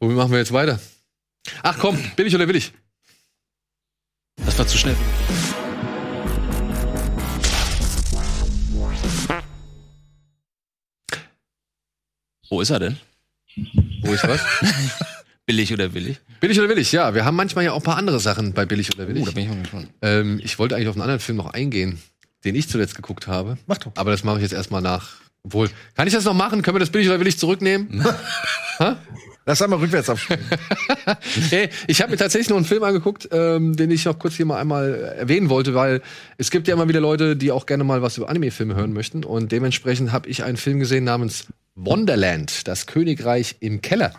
Womit 0.00 0.16
machen 0.16 0.32
wir 0.32 0.38
jetzt 0.38 0.52
weiter? 0.52 0.80
Ach 1.62 1.76
komm, 1.78 1.98
billig 2.16 2.34
oder 2.34 2.48
willig? 2.48 2.72
Das 4.44 4.58
war 4.58 4.66
zu 4.66 4.78
schnell. 4.78 4.96
Wo 12.50 12.60
ist 12.60 12.70
er 12.70 12.78
denn? 12.78 12.96
Wo 14.02 14.12
ist 14.12 14.26
was? 14.26 14.40
Billig 15.46 15.72
oder 15.72 15.92
willig? 15.94 16.20
billig 16.40 16.58
oder 16.58 16.68
willig, 16.68 16.92
ja. 16.92 17.14
Wir 17.14 17.24
haben 17.24 17.36
manchmal 17.36 17.64
ja 17.64 17.72
auch 17.72 17.78
ein 17.78 17.82
paar 17.82 17.96
andere 17.96 18.20
Sachen 18.20 18.52
bei 18.52 18.66
billig 18.66 18.94
oder 18.94 19.08
willig. 19.08 19.22
Oh, 19.22 19.26
da 19.26 19.32
bin 19.32 19.44
ich 19.44 19.50
mal 19.50 19.60
gespannt. 19.60 19.88
Ähm, 20.02 20.40
ich 20.44 20.58
wollte 20.58 20.76
eigentlich 20.76 20.88
auf 20.88 20.94
einen 20.94 21.02
anderen 21.02 21.20
Film 21.20 21.38
noch 21.38 21.52
eingehen, 21.52 21.98
den 22.44 22.54
ich 22.54 22.68
zuletzt 22.68 22.94
geguckt 22.94 23.26
habe. 23.26 23.56
Mach 23.66 23.78
doch. 23.78 23.92
Aber 23.96 24.10
das 24.10 24.24
mache 24.24 24.36
ich 24.36 24.42
jetzt 24.42 24.52
erstmal 24.52 24.82
nach. 24.82 25.16
Obwohl, 25.42 25.70
kann 25.94 26.06
ich 26.06 26.12
das 26.12 26.24
noch 26.24 26.34
machen? 26.34 26.62
Können 26.62 26.74
wir 26.76 26.80
das 26.80 26.90
billig 26.90 27.08
oder 27.08 27.20
willig 27.20 27.38
zurücknehmen? 27.38 28.04
Lass 29.48 29.62
einmal 29.62 29.78
rückwärts 29.78 30.10
abspielen. 30.10 30.44
hey, 31.48 31.70
ich 31.86 32.02
habe 32.02 32.10
mir 32.10 32.18
tatsächlich 32.18 32.50
noch 32.50 32.58
einen 32.58 32.66
Film 32.66 32.82
angeguckt, 32.82 33.30
ähm, 33.32 33.74
den 33.74 33.90
ich 33.90 34.04
noch 34.04 34.18
kurz 34.18 34.34
hier 34.34 34.44
mal 34.44 34.60
einmal 34.60 35.14
erwähnen 35.16 35.48
wollte, 35.48 35.72
weil 35.74 36.02
es 36.36 36.50
gibt 36.50 36.68
ja 36.68 36.74
immer 36.74 36.86
wieder 36.86 37.00
Leute, 37.00 37.34
die 37.34 37.50
auch 37.50 37.64
gerne 37.64 37.82
mal 37.82 38.02
was 38.02 38.18
über 38.18 38.28
Anime-Filme 38.28 38.74
hören 38.74 38.92
möchten. 38.92 39.24
Und 39.24 39.50
dementsprechend 39.50 40.12
habe 40.12 40.28
ich 40.28 40.44
einen 40.44 40.58
Film 40.58 40.80
gesehen 40.80 41.04
namens 41.04 41.46
Wonderland, 41.76 42.68
das 42.68 42.86
Königreich 42.86 43.56
im 43.60 43.80
Keller. 43.80 44.12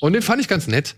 Und 0.00 0.14
den 0.14 0.22
fand 0.22 0.40
ich 0.40 0.48
ganz 0.48 0.66
nett. 0.66 0.96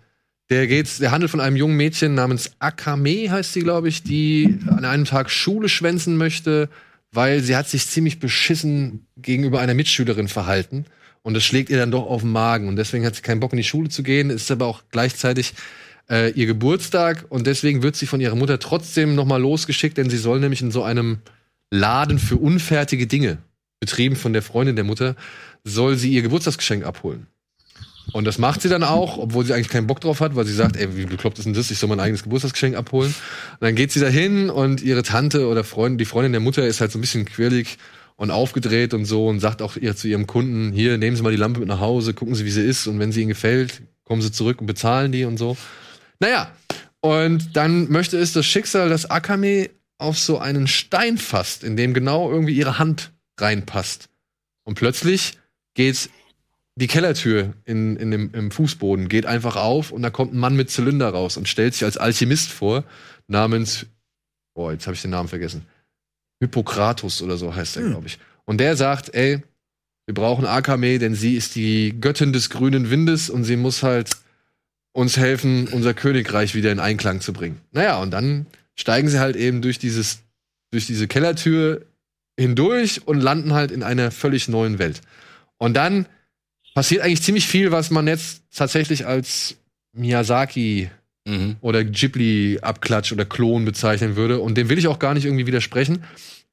Der 0.48 0.66
geht's, 0.66 0.96
der 0.96 1.10
handelt 1.10 1.30
von 1.30 1.40
einem 1.40 1.56
jungen 1.56 1.76
Mädchen 1.76 2.14
namens 2.14 2.52
Akame, 2.58 3.30
heißt 3.30 3.52
sie, 3.52 3.60
glaube 3.60 3.90
ich, 3.90 4.02
die 4.02 4.60
an 4.66 4.86
einem 4.86 5.04
Tag 5.04 5.30
Schule 5.30 5.68
schwänzen 5.68 6.16
möchte, 6.16 6.70
weil 7.10 7.40
sie 7.40 7.54
hat 7.54 7.68
sich 7.68 7.86
ziemlich 7.86 8.18
beschissen 8.18 9.04
gegenüber 9.18 9.60
einer 9.60 9.74
Mitschülerin 9.74 10.28
verhalten. 10.28 10.86
Und 11.22 11.35
das 11.35 11.44
schlägt 11.44 11.70
ihr 11.70 11.78
dann 11.78 11.90
doch 11.90 12.06
auf 12.06 12.22
den 12.22 12.32
Magen. 12.32 12.68
Und 12.68 12.76
deswegen 12.76 13.06
hat 13.06 13.14
sie 13.14 13.22
keinen 13.22 13.40
Bock, 13.40 13.52
in 13.52 13.56
die 13.56 13.64
Schule 13.64 13.88
zu 13.88 14.02
gehen, 14.02 14.30
ist 14.30 14.50
aber 14.50 14.66
auch 14.66 14.82
gleichzeitig 14.90 15.54
äh, 16.11 16.30
ihr 16.32 16.46
Geburtstag 16.46 17.24
und 17.28 17.46
deswegen 17.46 17.82
wird 17.82 17.96
sie 17.96 18.06
von 18.06 18.20
ihrer 18.20 18.35
Mutter 18.35 18.58
trotzdem 18.58 19.14
noch 19.14 19.24
mal 19.24 19.40
losgeschickt, 19.40 19.96
denn 19.96 20.11
sie 20.11 20.18
soll 20.18 20.40
nämlich 20.40 20.62
in 20.62 20.70
so 20.70 20.82
einem 20.82 21.18
Laden 21.70 22.18
für 22.18 22.37
unfertige 22.37 23.06
Dinge, 23.06 23.38
betrieben 23.80 24.16
von 24.16 24.32
der 24.32 24.42
Freundin 24.42 24.76
der 24.76 24.85
Mutter, 24.85 25.16
soll 25.64 25.96
sie 25.96 26.11
ihr 26.12 26.22
Geburtstagsgeschenk 26.22 26.85
abholen. 26.85 27.28
Und 28.12 28.26
das 28.26 28.37
macht 28.37 28.61
sie 28.62 28.68
dann 28.68 28.82
auch, 28.82 29.16
obwohl 29.16 29.46
sie 29.46 29.54
eigentlich 29.54 29.68
keinen 29.68 29.87
Bock 29.87 30.00
drauf 30.00 30.20
hat, 30.20 30.35
weil 30.35 30.44
sie 30.44 30.52
sagt, 30.52 30.76
ey, 30.76 30.96
wie 30.96 31.06
bekloppt 31.06 31.38
ist 31.38 31.44
denn 31.44 31.54
das? 31.54 31.70
Ich 31.70 31.78
soll 31.78 31.88
mein 31.88 32.00
eigenes 32.00 32.24
Geburtstagsgeschenk 32.24 32.76
abholen. 32.76 33.14
Und 33.52 33.62
dann 33.62 33.74
geht 33.76 33.92
sie 33.92 34.00
da 34.00 34.08
hin 34.08 34.50
und 34.50 34.82
ihre 34.82 35.02
Tante 35.02 35.46
oder 35.46 35.62
Freundin, 35.62 35.98
die 35.98 36.04
Freundin 36.04 36.32
der 36.32 36.40
Mutter 36.40 36.66
ist 36.66 36.80
halt 36.80 36.90
so 36.90 36.98
ein 36.98 37.00
bisschen 37.00 37.24
quirlig 37.24 37.78
und 38.16 38.31
aufgedreht 38.31 38.94
und 38.94 39.05
so 39.05 39.29
und 39.29 39.40
sagt 39.40 39.62
auch 39.62 39.77
ihr 39.77 39.96
zu 39.96 40.09
ihrem 40.09 40.27
Kunden, 40.27 40.72
hier, 40.72 40.98
nehmen 40.98 41.16
Sie 41.16 41.22
mal 41.22 41.31
die 41.31 41.37
Lampe 41.37 41.61
mit 41.61 41.68
nach 41.68 41.81
Hause, 41.81 42.14
gucken 42.14 42.35
Sie, 42.35 42.44
wie 42.44 42.51
sie 42.51 42.64
ist 42.64 42.87
und 42.87 42.98
wenn 42.98 43.12
sie 43.12 43.22
Ihnen 43.22 43.29
gefällt, 43.29 43.83
kommen 44.05 44.22
Sie 44.22 44.33
zurück 44.33 44.61
und 44.61 44.66
bezahlen 44.66 45.12
die 45.12 45.25
und 45.25 45.38
so. 45.38 45.57
Naja, 46.20 46.53
und 47.01 47.57
dann 47.57 47.90
möchte 47.90 48.16
es 48.18 48.33
das 48.33 48.46
Schicksal, 48.46 48.88
dass 48.88 49.11
Akame 49.11 49.70
auf 49.98 50.18
so 50.18 50.38
einen 50.38 50.66
Stein 50.66 51.18
fasst, 51.18 51.64
in 51.64 51.77
dem 51.77 51.94
genau 51.94 52.31
irgendwie 52.31 52.55
ihre 52.55 52.79
Hand 52.79 53.12
reinpasst. 53.38 54.09
Und 54.64 54.75
plötzlich 54.75 55.38
geht 55.75 56.11
die 56.77 56.87
Kellertür 56.87 57.55
in, 57.64 57.96
in 57.96 58.11
dem, 58.11 58.35
im 58.35 58.51
Fußboden 58.51 59.09
geht 59.09 59.27
einfach 59.27 59.57
auf 59.57 59.90
und 59.92 60.03
da 60.03 60.11
kommt 60.11 60.33
ein 60.33 60.38
Mann 60.38 60.57
mit 60.57 60.70
Zylinder 60.70 61.11
raus 61.11 61.37
und 61.37 61.48
stellt 61.48 61.75
sich 61.75 61.85
als 61.85 61.98
Alchemist 61.98 62.51
vor, 62.51 62.85
namens, 63.27 63.87
boah, 64.55 64.72
jetzt 64.72 64.87
habe 64.87 64.94
ich 64.94 65.03
den 65.03 65.11
Namen 65.11 65.29
vergessen. 65.29 65.66
Hippokratus 66.42 67.22
oder 67.22 67.37
so 67.37 67.55
heißt 67.55 67.76
er, 67.76 67.85
Hm. 67.85 67.90
glaube 67.90 68.07
ich. 68.09 68.18
Und 68.44 68.59
der 68.59 68.76
sagt, 68.76 69.14
ey, 69.14 69.40
wir 70.07 70.14
brauchen 70.14 70.44
Akame, 70.44 70.98
denn 70.98 71.14
sie 71.14 71.37
ist 71.37 71.55
die 71.55 71.94
Göttin 72.00 72.33
des 72.33 72.50
grünen 72.50 72.90
Windes 72.90 73.31
und 73.31 73.44
sie 73.44 73.57
muss 73.57 73.85
halt 73.85 74.11
uns 74.92 75.16
helfen, 75.16 75.68
unser 75.68 75.94
Königreich 75.94 76.55
wieder 76.57 76.72
in 76.72 76.81
Einklang 76.81 77.20
zu 77.20 77.33
bringen. 77.33 77.61
Naja, 77.70 77.98
und 78.02 78.11
dann 78.11 78.46
steigen 78.74 79.09
sie 79.09 79.20
halt 79.20 79.37
eben 79.37 79.62
durch 79.62 79.78
dieses, 79.78 80.18
durch 80.72 80.87
diese 80.87 81.07
Kellertür 81.07 81.87
hindurch 82.37 83.07
und 83.07 83.20
landen 83.20 83.52
halt 83.52 83.70
in 83.70 83.85
einer 83.85 84.11
völlig 84.11 84.48
neuen 84.48 84.81
Welt. 84.81 85.00
Und 85.59 85.74
dann 85.74 86.07
passiert 86.74 87.02
eigentlich 87.02 87.22
ziemlich 87.22 87.46
viel, 87.46 87.70
was 87.70 87.90
man 87.90 88.09
jetzt 88.09 88.42
tatsächlich 88.52 89.07
als 89.07 89.55
Miyazaki 89.92 90.90
Mhm. 91.24 91.56
oder 91.61 91.85
Ghibli-Abklatsch 91.85 93.12
oder 93.12 93.24
Klon 93.24 93.64
bezeichnen 93.64 94.16
würde. 94.16 94.40
Und 94.40 94.56
dem 94.56 94.68
will 94.68 94.78
ich 94.78 94.88
auch 94.88 94.98
gar 94.98 95.14
nicht 95.14 95.24
irgendwie 95.24 95.46
widersprechen. 95.46 96.02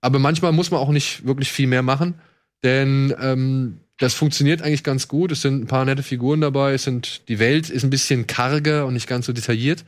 Aber 0.02 0.20
manchmal 0.20 0.52
muss 0.52 0.72
man 0.72 0.80
auch 0.80 0.92
nicht 0.92 1.26
wirklich 1.26 1.52
viel 1.52 1.68
mehr 1.68 1.82
machen, 1.82 2.16
denn 2.64 3.14
ähm, 3.20 3.80
das 3.98 4.14
funktioniert 4.14 4.62
eigentlich 4.62 4.84
ganz 4.84 5.08
gut. 5.08 5.32
Es 5.32 5.42
sind 5.42 5.62
ein 5.62 5.68
paar 5.68 5.86
nette 5.86 6.04
Figuren 6.04 6.42
dabei. 6.42 6.74
Es 6.74 6.84
sind, 6.84 7.28
die 7.28 7.40
Welt 7.40 7.70
ist 7.70 7.84
ein 7.84 7.90
bisschen 7.90 8.28
karger 8.28 8.86
und 8.86 8.94
nicht 8.94 9.08
ganz 9.08 9.26
so 9.26 9.34
detailliert. 9.34 9.84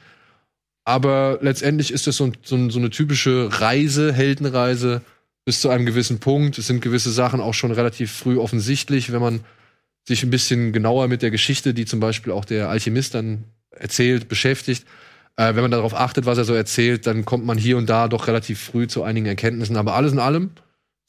Aber 0.83 1.39
letztendlich 1.41 1.91
ist 1.91 2.07
das 2.07 2.17
so, 2.17 2.31
so, 2.43 2.69
so 2.69 2.79
eine 2.79 2.89
typische 2.89 3.49
Reise, 3.51 4.11
Heldenreise 4.11 5.01
bis 5.45 5.61
zu 5.61 5.69
einem 5.69 5.85
gewissen 5.85 6.19
Punkt. 6.19 6.57
Es 6.57 6.67
sind 6.67 6.81
gewisse 6.81 7.11
Sachen 7.11 7.39
auch 7.39 7.53
schon 7.53 7.71
relativ 7.71 8.11
früh 8.11 8.37
offensichtlich, 8.37 9.11
wenn 9.11 9.21
man 9.21 9.41
sich 10.03 10.23
ein 10.23 10.29
bisschen 10.29 10.73
genauer 10.73 11.07
mit 11.07 11.21
der 11.21 11.31
Geschichte, 11.31 11.73
die 11.73 11.85
zum 11.85 11.99
Beispiel 11.99 12.33
auch 12.33 12.45
der 12.45 12.69
Alchemist 12.69 13.13
dann 13.13 13.45
erzählt, 13.71 14.27
beschäftigt. 14.27 14.85
Äh, 15.37 15.55
wenn 15.55 15.61
man 15.61 15.71
darauf 15.71 15.93
achtet, 15.93 16.25
was 16.25 16.37
er 16.37 16.43
so 16.43 16.53
erzählt, 16.53 17.07
dann 17.07 17.25
kommt 17.25 17.45
man 17.45 17.57
hier 17.57 17.77
und 17.77 17.89
da 17.89 18.07
doch 18.07 18.27
relativ 18.27 18.59
früh 18.59 18.87
zu 18.87 19.03
einigen 19.03 19.25
Erkenntnissen. 19.25 19.77
Aber 19.77 19.95
alles 19.95 20.11
in 20.11 20.19
allem 20.19 20.51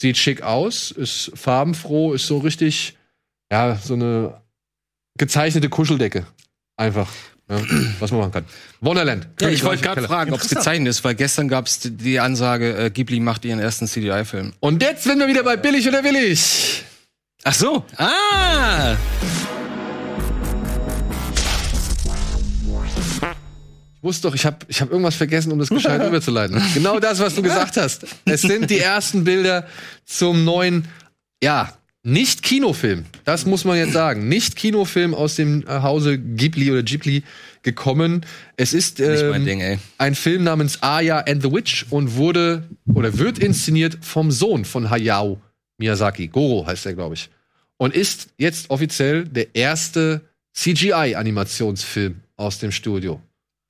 sieht 0.00 0.16
schick 0.16 0.42
aus, 0.42 0.90
ist 0.90 1.32
farbenfroh, 1.34 2.12
ist 2.12 2.26
so 2.26 2.38
richtig, 2.38 2.96
ja, 3.50 3.76
so 3.76 3.94
eine 3.94 4.40
gezeichnete 5.18 5.68
Kuscheldecke. 5.68 6.26
Einfach. 6.76 7.08
Ja, 7.50 7.60
was 7.98 8.10
man 8.10 8.20
machen 8.20 8.32
kann. 8.32 8.44
Wonderland. 8.80 9.28
Ja, 9.40 9.48
ich 9.48 9.64
wollte 9.64 9.82
gerade 9.82 10.02
fragen, 10.02 10.32
ob 10.32 10.40
es 10.40 10.48
gezeichnet 10.48 10.88
ist, 10.88 11.04
weil 11.04 11.14
gestern 11.14 11.48
gab 11.48 11.66
es 11.66 11.80
die 11.82 12.20
Ansage, 12.20 12.76
äh, 12.76 12.90
Ghibli 12.90 13.20
macht 13.20 13.44
ihren 13.44 13.58
ersten 13.58 13.86
CGI-Film. 13.86 14.54
Und 14.60 14.82
jetzt 14.82 15.04
sind 15.04 15.18
wir 15.18 15.28
wieder 15.28 15.42
bei 15.42 15.56
billig 15.56 15.86
oder 15.86 16.02
willig. 16.02 16.84
Ach 17.44 17.54
so. 17.54 17.84
Ah! 17.96 18.96
Wusste 24.02 24.28
doch, 24.28 24.34
ich 24.34 24.44
habe 24.44 24.58
ich 24.68 24.80
hab 24.80 24.90
irgendwas 24.90 25.14
vergessen, 25.14 25.52
um 25.52 25.58
das 25.58 25.70
gescheit 25.70 26.00
rüberzuleiten. 26.06 26.60
Genau 26.74 27.00
das, 27.00 27.20
was 27.20 27.34
du 27.34 27.42
gesagt 27.42 27.76
hast. 27.76 28.06
Es 28.24 28.42
sind 28.42 28.68
die 28.70 28.78
ersten 28.78 29.24
Bilder 29.24 29.66
zum 30.04 30.44
neuen, 30.44 30.88
ja, 31.42 31.72
nicht 32.04 32.42
Kinofilm. 32.42 33.04
Das 33.24 33.46
muss 33.46 33.64
man 33.64 33.76
jetzt 33.76 33.92
sagen. 33.92 34.28
Nicht 34.28 34.56
Kinofilm 34.56 35.14
aus 35.14 35.36
dem 35.36 35.64
äh, 35.68 35.82
Hause 35.82 36.18
Ghibli 36.18 36.70
oder 36.72 36.82
Ghibli 36.82 37.22
gekommen. 37.62 38.26
Es 38.56 38.74
ist 38.74 38.98
ähm, 38.98 39.44
Ding, 39.44 39.78
ein 39.98 40.14
Film 40.16 40.42
namens 40.42 40.82
Aya 40.82 41.20
and 41.20 41.42
the 41.42 41.52
Witch 41.52 41.86
und 41.90 42.16
wurde 42.16 42.68
oder 42.92 43.18
wird 43.18 43.38
inszeniert 43.38 43.98
vom 44.00 44.32
Sohn 44.32 44.64
von 44.64 44.90
Hayao 44.90 45.40
Miyazaki. 45.78 46.26
Goro 46.26 46.66
heißt 46.66 46.86
er, 46.86 46.94
glaube 46.94 47.14
ich. 47.14 47.30
Und 47.76 47.94
ist 47.94 48.30
jetzt 48.36 48.68
offiziell 48.70 49.24
der 49.24 49.54
erste 49.54 50.22
CGI-Animationsfilm 50.54 52.16
aus 52.36 52.58
dem 52.58 52.72
Studio. 52.72 53.20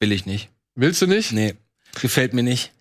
Will 0.03 0.11
ich 0.11 0.27
nicht. 0.27 0.51
Willst 0.75 1.01
du 1.01 1.07
nicht? 1.07 1.31
Nee. 1.31 1.55
Gefällt 2.01 2.35
mir 2.35 2.43
nicht. 2.43 2.73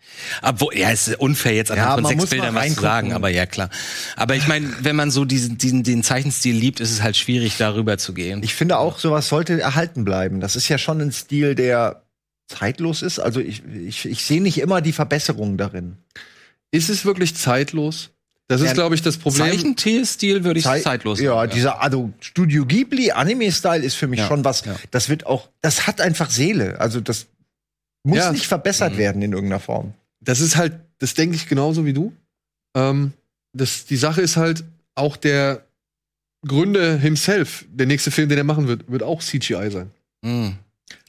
Obwohl, 0.41 0.75
ja, 0.75 0.89
es 0.89 1.07
ist 1.07 1.19
unfair 1.19 1.53
jetzt 1.53 1.69
Ja, 1.69 1.75
anhand 1.75 1.93
von 1.93 2.01
man 2.01 2.09
sechs 2.09 2.21
muss 2.21 2.31
mal 2.31 2.35
Bildern 2.35 2.55
was 2.55 2.73
zu 2.73 2.81
sagen, 2.81 3.13
aber 3.13 3.29
ja, 3.29 3.45
klar. 3.45 3.69
Aber 4.15 4.35
ich 4.35 4.47
meine, 4.47 4.73
wenn 4.79 4.95
man 4.95 5.11
so 5.11 5.23
diesen, 5.23 5.59
diesen, 5.59 5.83
den 5.83 6.01
Zeichenstil 6.01 6.55
liebt, 6.55 6.79
ist 6.79 6.89
es 6.89 7.03
halt 7.03 7.15
schwierig, 7.15 7.57
darüber 7.57 7.99
zu 7.99 8.15
gehen. 8.15 8.41
Ich 8.41 8.55
finde 8.55 8.79
auch, 8.79 8.97
sowas 8.97 9.27
sollte 9.27 9.61
erhalten 9.61 10.03
bleiben. 10.03 10.39
Das 10.39 10.55
ist 10.55 10.67
ja 10.67 10.79
schon 10.79 10.99
ein 10.99 11.11
Stil, 11.11 11.53
der 11.53 12.01
zeitlos 12.47 13.03
ist. 13.03 13.19
Also 13.19 13.39
ich, 13.39 13.61
ich, 13.65 14.07
ich 14.07 14.23
sehe 14.23 14.41
nicht 14.41 14.57
immer 14.57 14.81
die 14.81 14.91
Verbesserungen 14.91 15.59
darin. 15.59 15.97
Ist 16.71 16.89
es 16.89 17.05
wirklich 17.05 17.35
zeitlos? 17.35 18.09
Das 18.51 18.59
ist, 18.59 18.67
Ja, 18.67 18.73
glaube 18.73 18.95
ich, 18.95 19.01
das 19.01 19.15
Problem. 19.17 19.45
Zeichenstil 19.49 20.43
würde 20.43 20.59
ich 20.59 20.65
Zei- 20.65 20.81
zeitlos 20.81 21.21
Ja, 21.21 21.31
sagen, 21.35 21.51
dieser 21.53 21.81
also 21.81 22.11
Studio 22.19 22.65
Ghibli 22.65 23.11
Anime-Style 23.11 23.81
ist 23.81 23.95
für 23.95 24.07
mich 24.07 24.19
Ja, 24.19 24.27
schon 24.27 24.43
was. 24.43 24.65
ja. 24.65 24.75
Das 24.91 25.07
wird 25.07 25.25
auch, 25.25 25.47
das 25.61 25.87
hat 25.87 26.01
einfach 26.01 26.29
Seele. 26.29 26.77
Also 26.81 26.99
das 26.99 27.27
muss 28.03 28.17
Ja. 28.17 28.31
nicht 28.33 28.47
verbessert 28.47 28.93
Mhm. 28.93 28.97
werden 28.97 29.21
in 29.21 29.31
irgendeiner 29.31 29.61
Form. 29.61 29.93
Das 30.19 30.41
ist 30.41 30.57
halt, 30.57 30.73
das 30.99 31.13
denke 31.13 31.37
ich 31.37 31.47
genauso 31.47 31.85
wie 31.85 31.93
du. 31.93 32.11
Ähm, 32.75 33.13
das, 33.53 33.85
die 33.85 33.95
Sache 33.95 34.21
ist 34.21 34.35
halt, 34.35 34.65
auch 34.95 35.15
der 35.15 35.63
Gründer 36.45 36.97
himself, 36.97 37.63
der 37.71 37.85
nächste 37.87 38.11
Film, 38.11 38.27
den 38.27 38.37
er 38.37 38.43
machen 38.43 38.67
wird, 38.67 38.91
wird 38.91 39.03
auch 39.03 39.21
CGI 39.21 39.69
sein. 39.71 39.91
Mhm. 40.23 40.57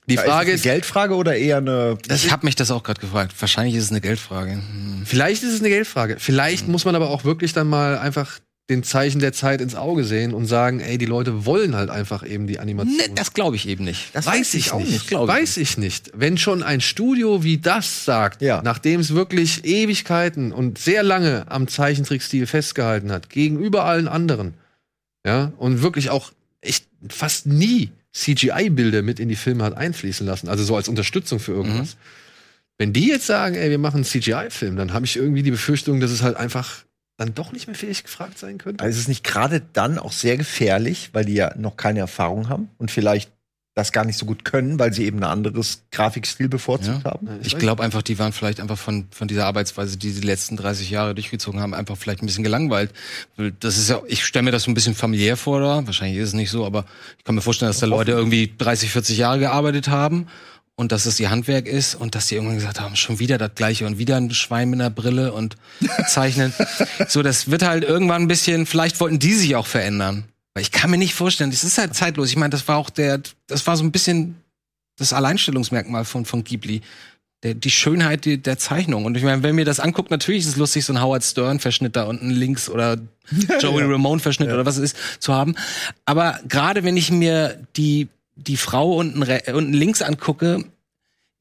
Die 0.09 0.15
Ja, 0.15 0.23
Frage 0.23 0.51
ist 0.53 0.65
eine 0.65 0.75
Geldfrage 0.75 1.15
oder 1.15 1.37
eher 1.37 1.59
eine. 1.59 1.97
Ich 2.13 2.33
habe 2.33 2.45
mich 2.47 2.57
das 2.57 2.71
auch 2.71 2.83
gerade 2.83 3.01
gefragt. 3.01 3.35
Wahrscheinlich 3.39 3.77
ist 3.77 3.85
es 3.85 3.91
eine 3.91 4.01
Geldfrage. 4.01 4.53
Hm. 4.55 5.03
vielleicht 5.05 5.43
ist 5.43 5.53
es 5.53 5.61
eine 5.61 5.69
Geldfrage. 5.69 6.17
Vielleicht 6.19 6.67
muss 6.69 6.85
man 6.85 6.95
aber 6.97 7.11
auch 7.11 7.25
wirklich 7.25 7.53
dann 7.53 7.69
mal 7.69 7.99
einfach 7.99 8.41
den 8.71 8.83
Zeichen 8.85 9.19
der 9.21 9.33
Zeit 9.33 9.61
ins 9.61 9.75
Auge 9.75 10.05
sehen 10.05 10.33
und 10.33 10.47
sagen, 10.47 10.81
ey, 10.81 10.97
die 10.97 11.05
Leute 11.07 11.45
wollen 11.45 11.75
halt 11.77 11.91
einfach 11.91 12.25
eben 12.27 12.47
die 12.47 12.59
Animation. 12.59 12.97
Nee, 12.97 13.13
das 13.15 13.35
glaube 13.35 13.57
ich 13.57 13.69
eben 13.69 13.85
nicht. 13.85 14.11
Das 14.15 14.25
weiß 14.27 14.55
ich 14.55 14.73
auch 14.73 14.79
nicht. 14.79 15.11
ich 15.11 15.19
weiß 15.19 15.57
ich 15.59 15.79
nicht. 15.79 16.11
Wenn 16.15 16.39
schon 16.39 16.63
ein 16.63 16.81
Studio 16.81 17.43
wie 17.45 17.59
das 17.59 18.05
sagt, 18.05 18.41
Ja. 18.41 18.63
nachdem 18.63 19.01
es 19.01 19.15
wirklich 19.15 19.65
Ewigkeiten 19.65 20.53
und 20.53 20.79
sehr 20.79 21.03
lange 21.03 21.45
am 21.51 21.69
Zeichentrickstil 21.69 22.47
festgehalten 22.47 23.11
hat, 23.13 23.29
gegenüber 23.31 23.85
allen 23.85 24.09
anderen, 24.09 24.55
ja, 25.27 25.53
und 25.59 25.83
wirklich 25.83 26.11
auch 26.11 26.33
echt 26.61 26.87
fast 27.09 27.47
nie 27.47 27.91
CGI-Bilder 28.13 29.03
mit 29.03 29.21
in 29.21 29.29
die 29.29 29.37
Filme 29.37 29.65
hat 29.65 29.77
einfließen 29.77 30.27
lassen, 30.27 30.49
also 30.49 30.65
so 30.65 30.77
als 30.77 30.89
Unterstützung 30.89 31.41
für 31.41 31.53
irgendwas. 31.53 31.97
Wenn 32.79 32.93
die 32.93 33.09
jetzt 33.09 33.27
sagen, 33.27 33.55
ey, 33.55 33.71
wir 33.71 33.79
machen 33.79 33.97
einen 33.97 34.05
CGI-Film, 34.05 34.77
dann 34.77 34.93
habe 34.93 35.07
ich 35.07 35.17
irgendwie 35.17 35.43
die 35.43 35.51
Befürchtung, 35.51 36.01
dass 36.01 36.11
es 36.11 36.23
halt 36.23 36.37
einfach 36.37 36.85
dann 37.17 37.35
doch 37.35 37.53
nicht 37.53 37.67
mehr 37.67 37.77
fähig 37.77 38.03
gefragt 38.05 38.39
sein 38.39 38.59
könnte. 38.59 38.83
Also 38.83 38.97
ist 38.97 39.03
es 39.03 39.09
nicht 39.09 39.25
gerade 39.25 39.63
dann 39.73 39.99
auch 39.99 40.13
sehr 40.13 40.37
gefährlich, 40.37 41.11
weil 41.13 41.25
die 41.25 41.35
ja 41.35 41.55
noch 41.57 41.77
keine 41.77 42.01
Erfahrung 42.01 42.49
haben 42.49 42.69
und 42.79 42.91
vielleicht 42.91 43.31
das 43.75 43.91
gar 43.93 44.05
nicht 44.05 44.19
so 44.19 44.27
gut 44.27 44.45
können, 44.45 44.79
weil 44.79 44.93
sie 44.93 45.05
eben 45.07 45.19
ein 45.19 45.25
anderes 45.25 45.85
Grafikstil 45.93 46.49
bevorzugt 46.49 47.05
Ja. 47.05 47.13
haben? 47.13 47.29
Ich 47.43 47.57
glaube 47.57 47.83
einfach, 47.83 48.03
die 48.03 48.19
waren 48.19 48.33
vielleicht 48.33 48.61
einfach 48.61 48.77
von, 48.77 49.07
von 49.11 49.29
dieser 49.29 49.47
Arbeitsweise, 49.47 49.97
die 49.97 50.11
sie 50.11 50.21
die 50.21 50.27
letzten 50.27 50.57
30 50.59 50.91
Jahre 50.91 51.15
durchgezogen 51.15 51.59
haben, 51.61 51.73
einfach 51.73 51.97
vielleicht 51.97 52.23
ein 52.23 52.27
bisschen 52.27 52.45
gelangweilt. 52.45 52.93
Weil 53.37 53.53
Das 53.53 53.79
ist 53.79 53.89
ja, 53.89 54.03
ich 54.07 54.25
stelle 54.27 54.43
mir 54.43 54.51
das 54.51 54.65
so 54.65 54.71
ein 54.71 54.75
bisschen 54.75 54.95
familiär 54.95 55.39
vor, 55.39 55.61
da. 55.61 55.87
Wahrscheinlich 55.87 56.19
ist 56.19 56.29
es 56.29 56.35
nicht 56.35 56.51
so, 56.51 56.67
aber 56.67 56.85
ich 57.19 57.25
kann 57.25 57.35
mir 57.35 57.41
vorstellen, 57.41 57.71
dass 57.71 57.79
da 57.81 57.87
Leute 57.87 58.13
irgendwie 58.13 58.53
30, 58.59 58.91
40 58.91 59.17
Jahre 59.17 59.39
gearbeitet 59.39 59.89
haben 59.89 60.27
und 60.75 60.93
dass 60.93 61.07
es 61.07 61.19
ihr 61.19 61.31
Handwerk 61.31 61.67
ist 61.67 61.95
und 61.95 62.15
dass 62.15 62.27
die 62.27 62.35
irgendwann 62.35 62.57
gesagt 62.57 62.79
haben, 62.81 62.95
schon 62.97 63.19
wieder 63.21 63.39
das 63.39 63.53
gleiche 63.55 63.87
und 63.87 63.97
wieder 63.97 64.17
ein 64.17 64.31
Schwein 64.35 64.69
mit 64.69 64.81
einer 64.81 64.91
Brille 64.91 65.33
und 65.33 65.57
zeichnen. 66.09 66.53
so, 67.09 67.23
das 67.23 67.51
wird 67.51 67.63
halt 67.63 67.85
irgendwann 67.85 68.23
ein 68.23 68.29
bisschen, 68.29 68.67
vielleicht 68.67 69.01
wollten 69.01 69.19
die 69.19 69.33
sich 69.33 69.57
auch 69.57 69.67
verändern. 69.67 70.25
Weil 70.55 70.63
ich 70.63 70.71
kann 70.71 70.91
mir 70.91 70.99
nicht 70.99 71.15
vorstellen, 71.15 71.51
das 71.51 71.65
ist 71.65 71.79
halt 71.79 71.95
zeitlos. 71.95 72.29
Ich 72.31 72.37
meine, 72.37 72.51
das 72.51 72.67
war 72.69 72.77
auch 72.77 72.91
der, 72.91 73.21
das 73.47 73.67
war 73.67 73.77
so 73.77 73.85
ein 73.85 73.93
bisschen 73.93 74.37
das 74.97 75.13
Alleinstellungsmerkmal 75.13 76.05
von, 76.05 76.25
von 76.25 76.45
Ghibli. 76.45 76.83
Der, 77.43 77.55
die 77.55 77.71
Schönheit 77.71 78.25
die, 78.25 78.39
der 78.39 78.59
Zeichnung. 78.59 79.05
Und 79.05 79.17
ich 79.17 79.25
meine, 79.25 79.43
wenn 79.43 79.57
mir 79.57 79.65
das 79.65 79.81
anguckt, 79.81 80.11
natürlich 80.11 80.43
ist 80.43 80.49
es 80.49 80.57
lustig, 80.57 80.85
so 80.85 80.93
ein 80.93 81.03
Howard 81.03 81.25
Stern-Verschnitt 81.25 81.97
da 81.97 82.05
unten 82.05 82.31
links 82.31 82.69
oder 82.69 82.99
Joey 83.61 83.83
Ramone-Verschnitt 83.83 84.49
oder 84.49 84.67
was 84.67 84.77
es 84.77 84.93
ist, 84.93 85.23
zu 85.23 85.35
haben. 85.35 85.57
Aber 86.05 86.39
gerade 86.47 86.85
wenn 86.85 86.97
ich 86.97 87.11
mir 87.11 87.59
die, 87.77 88.09
die 88.37 88.57
Frau 88.57 88.97
unten, 88.97 89.23
unten 89.53 89.73
links 89.73 90.03
angucke, 90.03 90.65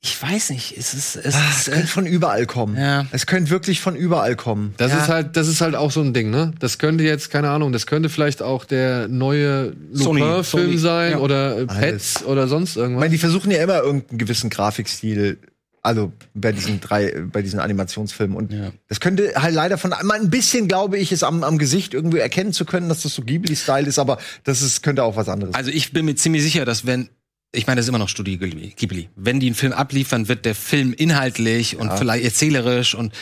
Ich 0.04 0.20
weiß 0.20 0.50
nicht, 0.50 0.76
es 0.76 0.96
ist, 0.96 1.16
es 1.16 1.36
Ah, 1.36 1.50
ist, 1.52 1.60
es 1.60 1.68
äh, 1.68 1.72
könnte 1.74 1.88
von 1.88 2.06
überall 2.08 2.48
kommen. 2.48 2.76
Ja. 2.76 3.06
Es 3.12 3.28
könnte 3.28 3.52
wirklich 3.52 3.82
von 3.82 3.96
überall 3.96 4.36
kommen. 4.36 4.74
Das 4.78 4.92
Ja. 4.92 4.98
ist 4.98 5.10
halt, 5.10 5.38
das 5.38 5.48
ist 5.48 5.62
halt 5.62 5.76
auch 5.76 5.92
so 5.92 6.02
ein 6.02 6.12
Ding, 6.12 6.32
ne? 6.32 6.54
Das 6.60 6.80
könnte 6.80 7.04
jetzt, 7.04 7.30
keine 7.30 7.52
Ahnung, 7.52 7.72
das 7.72 7.86
könnte 7.86 8.10
vielleicht 8.10 8.42
auch 8.42 8.66
der 8.66 9.08
neue 9.08 9.74
Lupin-Film 9.94 10.80
sein 10.80 11.12
ja. 11.12 11.18
oder 11.20 11.52
äh, 11.60 11.66
Alles. 11.68 11.76
Pets 11.80 12.26
oder 12.26 12.48
sonst 12.48 12.72
Ich 12.72 12.78
irgendwas. 12.78 13.00
meine, 13.00 13.12
die 13.12 13.20
versuchen 13.20 13.52
ja 13.52 13.62
immer 13.62 13.78
irgendeinen 13.84 14.18
gewissen 14.18 14.50
Grafikstil, 14.50 15.38
also 15.84 16.12
bei 16.34 16.52
diesen 16.52 16.80
drei, 16.82 17.24
bei 17.32 17.44
diesen 17.44 17.60
Animationsfilmen. 17.60 18.36
Und 18.36 18.52
Ja. 18.52 18.72
das 18.88 19.02
könnte 19.02 19.32
halt 19.36 19.54
leider 19.54 19.78
von 19.78 19.92
mal 20.04 20.20
ein 20.20 20.32
bisschen, 20.32 20.68
glaube 20.68 20.98
ich, 20.98 21.12
ist 21.12 21.24
am, 21.24 21.44
am 21.44 21.60
Gesicht 21.60 21.94
irgendwie 21.94 22.18
erkennen 22.20 22.54
zu 22.54 22.66
können, 22.66 22.90
dass 22.90 23.04
das 23.04 23.14
so 23.14 23.22
Ghibli-Style 23.22 23.86
ist, 23.88 24.00
aber 24.00 24.18
das 24.46 24.64
ist, 24.64 24.82
könnte 24.82 25.04
auch 25.04 25.16
was 25.16 25.30
anderes. 25.30 25.54
Also 25.54 25.70
ich 25.70 25.94
bin 25.94 26.06
mir 26.06 26.16
ziemlich 26.16 26.42
sicher, 26.42 26.66
dass 26.66 26.88
wenn 26.88 27.10
ich 27.54 27.68
meine, 27.68 27.78
das 27.78 27.86
ist 27.86 27.90
immer 27.90 28.00
noch 28.00 28.10
Studio 28.10 28.38
Ghibli. 28.38 29.10
Wenn 29.16 29.40
die 29.40 29.48
einen 29.48 29.56
Film 29.56 29.74
abliefern, 29.74 30.28
wird 30.28 30.46
der 30.46 30.56
Film 30.56 30.94
inhaltlich 30.94 31.78
und 31.78 31.92
vielleicht 31.94 32.24
erzählerisch 32.24 32.96
und 32.96 33.14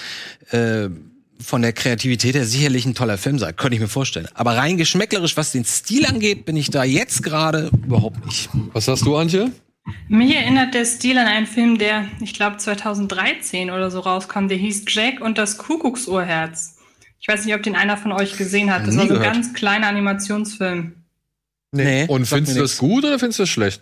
äh, 0.52 0.90
von 1.42 1.62
der 1.62 1.74
Kreativität 1.74 2.36
her 2.36 2.46
sicherlich 2.46 2.86
ein 2.86 2.94
toller 2.94 3.18
Film 3.18 3.40
sein, 3.40 3.56
könnte 3.56 3.76
ich 3.76 3.82
mir 3.82 3.88
vorstellen. 3.88 4.28
Aber 4.34 4.58
rein 4.58 4.78
geschmäcklerisch, 4.78 5.38
was 5.38 5.52
den 5.52 5.66
Stil 5.66 6.06
angeht, 6.06 6.46
bin 6.46 6.58
ich 6.58 6.70
da 6.70 6.84
jetzt 6.84 7.24
gerade 7.24 7.72
überhaupt 7.86 8.24
nicht. 8.26 8.50
Was 8.74 8.88
hast 8.88 9.06
du, 9.06 9.16
Antje? 9.16 9.52
Mich 10.08 10.36
erinnert 10.36 10.74
der 10.74 10.86
Stil 10.86 11.18
an 11.18 11.28
einen 11.28 11.48
Film, 11.48 11.78
der, 11.78 12.06
ich 12.20 12.34
glaube, 12.34 12.58
2013 12.58 13.72
oder 13.72 13.90
so 13.90 14.02
rauskam. 14.02 14.48
Der 14.48 14.58
hieß 14.58 14.84
Jack 14.90 15.22
und 15.22 15.38
das 15.38 15.58
Kuckucksuhrherz. 15.58 16.76
Ich 17.20 17.28
weiß 17.28 17.46
nicht, 17.46 17.56
ob 17.56 17.64
den 17.64 17.76
einer 17.76 17.98
von 17.98 18.12
euch 18.12 18.38
gesehen 18.38 18.72
hat. 18.72 18.86
Das 18.86 18.94
Nie 18.94 19.02
war 19.02 19.08
so 19.08 19.16
ein 19.16 19.22
ganz 19.22 19.54
kleiner 19.54 19.88
Animationsfilm. 19.88 20.94
Nee. 21.72 22.06
Und 22.08 22.26
sagt 22.26 22.48
findest 22.48 22.58
du 22.58 22.62
das 22.62 22.78
gut 22.78 23.06
oder 23.06 23.18
findest 23.18 23.40
du 23.40 23.44
das 23.44 23.50
schlecht? 23.50 23.82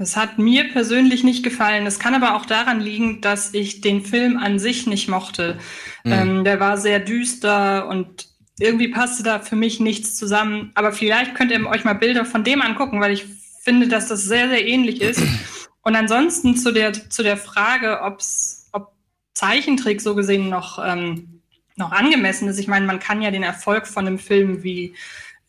Das 0.00 0.16
hat 0.16 0.38
mir 0.38 0.72
persönlich 0.72 1.24
nicht 1.24 1.44
gefallen. 1.44 1.84
Das 1.84 1.98
kann 1.98 2.14
aber 2.14 2.34
auch 2.34 2.46
daran 2.46 2.80
liegen, 2.80 3.20
dass 3.20 3.52
ich 3.52 3.82
den 3.82 4.00
Film 4.02 4.38
an 4.38 4.58
sich 4.58 4.86
nicht 4.86 5.10
mochte. 5.10 5.58
Ähm, 6.06 6.42
der 6.42 6.58
war 6.58 6.78
sehr 6.78 7.00
düster 7.00 7.86
und 7.86 8.26
irgendwie 8.58 8.88
passte 8.88 9.22
da 9.22 9.40
für 9.40 9.56
mich 9.56 9.78
nichts 9.78 10.16
zusammen. 10.16 10.72
Aber 10.74 10.92
vielleicht 10.92 11.34
könnt 11.34 11.52
ihr 11.52 11.66
euch 11.66 11.84
mal 11.84 11.92
Bilder 11.92 12.24
von 12.24 12.44
dem 12.44 12.62
angucken, 12.62 12.98
weil 13.02 13.12
ich 13.12 13.26
finde, 13.62 13.88
dass 13.88 14.08
das 14.08 14.22
sehr, 14.22 14.48
sehr 14.48 14.66
ähnlich 14.66 15.02
ist. 15.02 15.20
Und 15.82 15.94
ansonsten 15.96 16.56
zu 16.56 16.72
der, 16.72 16.94
zu 16.94 17.22
der 17.22 17.36
Frage, 17.36 18.00
ob's, 18.02 18.70
ob 18.72 18.94
Zeichentrick 19.34 20.00
so 20.00 20.14
gesehen 20.14 20.48
noch, 20.48 20.82
ähm, 20.82 21.42
noch 21.76 21.92
angemessen 21.92 22.48
ist. 22.48 22.58
Ich 22.58 22.68
meine, 22.68 22.86
man 22.86 23.00
kann 23.00 23.20
ja 23.20 23.30
den 23.30 23.42
Erfolg 23.42 23.86
von 23.86 24.06
einem 24.06 24.18
Film 24.18 24.62
wie 24.62 24.94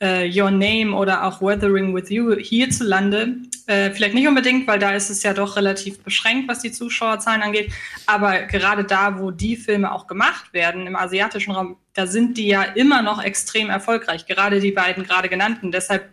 äh, 0.02 0.28
Your 0.30 0.52
Name 0.52 0.94
oder 0.94 1.26
auch 1.26 1.42
Weathering 1.42 1.96
with 1.96 2.10
You 2.10 2.36
hierzulande. 2.36 3.38
Äh, 3.68 3.92
vielleicht 3.92 4.16
nicht 4.16 4.28
unbedingt, 4.28 4.68
weil 4.68 4.80
da 4.80 4.94
ist 4.94 5.10
es 5.10 5.24
ja 5.24 5.34
doch 5.34 5.56
relativ 5.56 6.00
beschränkt, 6.04 6.50
was 6.50 6.60
die 6.60 6.72
Zuschauerzahlen 6.72 7.42
angeht. 7.42 7.72
Aber 8.08 8.42
gerade 8.42 8.84
da, 8.84 9.20
wo 9.20 9.32
die 9.32 9.56
Filme 9.56 9.92
auch 9.92 10.08
gemacht 10.08 10.54
werden, 10.54 10.88
im 10.88 10.96
asiatischen 10.96 11.52
Raum, 11.52 11.78
da 11.94 12.08
sind 12.08 12.38
die 12.38 12.48
ja 12.48 12.64
immer 12.64 13.02
noch 13.02 13.24
extrem 13.24 13.70
erfolgreich. 13.70 14.26
Gerade 14.26 14.60
die 14.60 14.72
beiden 14.72 15.04
gerade 15.04 15.30
genannten. 15.30 15.72
Deshalb 15.72 16.10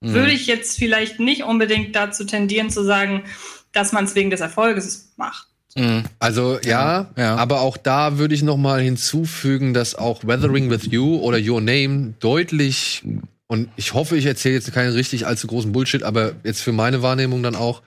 würde 0.00 0.32
ich 0.32 0.48
jetzt 0.48 0.78
vielleicht 0.78 1.20
nicht 1.20 1.44
unbedingt 1.44 1.94
dazu 1.94 2.24
tendieren 2.24 2.70
zu 2.70 2.82
sagen, 2.82 3.22
dass 3.70 3.92
man 3.92 4.04
es 4.04 4.16
wegen 4.16 4.30
des 4.30 4.40
Erfolges 4.40 5.12
macht. 5.16 5.51
Mhm. 5.76 6.04
Also 6.18 6.58
ja, 6.64 7.10
ja. 7.16 7.36
aber 7.36 7.60
auch 7.62 7.76
da 7.76 8.18
würde 8.18 8.34
ich 8.34 8.42
noch 8.42 8.58
mal 8.58 8.80
hinzufügen, 8.80 9.72
dass 9.72 9.94
auch 9.94 10.24
Weathering 10.24 10.68
with 10.68 10.86
You 10.90 11.16
oder 11.16 11.38
Your 11.38 11.60
Name 11.60 12.14
deutlich 12.20 13.02
und 13.46 13.68
ich 13.76 13.94
hoffe, 13.94 14.16
ich 14.16 14.26
erzähle 14.26 14.54
jetzt 14.54 14.72
keinen 14.72 14.92
richtig 14.92 15.26
allzu 15.26 15.46
großen 15.46 15.72
Bullshit, 15.72 16.02
aber 16.02 16.32
jetzt 16.44 16.62
für 16.62 16.72
meine 16.72 17.02
Wahrnehmung 17.02 17.42
dann 17.42 17.54
auch 17.54 17.82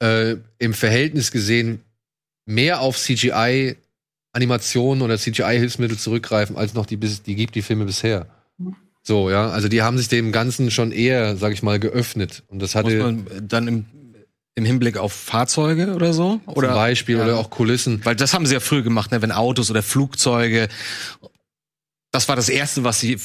äh, 0.00 0.36
im 0.58 0.74
Verhältnis 0.74 1.30
gesehen 1.30 1.80
mehr 2.46 2.80
auf 2.80 2.98
CGI 2.98 3.76
Animationen 4.32 5.02
oder 5.02 5.18
CGI 5.18 5.58
Hilfsmittel 5.58 5.98
zurückgreifen 5.98 6.56
als 6.56 6.74
noch 6.74 6.86
die 6.86 6.96
bis 6.96 7.22
die 7.22 7.34
gibt 7.34 7.54
die 7.54 7.62
Filme 7.62 7.84
bisher. 7.84 8.26
So, 9.02 9.30
ja, 9.30 9.48
also 9.48 9.68
die 9.68 9.80
haben 9.80 9.96
sich 9.96 10.08
dem 10.08 10.32
Ganzen 10.32 10.70
schon 10.70 10.92
eher, 10.92 11.36
sag 11.36 11.54
ich 11.54 11.62
mal, 11.62 11.80
geöffnet 11.80 12.42
und 12.48 12.60
das 12.60 12.74
Muss 12.74 12.84
hatte 12.84 12.98
man 12.98 13.26
dann 13.42 13.66
im, 13.66 13.86
im 14.58 14.64
Hinblick 14.64 14.98
auf 14.98 15.12
Fahrzeuge 15.12 15.94
oder 15.94 16.12
so? 16.12 16.40
Oder 16.46 16.68
zum 16.68 16.76
Beispiel 16.76 17.16
ja. 17.16 17.24
oder 17.24 17.38
auch 17.38 17.48
Kulissen. 17.48 18.04
Weil 18.04 18.16
das 18.16 18.34
haben 18.34 18.44
sie 18.44 18.54
ja 18.54 18.60
früher 18.60 18.82
gemacht, 18.82 19.10
ne? 19.12 19.22
wenn 19.22 19.32
Autos 19.32 19.70
oder 19.70 19.82
Flugzeuge. 19.82 20.68
Das 22.10 22.28
war 22.28 22.36
das 22.36 22.48
erste, 22.48 22.84
was 22.84 23.00
sie 23.00 23.18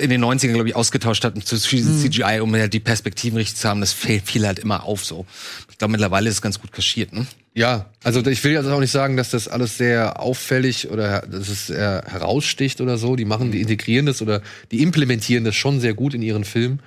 in 0.00 0.10
den 0.10 0.24
90ern, 0.24 0.54
glaube 0.54 0.68
ich, 0.68 0.74
ausgetauscht 0.76 1.24
hatten 1.24 1.42
zu 1.42 1.56
CGI, 1.56 2.40
um 2.40 2.52
halt 2.54 2.72
die 2.72 2.80
Perspektiven 2.80 3.36
richtig 3.36 3.56
zu 3.56 3.68
haben. 3.68 3.80
Das 3.80 3.92
fiel, 3.92 4.46
halt 4.46 4.58
immer 4.58 4.84
auf 4.84 5.04
so. 5.04 5.26
Ich 5.70 5.78
glaube, 5.78 5.92
mittlerweile 5.92 6.28
ist 6.28 6.36
es 6.36 6.42
ganz 6.42 6.58
gut 6.60 6.72
kaschiert, 6.72 7.12
ne? 7.12 7.26
Ja, 7.54 7.90
also 8.02 8.24
ich 8.24 8.42
will 8.42 8.52
jetzt 8.52 8.66
auch 8.66 8.80
nicht 8.80 8.90
sagen, 8.90 9.18
dass 9.18 9.28
das 9.28 9.46
alles 9.46 9.76
sehr 9.76 10.18
auffällig 10.18 10.88
oder 10.88 11.20
dass 11.20 11.48
es 11.48 11.66
sehr 11.66 12.04
heraussticht 12.06 12.80
oder 12.80 12.96
so. 12.96 13.14
Die 13.14 13.26
machen, 13.26 13.52
die 13.52 13.60
integrieren 13.60 14.06
das 14.06 14.22
oder 14.22 14.40
die 14.70 14.82
implementieren 14.82 15.44
das 15.44 15.54
schon 15.54 15.78
sehr 15.78 15.92
gut 15.92 16.14
in 16.14 16.22
ihren 16.22 16.44
Filmen. 16.44 16.80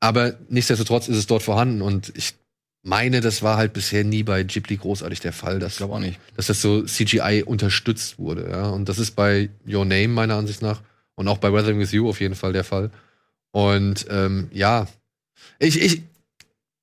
Aber 0.00 0.34
nichtsdestotrotz 0.48 1.08
ist 1.08 1.18
es 1.18 1.26
dort 1.26 1.42
vorhanden 1.42 1.82
und 1.82 2.12
ich 2.16 2.34
meine, 2.86 3.20
das 3.20 3.42
war 3.42 3.56
halt 3.56 3.72
bisher 3.72 4.04
nie 4.04 4.22
bei 4.22 4.44
Ghibli 4.44 4.76
großartig 4.76 5.20
der 5.20 5.32
Fall, 5.32 5.58
dass, 5.58 5.82
auch 5.82 5.98
nicht. 5.98 6.20
dass 6.36 6.46
das 6.46 6.62
so 6.62 6.82
CGI 6.82 7.42
unterstützt 7.44 8.18
wurde. 8.18 8.48
Ja? 8.48 8.68
Und 8.68 8.88
das 8.88 8.98
ist 8.98 9.16
bei 9.16 9.50
Your 9.68 9.84
Name 9.84 10.08
meiner 10.08 10.36
Ansicht 10.36 10.62
nach 10.62 10.82
und 11.16 11.26
auch 11.26 11.38
bei 11.38 11.52
Weathering 11.52 11.80
with 11.80 11.92
You 11.92 12.08
auf 12.08 12.20
jeden 12.20 12.36
Fall 12.36 12.52
der 12.52 12.64
Fall. 12.64 12.90
Und 13.50 14.06
ähm, 14.08 14.48
ja, 14.52 14.86
ich, 15.58 15.80
ich, 15.82 16.02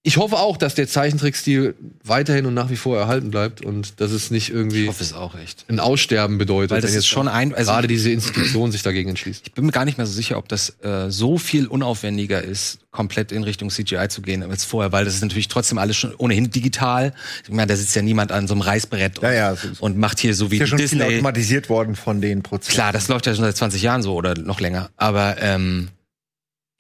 ich 0.06 0.18
hoffe 0.18 0.36
auch, 0.38 0.58
dass 0.58 0.76
der 0.76 0.88
Zeichentrickstil 0.88 1.76
weiterhin 2.04 2.46
und 2.46 2.54
nach 2.54 2.70
wie 2.70 2.76
vor 2.76 2.98
erhalten 2.98 3.32
bleibt 3.32 3.62
und 3.62 4.02
dass 4.02 4.12
es 4.12 4.32
nicht 4.32 4.50
irgendwie 4.50 4.84
Ich 4.84 4.90
hoffe 4.90 5.02
es 5.04 5.14
auch 5.14 5.34
echt. 5.36 5.64
ein 5.70 5.80
Aussterben 5.80 6.38
bedeutet. 6.38 6.72
Weil 6.72 6.82
das 6.82 6.92
wenn 6.92 7.00
ist 7.00 7.06
jetzt 7.06 7.10
schon 7.12 7.30
ein, 7.30 7.56
also 7.56 7.72
gerade 7.72 7.88
diese 7.88 8.12
Institution 8.12 8.72
sich 8.74 8.82
dagegen 8.84 9.10
entschließt. 9.10 9.44
ich 9.48 9.54
bin 9.54 9.66
mir 9.66 9.72
gar 9.72 9.86
nicht 9.86 9.98
mehr 9.98 10.06
so 10.06 10.12
sicher, 10.14 10.38
ob 10.38 10.50
das 10.50 10.76
äh, 10.84 11.10
so 11.10 11.38
viel 11.38 11.68
unaufwendiger 11.68 12.42
ist, 12.44 12.80
komplett 12.92 13.32
in 13.32 13.44
Richtung 13.44 13.70
CGI 13.70 14.10
zu 14.10 14.22
gehen 14.22 14.44
als 14.44 14.66
vorher, 14.66 14.92
weil 14.92 15.06
das 15.06 15.16
ist 15.16 15.22
natürlich 15.22 15.48
trotzdem 15.48 15.78
alles 15.78 15.96
schon 15.96 16.14
ohnehin 16.16 16.52
digital. 16.52 17.14
Ich 17.44 17.50
meine, 17.50 17.68
da 17.68 17.76
sitzt 17.78 17.96
ja 17.96 18.02
niemand 18.02 18.32
an 18.34 18.48
so 18.48 18.54
einem 18.56 18.62
Reißbrett 18.62 19.20
Ja, 19.22 19.30
und, 19.30 19.36
ja, 19.36 19.56
so 19.56 19.68
ist- 19.70 19.82
und 19.82 19.98
macht 19.98 20.20
hier 20.20 20.36
so 20.36 20.52
wie 20.52 20.56
ist 20.58 20.60
ja 20.60 20.68
schon 20.68 20.78
viel 20.80 20.88
Disney. 20.90 21.04
automatisiert 21.16 21.70
worden 21.70 21.96
von 21.96 22.20
den 22.20 22.44
Prozessen. 22.44 22.74
Klar, 22.74 22.92
das 22.92 23.08
läuft 23.08 23.26
ja 23.26 23.34
schon 23.34 23.46
seit 23.46 23.56
20 23.56 23.82
Jahren 23.82 24.04
so 24.04 24.14
oder 24.16 24.36
noch 24.38 24.60
länger. 24.60 24.90
Aber 24.98 25.38
ähm, 25.42 25.88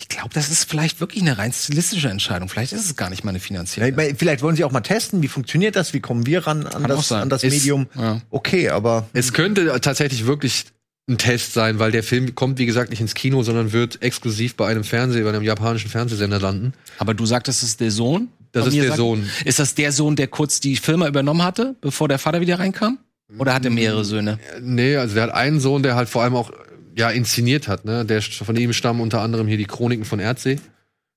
ich 0.03 0.09
glaube, 0.09 0.29
das 0.33 0.49
ist 0.49 0.69
vielleicht 0.69 0.99
wirklich 0.99 1.21
eine 1.21 1.37
rein 1.37 1.53
stilistische 1.53 2.09
Entscheidung. 2.09 2.49
Vielleicht 2.49 2.73
ist 2.73 2.85
es 2.85 2.95
gar 2.97 3.09
nicht 3.09 3.23
mal 3.23 3.29
eine 3.29 3.39
finanzielle. 3.39 3.89
ich 3.89 3.95
meine, 3.95 4.15
Vielleicht 4.15 4.41
wollen 4.41 4.55
sie 4.57 4.65
auch 4.65 4.71
mal 4.71 4.81
testen, 4.81 5.21
wie 5.23 5.29
funktioniert 5.29 5.77
das, 5.77 5.93
wie 5.93 6.01
kommen 6.01 6.25
wir 6.25 6.45
ran 6.45 6.65
an 6.67 6.81
Kann 6.83 6.89
das, 6.89 7.11
an 7.13 7.29
das 7.29 7.43
Ist- 7.43 7.53
Medium. 7.53 7.87
ja. 7.95 8.19
Okay, 8.29 8.67
aber 8.69 9.07
Es 9.13 9.31
könnte 9.31 9.79
tatsächlich 9.79 10.25
wirklich 10.25 10.65
ein 11.09 11.17
Test 11.17 11.53
sein, 11.53 11.79
weil 11.79 11.91
der 11.91 12.03
Film 12.03 12.35
kommt, 12.35 12.59
wie 12.59 12.65
gesagt, 12.65 12.89
nicht 12.89 12.99
ins 13.01 13.13
Kino, 13.13 13.43
sondern 13.43 13.71
wird 13.71 14.01
exklusiv 14.01 14.55
bei 14.55 14.67
einem 14.67 14.83
Fernseh, 14.83 15.21
bei 15.23 15.29
einem 15.29 15.43
japanischen 15.43 15.89
Fernsehsender 15.89 16.39
landen. 16.39 16.73
Aber 16.97 17.13
du 17.13 17.25
sagtest, 17.25 17.61
das 17.63 17.69
ist 17.69 17.79
der 17.79 17.91
Sohn? 17.91 18.27
Das 18.51 18.67
ist 18.67 18.75
der 18.75 18.85
sagt- 18.87 18.97
Sohn. 18.97 19.29
Ist 19.45 19.59
das 19.59 19.73
der 19.73 19.91
Sohn, 19.93 20.15
der 20.17 20.27
kurz 20.27 20.59
die 20.59 20.75
Firma 20.75 21.07
übernommen 21.07 21.43
hatte, 21.43 21.75
bevor 21.81 22.07
der 22.09 22.19
Vater 22.19 22.41
wieder 22.41 22.59
reinkam? 22.59 22.99
Oder 23.39 23.53
hat 23.53 23.63
er 23.65 23.71
mehrere 23.71 24.03
Söhne? 24.05 24.37
Nee, 24.61 24.95
also 24.97 25.15
der 25.15 25.23
hat 25.23 25.33
einen 25.33 25.59
Sohn, 25.61 25.81
der 25.81 25.95
halt 25.95 26.07
vor 26.09 26.23
allem 26.23 26.35
auch 26.35 26.51
ja 26.95 27.09
inszeniert 27.09 27.67
hat. 27.67 27.85
Ne? 27.85 28.05
Der 28.05 28.21
von 28.21 28.55
ihm 28.55 28.73
stammen 28.73 29.01
unter 29.01 29.21
anderem 29.21 29.47
hier 29.47 29.57
die 29.57 29.65
Chroniken 29.65 30.05
von 30.05 30.19
Erdsee. 30.19 30.59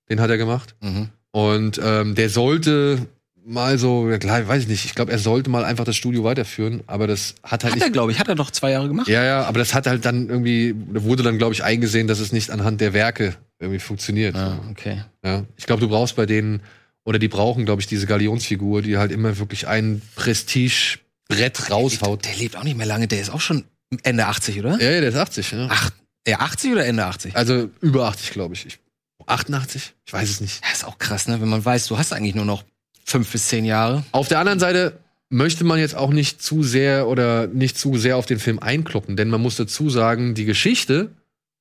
Den 0.09 0.21
hat 0.21 0.31
er 0.31 0.39
gemacht. 0.39 0.75
Mhm. 0.81 1.09
Und 1.33 1.81
ähm, 1.83 2.15
der 2.15 2.31
sollte 2.31 3.07
mal 3.45 3.79
so, 3.79 4.11
ja, 4.11 4.19
klar, 4.19 4.47
weiß 4.49 4.65
ich 4.65 4.69
nicht, 4.69 4.85
ich 4.85 4.95
glaube, 4.95 5.13
er 5.13 5.19
sollte 5.19 5.51
mal 5.51 5.65
einfach 5.65 5.85
das 5.85 5.95
Studio 5.95 6.25
weiterführen, 6.25 6.83
aber 6.89 7.07
das 7.07 7.37
hat 7.45 7.63
halt 7.63 7.75
Hat 7.75 7.81
er, 7.81 7.87
nicht. 7.87 7.93
glaube 7.93 8.11
ich, 8.11 8.19
hat 8.19 8.29
er 8.29 8.35
doch 8.35 8.51
zwei 8.51 8.73
Jahre 8.73 8.89
gemacht. 8.89 9.07
Ja, 9.07 9.23
ja, 9.23 9.45
aber 9.45 9.61
das 9.61 9.73
hat 9.73 9.87
halt 9.87 10.05
dann 10.05 10.29
irgendwie, 10.29 10.75
wurde 10.77 11.23
dann, 11.23 11.39
glaube 11.39 11.55
ich, 11.55 11.63
eingesehen, 11.63 12.09
dass 12.09 12.19
es 12.19 12.33
nicht 12.33 12.51
anhand 12.51 12.81
der 12.81 12.93
Werke 12.93 13.37
irgendwie 13.61 13.79
funktioniert. 13.79 14.35
Ah, 14.35 14.59
okay. 14.71 15.03
Ja. 15.25 15.45
Ich 15.57 15.67
glaube, 15.67 15.81
du 15.81 15.89
brauchst 15.89 16.17
bei 16.17 16.27
denen, 16.27 16.61
oder 17.05 17.21
die 17.21 17.29
brauchen, 17.29 17.65
glaube 17.67 17.81
ich, 17.81 17.87
diese 17.87 18.07
Galionsfigur, 18.07 18.83
die 18.83 18.99
halt 18.99 19.13
immer 19.13 19.39
wirklich 19.39 19.69
ein 19.69 20.03
Prestigebrett 20.17 21.71
raushaut. 21.71 22.25
Der 22.25 22.35
lebt 22.35 22.57
auch 22.57 22.65
nicht 22.65 22.77
mehr 22.77 22.87
lange, 22.87 23.07
der 23.07 23.21
ist 23.21 23.31
auch 23.31 23.41
schon 23.41 23.65
Ende 24.03 24.27
80, 24.27 24.59
oder? 24.61 24.81
Ja, 24.81 24.91
ja, 24.91 25.01
der 25.01 25.11
ist 25.11 25.17
80, 25.17 25.53
ja. 25.53 25.69
Ach, 25.71 25.91
er 26.25 26.43
80 26.43 26.73
oder 26.73 26.87
Ende 26.87 27.05
80? 27.05 27.37
Also 27.37 27.71
über 27.81 28.09
80, 28.09 28.31
glaube 28.31 28.55
ich. 28.55 28.67
ich. 28.67 28.79
88? 29.27 29.95
Ich 30.05 30.13
weiß 30.13 30.29
es 30.29 30.41
nicht. 30.41 30.63
Das 30.65 30.79
ist 30.79 30.85
auch 30.85 30.99
krass, 30.99 31.29
ne? 31.29 31.41
Wenn 31.41 31.49
man 31.49 31.65
weiß, 31.65 31.87
du 31.87 31.99
hast 31.99 32.13
eigentlich 32.13 32.35
nur 32.35 32.45
noch 32.45 32.65
fünf 33.05 33.31
bis 33.31 33.49
zehn 33.49 33.65
Jahre. 33.65 34.05
Auf 34.13 34.29
der 34.29 34.39
anderen 34.39 34.59
Seite 34.59 34.99
möchte 35.29 35.65
man 35.65 35.79
jetzt 35.79 35.95
auch 35.97 36.11
nicht 36.11 36.43
zu 36.43 36.63
sehr 36.63 37.09
oder 37.09 37.47
nicht 37.47 37.79
zu 37.79 37.97
sehr 37.97 38.17
auf 38.17 38.27
den 38.27 38.39
Film 38.39 38.59
einkloppen, 38.59 39.17
denn 39.17 39.29
man 39.29 39.41
muss 39.41 39.57
dazu 39.57 39.91
sagen, 39.91 40.35
die 40.35 40.45
Geschichte, 40.45 41.11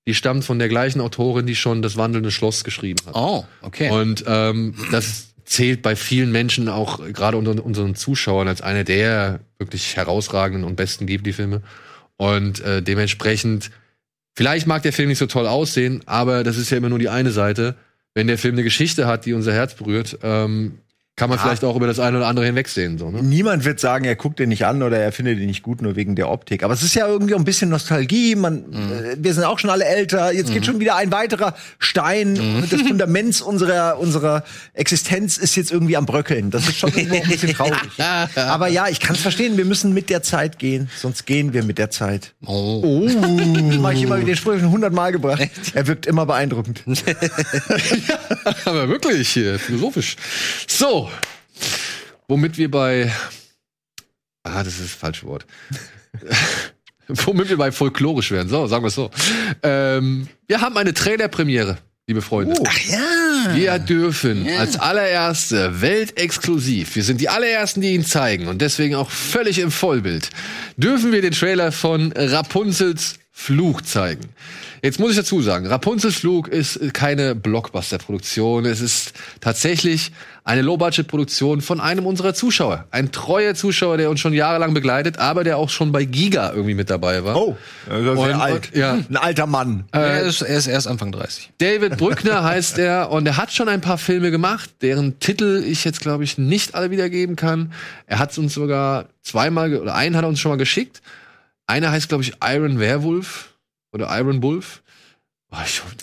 die 0.07 0.13
stammt 0.13 0.45
von 0.45 0.59
der 0.59 0.69
gleichen 0.69 1.01
Autorin, 1.01 1.47
die 1.47 1.55
schon 1.55 1.81
das 1.81 1.97
wandelnde 1.97 2.31
Schloss 2.31 2.63
geschrieben 2.63 2.99
hat. 3.07 3.15
Oh, 3.15 3.45
okay. 3.61 3.89
Und 3.89 4.23
ähm, 4.27 4.75
das 4.91 5.29
zählt 5.45 5.81
bei 5.81 5.95
vielen 5.95 6.31
Menschen 6.31 6.69
auch 6.69 6.99
gerade 7.13 7.37
unter 7.37 7.63
unseren 7.63 7.95
Zuschauern 7.95 8.47
als 8.47 8.61
eine 8.61 8.83
der 8.83 9.39
wirklich 9.57 9.95
herausragenden 9.95 10.63
und 10.63 10.75
besten 10.75 11.05
Ghibli-Filme. 11.05 11.61
Und 12.17 12.61
äh, 12.61 12.81
dementsprechend, 12.81 13.71
vielleicht 14.35 14.67
mag 14.67 14.83
der 14.83 14.93
Film 14.93 15.09
nicht 15.09 15.17
so 15.17 15.25
toll 15.25 15.47
aussehen, 15.47 16.01
aber 16.05 16.43
das 16.43 16.57
ist 16.57 16.69
ja 16.69 16.77
immer 16.77 16.89
nur 16.89 16.99
die 16.99 17.09
eine 17.09 17.31
Seite. 17.31 17.75
Wenn 18.13 18.27
der 18.27 18.37
Film 18.37 18.55
eine 18.55 18.63
Geschichte 18.63 19.07
hat, 19.07 19.25
die 19.25 19.33
unser 19.33 19.53
Herz 19.53 19.75
berührt, 19.75 20.19
ähm, 20.23 20.79
kann 21.15 21.29
man 21.29 21.39
vielleicht 21.39 21.63
auch 21.63 21.77
über 21.77 21.87
das 21.87 21.99
eine 21.99 22.17
oder 22.17 22.27
andere 22.27 22.45
hinwegsehen. 22.45 22.97
So, 22.97 23.09
ne? 23.09 23.23
Niemand 23.23 23.63
wird 23.63 23.79
sagen, 23.79 24.03
er 24.03 24.17
guckt 24.17 24.37
den 24.37 24.49
nicht 24.49 24.65
an 24.65 24.83
oder 24.83 24.99
er 24.99 25.13
findet 25.13 25.39
ihn 25.39 25.45
nicht 25.45 25.63
gut, 25.63 25.81
nur 25.81 25.95
wegen 25.95 26.15
der 26.15 26.29
Optik. 26.29 26.61
Aber 26.61 26.73
es 26.73 26.83
ist 26.83 26.93
ja 26.93 27.07
irgendwie 27.07 27.33
auch 27.35 27.39
ein 27.39 27.45
bisschen 27.45 27.69
Nostalgie. 27.69 28.35
Man, 28.35 28.73
äh, 28.73 29.15
wir 29.17 29.33
sind 29.33 29.45
auch 29.45 29.57
schon 29.57 29.69
alle 29.69 29.85
älter. 29.85 30.33
Jetzt 30.33 30.51
geht 30.51 30.65
schon 30.65 30.81
wieder 30.81 30.97
ein 30.97 31.13
weiterer 31.13 31.55
Stein 31.79 32.35
des 32.69 32.81
Fundaments 32.87 33.41
unserer, 33.41 33.97
unserer 33.97 34.43
Existenz 34.73 35.37
ist 35.37 35.55
jetzt 35.55 35.71
irgendwie 35.71 35.95
am 35.95 36.05
Bröckeln. 36.05 36.51
Das 36.51 36.67
ist 36.67 36.79
schon 36.79 36.93
irgendwo 36.95 37.15
ein 37.15 37.29
bisschen 37.29 37.53
traurig. 37.53 37.77
Aber 38.35 38.67
ja, 38.67 38.89
ich 38.89 38.99
kann 38.99 39.15
es 39.15 39.21
verstehen. 39.21 39.55
Wir 39.55 39.65
müssen 39.65 39.93
mit 39.93 40.09
der 40.09 40.21
Zeit 40.21 40.59
gehen. 40.59 40.89
Sonst 40.97 41.25
gehen 41.25 41.53
wir 41.53 41.63
mit 41.63 41.77
der 41.77 41.91
Zeit. 41.91 42.33
Oh. 42.45 43.05
Das 43.05 43.15
mache 43.85 43.95
ich 43.95 44.03
immer 44.03 44.17
wieder 44.17 44.27
den 44.27 44.35
Spruch 44.35 44.59
schon 44.59 44.71
hundertmal 44.71 45.11
gebracht. 45.11 45.49
Er 45.73 45.87
wirkt 45.87 46.05
immer 46.05 46.25
beeindruckend. 46.25 46.83
Aber 48.65 48.89
wirklich 48.89 49.29
hier, 49.29 49.59
philosophisch. 49.59 50.15
So. 50.67 51.09
Womit 52.27 52.57
wir 52.57 52.71
bei. 52.71 53.11
Ah, 54.43 54.63
das 54.63 54.79
ist 54.79 54.83
das 54.83 54.91
falsche 54.91 55.25
Wort. 55.27 55.45
Womit 57.07 57.49
wir 57.49 57.57
bei 57.57 57.71
folklorisch 57.71 58.31
werden. 58.31 58.49
So, 58.49 58.65
sagen 58.65 58.83
wir 58.83 58.87
es 58.87 58.95
so. 58.95 59.11
Ähm, 59.61 60.27
wir 60.47 60.61
haben 60.61 60.75
eine 60.77 60.93
Trailerpremiere, 60.93 61.77
liebe 62.07 62.21
Freunde. 62.21 62.55
Oh. 62.59 62.63
Ja. 62.89 63.14
Wir 63.55 63.79
dürfen 63.79 64.47
als 64.59 64.77
allererste 64.77 65.81
weltexklusiv, 65.81 66.95
wir 66.95 67.03
sind 67.03 67.21
die 67.21 67.29
allerersten, 67.29 67.81
die 67.81 67.93
ihn 67.93 68.05
zeigen 68.05 68.47
und 68.47 68.61
deswegen 68.61 68.95
auch 68.95 69.09
völlig 69.09 69.59
im 69.59 69.71
Vollbild, 69.71 70.29
dürfen 70.77 71.11
wir 71.11 71.21
den 71.21 71.31
Trailer 71.31 71.71
von 71.71 72.11
Rapunzels 72.15 73.15
Fluch 73.31 73.81
zeigen. 73.81 74.25
Jetzt 74.85 74.99
muss 74.99 75.09
ich 75.09 75.17
dazu 75.17 75.41
sagen, 75.41 75.65
Rapunzels 75.65 76.13
Flug 76.17 76.47
ist 76.47 76.93
keine 76.93 77.33
Blockbuster-Produktion. 77.33 78.65
Es 78.65 78.81
ist 78.81 79.13
tatsächlich 79.41 80.11
eine 80.43 80.61
Low-Budget-Produktion 80.61 81.61
von 81.61 81.81
einem 81.81 82.05
unserer 82.05 82.35
Zuschauer. 82.35 82.85
Ein 82.91 83.11
treuer 83.11 83.55
Zuschauer, 83.55 83.97
der 83.97 84.11
uns 84.11 84.19
schon 84.19 84.33
jahrelang 84.33 84.75
begleitet, 84.75 85.17
aber 85.17 85.43
der 85.43 85.57
auch 85.57 85.71
schon 85.71 85.91
bei 85.91 86.05
Giga 86.05 86.51
irgendwie 86.53 86.75
mit 86.75 86.91
dabei 86.91 87.23
war. 87.23 87.35
Oh, 87.35 87.57
sehr 87.89 88.11
Und- 88.11 88.33
alt. 88.35 88.67
und- 88.71 88.75
ja. 88.77 88.93
Ein 88.93 89.17
alter 89.17 89.47
Mann. 89.47 89.85
er, 89.91 90.21
ist, 90.21 90.43
er 90.43 90.55
ist 90.55 90.67
erst 90.67 90.87
Anfang 90.87 91.11
30. 91.11 91.49
David 91.57 91.97
Brückner 91.97 92.43
heißt 92.43 92.77
er 92.77 93.09
und 93.09 93.25
er 93.25 93.37
hat 93.37 93.51
schon 93.51 93.67
ein 93.67 93.81
paar 93.81 93.97
Filme 93.97 94.29
gemacht, 94.29 94.69
deren 94.83 95.19
Titel 95.19 95.63
ich 95.67 95.83
jetzt 95.83 95.99
glaube 96.01 96.23
ich 96.23 96.37
nicht 96.37 96.75
alle 96.75 96.91
wiedergeben 96.91 97.35
kann. 97.35 97.73
Er 98.05 98.19
hat 98.19 98.37
uns 98.37 98.53
sogar 98.53 99.05
zweimal 99.23 99.73
oder 99.77 99.95
einen 99.95 100.15
hat 100.15 100.23
er 100.25 100.27
uns 100.27 100.39
schon 100.39 100.51
mal 100.51 100.57
geschickt. 100.57 101.01
Einer 101.65 101.89
heißt 101.89 102.07
glaube 102.09 102.23
ich 102.23 102.33
Iron 102.47 102.77
Werewolf 102.77 103.54
oder 103.95 104.15
Iron 104.19 104.43
Wolf. 104.43 104.83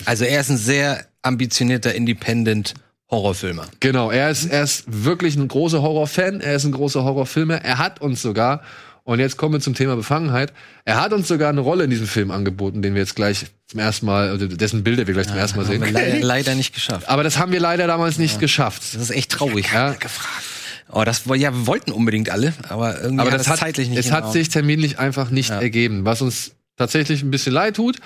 Also 0.05 0.25
er 0.25 0.41
ist 0.41 0.49
ein 0.49 0.57
sehr 0.57 1.05
ambitionierter 1.21 1.93
Independent 1.93 2.73
Horrorfilmer. 3.11 3.67
genau, 3.79 4.09
er 4.09 4.31
ist 4.31 4.45
er 4.45 4.63
ist 4.63 4.85
wirklich 4.87 5.35
ein 5.35 5.47
großer 5.47 5.81
Horrorfan, 5.83 6.41
er 6.41 6.55
ist 6.55 6.63
ein 6.65 6.71
großer 6.71 7.03
Horrorfilmer. 7.03 7.61
Er 7.63 7.77
hat 7.77 8.01
uns 8.01 8.23
sogar 8.23 8.61
und 9.03 9.19
jetzt 9.19 9.37
kommen 9.37 9.53
wir 9.53 9.59
zum 9.59 9.75
Thema 9.75 9.95
Befangenheit. 9.95 10.51
Er 10.85 10.99
hat 10.99 11.13
uns 11.13 11.27
sogar 11.27 11.49
eine 11.49 11.61
Rolle 11.61 11.83
in 11.83 11.91
diesem 11.91 12.07
Film 12.07 12.31
angeboten, 12.31 12.81
den 12.81 12.95
wir 12.95 13.01
jetzt 13.01 13.15
gleich 13.15 13.45
zum 13.67 13.79
ersten 13.79 14.07
Mal, 14.07 14.29
also 14.29 14.47
dessen 14.47 14.83
Bilder 14.83 15.05
wir 15.05 15.13
gleich 15.13 15.27
zum 15.27 15.37
ersten 15.37 15.57
Mal 15.59 15.65
Haben 15.67 15.81
wir 15.81 15.87
sehen. 15.87 15.93
leider, 15.93 16.19
leider 16.25 16.55
nicht 16.55 16.73
geschafft. 16.73 17.07
Aber 17.07 17.21
das 17.23 17.37
haben 17.37 17.51
wir 17.51 17.59
leider 17.59 17.85
damals 17.85 18.17
nicht 18.17 18.39
geschafft. 18.39 18.81
Das 18.95 19.01
ist 19.01 19.11
echt 19.11 19.31
traurig. 19.31 19.71
Ja. 19.71 19.95
Oh, 20.91 21.03
das 21.03 21.23
ja, 21.25 21.53
wir 21.53 21.67
wollten 21.67 21.91
unbedingt 21.91 22.29
alle, 22.31 22.53
aber 22.69 23.01
irgendwie 23.01 23.21
Aber 23.21 23.31
hat 23.31 23.39
das 23.39 23.47
hat, 23.49 23.59
zeitlich 23.59 23.89
nicht 23.89 23.99
es 23.99 24.11
hat 24.11 24.31
sich 24.31 24.49
terminlich 24.49 24.97
einfach 24.99 25.29
nicht 25.29 25.49
Ja. 25.49 25.61
ergeben, 25.61 26.05
was 26.05 26.21
uns 26.21 26.51
tatsächlich 26.75 27.21
ein 27.23 27.31
bisschen 27.31 27.53
leid 27.53 27.75
tut. 27.75 27.97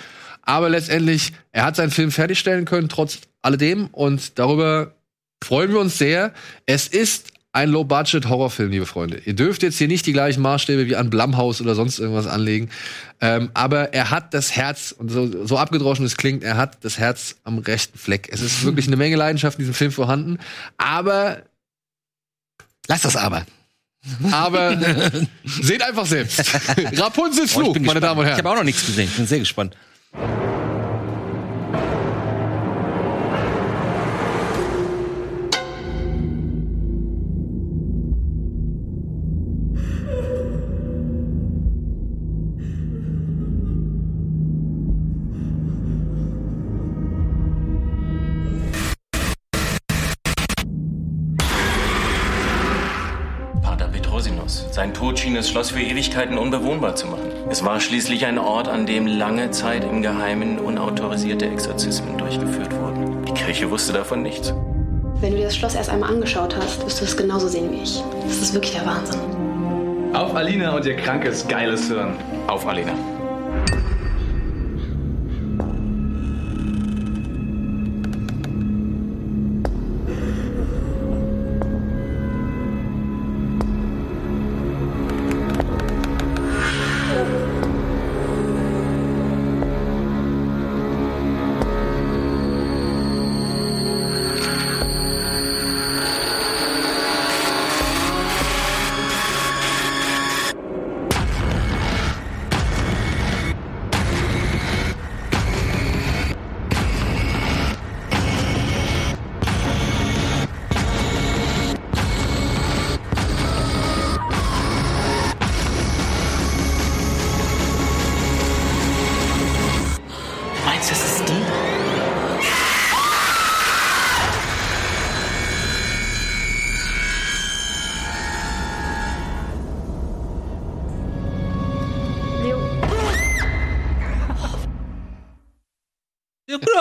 Aber 0.41 0.69
letztendlich, 0.69 1.33
er 1.51 1.65
hat 1.65 1.75
seinen 1.75 1.91
Film 1.91 2.11
fertigstellen 2.11 2.65
können, 2.65 2.89
trotz 2.89 3.19
alledem. 3.41 3.87
Und 3.87 4.39
darüber 4.39 4.95
freuen 5.43 5.71
wir 5.71 5.79
uns 5.79 5.97
sehr. 5.97 6.33
Es 6.65 6.87
ist 6.87 7.31
ein 7.51 7.69
Low-Budget-Horrorfilm, 7.69 8.69
liebe 8.71 8.85
Freunde. 8.85 9.21
Ihr 9.25 9.33
dürft 9.33 9.63
jetzt 9.63 9.77
hier 9.77 9.87
nicht 9.87 10.05
die 10.05 10.13
gleichen 10.13 10.41
Maßstäbe 10.41 10.85
wie 10.85 10.95
an 10.95 11.09
Blumhouse 11.09 11.59
oder 11.59 11.75
sonst 11.75 11.99
irgendwas 11.99 12.27
anlegen. 12.27 12.69
Ähm, 13.19 13.49
aber 13.55 13.93
er 13.93 14.11
hat 14.11 14.33
das 14.33 14.55
Herz, 14.55 14.91
und 14.91 15.09
so, 15.09 15.45
so 15.45 15.57
abgedroschen 15.57 16.05
es 16.05 16.17
klingt, 16.17 16.43
er 16.43 16.55
hat 16.55 16.83
das 16.85 16.99
Herz 16.99 17.37
am 17.43 17.57
rechten 17.57 17.97
Fleck. 17.97 18.29
Es 18.31 18.41
ist 18.41 18.63
wirklich 18.65 18.87
eine 18.87 18.95
Menge 18.95 19.15
Leidenschaft 19.15 19.57
in 19.57 19.63
diesem 19.63 19.73
Film 19.73 19.91
vorhanden. 19.91 20.37
Aber 20.77 21.41
Lass 22.87 23.01
das 23.01 23.15
aber. 23.15 23.45
Aber 24.31 24.77
seht 25.43 25.81
einfach 25.81 26.05
selbst. 26.05 26.39
Rapunzels 26.99 27.39
Oh, 27.55 27.59
ich 27.59 27.63
Flug, 27.65 27.73
bin 27.73 27.85
meine. 27.85 27.99
Damen 27.99 28.19
und 28.19 28.25
Ich 28.25 28.31
Herren. 28.31 28.37
habe 28.45 28.49
auch 28.51 28.55
noch 28.57 28.63
nichts 28.63 28.85
gesehen. 28.85 29.05
Ich 29.09 29.15
bin 29.17 29.27
sehr 29.27 29.39
gespannt. 29.39 29.75
Das 55.37 55.49
Schloss 55.49 55.69
für 55.69 55.81
Ewigkeiten 55.81 56.37
unbewohnbar 56.37 56.95
zu 56.95 57.05
machen. 57.05 57.29
Es 57.47 57.63
war 57.63 57.79
schließlich 57.79 58.25
ein 58.25 58.39
Ort, 58.39 58.67
an 58.67 58.87
dem 58.87 59.05
lange 59.05 59.51
Zeit 59.51 59.83
im 59.83 60.01
Geheimen 60.01 60.57
unautorisierte 60.57 61.45
Exorzismen 61.45 62.17
durchgeführt 62.17 62.73
wurden. 62.73 63.23
Die 63.23 63.33
Kirche 63.33 63.69
wusste 63.69 63.93
davon 63.93 64.23
nichts. 64.23 64.51
Wenn 65.21 65.31
du 65.31 65.37
dir 65.37 65.45
das 65.45 65.55
Schloss 65.55 65.75
erst 65.75 65.91
einmal 65.91 66.09
angeschaut 66.09 66.55
hast, 66.55 66.83
wirst 66.83 67.01
du 67.01 67.05
es 67.05 67.15
genauso 67.15 67.47
sehen 67.47 67.71
wie 67.71 67.83
ich. 67.83 68.01
Das 68.23 68.37
ist 68.37 68.53
wirklich 68.55 68.73
der 68.73 68.85
Wahnsinn. 68.87 69.19
Auf 70.13 70.33
Alina 70.33 70.75
und 70.75 70.85
ihr 70.85 70.95
krankes, 70.95 71.47
geiles 71.47 71.87
Hirn. 71.87 72.15
Auf 72.47 72.65
Alina. 72.65 72.93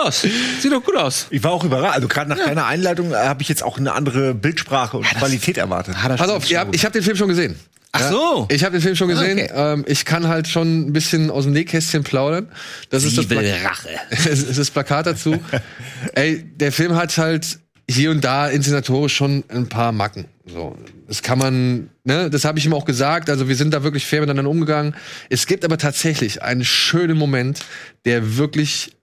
Aus. 0.05 0.21
Sieht 0.21 0.71
doch 0.71 0.83
gut 0.83 0.97
aus. 0.97 1.27
Ich 1.29 1.43
war 1.43 1.51
auch 1.51 1.63
überrascht. 1.63 1.95
Also 1.95 2.07
gerade 2.07 2.29
nach 2.29 2.37
deiner 2.37 2.65
Einleitung 2.65 3.11
äh, 3.11 3.15
habe 3.15 3.41
ich 3.41 3.49
jetzt 3.49 3.63
auch 3.63 3.77
eine 3.77 3.93
andere 3.93 4.33
Bildsprache 4.33 4.97
und 4.97 5.05
Qualität 5.05 5.57
erwartet. 5.57 5.95
Pass 5.95 6.29
auf, 6.29 6.43
habt, 6.51 6.75
ich 6.75 6.85
habe 6.85 6.93
den 6.93 7.03
Film 7.03 7.17
schon 7.17 7.29
gesehen. 7.29 7.55
Ach 7.91 8.11
so. 8.11 8.47
Ich 8.49 8.63
habe 8.63 8.73
den 8.73 8.81
Film 8.81 8.95
schon 8.95 9.07
gesehen. 9.07 9.39
Okay. 9.39 9.51
Ähm, 9.53 9.85
ich 9.87 10.05
kann 10.05 10.27
halt 10.27 10.47
schon 10.47 10.87
ein 10.87 10.93
bisschen 10.93 11.31
aus 11.31 11.45
dem 11.45 11.53
Nähkästchen 11.53 12.03
plaudern. 12.03 12.49
Das 12.89 13.03
ist 13.03 13.17
das, 13.17 13.25
Sie 13.25 13.29
will 13.31 13.39
Pla 13.39 13.69
Rache. 13.69 13.89
es 14.09 14.25
ist 14.25 14.59
das 14.59 14.71
Plakat 14.71 15.07
dazu. 15.07 15.39
Ey, 16.13 16.43
der 16.43 16.71
Film 16.71 16.95
hat 16.95 17.17
halt 17.17 17.59
hier 17.89 18.11
und 18.11 18.23
da 18.23 18.47
inszenatorisch 18.47 19.15
schon 19.15 19.43
ein 19.47 19.67
paar 19.67 19.91
Macken. 19.91 20.25
So, 20.45 20.77
das 21.07 21.21
kann 21.21 21.39
man, 21.39 21.89
ne, 22.03 22.29
das 22.29 22.43
habe 22.43 22.59
ich 22.59 22.65
ihm 22.65 22.73
auch 22.73 22.85
gesagt. 22.85 23.29
Also 23.29 23.47
wir 23.47 23.55
sind 23.55 23.73
da 23.73 23.83
wirklich 23.83 24.05
fair 24.05 24.21
miteinander 24.21 24.51
umgegangen. 24.51 24.95
Es 25.29 25.47
gibt 25.47 25.63
aber 25.63 25.77
tatsächlich 25.77 26.41
einen 26.41 26.65
schönen 26.65 27.17
Moment, 27.17 27.61
der 28.05 28.37
wirklich, 28.37 28.96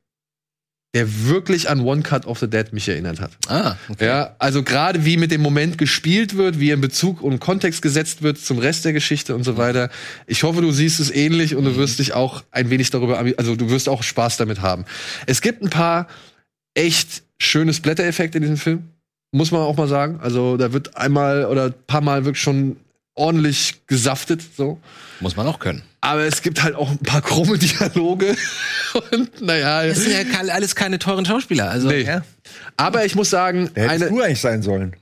der 0.94 1.26
wirklich 1.26 1.68
an 1.68 1.80
One 1.80 2.02
Cut 2.02 2.24
of 2.24 2.38
the 2.38 2.48
Dead 2.48 2.72
mich 2.72 2.88
erinnert 2.88 3.20
hat. 3.20 3.32
Ah, 3.48 3.76
okay. 3.88 4.06
Ja, 4.06 4.36
also 4.38 4.62
gerade 4.62 5.04
wie 5.04 5.16
mit 5.16 5.32
dem 5.32 5.42
Moment 5.42 5.76
gespielt 5.76 6.36
wird, 6.36 6.60
wie 6.60 6.70
er 6.70 6.74
in 6.74 6.80
Bezug 6.80 7.20
und 7.20 7.40
Kontext 7.40 7.82
gesetzt 7.82 8.22
wird 8.22 8.38
zum 8.38 8.58
Rest 8.58 8.84
der 8.84 8.92
Geschichte 8.92 9.34
und 9.34 9.42
so 9.42 9.56
weiter. 9.56 9.90
Ich 10.26 10.44
hoffe, 10.44 10.60
du 10.60 10.70
siehst 10.70 11.00
es 11.00 11.10
ähnlich 11.10 11.56
und 11.56 11.64
du 11.64 11.76
wirst 11.76 11.98
dich 11.98 12.14
auch 12.14 12.44
ein 12.52 12.70
wenig 12.70 12.90
darüber, 12.90 13.18
also 13.18 13.56
du 13.56 13.70
wirst 13.70 13.88
auch 13.88 14.04
Spaß 14.04 14.36
damit 14.36 14.62
haben. 14.62 14.84
Es 15.26 15.42
gibt 15.42 15.62
ein 15.62 15.70
paar 15.70 16.06
echt 16.74 17.24
schöne 17.38 17.74
Splatter-Effekte 17.74 18.38
in 18.38 18.42
diesem 18.42 18.56
Film. 18.56 18.84
muss 19.32 19.50
man 19.50 19.62
auch 19.62 19.76
mal 19.76 19.88
sagen. 19.88 20.20
Also 20.22 20.56
da 20.56 20.72
wird 20.72 20.96
einmal 20.96 21.46
oder 21.46 21.66
ein 21.66 21.74
paar 21.86 22.00
Mal 22.00 22.24
wirklich 22.24 22.42
schon 22.42 22.76
ordentlich 23.14 23.86
gesaftet. 23.86 24.42
So. 24.56 24.80
Muss 25.20 25.36
man 25.36 25.46
auch 25.46 25.58
können. 25.58 25.82
Aber 26.00 26.22
es 26.22 26.42
gibt 26.42 26.62
halt 26.62 26.74
auch 26.74 26.90
ein 26.90 26.98
paar 26.98 27.22
krumme 27.22 27.58
Dialoge. 27.58 28.36
Und 29.10 29.40
naja. 29.40 29.86
Das 29.86 30.00
sind 30.00 30.12
ja 30.12 30.38
alles 30.52 30.74
keine 30.74 30.98
teuren 30.98 31.24
Schauspieler. 31.24 31.70
Also, 31.70 31.88
Nee. 31.88 32.02
Ja. 32.02 32.22
Aber 32.76 33.04
ich 33.04 33.14
muss 33.14 33.30
sagen, 33.30 33.70
Der 33.74 33.84
hätte 33.90 34.06
eine, 34.06 34.08
du 34.08 34.20
eigentlich 34.20 34.40
sein 34.40 34.62
sollen. 34.62 34.96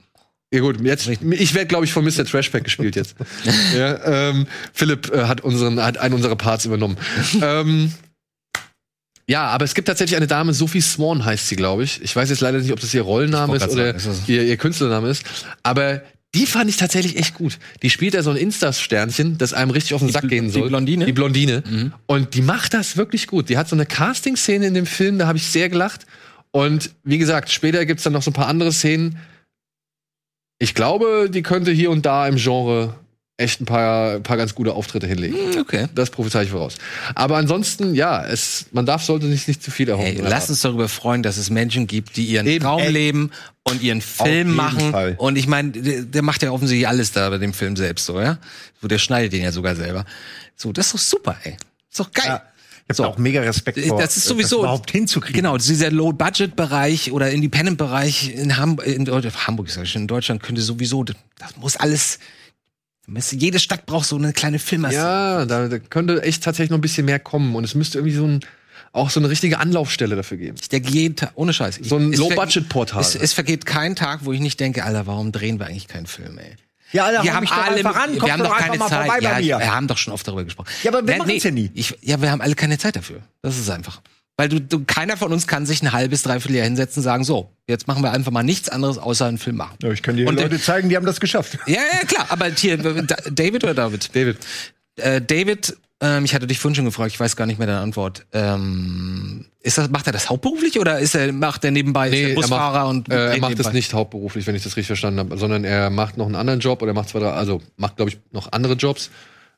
Ja 0.53 0.59
gut, 0.59 0.79
jetzt 0.81 1.07
ich 1.07 1.53
werde 1.55 1.65
glaube 1.65 1.85
ich 1.85 1.91
von 1.91 2.05
Mr. 2.05 2.25
Trashpack 2.25 2.63
gespielt 2.63 2.95
jetzt. 2.95 3.15
ja, 3.75 4.29
ähm, 4.29 4.45
Philipp 4.71 5.11
äh, 5.11 5.23
hat 5.23 5.41
unseren 5.41 5.83
hat 5.83 5.97
einen 5.97 6.13
unserer 6.13 6.35
Parts 6.35 6.65
übernommen. 6.65 6.95
ähm, 7.41 7.91
ja, 9.27 9.47
aber 9.47 9.65
es 9.65 9.73
gibt 9.73 9.87
tatsächlich 9.87 10.15
eine 10.15 10.27
Dame, 10.27 10.53
Sophie 10.53 10.81
Swan 10.81 11.25
heißt 11.25 11.47
sie, 11.47 11.55
glaube 11.55 11.83
ich. 11.83 12.01
Ich 12.03 12.15
weiß 12.15 12.29
jetzt 12.29 12.41
leider 12.41 12.59
nicht, 12.59 12.71
ob 12.71 12.79
das 12.79 12.93
ihr 12.93 13.01
Rollenname 13.01 13.55
ist 13.55 13.67
oder 13.67 13.95
ihr, 14.27 14.43
ihr 14.43 14.57
Künstlername 14.57 15.09
ist, 15.09 15.23
aber 15.63 16.03
die 16.35 16.45
fand 16.47 16.69
ich 16.69 16.77
tatsächlich 16.77 17.17
echt 17.17 17.35
gut. 17.35 17.59
Die 17.83 17.89
spielt 17.89 18.13
ja 18.15 18.23
so 18.23 18.31
ein 18.31 18.37
Insta-Sternchen, 18.37 19.37
das 19.37 19.53
einem 19.53 19.71
richtig 19.71 19.93
auf 19.93 20.01
den 20.01 20.09
Sack 20.11 20.23
Bl- 20.23 20.29
gehen 20.29 20.45
die 20.45 20.51
soll. 20.51 20.67
Blondine? 20.69 21.05
Die 21.05 21.13
Blondine. 21.13 21.93
Und 22.07 22.33
die 22.33 22.41
macht 22.41 22.73
das 22.73 22.97
wirklich 22.97 23.27
gut. 23.27 23.49
Die 23.49 23.57
hat 23.57 23.69
so 23.69 23.75
eine 23.75 23.85
Casting-Szene 23.85 24.65
in 24.67 24.73
dem 24.73 24.85
Film, 24.85 25.19
da 25.19 25.27
habe 25.27 25.37
ich 25.37 25.45
sehr 25.45 25.69
gelacht. 25.69 26.05
Und 26.51 26.91
wie 27.03 27.17
gesagt, 27.17 27.51
später 27.51 27.85
gibt's 27.85 28.03
dann 28.03 28.13
noch 28.13 28.23
so 28.23 28.31
ein 28.31 28.35
paar 28.35 28.47
andere 28.47 28.71
Szenen. 28.71 29.17
Ich 30.59 30.73
glaube, 30.75 31.29
die 31.31 31.41
könnte 31.41 31.71
hier 31.71 31.89
und 31.91 32.05
da 32.05 32.27
im 32.27 32.37
Genre 32.37 32.95
echt 33.43 33.61
ein 33.61 33.65
paar, 33.65 34.19
paar 34.21 34.37
ganz 34.37 34.55
gute 34.55 34.73
Auftritte 34.73 35.05
hinlegen. 35.05 35.35
okay. 35.59 35.87
Das 35.93 36.09
prophezei 36.09 36.43
ich 36.43 36.49
voraus. 36.49 36.75
Aber 37.13 37.37
ansonsten, 37.37 37.93
ja, 37.93 38.25
es, 38.25 38.65
man 38.71 38.85
darf, 38.85 39.03
sollte 39.03 39.27
sich 39.27 39.47
nicht 39.47 39.61
zu 39.61 39.69
viel 39.69 39.89
erhoffen. 39.89 40.15
Hey, 40.15 40.21
lass 40.27 40.49
uns 40.49 40.61
darüber 40.61 40.89
freuen, 40.89 41.21
dass 41.21 41.37
es 41.37 41.49
Menschen 41.49 41.85
gibt, 41.87 42.15
die 42.17 42.25
ihren 42.25 42.47
Eben, 42.47 42.63
Traum 42.63 42.81
ey. 42.81 42.91
leben 42.91 43.31
und 43.63 43.81
ihren 43.83 44.01
Film 44.01 44.55
machen. 44.55 44.91
Fall. 44.91 45.15
Und 45.17 45.35
ich 45.37 45.47
meine, 45.47 45.71
der, 45.71 46.01
der 46.03 46.21
macht 46.21 46.41
ja 46.41 46.51
offensichtlich 46.51 46.87
alles 46.87 47.11
da 47.11 47.29
bei 47.29 47.37
dem 47.37 47.53
Film 47.53 47.75
selbst, 47.75 48.05
so, 48.05 48.19
ja? 48.19 48.37
So, 48.81 48.87
der 48.87 48.97
schneidet 48.97 49.33
den 49.33 49.43
ja 49.43 49.51
sogar 49.51 49.75
selber. 49.75 50.05
So, 50.55 50.71
das 50.71 50.87
ist 50.87 50.93
doch 50.93 50.99
super, 50.99 51.37
ey. 51.43 51.57
Ist 51.91 51.99
doch 51.99 52.11
geil. 52.11 52.25
Ja. 52.27 52.41
Ich 52.91 52.99
habe 52.99 53.07
auch 53.07 53.17
mega 53.17 53.39
Respekt 53.39 53.79
vor, 53.79 53.97
das 54.01 54.17
ist 54.17 54.25
sowieso 54.25 54.59
überhaupt 54.59 54.91
hinzukriegen. 54.91 55.41
Genau, 55.41 55.57
dieser 55.57 55.89
Low-Budget-Bereich 55.89 57.13
oder 57.13 57.31
Independent-Bereich 57.31 58.35
in, 58.35 58.57
Ham 58.57 58.77
in 58.83 59.05
Deu- 59.05 59.21
Hamburg, 59.47 59.69
sag 59.69 59.83
ich 59.85 59.91
schon, 59.91 60.01
in 60.01 60.07
Deutschland 60.09 60.43
könnte 60.43 60.61
sowieso, 60.61 61.03
das 61.05 61.15
muss 61.59 61.77
alles. 61.77 62.19
Jede 63.07 63.59
Stadt 63.59 63.85
braucht 63.85 64.07
so 64.07 64.15
eine 64.15 64.31
kleine 64.33 64.59
Filmmasse. 64.59 64.95
Ja, 64.95 65.45
da, 65.45 65.67
da 65.67 65.79
könnte 65.79 66.21
echt 66.23 66.43
tatsächlich 66.43 66.69
noch 66.69 66.77
ein 66.77 66.81
bisschen 66.81 67.05
mehr 67.05 67.19
kommen. 67.19 67.55
Und 67.55 67.63
es 67.63 67.75
müsste 67.75 67.97
irgendwie 67.97 68.15
so 68.15 68.25
ein, 68.25 68.39
auch 68.93 69.09
so 69.09 69.19
eine 69.19 69.29
richtige 69.29 69.59
Anlaufstelle 69.59 70.15
dafür 70.15 70.37
geben. 70.37 70.57
Der 70.71 70.79
jeden 70.79 71.15
Tag, 71.15 71.31
ohne 71.35 71.51
Scheiß. 71.51 71.79
So 71.83 71.97
ein 71.97 72.13
Es 72.13 72.19
Low-Budget-Portal. 72.19 73.01
Es, 73.01 73.15
es 73.15 73.33
vergeht 73.33 73.65
kein 73.65 73.95
Tag, 73.95 74.21
wo 74.23 74.31
ich 74.31 74.39
nicht 74.39 74.59
denke, 74.59 74.85
Alter, 74.85 75.05
warum 75.07 75.31
drehen 75.31 75.59
wir 75.59 75.65
eigentlich 75.65 75.87
keinen 75.87 76.05
Film, 76.05 76.37
ey? 76.37 76.55
Ja, 76.93 77.05
Alter, 77.05 77.23
wir 77.23 77.33
haben 77.33 77.47
alle, 77.47 77.77
einfach 77.77 77.95
an, 77.95 78.13
wir 78.13 78.31
haben 78.31 78.43
doch 78.43 78.55
keine 78.55 78.77
mal 78.77 78.87
Zeit. 78.87 79.21
Ja, 79.21 79.39
mir. 79.39 79.59
wir 79.59 79.75
haben 79.75 79.87
doch 79.87 79.97
schon 79.97 80.13
oft 80.13 80.27
darüber 80.27 80.43
gesprochen. 80.43 80.69
Ja, 80.83 80.91
aber 80.91 81.05
wir 81.05 81.13
Nee, 81.15 81.19
machen's 81.19 81.43
ja 81.43 81.51
nie. 81.51 81.71
Ich, 81.73 81.97
ja, 82.01 82.21
wir 82.21 82.31
haben 82.31 82.41
alle 82.41 82.55
keine 82.55 82.77
Zeit 82.77 82.95
dafür. 82.95 83.21
Das 83.41 83.57
ist 83.57 83.69
einfach. 83.69 84.01
Weil 84.35 84.49
du, 84.49 84.59
du, 84.59 84.83
keiner 84.85 85.15
von 85.15 85.31
uns 85.31 85.45
kann 85.45 85.65
sich 85.67 85.83
ein 85.83 85.91
halbes, 85.91 86.23
dreiviertel 86.23 86.55
Jahr 86.55 86.65
hinsetzen 86.65 87.01
und 87.01 87.03
sagen, 87.03 87.23
so, 87.23 87.51
jetzt 87.67 87.87
machen 87.87 88.01
wir 88.03 88.11
einfach 88.11 88.31
mal 88.31 88.41
nichts 88.43 88.67
anderes 88.67 88.97
außer 88.97 89.27
einen 89.27 89.37
Film 89.37 89.57
machen. 89.57 89.77
Ja, 89.83 89.91
ich 89.91 90.01
kann 90.01 90.15
dir 90.17 90.27
Und, 90.27 90.39
äh, 90.39 90.43
Leute 90.43 90.59
zeigen, 90.59 90.89
die 90.89 90.95
haben 90.95 91.05
das 91.05 91.19
geschafft. 91.19 91.59
Ja, 91.67 91.75
ja, 91.75 92.05
klar. 92.07 92.25
Aber 92.29 92.47
hier, 92.47 92.77
Da- 92.77 93.15
David 93.29 93.63
oder 93.63 93.75
David? 93.75 94.09
David. 94.15 94.37
Äh, 94.95 95.21
David, 95.21 95.77
ähm, 96.01 96.25
ich 96.25 96.33
hatte 96.33 96.47
dich 96.47 96.57
vorhin 96.57 96.75
schon 96.75 96.85
gefragt, 96.85 97.11
ich 97.13 97.19
weiß 97.19 97.35
gar 97.35 97.45
nicht 97.45 97.59
mehr 97.59 97.67
deine 97.67 97.79
Antwort. 97.81 98.25
Ähm, 98.33 99.45
ist 99.61 99.77
das, 99.77 99.89
macht 99.91 100.07
er 100.07 100.13
das 100.13 100.29
hauptberuflich 100.29 100.79
oder 100.79 100.99
ist 100.99 101.13
er, 101.15 101.31
macht 101.31 101.63
er 101.63 101.71
nebenbei 101.71 102.09
ist 102.09 102.15
er 102.15 102.29
er 102.29 102.35
Busfahrer 102.35 102.79
macht, 102.85 102.89
und 102.89 103.11
äh, 103.11 103.33
er 103.35 103.39
macht 103.39 103.59
das 103.59 103.71
nicht 103.71 103.93
hauptberuflich, 103.93 104.45
wenn 104.47 104.55
ich 104.55 104.63
das 104.63 104.75
richtig 104.75 104.87
verstanden 104.87 105.19
habe, 105.19 105.37
sondern 105.37 105.63
er 105.63 105.91
macht 105.91 106.17
noch 106.17 106.25
einen 106.25 106.35
anderen 106.35 106.59
Job 106.59 106.81
oder 106.81 106.93
macht 106.93 107.09
zwei, 107.09 107.19
drei, 107.19 107.31
also 107.31 107.61
macht, 107.77 107.97
glaube 107.97 108.09
ich, 108.09 108.17
noch 108.31 108.51
andere 108.51 108.73
Jobs. 108.73 109.11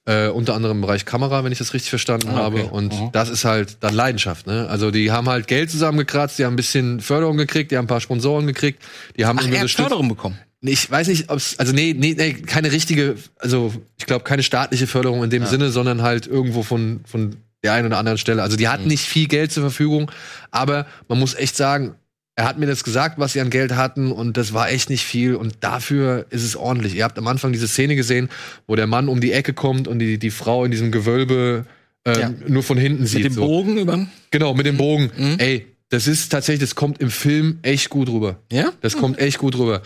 Äh, 0.07 0.27
unter 0.27 0.53
anderem 0.53 0.77
im 0.77 0.81
Bereich 0.81 1.03
Kamera, 1.05 1.43
wenn 1.43 1.51
ich 1.51 1.57
das 1.57 1.73
richtig 1.73 1.89
verstanden 1.89 2.27
Ah, 2.29 2.45
okay. 2.47 2.59
habe. 2.59 2.63
Und 2.65 2.93
Mhm. 2.93 3.11
das 3.11 3.29
ist 3.29 3.43
halt 3.43 3.77
dann 3.79 3.95
Leidenschaft. 3.95 4.45
Ne? 4.45 4.67
Also 4.69 4.91
die 4.91 5.11
haben 5.11 5.27
halt 5.27 5.47
Geld 5.47 5.71
zusammengekratzt, 5.71 6.37
die 6.37 6.45
haben 6.45 6.53
ein 6.53 6.57
bisschen 6.57 6.99
Förderung 6.99 7.37
gekriegt, 7.37 7.71
die 7.71 7.77
haben 7.77 7.85
ein 7.85 7.87
paar 7.87 8.01
Sponsoren 8.01 8.45
gekriegt, 8.45 8.83
die 9.17 9.25
haben 9.25 9.39
Ach, 9.39 9.43
irgendwie 9.43 9.55
er 9.55 9.59
hat 9.61 9.63
unterstützt- 9.63 9.81
Förderung 9.89 10.07
bekommen. 10.09 10.37
Ich 10.61 10.89
weiß 10.91 11.07
nicht, 11.07 11.29
ob's, 11.31 11.57
also 11.57 11.73
nee, 11.73 11.95
nee, 11.97 12.13
nee, 12.17 12.33
keine 12.33 12.71
richtige, 12.71 13.15
also 13.39 13.73
ich 13.97 14.05
glaube 14.05 14.23
keine 14.23 14.43
staatliche 14.43 14.85
Förderung 14.87 15.23
in 15.23 15.29
dem 15.31 15.45
Sinne, 15.47 15.69
sondern 15.71 16.01
halt 16.03 16.27
irgendwo 16.27 16.61
von, 16.63 17.01
von 17.05 17.35
der 17.63 17.73
einen 17.73 17.87
oder 17.87 17.97
anderen 17.97 18.17
Stelle. 18.19 18.43
Also 18.43 18.57
die 18.57 18.67
hatten 18.67 18.87
nicht 18.87 19.03
viel 19.05 19.27
Geld 19.27 19.51
zur 19.51 19.63
Verfügung, 19.63 20.11
aber 20.51 20.85
man 21.07 21.19
muss 21.19 21.33
echt 21.33 21.55
sagen, 21.55 21.95
er 22.35 22.45
hat 22.45 22.59
mir 22.59 22.65
das 22.65 22.83
gesagt, 22.83 23.17
was 23.17 23.33
sie 23.33 23.41
an 23.41 23.49
Geld 23.49 23.75
hatten 23.75 24.11
und 24.11 24.35
das 24.37 24.53
war 24.53 24.69
echt 24.69 24.89
nicht 24.89 25.03
viel 25.05 25.35
und 25.35 25.55
dafür 25.61 26.25
ist 26.29 26.43
es 26.43 26.55
ordentlich. 26.55 26.95
Ihr 26.95 27.03
habt 27.05 27.17
am 27.17 27.27
Anfang 27.27 27.53
diese 27.53 27.67
Szene 27.67 27.95
gesehen, 27.95 28.29
wo 28.67 28.75
der 28.75 28.87
Mann 28.87 29.07
um 29.07 29.21
die 29.21 29.31
Ecke 29.31 29.53
kommt 29.53 29.87
und 29.87 29.99
die, 29.99 30.17
die 30.17 30.31
Frau 30.31 30.65
in 30.65 30.71
diesem 30.71 30.91
Gewölbe 30.91 31.65
ähm, 32.03 32.19
Ja. 32.19 32.33
nur 32.47 32.63
von 32.63 32.77
hinten 32.77 33.05
sieht. 33.05 33.23
Mit 33.23 33.31
dem 33.31 33.33
so. 33.35 33.45
Bogen 33.47 33.77
über. 33.77 34.05
Genau, 34.31 34.53
mit 34.53 34.65
dem 34.65 34.75
Bogen. 34.77 35.11
Mhm. 35.17 35.35
Ey, 35.37 35.65
das 35.89 36.07
ist 36.07 36.29
tatsächlich, 36.29 36.59
das 36.69 36.75
kommt 36.75 36.99
im 36.99 37.09
Film 37.09 37.59
echt 37.61 37.89
gut 37.89 38.09
rüber. 38.09 38.39
Ja? 38.51 38.71
Das 38.81 38.97
kommt 38.97 39.17
echt 39.19 39.37
gut 39.37 39.57
rüber. 39.57 39.81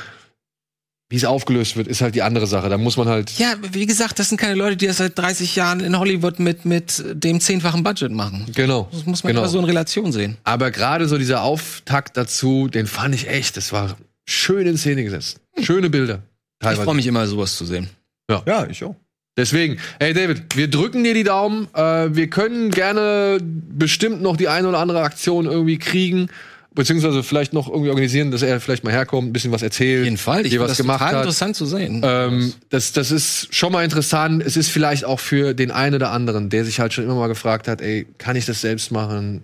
Wie 1.12 1.16
es 1.16 1.26
aufgelöst 1.26 1.76
wird, 1.76 1.88
ist 1.88 2.02
halt 2.02 2.14
die 2.14 2.22
andere 2.22 2.46
Sache. 2.46 2.70
Da 2.70 2.78
muss 2.78 2.96
man 2.96 3.08
halt. 3.08 3.32
Ja, 3.40 3.56
wie 3.72 3.88
gesagt, 3.88 4.20
das 4.20 4.30
sind 4.30 4.38
keine 4.38 4.54
Leute, 4.54 4.78
die 4.78 4.86
das 4.86 4.98
seit 4.98 5.18
30 5.18 5.56
Jahren 5.56 5.80
in 5.80 5.98
Hollywood 5.98 6.38
mit, 6.38 6.66
mit 6.66 7.04
dem 7.14 7.42
zehnfachen 7.42 7.82
Budget 7.82 8.12
machen. 8.12 8.46
Genau. 8.54 8.88
Das 8.92 9.08
muss 9.08 9.24
man 9.24 9.32
genau. 9.32 9.42
immer 9.42 9.50
so 9.50 9.58
in 9.58 9.66
Relation 9.66 10.12
sehen. 10.12 10.38
Aber 10.44 10.70
gerade 10.70 11.08
so 11.08 11.18
dieser 11.18 11.42
Auftakt 11.42 12.16
dazu, 12.16 12.68
den 12.68 12.86
fand 12.86 13.16
ich 13.16 13.28
echt, 13.28 13.58
das 13.58 13.74
war 13.74 13.98
schön 14.28 14.68
in 14.68 14.78
Szene 14.78 15.04
gesetzt. 15.04 15.40
Schöne 15.60 15.90
Bilder. 15.90 16.22
Ich 16.62 16.68
freue 16.68 16.76
Teilweise. 16.76 16.96
mich 16.96 17.08
immer, 17.08 17.26
sowas 17.26 17.56
zu 17.56 17.66
sehen. 17.66 17.90
Ja, 18.30 18.68
ich 18.70 18.84
auch. 18.84 18.96
Deswegen, 19.36 19.80
hey 20.00 20.14
David, 20.14 20.56
wir 20.56 20.70
drücken 20.70 21.04
dir 21.04 21.14
die 21.14 21.24
Daumen. 21.24 21.70
Äh, 21.74 22.14
wir 22.14 22.30
können 22.30 22.72
gerne 22.72 23.40
bestimmt 23.42 24.22
noch 24.22 24.36
die 24.36 24.50
eine 24.50 24.68
oder 24.68 24.80
andere 24.80 25.02
Aktion 25.02 25.46
irgendwie 25.46 25.78
kriegen. 25.78 26.30
Beziehungsweise 26.76 27.24
vielleicht 27.24 27.52
noch 27.52 27.68
irgendwie 27.68 27.90
organisieren, 27.90 28.30
dass 28.30 28.44
er 28.44 28.60
vielleicht 28.60 28.84
mal 28.84 28.94
herkommt, 28.94 29.28
ein 29.28 29.34
bisschen 29.34 29.52
was 29.52 29.64
erzählt. 29.64 30.02
Auf 30.02 30.06
jeden 30.06 30.18
Fall. 30.18 30.46
Ich 30.46 30.60
was 30.60 30.70
das 30.70 30.78
gemacht 30.78 31.00
total 31.00 31.16
hat. 31.16 31.22
interessant 31.22 31.56
zu 31.56 31.66
sehen. 31.66 32.02
Ähm, 32.04 32.54
das, 32.70 32.92
das 32.92 33.12
ist 33.12 33.54
schon 33.54 33.72
mal 33.72 33.84
interessant. 33.84 34.44
Es 34.46 34.56
ist 34.56 34.70
vielleicht 34.70 35.04
auch 35.04 35.20
für 35.20 35.54
den 35.56 35.72
einen 35.72 35.96
oder 35.96 36.12
anderen, 36.12 36.50
der 36.50 36.66
sich 36.66 36.80
halt 36.80 36.94
schon 36.94 37.06
immer 37.06 37.16
mal 37.16 37.28
gefragt 37.28 37.68
hat, 37.68 37.82
ey, 37.82 38.06
kann 38.18 38.36
ich 38.36 38.46
das 38.46 38.62
selbst 38.62 38.92
machen? 38.92 39.44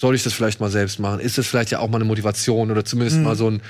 Soll 0.00 0.14
ich 0.14 0.22
das 0.22 0.32
vielleicht 0.32 0.60
mal 0.60 0.70
selbst 0.70 1.00
machen? 1.00 1.18
Ist 1.18 1.38
das 1.38 1.48
vielleicht 1.48 1.72
ja 1.72 1.80
auch 1.80 1.88
mal 1.88 1.96
eine 1.96 2.04
Motivation 2.04 2.70
oder 2.70 2.84
zumindest 2.84 3.20
mal 3.20 3.34
so 3.34 3.50
ein 3.50 3.60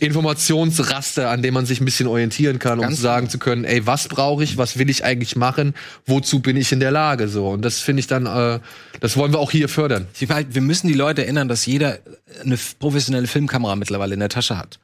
Informationsraster, 0.00 1.30
an 1.30 1.40
dem 1.40 1.54
man 1.54 1.64
sich 1.64 1.80
ein 1.80 1.86
bisschen 1.86 2.06
orientieren 2.06 2.58
kann, 2.58 2.78
um 2.78 2.90
zu 2.90 3.00
sagen 3.00 3.30
zu 3.30 3.38
können, 3.38 3.64
ey, 3.64 3.86
was 3.86 4.06
brauche 4.08 4.44
ich, 4.44 4.58
was 4.58 4.78
will 4.78 4.90
ich 4.90 5.04
eigentlich 5.04 5.34
machen, 5.34 5.74
wozu 6.04 6.40
bin 6.40 6.58
ich 6.58 6.72
in 6.72 6.80
der 6.80 6.90
Lage? 6.90 7.28
So. 7.28 7.48
Und 7.48 7.62
das 7.64 7.80
finde 7.80 8.00
ich 8.00 8.06
dann, 8.06 8.26
äh, 8.26 8.60
das 9.00 9.16
wollen 9.16 9.32
wir 9.32 9.38
auch 9.38 9.50
hier 9.50 9.70
fördern. 9.70 10.06
Halt, 10.28 10.54
wir 10.54 10.60
müssen 10.60 10.88
die 10.88 10.94
Leute 10.94 11.22
erinnern, 11.22 11.48
dass 11.48 11.64
jeder 11.64 11.98
eine 12.44 12.58
professionelle 12.78 13.26
Filmkamera 13.26 13.74
mittlerweile 13.74 14.12
in 14.12 14.20
der 14.20 14.28
Tasche 14.28 14.58
hat. 14.58 14.78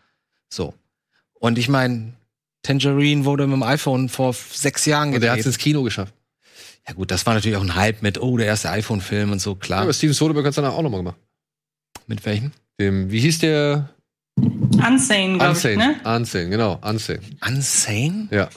So. 0.49 0.73
Und 1.35 1.59
ich 1.59 1.69
meine, 1.69 2.15
Tangerine 2.63 3.27
wurde 3.27 3.47
mit 3.47 3.57
dem 3.57 3.63
iPhone 3.63 4.09
vor 4.09 4.33
sechs 4.33 4.87
Jahren 4.87 5.13
Und 5.13 5.21
der 5.21 5.33
hat 5.33 5.39
es 5.39 5.45
gedreht. 5.45 5.55
ins 5.55 5.59
Kino 5.63 5.83
geschafft. 5.83 6.15
Ja 6.87 6.95
gut, 6.95 7.11
das 7.11 7.25
war 7.27 7.35
natürlich 7.35 7.57
auch 7.57 7.63
ein 7.63 7.75
Hype 7.77 8.03
mit, 8.03 8.21
oh, 8.21 8.37
der 8.37 8.47
erste 8.47 8.71
iPhone-Film 8.71 9.33
und 9.33 9.41
so, 9.41 9.53
Ja, 9.53 9.59
klar. 9.59 9.83
aber 9.83 9.93
Steven 9.93 10.13
Soderbergh 10.15 10.47
hat 10.47 10.51
es 10.51 10.57
danach 10.57 10.75
auch 10.75 10.83
nochmal 10.83 11.01
gemacht. 11.01 11.17
mit 12.07 12.25
welchem? 12.27 12.53
Dem, 12.79 13.11
wie 13.11 13.21
hieß 13.21 13.39
der? 13.39 13.89
Unsane, 14.37 15.39
glaube 15.39 15.45
ich, 15.45 15.49
Unsane. 15.65 15.77
ne? 15.77 15.97
Unsane, 16.17 16.49
genau, 16.51 16.79
Unsane. 16.83 17.21
Unsane? 17.47 18.29
Ja. 18.31 18.49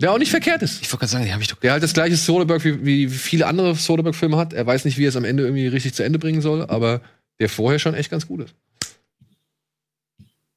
Der 0.00 0.12
auch 0.12 0.18
nicht 0.18 0.30
verkehrt 0.30 0.62
ist. 0.62 0.80
Ich 0.80 0.88
wollte 0.88 0.98
gerade 1.00 1.10
sagen, 1.12 1.24
die 1.26 1.32
habe 1.32 1.42
ich 1.42 1.48
doch. 1.48 1.58
Der 1.60 1.72
halt 1.72 1.82
das 1.82 1.92
gleiche 1.92 2.16
Soderbergh 2.16 2.64
wie, 2.64 2.84
wie 2.84 3.08
viele 3.08 3.46
andere 3.46 3.74
Soderbergh-Filme 3.74 4.36
hat. 4.36 4.52
Er 4.52 4.64
weiß 4.66 4.84
nicht, 4.84 4.96
wie 4.96 5.04
er 5.04 5.08
es 5.10 5.16
am 5.16 5.24
Ende 5.24 5.42
irgendwie 5.44 5.66
richtig 5.66 5.94
zu 5.94 6.02
Ende 6.04 6.18
bringen 6.18 6.40
soll, 6.40 6.64
aber 6.64 7.00
der 7.40 7.48
vorher 7.48 7.78
schon 7.78 7.94
echt 7.94 8.10
ganz 8.10 8.26
gut 8.26 8.40
ist. 8.42 8.54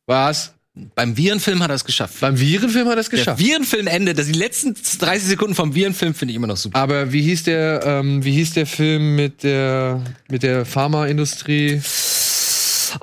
Was? 0.05 0.53
Beim 0.95 1.17
Virenfilm 1.17 1.61
hat 1.61 1.69
er 1.69 1.75
es 1.75 1.83
geschafft. 1.83 2.21
Beim 2.21 2.39
Virenfilm 2.39 2.87
hat 2.87 2.95
er 2.95 3.01
es 3.01 3.09
Der 3.09 3.19
geschafft. 3.19 3.39
Virenfilm 3.43 3.87
endet, 3.87 4.17
das 4.17 4.27
die 4.27 4.39
letzten 4.39 4.73
30 4.73 5.27
Sekunden 5.27 5.53
vom 5.53 5.75
Virenfilm 5.75 6.13
finde 6.13 6.31
ich 6.31 6.37
immer 6.37 6.47
noch 6.47 6.55
super. 6.55 6.79
Aber 6.79 7.11
wie 7.11 7.21
hieß 7.21 7.43
der, 7.43 7.81
ähm, 7.85 8.23
wie 8.23 8.31
hieß 8.31 8.53
der 8.53 8.65
Film 8.65 9.15
mit 9.17 9.43
der, 9.43 10.01
mit 10.29 10.43
der 10.43 10.65
Pharmaindustrie? 10.65 11.81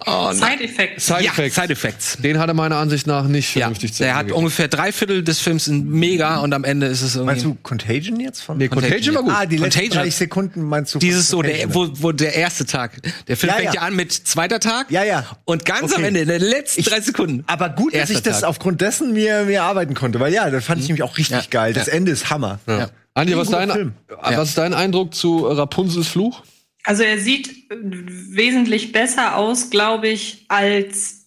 Oh, 0.07 0.33
Side 0.33 0.63
Effects. 0.63 1.07
Side 1.07 1.25
ja, 1.25 1.31
Effects. 1.33 1.55
Side 1.57 1.73
Effects. 1.73 2.17
Den 2.19 2.39
hat 2.39 2.49
er 2.49 2.55
meiner 2.55 2.77
Ansicht 2.77 3.07
nach 3.07 3.25
nicht 3.25 3.55
Ja, 3.55 3.63
vernünftig 3.63 3.93
zu 3.95 4.03
der 4.03 4.13
Ende 4.19 4.33
hat 4.33 4.39
ungefähr 4.39 4.69
drei 4.69 4.93
Viertel 4.93 5.23
des 5.23 5.41
Films 5.41 5.67
sind 5.67 5.89
mega 5.89 6.39
und 6.39 6.53
am 6.55 6.65
Ende 6.65 6.87
ist 6.87 7.03
es 7.03 7.15
irgendwie. 7.17 7.33
Meinst 7.33 7.45
du 7.45 7.57
Contagion 7.63 8.21
jetzt 8.21 8.41
von? 8.43 8.59
Nee, 8.59 8.69
Contagion 8.69 9.15
war 9.15 9.23
gut. 9.23 9.33
Ah, 9.35 9.47
die 9.47 9.57
letzten 9.57 9.81
Contagion. 9.81 10.03
30 10.05 10.15
Sekunden 10.15 10.63
meinst 10.63 10.95
du? 10.95 10.99
Dieses 10.99 11.29
so, 11.29 11.43
der, 11.43 11.53
Contagion? 11.67 11.93
wo, 11.99 12.03
wo 12.09 12.13
der 12.13 12.35
erste 12.35 12.67
Tag. 12.67 13.01
Der 13.29 13.37
Film 13.37 13.51
Ja, 13.51 13.57
fängt 13.57 13.75
ja. 13.75 13.81
ja 13.83 13.87
an 13.87 13.97
mit 13.97 14.13
zweiter 14.13 14.61
Tag. 14.61 14.91
Ja, 14.91 15.05
ja. 15.05 15.25
Und 15.45 15.65
ganz 15.65 15.93
am 15.93 15.99
Okay. 15.99 16.09
Ende, 16.09 16.21
in 16.21 16.29
den 16.29 16.41
letzten 16.43 16.81
Ich- 16.81 16.87
drei 16.87 17.01
Sekunden. 17.01 17.45
Aber 17.47 17.69
gut, 17.71 17.95
dass 17.95 18.11
ich 18.11 18.23
das 18.23 18.41
Tag. 18.41 18.49
aufgrund 18.51 18.81
dessen 18.81 19.13
mir, 19.13 19.45
mir 19.45 19.63
arbeiten 19.63 19.95
konnte, 19.95 20.21
weil 20.21 20.33
ja, 20.33 20.51
das 20.51 20.65
fand 20.65 20.81
ich 20.81 20.89
nämlich 20.89 21.03
auch 21.03 21.17
richtig 21.19 21.37
Ja. 21.45 21.49
geil. 21.51 21.73
Das 21.73 21.87
Ja. 21.87 21.93
Ende 21.95 22.11
ist 22.13 22.31
Hammer. 22.31 22.59
Ja. 22.67 22.89
Andi, 23.15 23.37
was, 23.37 23.49
dein, 23.51 23.95
was 24.21 24.49
ist 24.51 24.59
dein 24.59 24.75
Eindruck 24.75 25.13
zu 25.15 25.47
Rapunzels 25.47 26.07
Fluch? 26.07 26.43
Also 26.85 27.03
er 27.03 27.19
sieht 27.19 27.71
äh, 27.71 27.77
wesentlich 27.81 28.93
besser 28.93 29.37
aus, 29.37 29.71
glaube 29.71 30.09
ich, 30.09 30.45
als 30.49 31.27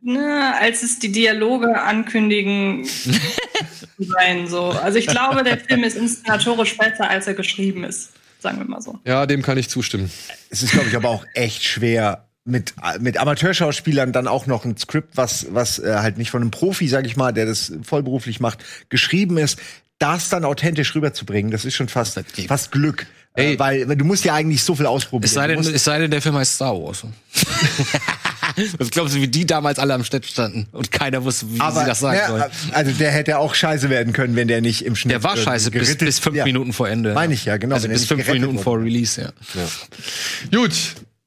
ne, 0.00 0.54
als 0.60 0.82
es 0.82 0.98
die 0.98 1.10
Dialoge 1.10 1.80
ankündigen 1.80 2.84
zu 3.96 4.04
sein. 4.04 4.46
So. 4.46 4.66
Also 4.70 4.98
ich 4.98 5.06
glaube, 5.06 5.42
der 5.42 5.58
Film 5.58 5.84
ist 5.84 5.96
inszenatorisch 5.96 6.76
besser, 6.76 7.08
als 7.08 7.26
er 7.26 7.34
geschrieben 7.34 7.84
ist. 7.84 8.12
Sagen 8.40 8.58
wir 8.58 8.66
mal 8.66 8.82
so. 8.82 8.98
Ja, 9.04 9.26
dem 9.26 9.42
kann 9.42 9.56
ich 9.56 9.70
zustimmen. 9.70 10.10
Es 10.50 10.62
ist, 10.62 10.72
glaube 10.72 10.88
ich, 10.88 10.96
aber 10.96 11.08
auch 11.08 11.24
echt 11.34 11.64
schwer, 11.64 12.28
mit, 12.44 12.74
mit 13.00 13.16
Amateurschauspielern 13.16 14.12
dann 14.12 14.28
auch 14.28 14.46
noch 14.46 14.64
ein 14.64 14.76
Skript, 14.76 15.16
was, 15.16 15.46
was 15.54 15.78
äh, 15.78 15.96
halt 15.96 16.18
nicht 16.18 16.30
von 16.30 16.42
einem 16.42 16.50
Profi, 16.50 16.88
sag 16.88 17.06
ich 17.06 17.16
mal, 17.16 17.32
der 17.32 17.46
das 17.46 17.72
vollberuflich 17.82 18.40
macht, 18.40 18.62
geschrieben 18.90 19.38
ist, 19.38 19.58
das 19.98 20.28
dann 20.28 20.44
authentisch 20.44 20.94
rüberzubringen. 20.94 21.50
Das 21.50 21.64
ist 21.64 21.74
schon 21.74 21.88
fast, 21.88 22.20
fast 22.46 22.72
Glück. 22.72 23.06
Ey. 23.36 23.54
Äh, 23.54 23.58
weil 23.58 23.88
weil 23.88 23.96
du 23.96 24.04
musst 24.04 24.24
ja 24.24 24.34
eigentlich 24.34 24.62
so 24.62 24.74
viel 24.74 24.86
ausprobieren. 24.86 25.26
Es 25.26 25.34
sei, 25.34 25.48
denn, 25.48 25.58
es 25.58 25.84
sei 25.84 25.98
denn, 25.98 26.10
der 26.10 26.22
Film 26.22 26.36
heißt 26.36 26.54
Star 26.54 26.74
Wars. 26.74 27.04
Was 28.78 28.90
glaubst 28.90 29.16
du, 29.16 29.20
wie 29.20 29.26
die 29.26 29.46
damals 29.46 29.80
alle 29.80 29.94
am 29.94 30.04
Stett 30.04 30.24
standen 30.26 30.68
und 30.70 30.92
keiner 30.92 31.24
wusste, 31.24 31.48
wie 31.48 31.54
sie 31.54 31.58
das 31.58 31.98
sagen 31.98 32.18
ja, 32.18 32.28
sollen? 32.28 32.44
Also 32.72 32.92
der 32.92 33.10
hätte 33.10 33.38
auch 33.38 33.52
scheiße 33.52 33.90
werden 33.90 34.12
können, 34.12 34.36
wenn 34.36 34.46
der 34.46 34.60
nicht 34.60 34.84
im 34.84 34.94
Schnitt. 34.94 35.10
Der 35.10 35.24
war 35.24 35.36
äh, 35.36 35.40
scheiße 35.40 35.72
bis, 35.72 35.96
bis 35.96 36.20
fünf 36.20 36.36
ja. 36.36 36.44
Minuten 36.44 36.72
vor 36.72 36.88
Ende. 36.88 37.14
Meine 37.14 37.34
ich 37.34 37.44
ja, 37.46 37.56
genau, 37.56 37.74
Also 37.74 37.88
bis 37.88 38.06
fünf 38.06 38.28
Minuten 38.28 38.58
vor 38.58 38.74
worden 38.74 38.84
Release, 38.84 39.20
ja. 39.20 39.32
Gut, 40.56 40.72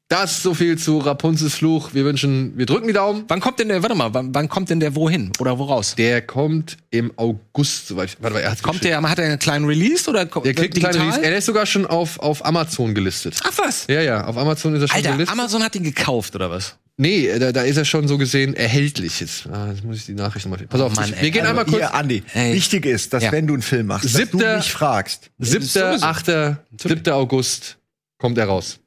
das 0.09 0.41
so 0.41 0.53
viel 0.53 0.77
zu 0.77 0.99
Rapunzels 0.99 1.55
Fluch. 1.55 1.93
Wir 1.93 2.05
wünschen, 2.05 2.57
wir 2.57 2.65
drücken 2.65 2.87
die 2.87 2.93
Daumen. 2.93 3.25
Wann 3.27 3.41
kommt 3.41 3.59
denn 3.59 3.67
der, 3.67 3.81
warte 3.83 3.95
mal, 3.95 4.13
wann, 4.13 4.33
wann 4.33 4.47
kommt 4.47 4.69
denn 4.69 4.79
der 4.79 4.95
wohin? 4.95 5.33
Oder 5.39 5.59
woraus? 5.59 5.95
Der 5.95 6.21
kommt 6.21 6.77
im 6.91 7.11
August, 7.17 7.87
soweit 7.89 8.09
ich, 8.11 8.17
warte 8.21 8.35
mal, 8.35 8.39
er 8.39 8.51
hat 8.51 8.63
Kommt 8.63 8.83
der, 8.85 9.01
hat 9.01 9.19
er 9.19 9.25
einen 9.25 9.39
kleinen 9.39 9.65
Release 9.65 10.09
oder 10.09 10.25
kommt 10.25 10.45
Der 10.45 10.53
kriegt 10.53 10.75
einen 10.75 10.81
kleinen 10.91 11.09
Release. 11.09 11.21
Er 11.21 11.37
ist 11.37 11.45
sogar 11.45 11.65
schon 11.65 11.85
auf, 11.85 12.19
auf 12.19 12.45
Amazon 12.45 12.95
gelistet. 12.95 13.37
Ach 13.43 13.51
was? 13.57 13.85
Ja, 13.89 14.01
ja, 14.01 14.23
auf 14.25 14.37
Amazon 14.37 14.75
ist 14.75 14.83
er 14.83 14.87
schon 14.87 14.95
Alter, 14.95 15.11
gelistet. 15.13 15.37
Amazon 15.37 15.61
hat 15.63 15.75
ihn 15.75 15.83
gekauft, 15.83 16.35
oder 16.35 16.49
was? 16.49 16.75
nee, 16.99 17.37
da, 17.37 17.51
da 17.51 17.61
ist 17.61 17.77
er 17.77 17.85
schon 17.85 18.07
so 18.07 18.17
gesehen 18.17 18.55
erhältlich. 18.55 19.19
Jetzt, 19.19 19.45
ah, 19.47 19.67
jetzt 19.71 19.83
muss 19.83 19.97
ich 19.97 20.05
die 20.07 20.13
Nachricht 20.13 20.45
nochmal. 20.47 20.65
Pass 20.67 20.81
auf, 20.81 20.95
Mann, 20.95 21.09
ich, 21.09 21.15
ey. 21.17 21.21
wir 21.23 21.31
gehen 21.31 21.41
Also 21.41 21.49
einmal 21.51 21.65
kurz. 21.65 21.77
Hier, 21.77 21.93
Andi, 21.93 22.23
Ey. 22.33 22.53
wichtig 22.55 22.85
ist, 22.87 23.13
dass 23.13 23.23
Ja. 23.23 23.31
wenn 23.33 23.45
du 23.45 23.53
einen 23.53 23.61
Film 23.61 23.85
machst, 23.87 24.05
dass 24.05 24.13
Siebter- 24.13 24.51
du 24.53 24.57
mich 24.57 24.71
fragst. 24.71 25.29
7. 25.37 25.63
sowieso. 25.63 26.03
8. 26.05 26.25
7. 26.81 27.09
August 27.11 27.77
kommt 28.17 28.37
er 28.39 28.45
raus. 28.45 28.79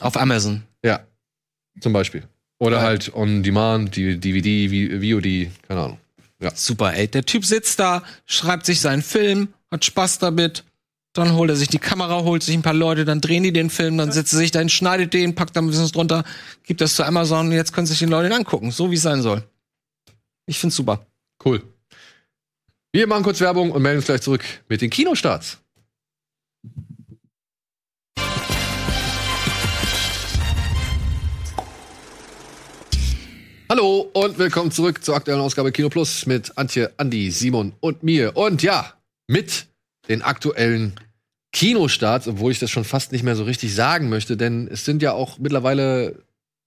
Auf 0.00 0.16
Amazon. 0.16 0.62
Ja, 0.84 1.00
zum 1.80 1.92
Beispiel. 1.92 2.22
Oder 2.58 2.78
Ja. 2.78 2.82
halt 2.82 3.14
on 3.14 3.42
demand, 3.42 3.96
die 3.96 4.18
DVD, 4.18 4.68
VOD, 5.00 5.50
keine 5.66 5.80
Ahnung. 5.80 5.98
Super, 6.54 6.94
ey. 6.94 7.08
Der 7.08 7.24
Typ 7.24 7.44
sitzt 7.44 7.78
da, 7.80 8.02
schreibt 8.26 8.64
sich 8.66 8.80
seinen 8.80 9.02
Film, 9.02 9.48
hat 9.70 9.84
Spaß 9.84 10.18
damit. 10.20 10.64
Dann 11.14 11.32
holt 11.34 11.50
er 11.50 11.56
sich 11.56 11.68
die 11.68 11.78
Kamera, 11.80 12.22
holt 12.22 12.42
sich 12.44 12.54
ein 12.54 12.62
paar 12.62 12.74
Leute, 12.74 13.04
dann 13.04 13.20
drehen 13.20 13.42
die 13.42 13.52
den 13.52 13.70
Film, 13.70 13.98
dann 13.98 14.12
setzt 14.12 14.32
er 14.34 14.38
sich 14.38 14.50
dahin, 14.52 14.68
schneidet 14.68 15.14
den, 15.14 15.34
packt 15.34 15.56
da 15.56 15.60
ein 15.60 15.66
bisschen 15.66 15.82
was 15.84 15.92
drunter, 15.92 16.22
gibt 16.64 16.80
das 16.80 16.94
zu 16.94 17.02
Amazon 17.04 17.46
und 17.46 17.52
jetzt 17.52 17.72
können 17.72 17.86
sich 17.88 17.98
die 17.98 18.04
Leute 18.04 18.32
angucken, 18.32 18.70
so 18.70 18.90
wie 18.90 18.94
es 18.94 19.02
sein 19.02 19.22
soll. 19.22 19.42
Ich 20.46 20.58
find's 20.58 20.76
super. 20.76 21.04
Cool. 21.44 21.62
Wir 22.92 23.06
machen 23.06 23.24
kurz 23.24 23.40
Werbung 23.40 23.72
und 23.72 23.82
melden 23.82 23.98
uns 23.98 24.06
gleich 24.06 24.20
zurück 24.22 24.44
mit 24.68 24.80
den 24.80 24.90
Kinostarts. 24.90 25.58
Hallo 33.70 34.08
und 34.14 34.38
willkommen 34.38 34.70
zurück 34.70 35.04
zur 35.04 35.14
aktuellen 35.14 35.42
Ausgabe 35.42 35.72
Kino 35.72 35.90
Plus 35.90 36.24
mit 36.24 36.56
Antje, 36.56 36.90
Andi, 36.96 37.30
Simon 37.30 37.74
und 37.80 38.02
mir. 38.02 38.34
Und 38.34 38.62
ja, 38.62 38.94
mit 39.26 39.66
den 40.08 40.22
aktuellen 40.22 40.98
Kinostarts, 41.52 42.28
obwohl 42.28 42.50
ich 42.50 42.60
das 42.60 42.70
schon 42.70 42.84
fast 42.84 43.12
nicht 43.12 43.24
mehr 43.24 43.36
so 43.36 43.44
richtig 43.44 43.74
sagen 43.74 44.08
möchte, 44.08 44.38
denn 44.38 44.68
es 44.68 44.86
sind 44.86 45.02
ja 45.02 45.12
auch 45.12 45.36
mittlerweile 45.36 46.22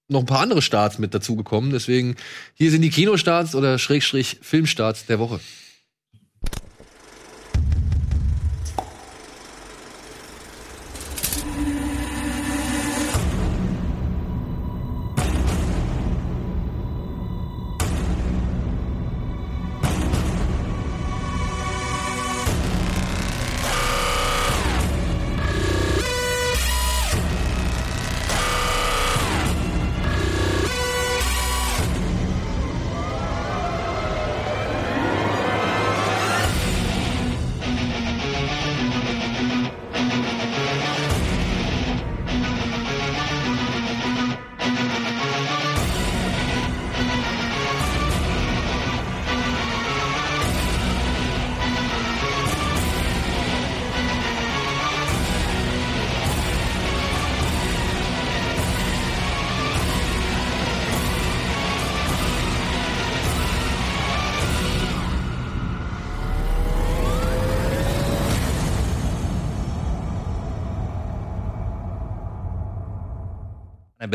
noch 0.09 0.19
ein 0.19 0.25
paar 0.27 0.41
andere 0.41 0.61
Starts 0.61 0.99
mit 0.99 1.15
dazugekommen. 1.15 1.71
Deswegen, 1.71 2.17
hier 2.53 2.69
sind 2.69 2.83
die 2.83 2.91
Kinostarts 2.91 3.55
oder 3.55 3.79
Schrägstrich 3.79 4.37
Filmstarts 4.43 5.07
der 5.07 5.17
Woche. 5.17 5.39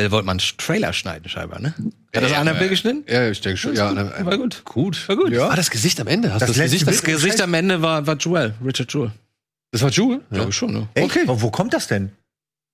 Annabelle 0.06 0.12
wollte 0.12 0.26
mal 0.26 0.32
einen 0.32 0.40
Trailer 0.58 0.92
schneiden, 0.92 1.28
scheinbar, 1.28 1.60
ne? 1.60 1.74
Hat 2.14 2.22
das 2.22 2.32
Annabelle 2.32 2.68
geschnitten? 2.70 3.04
Ja, 3.08 3.28
ich 3.28 3.40
denke 3.40 3.56
schon. 3.58 3.74
Ja, 3.74 3.94
War 4.24 4.38
gut. 4.38 4.62
gut. 4.64 5.08
War 5.08 5.16
gut. 5.16 5.32
Ja. 5.32 5.48
Ah, 5.48 5.56
das 5.56 5.70
Gesicht 5.70 6.00
am 6.00 6.06
Ende. 6.06 6.32
Hast 6.32 6.42
Das 6.42 6.50
du 6.52 6.54
das 6.54 6.64
Gesicht? 6.70 6.86
Das 6.86 7.02
Gesicht 7.02 7.40
am 7.40 7.52
Ende 7.54 7.82
war, 7.82 8.06
war 8.06 8.16
Joel, 8.16 8.54
Richard 8.64 8.92
Joel. 8.92 9.10
Das 9.72 9.82
war 9.82 9.90
Jewel? 9.90 10.20
Ja. 10.30 10.36
Glaube 10.36 10.50
ich 10.50 10.56
schon, 10.56 10.72
ne? 10.72 10.88
Echt? 10.94 11.16
Aber 11.24 11.42
wo 11.42 11.50
kommt 11.50 11.74
das 11.74 11.86
denn? 11.88 12.10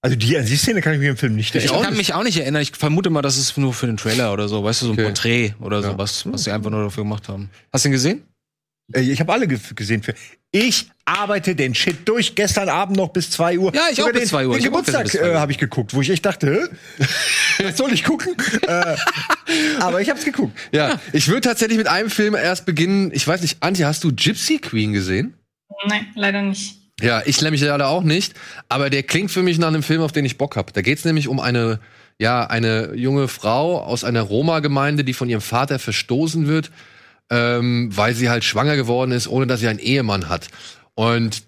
Also 0.04 0.16
die, 0.16 0.36
an 0.36 0.44
die 0.44 0.56
Szene 0.56 0.80
kann 0.82 0.92
ich 0.94 0.98
mir 0.98 1.10
im 1.10 1.16
Film 1.16 1.36
nicht 1.36 1.54
Ich 1.54 1.64
erinnern. 1.64 1.84
kann 1.84 1.96
mich 1.96 2.12
auch 2.12 2.22
nicht 2.24 2.36
erinnern. 2.38 2.60
Ich 2.60 2.72
vermute 2.76 3.08
mal, 3.08 3.22
das 3.22 3.38
ist 3.38 3.56
nur 3.56 3.72
für 3.72 3.86
den 3.86 3.96
Trailer 3.96 4.32
oder 4.32 4.48
so. 4.48 4.62
Weißt 4.64 4.82
du, 4.82 4.86
so 4.86 4.92
ein 4.92 4.98
Okay. 4.98 5.04
Porträt 5.06 5.54
oder 5.60 5.80
Ja. 5.80 5.90
sowas, 5.92 6.24
was 6.26 6.44
sie 6.44 6.50
einfach 6.50 6.70
nur 6.70 6.82
dafür 6.84 7.04
gemacht 7.04 7.28
haben. 7.28 7.50
Hast 7.72 7.84
du 7.84 7.88
ihn 7.88 7.92
gesehen? 7.92 8.22
Äh, 8.92 9.00
Ich 9.00 9.20
habe 9.20 9.32
alle 9.32 9.46
ge 9.46 9.58
gesehen. 9.74 10.02
Für 10.02 10.14
ich 10.54 10.90
arbeite 11.06 11.54
den 11.56 11.74
Shit 11.74 12.06
durch. 12.06 12.34
Gestern 12.34 12.68
Abend 12.68 12.96
noch 12.96 13.08
bis 13.08 13.30
2 13.30 13.58
Uhr. 13.58 13.74
Ja, 13.74 13.82
ich 13.90 13.94
auch 13.94 14.06
Sogar 14.06 14.12
bis 14.12 14.22
den, 14.22 14.28
2 14.28 14.46
Uhr. 14.46 14.52
Den 14.54 14.60
Ich 14.60 14.66
auch 14.66 14.70
Geburtstag 14.70 15.02
gestern 15.04 15.20
bis 15.20 15.20
2 15.22 15.28
Uhr. 15.30 15.34
äh, 15.34 15.38
habe 15.38 15.52
ich 15.52 15.58
geguckt, 15.58 15.94
wo 15.94 16.00
ich 16.02 16.10
echt 16.10 16.26
dachte, 16.26 16.70
was 17.62 17.76
soll 17.76 17.92
ich 17.92 18.04
gucken? 18.04 18.34
äh, 18.66 18.96
aber 19.80 20.00
ich 20.00 20.08
habe 20.10 20.18
es 20.18 20.24
geguckt. 20.24 20.56
Ja, 20.72 21.00
ich 21.12 21.28
würde 21.28 21.40
tatsächlich 21.40 21.78
mit 21.78 21.86
einem 21.88 22.10
Film 22.10 22.34
erst 22.34 22.66
beginnen. 22.66 23.10
Ich 23.14 23.26
weiß 23.26 23.40
nicht, 23.40 23.58
Antje, 23.62 23.86
hast 23.86 24.04
du 24.04 24.12
Gypsy 24.14 24.58
Queen 24.58 24.92
gesehen? 24.92 25.34
Nein, 25.86 26.06
leider 26.14 26.42
nicht. 26.42 26.76
Ja, 27.00 27.22
ich 27.24 27.40
nämlich 27.40 27.62
leider 27.62 27.88
auch 27.88 28.02
nicht. 28.02 28.34
Aber 28.68 28.90
der 28.90 29.02
klingt 29.02 29.30
für 29.30 29.42
mich 29.42 29.58
nach 29.58 29.68
einem 29.68 29.82
Film, 29.82 30.02
auf 30.02 30.12
den 30.12 30.24
ich 30.26 30.36
Bock 30.38 30.56
hab. 30.56 30.72
Da 30.74 30.82
geht's 30.82 31.04
nämlich 31.04 31.26
um 31.28 31.40
eine, 31.40 31.80
ja, 32.18 32.44
eine 32.46 32.94
junge 32.94 33.26
Frau 33.26 33.80
aus 33.80 34.04
einer 34.04 34.20
Roma-Gemeinde, 34.20 35.02
die 35.02 35.14
von 35.14 35.28
ihrem 35.30 35.40
Vater 35.40 35.78
verstoßen 35.78 36.46
wird, 36.46 36.70
ähm, 37.32 37.88
weil 37.94 38.14
sie 38.14 38.28
halt 38.28 38.44
schwanger 38.44 38.76
geworden 38.76 39.10
ist, 39.10 39.26
ohne 39.26 39.46
dass 39.46 39.60
sie 39.60 39.68
einen 39.68 39.78
Ehemann 39.78 40.28
hat. 40.28 40.48
Und 40.94 41.42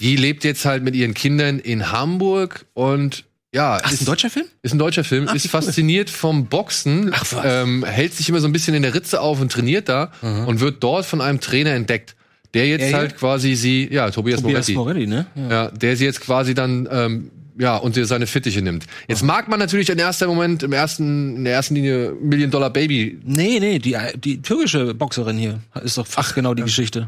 die 0.00 0.16
lebt 0.16 0.42
jetzt 0.42 0.64
halt 0.64 0.82
mit 0.82 0.96
ihren 0.96 1.14
Kindern 1.14 1.60
in 1.60 1.92
Hamburg 1.92 2.66
und 2.74 3.24
ja, 3.54 3.78
Ach, 3.82 3.92
ist 3.92 4.02
ein 4.02 4.06
deutscher 4.06 4.30
Film? 4.30 4.46
Ist 4.62 4.74
ein 4.74 4.78
deutscher 4.78 5.04
Film, 5.04 5.26
Ach, 5.28 5.34
ist 5.34 5.46
cool. 5.46 5.50
fasziniert 5.50 6.10
vom 6.10 6.46
Boxen, 6.46 7.10
Ach, 7.12 7.24
was. 7.32 7.44
ähm, 7.44 7.84
hält 7.84 8.14
sich 8.14 8.28
immer 8.28 8.40
so 8.40 8.48
ein 8.48 8.52
bisschen 8.52 8.74
in 8.74 8.82
der 8.82 8.94
Ritze 8.94 9.20
auf 9.20 9.40
und 9.40 9.50
trainiert 9.52 9.88
da 9.88 10.10
und 10.46 10.60
wird 10.60 10.82
dort 10.82 11.04
von 11.06 11.20
einem 11.20 11.40
Trainer 11.40 11.72
entdeckt, 11.72 12.16
der 12.54 12.66
jetzt 12.66 12.86
hier? 12.86 12.96
halt 12.96 13.16
quasi 13.16 13.54
sie, 13.54 13.88
ja, 13.92 14.10
Tobias, 14.10 14.40
Tobias 14.40 14.68
Moretti, 14.68 14.74
Moretti, 14.74 15.06
ne? 15.06 15.26
ja, 15.36 15.68
der 15.70 15.96
sie 15.96 16.04
jetzt 16.04 16.20
quasi 16.20 16.54
dann, 16.54 16.88
ähm, 16.90 17.30
ja, 17.60 17.76
und 17.76 17.96
ihr 17.96 18.06
seine 18.06 18.26
Fittiche 18.26 18.62
nimmt. 18.62 18.86
Jetzt 19.06 19.22
mag 19.22 19.48
man 19.48 19.58
natürlich 19.58 19.90
im 19.90 19.98
ersten 19.98 20.26
Moment, 20.26 20.62
im 20.62 20.72
ersten, 20.72 21.36
in 21.36 21.44
der 21.44 21.54
ersten 21.54 21.74
Linie 21.74 22.12
Million 22.20 22.50
Dollar 22.50 22.70
Baby. 22.70 23.20
Nee, 23.24 23.60
nee, 23.60 23.78
die, 23.78 23.96
die 24.16 24.40
türkische 24.42 24.94
Boxerin 24.94 25.36
hier 25.38 25.60
ist 25.84 25.98
doch 25.98 26.06
fast 26.06 26.34
genau 26.34 26.54
die 26.54 26.62
Geschichte. 26.62 27.06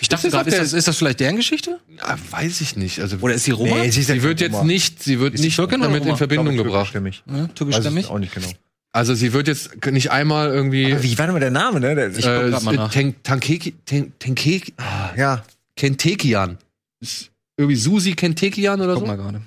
Ich 0.00 0.08
dachte 0.08 0.26
Ist 0.26 0.34
das 0.34 0.44
gerade, 0.44 0.50
ist 0.50 0.58
das, 0.58 0.72
ist 0.72 0.88
das 0.88 0.96
vielleicht 0.96 1.20
deren 1.20 1.36
Geschichte? 1.36 1.78
Ja, 1.98 2.16
weiß 2.30 2.60
ich 2.60 2.74
nicht. 2.76 2.98
Also, 3.00 3.18
Oder 3.20 3.34
ist 3.34 3.44
sie 3.44 3.52
Roma? 3.52 3.76
Nee, 3.76 3.90
sie 3.90 4.00
ist 4.00 4.08
sie 4.08 4.14
ja 4.16 4.22
wird 4.22 4.40
jetzt 4.40 4.64
nicht, 4.64 5.00
sie 5.02 5.20
wird 5.20 5.34
Ist 5.34 5.42
nicht 5.42 5.54
Türkin 5.54 5.80
damit 5.80 6.04
in? 6.04 6.16
Verbindung 6.16 6.50
Ich 6.50 6.56
gebracht. 6.56 6.92
türkischstämmig. 6.92 7.22
ja, 7.26 7.44
Weiß 7.44 7.54
türkischstämmig? 7.54 8.06
auch 8.10 8.18
nicht 8.18 8.34
genau. 8.34 8.48
Also 8.92 9.14
sie 9.14 9.32
wird 9.32 9.46
jetzt 9.46 9.86
nicht 9.92 10.10
einmal 10.10 10.48
irgendwie, 10.48 10.92
Aber 10.92 11.02
wie 11.04 11.16
war 11.18 11.26
denn 11.26 11.34
mal 11.34 11.38
der 11.40 11.50
Name, 11.52 11.78
ne? 11.80 11.94
Der, 11.94 12.08
Ich 12.08 12.14
guck 12.16 12.24
grad 12.50 12.62
mal 12.64 12.74
nach. 12.74 12.90
Ten- 12.90 13.14
Tankeki, 13.22 13.74
Ten- 13.84 14.12
Tenkeki, 14.18 14.74
ja. 15.16 15.44
Kentekian. 15.76 16.58
Ist 17.00 17.30
irgendwie 17.56 17.76
Susi 17.76 18.12
Kentekian 18.12 18.80
oder 18.80 18.94
Guck 18.94 19.00
so? 19.02 19.06
mal 19.06 19.16
gerade. 19.16 19.40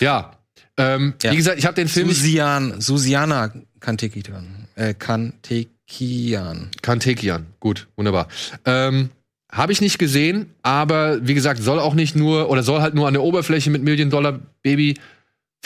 Ja. 0.00 0.32
Ähm, 0.76 1.14
Ja. 1.22 1.32
Wie 1.32 1.36
gesagt, 1.36 1.58
ich 1.58 1.64
habe 1.66 1.74
den 1.74 1.88
Film 1.88 2.08
Susian, 2.08 2.80
Susiana 2.80 3.52
Kantekian. 3.80 4.66
Äh, 4.74 4.92
Kantekian. 4.94 6.70
Kantekian. 6.82 7.46
Gut, 7.60 7.88
wunderbar. 7.96 8.28
Ähm, 8.64 9.10
Habe 9.50 9.72
ich 9.72 9.80
nicht 9.80 9.98
gesehen, 9.98 10.50
aber 10.62 11.26
wie 11.26 11.32
gesagt, 11.34 11.62
soll 11.62 11.78
auch 11.78 11.94
nicht 11.94 12.16
nur 12.16 12.50
oder 12.50 12.62
soll 12.62 12.80
halt 12.82 12.94
nur 12.94 13.06
an 13.06 13.14
der 13.14 13.22
Oberfläche 13.22 13.70
mit 13.70 13.82
Million 13.82 14.10
Dollar 14.10 14.40
Baby 14.62 14.98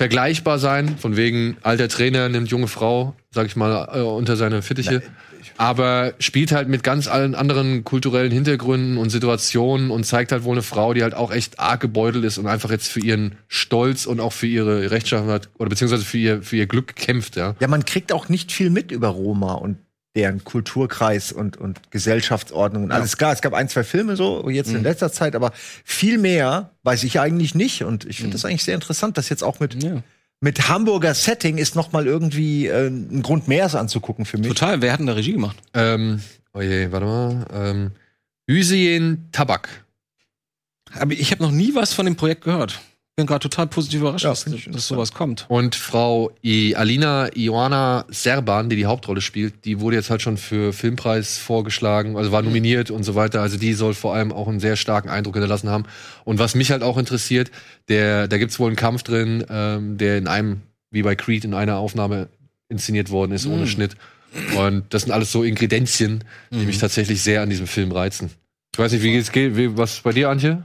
vergleichbar 0.00 0.58
sein. 0.58 0.96
Von 0.96 1.18
wegen 1.18 1.58
alter 1.60 1.86
Trainer 1.86 2.30
nimmt 2.30 2.48
junge 2.48 2.68
Frau, 2.68 3.14
sag 3.30 3.44
ich 3.44 3.54
mal, 3.54 3.86
äh, 3.92 4.00
unter 4.00 4.34
seine 4.34 4.62
Fittiche. 4.62 5.02
Aber 5.58 6.14
spielt 6.18 6.52
halt 6.52 6.68
mit 6.68 6.82
ganz 6.82 7.06
allen 7.06 7.34
anderen 7.34 7.84
kulturellen 7.84 8.32
Hintergründen 8.32 8.96
und 8.96 9.10
Situationen 9.10 9.90
und 9.90 10.04
zeigt 10.04 10.32
halt 10.32 10.42
wohl 10.44 10.52
eine 10.52 10.62
Frau, 10.62 10.94
die 10.94 11.02
halt 11.02 11.12
auch 11.12 11.30
echt 11.30 11.60
arg 11.60 11.80
gebeutelt 11.80 12.24
ist 12.24 12.38
und 12.38 12.46
einfach 12.46 12.70
jetzt 12.70 12.88
für 12.88 13.00
ihren 13.00 13.36
Stolz 13.46 14.06
und 14.06 14.20
auch 14.20 14.32
für 14.32 14.46
ihre 14.46 14.90
Rechtschaffenheit 14.90 15.50
oder 15.58 15.68
beziehungsweise 15.68 16.06
für 16.06 16.16
ihr, 16.16 16.42
für 16.42 16.56
ihr 16.56 16.66
Glück 16.66 16.96
kämpft, 16.96 17.36
ja. 17.36 17.54
Ja, 17.60 17.68
man 17.68 17.84
kriegt 17.84 18.10
auch 18.10 18.30
nicht 18.30 18.52
viel 18.52 18.70
mit 18.70 18.92
über 18.92 19.08
Roma 19.08 19.52
und 19.52 19.76
deren 20.16 20.42
Kulturkreis 20.42 21.30
und, 21.30 21.56
und 21.56 21.90
Gesellschaftsordnung 21.92 22.84
und 22.84 22.92
alles 22.92 23.16
klar. 23.16 23.32
Es 23.32 23.42
gab 23.42 23.54
ein, 23.54 23.68
zwei 23.68 23.84
Filme 23.84 24.16
so, 24.16 24.48
jetzt 24.50 24.72
in 24.72 24.82
letzter 24.82 25.12
Zeit, 25.12 25.36
aber 25.36 25.52
viel 25.84 26.18
mehr 26.18 26.70
weiß 26.82 27.04
ich 27.04 27.20
eigentlich 27.20 27.54
nicht. 27.54 27.84
Und 27.84 28.04
ich 28.06 28.16
finde 28.16 28.32
das 28.32 28.44
eigentlich 28.44 28.64
sehr 28.64 28.74
interessant, 28.74 29.16
dass 29.18 29.28
jetzt 29.28 29.44
auch 29.44 29.60
mit, 29.60 29.80
Ja. 29.82 30.02
mit 30.40 30.68
Hamburger 30.68 31.14
Setting 31.14 31.58
ist 31.58 31.76
noch 31.76 31.92
mal 31.92 32.06
irgendwie 32.06 32.66
äh, 32.66 32.88
ein 32.88 33.22
Grund 33.22 33.46
mehr, 33.46 33.66
es 33.66 33.76
anzugucken 33.76 34.24
für 34.24 34.38
mich. 34.38 34.48
Total, 34.48 34.82
wer 34.82 34.92
hat 34.92 34.98
denn 34.98 35.06
da 35.06 35.12
Regie 35.12 35.32
gemacht? 35.32 35.56
Ähm, 35.74 36.20
oh 36.54 36.60
je, 36.60 36.90
warte 36.90 37.06
mal. 37.06 37.46
Ähm, 37.52 37.90
Hüseyin 38.48 39.28
Tabak. 39.30 39.84
Aber 40.98 41.12
ich 41.12 41.30
habe 41.30 41.42
noch 41.42 41.52
nie 41.52 41.72
was 41.76 41.92
von 41.92 42.04
dem 42.04 42.16
Projekt 42.16 42.42
gehört. 42.42 42.80
Bin 43.20 43.26
gerade 43.26 43.42
total 43.42 43.66
positiv 43.66 44.00
überrascht, 44.00 44.24
Ja, 44.24 44.30
dass, 44.30 44.46
dass 44.46 44.88
sowas 44.88 45.12
kommt. 45.12 45.44
Und 45.48 45.74
Frau 45.74 46.30
I 46.42 46.74
Alina 46.74 47.28
Ioana 47.36 48.06
Serban, 48.08 48.70
die 48.70 48.76
die 48.76 48.86
Hauptrolle 48.86 49.20
spielt, 49.20 49.66
die 49.66 49.78
wurde 49.80 49.96
jetzt 49.96 50.08
halt 50.08 50.22
schon 50.22 50.38
für 50.38 50.72
Filmpreis 50.72 51.36
vorgeschlagen, 51.36 52.16
also 52.16 52.32
war 52.32 52.40
nominiert 52.40 52.90
und 52.90 53.02
so 53.02 53.14
weiter. 53.16 53.42
Also 53.42 53.58
die 53.58 53.74
soll 53.74 53.92
vor 53.92 54.14
allem 54.14 54.32
auch 54.32 54.48
einen 54.48 54.58
sehr 54.58 54.76
starken 54.76 55.10
Eindruck 55.10 55.34
hinterlassen 55.34 55.68
haben. 55.68 55.84
Und 56.24 56.38
was 56.38 56.54
mich 56.54 56.70
halt 56.70 56.82
auch 56.82 56.96
interessiert, 56.96 57.50
der, 57.88 58.26
da 58.26 58.38
gibt's 58.38 58.58
wohl 58.58 58.68
einen 58.68 58.76
Kampf 58.76 59.02
drin, 59.02 59.44
ähm, 59.50 59.98
der 59.98 60.16
in 60.16 60.26
einem, 60.26 60.62
wie 60.90 61.02
bei 61.02 61.14
Creed, 61.14 61.44
in 61.44 61.52
einer 61.52 61.76
Aufnahme 61.76 62.28
inszeniert 62.70 63.10
worden 63.10 63.32
ist, 63.32 63.44
ohne 63.44 63.66
Schnitt. 63.66 63.96
Und 64.56 64.84
das 64.94 65.02
sind 65.02 65.12
alles 65.12 65.30
so 65.30 65.44
Ingredienzien, 65.44 66.24
die 66.50 66.64
mich 66.64 66.78
tatsächlich 66.78 67.20
sehr 67.20 67.42
an 67.42 67.50
diesem 67.50 67.66
Film 67.66 67.92
reizen. 67.92 68.30
Ich 68.72 68.78
weiß 68.78 68.92
nicht, 68.92 69.02
wie 69.02 69.12
geht's 69.12 69.30
geht, 69.30 69.58
wie, 69.58 69.76
was 69.76 70.00
bei 70.00 70.12
dir, 70.12 70.30
Antje? 70.30 70.62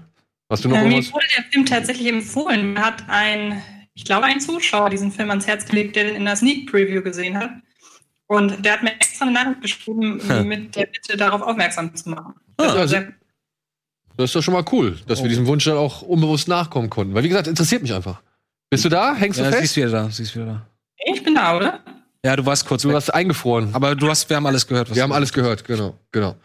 Hast 0.49 0.63
du 0.63 0.69
noch 0.69 0.77
Äh, 0.77 0.87
mir 0.87 1.11
wurde 1.13 1.25
der 1.37 1.43
Film 1.45 1.65
tatsächlich 1.65 2.07
empfohlen. 2.07 2.73
Mir 2.73 2.81
hat 2.85 3.03
ein, 3.07 3.61
ich 3.93 4.05
glaube, 4.05 4.25
ein 4.25 4.39
Zuschauer 4.39 4.89
diesen 4.89 5.11
Film 5.11 5.29
ans 5.29 5.47
Herz 5.47 5.65
gelegt, 5.65 5.95
der 5.95 6.05
den 6.05 6.15
in 6.15 6.25
der 6.25 6.35
Sneak 6.35 6.69
Preview 6.69 7.01
gesehen 7.01 7.37
hat. 7.37 7.51
Und 8.27 8.63
der 8.65 8.73
hat 8.73 8.83
mir 8.83 8.93
extra 8.93 9.25
eine 9.25 9.33
Nachricht 9.33 9.61
geschrieben, 9.61 10.19
mit 10.47 10.75
der 10.75 10.87
Bitte 10.87 11.15
darauf 11.17 11.41
aufmerksam 11.41 11.95
zu 11.95 12.09
machen. 12.09 12.33
Das 12.57 12.73
war 12.73 12.79
also- 12.81 12.97
Das 14.17 14.25
ist 14.29 14.35
doch 14.35 14.41
schon 14.41 14.53
mal 14.53 14.65
cool, 14.71 14.97
dass 15.07 15.21
wir 15.21 15.29
diesem 15.29 15.45
Wunsch 15.45 15.65
dann 15.65 15.77
auch 15.77 16.01
unbewusst 16.01 16.47
nachkommen 16.47 16.89
konnten. 16.89 17.13
Weil, 17.13 17.23
wie 17.23 17.27
gesagt, 17.29 17.47
interessiert 17.47 17.81
mich 17.81 17.93
einfach. 17.93 18.21
Bist 18.69 18.85
du 18.85 18.89
da? 18.89 19.13
Hängst 19.15 19.39
du 19.39 19.43
Ja, 19.43 19.49
fest? 19.49 19.61
siehst 19.61 19.75
wieder 19.77 19.89
da, 19.89 20.09
siehst 20.09 20.35
wieder 20.35 20.45
da. 20.45 20.65
ich 21.05 21.21
bin 21.23 21.35
da, 21.35 21.55
oder? 21.57 21.79
Ja, 22.25 22.35
du 22.35 22.45
warst 22.45 22.65
kurz 22.65 22.81
Du 22.81 22.89
weg. 22.89 22.95
hast 22.95 23.13
eingefroren. 23.13 23.69
Aber 23.73 23.95
du 23.95 24.09
hast, 24.09 24.27
wir 24.29 24.35
haben 24.35 24.47
alles 24.47 24.65
gehört. 24.67 24.89
Was 24.89 24.95
Wir 24.95 25.03
haben 25.03 25.11
alles 25.11 25.31
gehört, 25.31 25.63
genau, 25.63 25.95
genau. 26.11 26.35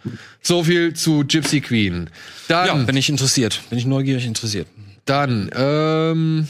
So 0.42 0.62
viel 0.62 0.92
zu 0.94 1.24
Gypsy 1.26 1.60
Queen. 1.62 2.10
Ja, 2.48 2.66
Dann, 2.66 2.84
bin 2.86 2.96
ich 2.96 3.08
interessiert. 3.08 3.62
Bin 3.70 3.78
ich 3.78 3.86
neugierig 3.86 4.26
interessiert. 4.26 4.66
dann 5.06 5.50
ähm, 5.54 6.46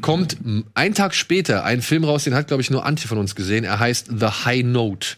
kommt 0.00 0.36
ein 0.74 0.94
Tag 0.94 1.14
später 1.14 1.64
ein 1.64 1.82
Film 1.82 2.04
raus, 2.04 2.24
den 2.24 2.34
hat, 2.34 2.46
glaube 2.46 2.62
ich, 2.62 2.70
nur 2.70 2.86
Antje 2.86 3.08
von 3.08 3.18
uns 3.18 3.34
gesehen. 3.34 3.64
Er 3.64 3.80
heißt 3.80 4.06
The 4.18 4.26
High 4.44 4.64
Note 4.64 5.08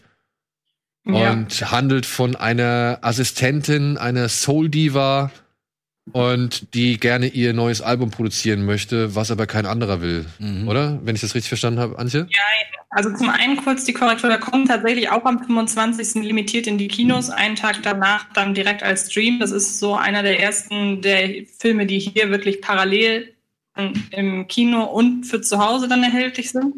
Ja. 1.05 1.31
und 1.31 1.71
handelt 1.71 2.05
von 2.05 2.35
einer 2.35 2.99
Assistentin, 3.01 3.97
einer 3.97 4.29
Soul 4.29 4.69
Diva 4.69 5.31
und 6.11 6.73
die 6.73 6.99
gerne 6.99 7.27
ihr 7.27 7.53
neues 7.53 7.81
Album 7.81 8.11
produzieren 8.11 8.65
möchte, 8.65 9.15
was 9.15 9.31
aber 9.31 9.45
kein 9.47 9.65
anderer 9.65 10.01
will, 10.01 10.25
Mhm. 10.39 10.67
oder? 10.67 10.99
Wenn 11.03 11.15
ich 11.15 11.21
das 11.21 11.35
richtig 11.35 11.49
verstanden 11.49 11.79
habe, 11.79 11.97
Antje? 11.99 12.27
Also 12.89 13.15
zum 13.15 13.29
einen 13.29 13.55
kurz 13.55 13.85
die 13.85 13.93
Korrektur, 13.93 14.29
der 14.29 14.39
kommt 14.39 14.67
tatsächlich 14.67 15.09
auch 15.09 15.23
am 15.23 15.41
25. 15.41 16.23
limitiert 16.23 16.67
in 16.67 16.77
die 16.77 16.89
Kinos, 16.89 17.29
einen 17.29 17.55
Tag 17.55 17.81
danach 17.83 18.25
dann 18.33 18.53
direkt 18.53 18.83
als 18.83 19.09
Stream. 19.09 19.39
Das 19.39 19.51
ist 19.51 19.79
so 19.79 19.95
einer 19.95 20.23
der 20.23 20.41
ersten 20.41 21.01
der 21.01 21.45
Filme, 21.59 21.85
die 21.85 21.99
hier 21.99 22.29
wirklich 22.31 22.61
parallel 22.61 23.33
im 24.11 24.47
Kino 24.49 24.83
und 24.83 25.23
für 25.23 25.41
zu 25.41 25.59
Hause 25.65 25.87
dann 25.87 26.03
erhältlich 26.03 26.51
sind. 26.51 26.73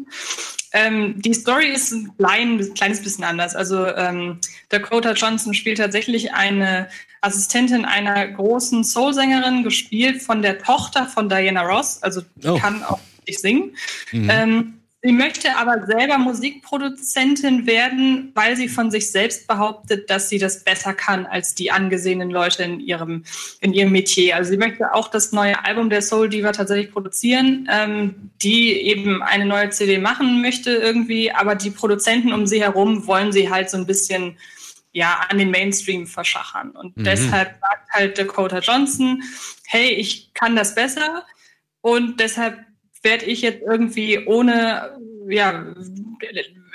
Ähm, 0.74 1.22
die 1.22 1.32
Story 1.32 1.68
ist 1.68 1.92
ein 1.92 2.10
klein, 2.18 2.74
kleines 2.74 3.00
bisschen 3.00 3.24
anders. 3.24 3.54
Also 3.54 3.86
ähm, 3.86 4.40
Dakota 4.68 5.12
Johnson 5.12 5.54
spielt 5.54 5.78
tatsächlich 5.78 6.34
eine 6.34 6.88
Assistentin 7.20 7.84
einer 7.84 8.26
großen 8.28 8.82
Soul-Sängerin, 8.84 9.62
gespielt 9.62 10.20
von 10.20 10.42
der 10.42 10.58
Tochter 10.58 11.06
von 11.06 11.28
Diana 11.28 11.62
Ross, 11.62 12.02
also 12.02 12.20
die 12.34 12.48
Oh. 12.48 12.58
kann 12.58 12.82
auch 12.82 12.98
nicht 13.26 13.40
singen. 13.40 13.76
Mhm. 14.12 14.28
Ähm, 14.30 14.74
sie 15.04 15.12
möchte 15.12 15.54
aber 15.56 15.84
selber 15.86 16.16
Musikproduzentin 16.16 17.66
werden, 17.66 18.32
weil 18.34 18.56
sie 18.56 18.68
von 18.68 18.90
sich 18.90 19.10
selbst 19.12 19.46
behauptet, 19.46 20.08
dass 20.08 20.30
sie 20.30 20.38
das 20.38 20.64
besser 20.64 20.94
kann 20.94 21.26
als 21.26 21.54
die 21.54 21.70
angesehenen 21.70 22.30
Leute 22.30 22.62
in 22.62 22.80
ihrem, 22.80 23.24
in 23.60 23.74
ihrem 23.74 23.92
Metier. 23.92 24.36
Also 24.36 24.52
sie 24.52 24.56
möchte 24.56 24.94
auch 24.94 25.08
das 25.08 25.30
neue 25.32 25.62
Album 25.62 25.90
der 25.90 26.00
Soul 26.00 26.30
Diva 26.30 26.52
tatsächlich 26.52 26.90
produzieren, 26.90 27.68
ähm, 27.70 28.30
die 28.40 28.72
eben 28.72 29.22
eine 29.22 29.44
neue 29.44 29.68
CD 29.68 29.98
machen 29.98 30.40
möchte 30.40 30.70
irgendwie, 30.70 31.30
aber 31.30 31.54
die 31.54 31.70
Produzenten 31.70 32.32
um 32.32 32.46
sie 32.46 32.62
herum 32.62 33.06
wollen 33.06 33.30
sie 33.30 33.50
halt 33.50 33.68
so 33.68 33.76
ein 33.76 33.86
bisschen 33.86 34.38
ja, 34.92 35.26
an 35.28 35.36
den 35.36 35.50
Mainstream 35.50 36.06
verschachern. 36.06 36.70
Und 36.70 36.96
Mhm. 36.96 37.04
deshalb 37.04 37.60
sagt 37.60 37.90
halt 37.90 38.16
Dakota 38.16 38.60
Johnson, 38.60 39.22
hey, 39.66 39.88
ich 39.90 40.32
kann 40.32 40.56
das 40.56 40.74
besser 40.74 41.26
und 41.82 42.20
deshalb 42.20 42.58
werde 43.04 43.26
ich 43.26 43.42
jetzt 43.42 43.62
irgendwie 43.62 44.26
ohne, 44.26 44.98
ja, 45.28 45.64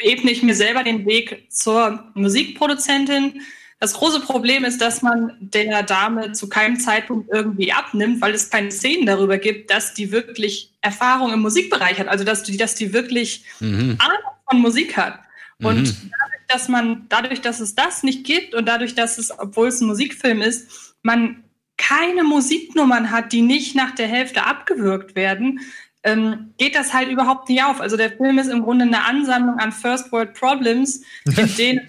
ebne 0.02 0.32
ich 0.32 0.44
mir 0.44 0.56
selber 0.56 0.84
den 0.84 1.06
Weg 1.06 1.48
zur 1.50 2.12
Musikproduzentin. 2.14 3.42
Das 3.82 3.94
große 3.94 4.20
Problem 4.22 4.66
ist, 4.66 4.82
dass 4.82 5.02
man 5.02 5.38
der 5.40 5.84
Dame 5.84 6.34
zu 6.34 6.50
keinem 6.50 6.80
Zeitpunkt 6.80 7.30
irgendwie 7.32 7.72
abnimmt, 7.72 8.22
weil 8.22 8.34
es 8.34 8.50
keine 8.50 8.72
Szenen 8.72 9.06
darüber 9.06 9.38
gibt, 9.38 9.72
dass 9.72 9.94
die 9.94 10.12
wirklich 10.12 10.72
Erfahrung 10.82 11.32
im 11.34 11.40
Musikbereich 11.40 11.98
hat, 12.00 12.08
also 12.08 12.24
dass 12.24 12.44
die, 12.44 12.58
dass 12.58 12.76
die 12.76 12.94
wirklich 12.94 13.46
Mhm. 13.60 13.98
Ahnung 14.00 14.22
von 14.50 14.60
Musik 14.62 14.98
hat. 14.98 15.20
Und 15.62 15.82
Mhm. 15.82 16.12
dadurch, 16.20 16.46
dass 16.48 16.68
man, 16.68 17.06
dadurch, 17.10 17.42
dass 17.42 17.60
es 17.60 17.76
das 17.76 18.04
nicht 18.04 18.26
gibt 18.26 18.54
und 18.54 18.66
dadurch, 18.68 18.96
dass 18.96 19.18
es, 19.18 19.38
obwohl 19.38 19.68
es 19.70 19.82
ein 19.82 19.88
Musikfilm 19.88 20.42
ist, 20.42 20.96
man 21.02 21.44
keine 21.78 22.24
Musiknummern 22.26 23.12
hat, 23.12 23.32
die 23.32 23.42
nicht 23.42 23.76
nach 23.76 23.96
der 23.96 24.08
Hälfte 24.08 24.46
abgewürgt 24.46 25.16
werden, 25.16 25.62
ähm, 26.04 26.54
geht 26.58 26.76
das 26.76 26.94
halt 26.94 27.10
überhaupt 27.10 27.50
nicht 27.50 27.64
auf. 27.64 27.82
Also 27.82 27.98
der 27.98 28.12
Film 28.12 28.40
ist 28.40 28.48
im 28.48 28.64
Grunde 28.64 28.86
eine 28.86 29.06
Ansammlung 29.06 29.58
an 29.60 29.72
First 29.72 30.12
World 30.12 30.34
Problems, 30.34 31.02
in 31.26 31.56
denen 31.58 31.88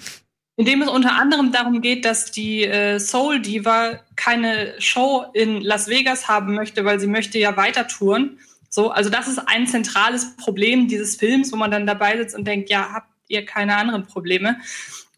in 0.61 0.66
dem 0.66 0.82
es 0.82 0.88
unter 0.88 1.14
anderem 1.14 1.52
darum 1.52 1.80
geht, 1.80 2.04
dass 2.04 2.32
die 2.32 2.64
äh, 2.64 2.98
Soul 2.98 3.40
Diva 3.40 4.00
keine 4.14 4.74
Show 4.78 5.24
in 5.32 5.62
Las 5.62 5.88
Vegas 5.88 6.28
haben 6.28 6.54
möchte, 6.54 6.84
weil 6.84 7.00
sie 7.00 7.06
möchte 7.06 7.38
ja 7.38 7.56
weiter 7.56 7.88
touren. 7.88 8.38
So, 8.68 8.90
also 8.90 9.08
das 9.08 9.26
ist 9.26 9.38
ein 9.38 9.66
zentrales 9.66 10.36
Problem 10.36 10.86
dieses 10.86 11.16
Films, 11.16 11.50
wo 11.50 11.56
man 11.56 11.70
dann 11.70 11.86
dabei 11.86 12.18
sitzt 12.18 12.36
und 12.36 12.46
denkt, 12.46 12.68
ja, 12.68 12.92
habt 12.92 13.08
ihr 13.28 13.46
keine 13.46 13.74
anderen 13.74 14.06
Probleme? 14.06 14.58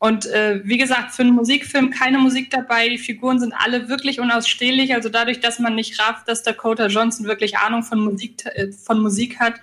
Und 0.03 0.27
äh, 0.27 0.61
wie 0.65 0.79
gesagt, 0.79 1.13
für 1.13 1.23
einen 1.23 1.37
Musikfilm 1.37 1.91
keine 1.91 2.19
Musik 2.19 2.51
dabei. 2.51 2.89
Die 2.89 2.99
Figuren 2.99 3.39
sind 3.39 3.55
alle 3.57 3.89
wirklich 3.89 4.19
unausstehlich. 4.19 4.95
Also 4.95 5.09
dadurch, 5.09 5.39
dass 5.39 5.61
man 5.61 5.77
nicht 5.77 6.01
rafft, 6.01 6.27
dass 6.27 6.43
Dakota 6.43 6.89
Johnson 6.89 7.27
wirklich 7.27 7.57
Ahnung 7.59 7.85
von 7.85 8.01
Musik, 8.01 8.45
äh, 8.47 8.73
von 8.73 9.01
Musik 9.01 9.39
hat, 9.39 9.61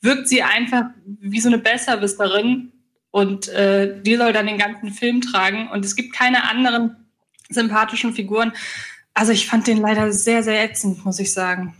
wirkt 0.00 0.28
sie 0.28 0.42
einfach 0.42 0.84
wie 1.04 1.40
so 1.40 1.50
eine 1.50 1.58
Besserwisserin. 1.58 2.72
Und 3.10 3.48
äh, 3.48 4.00
die 4.00 4.16
soll 4.16 4.32
dann 4.32 4.46
den 4.46 4.56
ganzen 4.56 4.92
Film 4.92 5.20
tragen. 5.20 5.68
Und 5.68 5.84
es 5.84 5.94
gibt 5.94 6.14
keine 6.14 6.48
anderen 6.48 6.96
sympathischen 7.50 8.14
Figuren. 8.14 8.54
Also 9.14 9.32
ich 9.32 9.46
fand 9.46 9.66
den 9.66 9.78
leider 9.78 10.10
sehr, 10.12 10.42
sehr 10.42 10.64
ätzend, 10.64 11.04
muss 11.04 11.18
ich 11.18 11.32
sagen. 11.32 11.74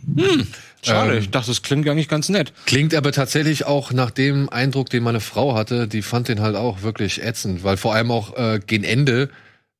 Schade, 0.83 1.13
Ähm, 1.13 1.19
ich 1.19 1.31
dachte, 1.31 1.47
das 1.47 1.61
klingt 1.63 1.87
eigentlich 1.89 2.07
ganz 2.07 2.29
nett. 2.29 2.53
Klingt 2.65 2.93
aber 2.93 3.11
tatsächlich 3.11 3.65
auch 3.65 3.91
nach 3.91 4.11
dem 4.11 4.49
Eindruck, 4.49 4.89
den 4.89 5.01
meine 5.03 5.19
Frau 5.19 5.55
hatte, 5.55 5.87
die 5.87 6.01
fand 6.03 6.27
den 6.27 6.41
halt 6.41 6.55
auch 6.55 6.81
wirklich 6.83 7.23
ätzend, 7.23 7.63
weil 7.63 7.77
vor 7.77 7.95
allem 7.95 8.11
auch 8.11 8.37
äh, 8.37 8.59
gegen 8.65 8.83
Ende 8.83 9.29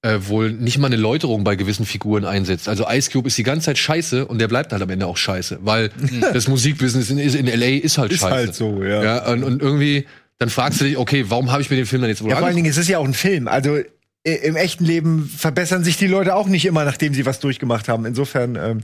äh, 0.02 0.18
wohl 0.28 0.52
nicht 0.52 0.80
mal 0.80 0.88
eine 0.88 0.96
Läuterung 0.98 1.44
bei 1.44 1.56
gewissen 1.56 1.86
Figuren 1.86 2.26
einsetzt. 2.26 2.68
Also 2.68 2.88
Ice 2.90 3.12
Cube 3.12 3.28
ist 3.28 3.38
die 3.38 3.44
ganze 3.44 3.66
Zeit 3.68 3.78
scheiße 3.78 4.26
und 4.26 4.40
der 4.40 4.48
bleibt 4.48 4.72
halt 4.74 4.82
am 4.82 4.90
Ende 4.90 5.06
auch 5.06 5.16
scheiße, 5.18 5.60
weil 5.62 5.92
das 6.34 6.48
Musikbusiness 6.48 7.10
in, 7.12 7.20
in 7.20 7.46
LA 7.48 7.78
ist 7.84 7.98
halt 8.00 8.12
Ist 8.12 8.20
scheiße. 8.22 8.34
halt 8.36 8.56
so, 8.56 8.84
ja. 8.84 9.04
Ja, 9.04 9.28
und, 9.32 9.44
und 9.44 9.62
irgendwie, 9.62 10.06
dann 10.40 10.50
fragst 10.50 10.82
du 10.82 10.86
dich, 10.86 10.98
okay, 10.98 11.26
warum 11.30 11.52
habe 11.52 11.62
ich 11.62 11.70
mir 11.70 11.76
den 11.78 11.86
Film 11.86 12.02
dann 12.02 12.10
jetzt 12.10 12.24
wohl 12.24 12.32
Ja, 12.32 12.38
vor 12.38 12.48
allen? 12.48 12.56
Dingen, 12.56 12.70
es 12.70 12.78
ist 12.78 12.90
ja 12.90 12.98
auch 12.98 13.06
ein 13.06 13.14
Film. 13.14 13.48
Also 13.48 13.78
im 14.24 14.56
echten 14.56 14.86
Leben 14.86 15.30
verbessern 15.38 15.84
sich 15.84 15.98
die 15.98 16.08
Leute 16.08 16.36
auch 16.36 16.48
nicht 16.48 16.66
immer, 16.66 16.86
nachdem 16.86 17.14
sie 17.14 17.26
was 17.26 17.40
durchgemacht 17.40 17.90
haben. 17.90 18.06
Insofern, 18.06 18.56
ähm, 18.56 18.84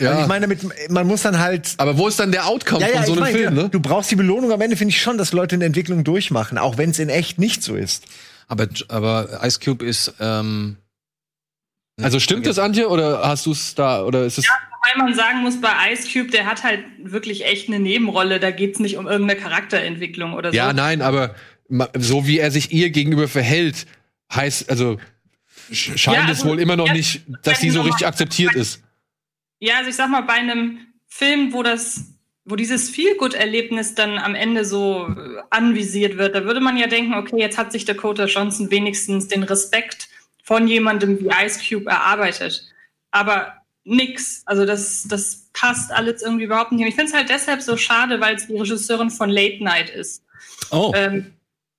Ja. 0.00 0.10
Also 0.10 0.22
ich 0.22 0.28
meine, 0.28 0.46
damit, 0.48 0.90
man 0.90 1.06
muss 1.06 1.22
dann 1.22 1.38
halt. 1.38 1.74
Aber 1.78 1.96
wo 1.96 2.08
ist 2.08 2.18
dann 2.20 2.32
der 2.32 2.46
Outcome 2.46 2.80
Ja, 2.80 2.88
ja, 2.88 2.96
von 2.96 3.06
so 3.06 3.12
einem 3.12 3.20
meine, 3.22 3.38
Film, 3.38 3.54
ne? 3.54 3.68
du 3.70 3.80
brauchst 3.80 4.10
die 4.10 4.16
Belohnung. 4.16 4.52
Am 4.52 4.60
Ende 4.60 4.76
finde 4.76 4.90
ich 4.90 5.00
schon, 5.00 5.16
dass 5.18 5.32
Leute 5.32 5.54
eine 5.54 5.64
Entwicklung 5.64 6.04
durchmachen, 6.04 6.58
auch 6.58 6.76
wenn 6.76 6.90
es 6.90 6.98
in 6.98 7.08
echt 7.08 7.38
nicht 7.38 7.62
so 7.62 7.76
ist. 7.76 8.04
Aber, 8.48 8.68
aber 8.88 9.40
Ice 9.42 9.58
Cube 9.64 9.84
ist. 9.84 10.12
Ähm, 10.20 10.76
Also 12.02 12.18
stimmt 12.20 12.46
das, 12.46 12.58
Antje, 12.58 12.88
oder 12.88 13.26
hast 13.26 13.46
du 13.46 13.52
es 13.52 13.74
da, 13.74 14.04
oder 14.04 14.24
ist 14.26 14.36
es. 14.38 14.46
Weil 14.46 15.02
man 15.02 15.14
sagen 15.14 15.40
muss, 15.40 15.60
bei 15.62 15.72
Ice 15.92 16.08
Cube, 16.12 16.30
der 16.30 16.44
hat 16.44 16.62
halt 16.62 16.80
wirklich 17.02 17.46
echt 17.46 17.68
eine 17.68 17.78
Nebenrolle. 17.78 18.38
Da 18.38 18.50
geht's 18.50 18.80
nicht 18.80 18.98
um 18.98 19.06
irgendeine 19.06 19.40
Charakterentwicklung 19.40 20.34
oder 20.34 20.50
so. 20.50 20.56
Ja, 20.56 20.74
nein, 20.74 21.00
aber 21.00 21.34
so 21.96 22.26
wie 22.26 22.38
er 22.38 22.50
sich 22.50 22.70
ihr 22.72 22.90
gegenüber 22.90 23.28
verhält, 23.28 23.86
heißt, 24.32 24.68
also 24.70 24.98
sch- 25.70 25.96
scheint 25.98 26.16
Ja, 26.16 26.24
es 26.24 26.38
also, 26.40 26.48
wohl 26.50 26.60
immer 26.60 26.76
noch 26.76 26.86
ja, 26.88 26.92
nicht, 26.94 27.22
dass 27.42 27.60
sie 27.60 27.70
so 27.70 27.82
richtig 27.82 28.06
akzeptiert 28.06 28.54
ist. 28.54 28.82
Ja, 29.60 29.78
also 29.78 29.90
ich 29.90 29.96
sag 29.96 30.10
mal, 30.10 30.22
bei 30.22 30.34
einem 30.34 30.80
Film, 31.06 31.52
wo 31.52 31.62
das, 31.62 32.04
wo 32.44 32.56
dieses 32.56 32.90
Feelgood-Erlebnis 32.90 33.94
dann 33.94 34.18
am 34.18 34.34
Ende 34.34 34.64
so 34.64 35.06
äh, 35.08 35.42
anvisiert 35.50 36.18
wird, 36.18 36.34
da 36.34 36.44
würde 36.44 36.60
man 36.60 36.76
ja 36.76 36.86
denken, 36.86 37.14
okay, 37.14 37.38
jetzt 37.38 37.56
hat 37.56 37.72
sich 37.72 37.84
Dakota 37.84 38.26
Johnson 38.26 38.70
wenigstens 38.70 39.28
den 39.28 39.42
Respekt 39.44 40.08
von 40.42 40.68
jemandem 40.68 41.20
wie 41.20 41.30
Ice 41.44 41.58
Cube 41.66 41.88
erarbeitet. 41.88 42.62
Aber 43.10 43.54
nix. 43.84 44.42
Also 44.44 44.66
das, 44.66 45.04
das 45.08 45.48
passt 45.52 45.92
alles 45.92 46.22
irgendwie 46.22 46.44
überhaupt 46.44 46.72
nicht. 46.72 46.82
Und 46.82 46.88
ich 46.88 46.94
finde 46.94 47.10
es 47.10 47.16
halt 47.16 47.28
deshalb 47.28 47.62
so 47.62 47.76
schade, 47.76 48.20
weil 48.20 48.34
es 48.34 48.46
die 48.46 48.56
Regisseurin 48.58 49.10
von 49.10 49.30
Late 49.30 49.62
Night 49.62 49.88
ist. 49.90 50.22
oh. 50.70 50.92
Ähm, 50.94 51.32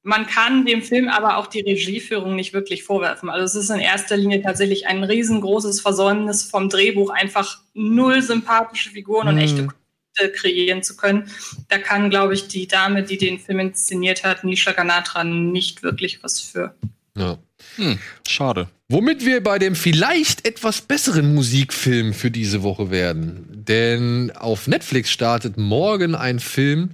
man 0.06 0.28
kann 0.28 0.66
dem 0.66 0.84
Film 0.84 1.10
aber 1.10 1.38
auch 1.38 1.48
die 1.48 1.62
Regieführung 1.62 2.36
nicht 2.36 2.54
wirklich 2.54 2.84
vorwerfen. 2.84 3.28
Also 3.28 3.46
es 3.46 3.66
ist 3.66 3.72
in 3.72 3.80
erster 3.80 4.16
Linie 4.16 4.44
tatsächlich 4.44 4.86
ein 4.86 5.04
riesengroßes 5.04 5.82
Versäumnis 5.82 6.44
vom 6.44 6.70
Drehbuch, 6.70 7.10
einfach 7.10 7.60
null 7.74 8.22
sympathische 8.22 8.92
Figuren 8.92 9.28
und 9.28 9.40
echte 9.40 9.68
Konflikte 9.68 10.40
kreieren 10.40 10.84
zu 10.84 10.96
können. 10.96 11.28
Da 11.70 11.80
kann, 11.80 12.12
glaube 12.12 12.36
ich, 12.36 12.48
die 12.48 12.68
Dame, 12.68 13.02
die 13.02 13.18
den 13.18 13.40
Film 13.40 13.60
inszeniert 13.60 14.24
hat, 14.24 14.44
Nisha 14.44 14.74
Ganatra, 14.74 15.24
nicht 15.24 15.82
wirklich 15.82 16.24
was 16.24 16.40
für. 16.40 16.76
Ja. 17.18 17.40
Hm, 17.78 17.98
schade. 18.28 18.70
Womit 18.88 19.26
wir 19.26 19.42
bei 19.42 19.58
dem 19.58 19.76
vielleicht 19.76 20.46
etwas 20.48 20.82
besseren 20.82 21.34
Musikfilm 21.34 22.14
für 22.14 22.30
diese 22.30 22.62
Woche 22.62 22.92
werden. 22.92 23.48
Denn 23.50 24.32
auf 24.36 24.68
Netflix 24.68 25.10
startet 25.10 25.58
morgen 25.58 26.14
ein 26.14 26.40
Film, 26.40 26.92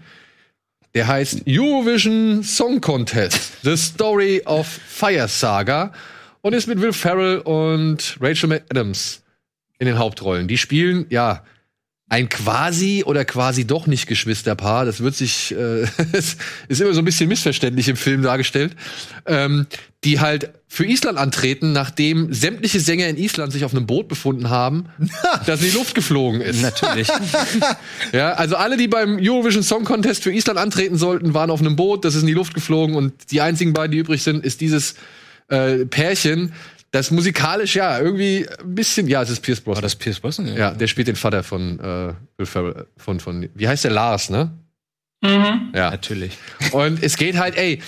der 0.94 1.08
heißt 1.08 1.44
Eurovision 1.48 2.44
Song 2.44 2.82
Contest: 2.82 3.64
The 3.64 3.78
Story 3.78 4.42
of 4.46 4.68
Fire 4.68 5.28
Saga 5.28 5.94
und 6.42 6.54
ist 6.54 6.68
mit 6.68 6.82
Will 6.82 6.94
Ferrell 6.94 7.40
und 7.40 8.18
Rachel 8.20 8.50
McAdams 8.50 9.22
in 9.80 9.88
den 9.88 9.98
Hauptrollen. 9.98 10.48
Die 10.48 10.58
spielen, 10.58 11.06
ja, 11.10 11.44
ein 12.12 12.28
quasi 12.28 13.04
oder 13.06 13.24
quasi 13.24 13.66
doch 13.66 13.88
nicht 13.88 14.06
Geschwisterpaar. 14.06 14.84
Das 14.84 15.00
wird 15.00 15.16
sich, 15.16 15.54
äh, 15.54 15.84
es 16.12 16.36
ist 16.68 16.82
immer 16.82 16.94
so 16.94 17.00
ein 17.00 17.06
bisschen 17.06 17.30
missverständlich 17.30 17.88
im 17.88 17.96
Film 17.96 18.22
dargestellt, 18.22 18.76
ähm, 19.26 19.66
die 20.04 20.20
halt 20.20 20.52
für 20.68 20.86
Island 20.86 21.18
antreten, 21.18 21.72
nachdem 21.72 22.34
sämtliche 22.34 22.82
Sänger 22.82 23.08
in 23.08 23.16
Island 23.16 23.54
sich 23.54 23.64
auf 23.64 23.74
einem 23.74 23.86
Boot 23.86 24.10
befunden 24.10 24.50
haben, 24.50 24.88
das 25.46 25.62
in 25.62 25.68
die 25.68 25.78
Luft 25.78 25.96
geflogen 25.96 26.42
ist. 26.42 26.62
Natürlich. 26.62 27.08
Ja, 28.12 28.34
also 28.34 28.58
alle, 28.58 28.76
die 28.76 28.88
beim 28.90 29.18
Eurovision 29.22 29.64
Song 29.64 29.86
Contest 29.86 30.24
für 30.24 30.34
Island 30.34 30.60
antreten 30.60 30.98
sollten, 30.98 31.34
waren 31.34 31.50
auf 31.50 31.62
einem 31.62 31.78
Boot, 31.78 32.04
das 32.04 32.16
ist 32.16 32.22
in 32.22 32.28
die 32.28 32.34
Luft 32.34 32.54
geflogen 32.54 32.96
und 32.96 33.32
die 33.32 33.40
einzigen 33.40 33.72
beiden, 33.72 33.92
die 33.92 34.00
übrig 34.00 34.22
sind, 34.22 34.44
ist 34.44 34.60
dieses 34.60 34.96
äh, 35.48 35.86
Pärchen, 35.86 36.52
das 36.92 37.10
musikalisch 37.10 37.76
ja 37.76 38.00
irgendwie 38.00 38.48
ein 38.60 38.76
bisschen, 38.76 39.08
ja, 39.08 39.22
es 39.22 39.30
ist 39.30 39.42
Pierce 39.42 39.62
Brosnan. 39.62 39.78
War 39.78 39.82
das 39.82 39.96
Pierce 39.96 40.20
Brosnan? 40.20 40.56
Ja, 40.56 40.72
der 40.72 40.88
spielt 40.88 41.08
den 41.08 41.16
Vater 41.16 41.42
von 41.44 41.80
äh, 41.80 42.14
Will 42.38 42.46
Ferrell, 42.46 42.86
von, 42.98 43.20
von, 43.20 43.50
wie 43.56 43.68
heißt 43.68 43.86
der 43.86 43.92
Lars, 43.92 44.30
ne? 44.30 44.52
Mhm. 45.22 45.72
Ja. 45.74 45.92
Natürlich. 45.92 46.38
Und 46.72 47.02
es 47.02 47.16
geht 47.16 47.38
halt, 47.38 47.56
ey, 47.56 47.82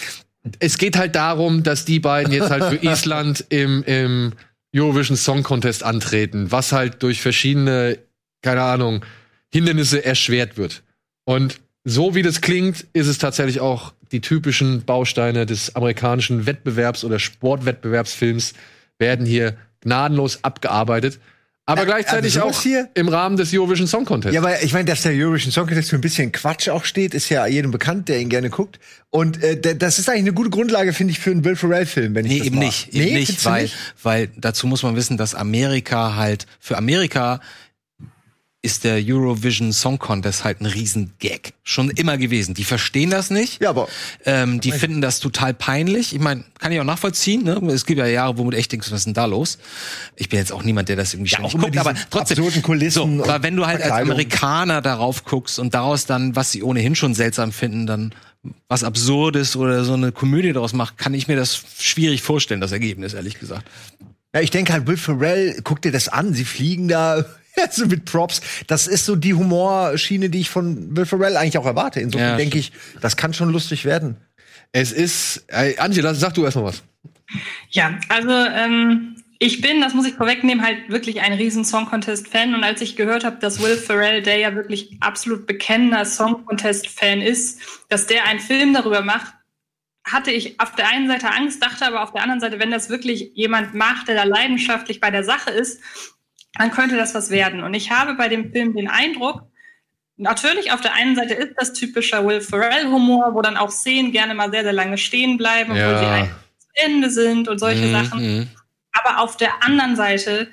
es 0.59 0.77
geht 0.77 0.97
halt 0.97 1.15
darum, 1.15 1.63
dass 1.63 1.83
die 1.83 1.99
beiden 1.99 2.31
jetzt 2.31 2.49
halt 2.49 2.63
für 2.63 2.75
Island 2.87 3.45
im, 3.49 3.83
im 3.83 4.33
Eurovision 4.75 5.17
Song 5.17 5.43
Contest 5.43 5.83
antreten, 5.83 6.51
was 6.51 6.71
halt 6.71 7.03
durch 7.03 7.21
verschiedene, 7.21 7.99
keine 8.41 8.61
Ahnung, 8.61 9.03
Hindernisse 9.51 10.03
erschwert 10.03 10.57
wird. 10.57 10.83
Und 11.25 11.59
so 11.83 12.15
wie 12.15 12.21
das 12.21 12.41
klingt, 12.41 12.85
ist 12.93 13.07
es 13.07 13.17
tatsächlich 13.17 13.59
auch 13.59 13.93
die 14.11 14.21
typischen 14.21 14.83
Bausteine 14.83 15.45
des 15.45 15.75
amerikanischen 15.75 16.45
Wettbewerbs 16.45 17.03
oder 17.03 17.19
Sportwettbewerbsfilms 17.19 18.53
werden 18.99 19.25
hier 19.25 19.55
gnadenlos 19.81 20.39
abgearbeitet. 20.43 21.19
Aber 21.65 21.83
Äh, 21.83 21.85
gleichzeitig 21.85 22.35
also 22.41 22.49
auch 22.49 22.61
hier? 22.61 22.89
im 22.93 23.07
Rahmen 23.07 23.37
des 23.37 23.53
Eurovision 23.53 23.87
Song 23.87 24.03
Contest. 24.03 24.33
Ja, 24.33 24.41
aber 24.41 24.61
ich 24.63 24.73
meine, 24.73 24.83
dass 24.83 25.01
der 25.03 25.13
Eurovision 25.13 25.49
Song 25.53 25.65
Contest 25.65 25.89
für 25.91 25.95
ein 25.95 26.01
bisschen 26.01 26.33
Quatsch 26.33 26.67
auch 26.67 26.83
steht, 26.83 27.13
ist 27.13 27.29
ja 27.29 27.47
jedem 27.47 27.71
bekannt, 27.71 28.09
der 28.09 28.19
ihn 28.19 28.27
gerne 28.27 28.49
guckt. 28.49 28.79
Und 29.09 29.41
äh, 29.41 29.75
das 29.75 29.97
ist 29.97 30.09
eigentlich 30.09 30.23
eine 30.23 30.33
gute 30.33 30.49
Grundlage, 30.49 30.91
finde 30.91 31.11
ich, 31.11 31.19
für 31.19 31.31
einen 31.31 31.45
Will 31.45 31.55
Ferrell-Film, 31.55 32.15
wenn 32.15 32.25
ich 32.25 32.31
Nee, 32.33 32.37
das 32.39 32.47
eben 32.47 32.55
mag. 32.57 32.65
nicht. 32.65 32.93
Eben 32.93 33.13
nicht, 33.13 33.45
weil, 33.45 33.69
weil 34.01 34.29
dazu 34.35 34.67
muss 34.67 34.83
man 34.83 34.97
wissen, 34.97 35.15
dass 35.15 35.35
Amerika 35.35 36.15
halt, 36.17 36.47
für 36.59 36.77
Amerika 36.77 37.39
ist 38.65 38.85
der 38.85 38.95
Eurovision 39.05 39.73
Song 39.73 39.99
Contest 39.99 40.45
halt 40.45 40.61
ein 40.61 40.65
Riesengag. 40.65 41.51
Schon 41.63 41.89
immer 41.89 42.17
gewesen. 42.17 42.53
Die 42.53 42.63
verstehen 42.63 43.09
das 43.09 43.29
nicht. 43.29 43.61
Ja, 43.61 43.69
aber 43.71 43.89
Ähm, 44.25 44.61
die 44.61 44.71
finden 44.71 45.01
das 45.01 45.19
total 45.19 45.53
peinlich. 45.53 46.13
Ich 46.15 46.21
meine, 46.21 46.45
kann 46.59 46.71
ich 46.71 46.79
auch 46.79 46.85
nachvollziehen. 46.85 47.43
Ne? 47.43 47.55
Es 47.73 47.85
gibt 47.85 47.99
ja 47.99 48.07
Jahre, 48.07 48.37
wo 48.37 48.49
du 48.49 48.55
echt 48.57 48.71
denkst, 48.71 48.89
was 48.89 48.99
ist 49.01 49.05
denn 49.05 49.13
da 49.13 49.25
los? 49.25 49.57
Ich 50.15 50.29
bin 50.29 50.39
jetzt 50.39 50.53
auch 50.53 50.63
niemand, 50.63 50.87
der 50.87 50.95
das 50.95 51.13
irgendwie 51.13 51.31
Ja, 51.31 51.39
ständig 51.39 51.59
guckt, 51.59 51.77
aber 51.77 51.93
trotzdem. 52.09 52.37
absurden 52.37 52.61
Kulissen 52.63 53.17
so, 53.17 53.23
aber 53.25 53.43
wenn 53.43 53.57
du 53.57 53.67
halt 53.67 53.81
als. 53.83 53.91
Amerikaner 53.91 54.81
darauf 54.81 55.25
guckst 55.25 55.59
und 55.59 55.73
daraus 55.73 56.05
dann, 56.05 56.35
was 56.37 56.51
sie 56.53 56.63
ohnehin 56.63 56.95
schon 56.95 57.13
seltsam 57.13 57.51
finden, 57.51 57.85
dann 57.85 58.15
was 58.69 58.85
Absurdes 58.85 59.55
oder 59.57 59.83
so 59.83 59.93
eine 59.93 60.13
Komödie 60.13 60.53
daraus 60.53 60.71
macht, 60.71 60.97
kann 60.97 61.13
ich 61.13 61.27
mir 61.27 61.35
das 61.35 61.63
schwierig 61.79 62.21
vorstellen, 62.21 62.61
das 62.61 62.71
Ergebnis, 62.71 63.13
ehrlich 63.13 63.39
gesagt. 63.39 63.69
Ja, 64.33 64.39
ich 64.41 64.51
denke 64.51 64.71
halt, 64.73 64.87
Will 64.87 64.97
Ferrell, 64.97 65.59
guck 65.63 65.81
dir 65.81 65.91
das 65.91 66.07
an, 66.07 66.33
sie 66.33 66.43
fliegen 66.45 66.87
da 66.87 67.25
so 67.71 67.85
mit 67.85 68.05
Props. 68.05 68.41
Das 68.67 68.87
ist 68.87 69.05
so 69.05 69.15
die 69.15 69.33
Humorschiene, 69.33 70.29
die 70.29 70.41
ich 70.41 70.49
von 70.49 70.95
Will 70.95 71.05
Ferrell 71.05 71.37
eigentlich 71.37 71.57
auch 71.57 71.65
erwarte. 71.65 71.99
Insofern 71.99 72.29
Ja, 72.31 72.37
denke 72.37 72.57
ich, 72.57 72.71
das 73.01 73.17
kann 73.17 73.33
schon 73.33 73.51
lustig 73.51 73.85
werden. 73.85 74.17
Es 74.71 74.91
ist, 74.91 75.45
äh, 75.47 75.77
Angela, 75.77 76.13
sag 76.13 76.33
du 76.33 76.43
erstmal 76.43 76.65
was. 76.65 76.83
Ja, 77.69 77.97
also 78.09 78.31
ähm, 78.31 79.15
ich 79.39 79.61
bin, 79.61 79.81
das 79.81 79.93
muss 79.93 80.07
ich 80.07 80.13
vorwegnehmen, 80.13 80.63
halt 80.63 80.89
wirklich 80.89 81.21
ein 81.21 81.33
riesen 81.33 81.65
Song 81.65 81.85
Contest-Fan. 81.85 82.55
Und 82.55 82.63
als 82.63 82.81
ich 82.81 82.95
gehört 82.95 83.23
habe, 83.23 83.37
dass 83.39 83.61
Will 83.61 83.77
Ferrell, 83.77 84.21
der 84.21 84.37
ja 84.37 84.55
wirklich 84.55 84.97
absolut 84.99 85.45
bekennender 85.45 86.05
Song 86.05 86.45
Contest-Fan 86.45 87.21
ist, 87.21 87.59
dass 87.89 88.07
der 88.07 88.25
einen 88.25 88.39
Film 88.39 88.73
darüber 88.73 89.01
macht, 89.01 89.33
hatte 90.05 90.31
ich 90.31 90.59
auf 90.59 90.75
der 90.75 90.89
einen 90.89 91.07
Seite 91.07 91.31
Angst, 91.31 91.63
dachte 91.63 91.85
aber 91.85 92.03
auf 92.03 92.11
der 92.11 92.21
anderen 92.21 92.41
Seite, 92.41 92.59
wenn 92.59 92.71
das 92.71 92.89
wirklich 92.89 93.31
jemand 93.35 93.73
macht, 93.73 94.07
der 94.07 94.15
da 94.15 94.23
leidenschaftlich 94.23 94.99
bei 94.99 95.11
der 95.11 95.23
Sache 95.23 95.51
ist, 95.51 95.79
dann 96.57 96.71
könnte 96.71 96.95
das 96.97 97.13
was 97.15 97.29
werden. 97.29 97.63
Und 97.63 97.73
ich 97.73 97.91
habe 97.91 98.13
bei 98.15 98.29
dem 98.29 98.51
Film 98.51 98.73
den 98.75 98.87
Eindruck, 98.89 99.43
natürlich 100.17 100.71
auf 100.71 100.81
der 100.81 100.93
einen 100.93 101.15
Seite 101.15 101.33
ist 101.33 101.53
das 101.57 101.73
typischer 101.73 102.25
Will 102.25 102.41
Ferrell-Humor, 102.41 103.33
wo 103.33 103.41
dann 103.41 103.57
auch 103.57 103.71
Szenen 103.71 104.11
gerne 104.11 104.33
mal 104.35 104.51
sehr, 104.51 104.63
sehr 104.63 104.73
lange 104.73 104.97
stehen 104.97 105.37
bleiben, 105.37 105.71
obwohl 105.71 105.81
Ja. 105.83 105.99
sie 105.99 106.05
eigentlich 106.05 106.31
zu 106.59 106.67
Ende 106.75 107.09
sind 107.09 107.47
und 107.47 107.59
solche 107.59 107.89
Sachen. 107.91 108.21
Mhm. 108.37 108.47
Aber 108.93 109.19
auf 109.21 109.37
der 109.37 109.63
anderen 109.63 109.95
Seite 109.95 110.49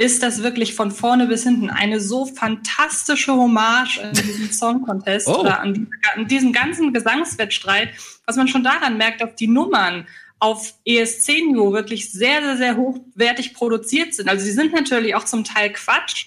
ist 0.00 0.22
das 0.22 0.42
wirklich 0.44 0.74
von 0.74 0.90
vorne 0.92 1.26
bis 1.26 1.42
hinten 1.42 1.70
eine 1.70 1.98
so 1.98 2.26
fantastische 2.26 3.32
Hommage 3.32 3.98
in 3.98 4.12
diesem 4.12 4.52
Song 4.52 4.82
Contest 4.82 5.26
Oh. 5.26 5.40
oder 5.40 5.60
an, 5.60 5.88
an 6.14 6.28
diesem 6.28 6.52
ganzen 6.52 6.92
Gesangswettstreit, 6.92 7.88
was 8.26 8.36
man 8.36 8.46
schon 8.46 8.62
daran 8.62 8.96
merkt, 8.98 9.20
dass 9.22 9.34
die 9.34 9.48
Nummern 9.48 10.06
auf 10.40 10.74
ESC-Niveau 10.84 11.72
wirklich 11.72 12.12
sehr, 12.12 12.42
sehr, 12.42 12.56
sehr 12.56 12.76
hochwertig 12.76 13.54
produziert 13.54 14.14
sind. 14.14 14.28
Also 14.28 14.44
sie 14.44 14.52
sind 14.52 14.72
natürlich 14.72 15.14
auch 15.14 15.24
zum 15.24 15.44
Teil 15.44 15.72
Quatsch, 15.72 16.26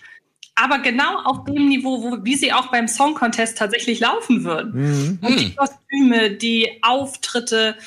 aber 0.55 0.79
genau 0.79 1.21
auf 1.23 1.45
dem 1.45 1.69
Niveau, 1.69 2.03
wo, 2.03 2.23
wie 2.23 2.35
sie 2.35 2.51
auch 2.53 2.67
beim 2.67 2.87
Song 2.87 3.15
Contest 3.15 3.57
tatsächlich 3.57 3.99
laufen 3.99 4.43
würden. 4.43 5.19
Und 5.21 5.39
die 5.39 5.55
Kostüme, 5.55 6.31
die 6.31 6.79
Auftritte, 6.81 7.77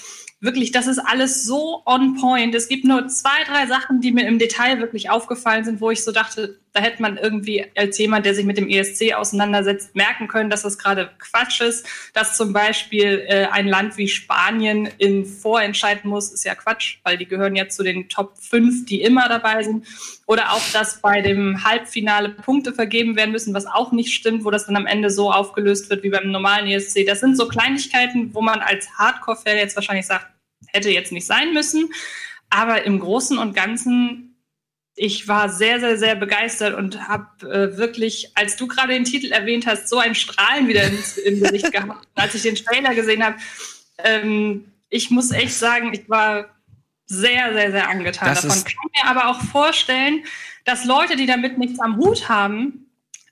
wirklich, 0.40 0.72
das 0.72 0.86
ist 0.86 0.98
alles 0.98 1.44
so 1.44 1.82
on 1.86 2.14
point. 2.16 2.54
Es 2.54 2.68
gibt 2.68 2.84
nur 2.84 3.06
zwei, 3.08 3.44
drei 3.46 3.66
Sachen, 3.66 4.00
die 4.00 4.12
mir 4.12 4.26
im 4.26 4.38
Detail 4.38 4.80
wirklich 4.80 5.10
aufgefallen 5.10 5.64
sind, 5.64 5.80
wo 5.80 5.90
ich 5.90 6.02
so 6.02 6.12
dachte, 6.12 6.58
da 6.74 6.80
hätte 6.80 7.00
man 7.00 7.16
irgendwie 7.16 7.64
als 7.76 7.96
jemand, 7.98 8.26
der 8.26 8.34
sich 8.34 8.44
mit 8.44 8.58
dem 8.58 8.68
ESC 8.68 9.14
auseinandersetzt, 9.14 9.94
merken 9.94 10.26
können, 10.26 10.50
dass 10.50 10.62
das 10.62 10.76
gerade 10.76 11.08
Quatsch 11.20 11.60
ist. 11.60 11.86
Dass 12.14 12.36
zum 12.36 12.52
Beispiel 12.52 13.24
äh, 13.28 13.46
ein 13.46 13.68
Land 13.68 13.96
wie 13.96 14.08
Spanien 14.08 14.88
in 14.98 15.24
vorentscheiden 15.24 16.10
muss, 16.10 16.32
ist 16.32 16.44
ja 16.44 16.56
Quatsch, 16.56 16.98
weil 17.04 17.16
die 17.16 17.26
gehören 17.26 17.54
ja 17.54 17.68
zu 17.68 17.84
den 17.84 18.08
Top 18.08 18.36
5, 18.38 18.86
die 18.86 19.02
immer 19.02 19.28
dabei 19.28 19.62
sind. 19.62 19.86
Oder 20.26 20.50
auch, 20.52 20.62
dass 20.72 21.00
bei 21.00 21.20
dem 21.20 21.62
Halbfinale 21.62 22.30
Punkte 22.30 22.72
vergeben 22.72 23.14
werden 23.14 23.30
müssen, 23.30 23.54
was 23.54 23.66
auch 23.66 23.92
nicht 23.92 24.12
stimmt, 24.12 24.44
wo 24.44 24.50
das 24.50 24.66
dann 24.66 24.74
am 24.74 24.86
Ende 24.86 25.10
so 25.10 25.30
aufgelöst 25.30 25.88
wird 25.90 26.02
wie 26.02 26.10
beim 26.10 26.32
normalen 26.32 26.66
ESC. 26.66 27.06
Das 27.06 27.20
sind 27.20 27.36
so 27.36 27.46
Kleinigkeiten, 27.46 28.34
wo 28.34 28.42
man 28.42 28.58
als 28.58 28.88
Hardcore-Fan 28.98 29.58
jetzt 29.58 29.76
wahrscheinlich 29.76 30.06
sagt, 30.06 30.26
hätte 30.66 30.90
jetzt 30.90 31.12
nicht 31.12 31.26
sein 31.26 31.54
müssen. 31.54 31.92
Aber 32.50 32.82
im 32.82 32.98
Großen 32.98 33.38
und 33.38 33.54
Ganzen 33.54 34.33
ich 34.96 35.26
war 35.26 35.48
sehr, 35.48 35.80
sehr, 35.80 35.98
sehr 35.98 36.14
begeistert 36.14 36.74
und 36.74 37.08
habe 37.08 37.50
äh, 37.50 37.76
wirklich, 37.76 38.30
als 38.34 38.56
du 38.56 38.68
gerade 38.68 38.92
den 38.92 39.04
Titel 39.04 39.32
erwähnt 39.32 39.66
hast, 39.66 39.88
so 39.88 39.98
ein 39.98 40.14
Strahlen 40.14 40.68
wieder 40.68 40.84
ins, 40.84 41.16
im 41.18 41.40
Gesicht 41.40 41.72
gehabt, 41.72 42.06
als 42.14 42.34
ich 42.34 42.42
den 42.42 42.54
Trailer 42.54 42.94
gesehen 42.94 43.24
habe. 43.24 43.36
Ähm, 43.98 44.66
ich 44.88 45.10
muss 45.10 45.32
echt 45.32 45.54
sagen, 45.54 45.92
ich 45.92 46.08
war 46.08 46.46
sehr, 47.06 47.52
sehr, 47.52 47.72
sehr 47.72 47.88
angetan 47.88 48.28
Das 48.28 48.42
davon. 48.42 48.64
Kann 48.64 48.90
mir 48.94 49.10
aber 49.10 49.28
auch 49.28 49.40
vorstellen, 49.42 50.24
dass 50.64 50.84
Leute, 50.84 51.16
die 51.16 51.26
damit 51.26 51.58
nichts 51.58 51.80
am 51.80 51.96
Hut 51.96 52.28
haben, 52.28 52.84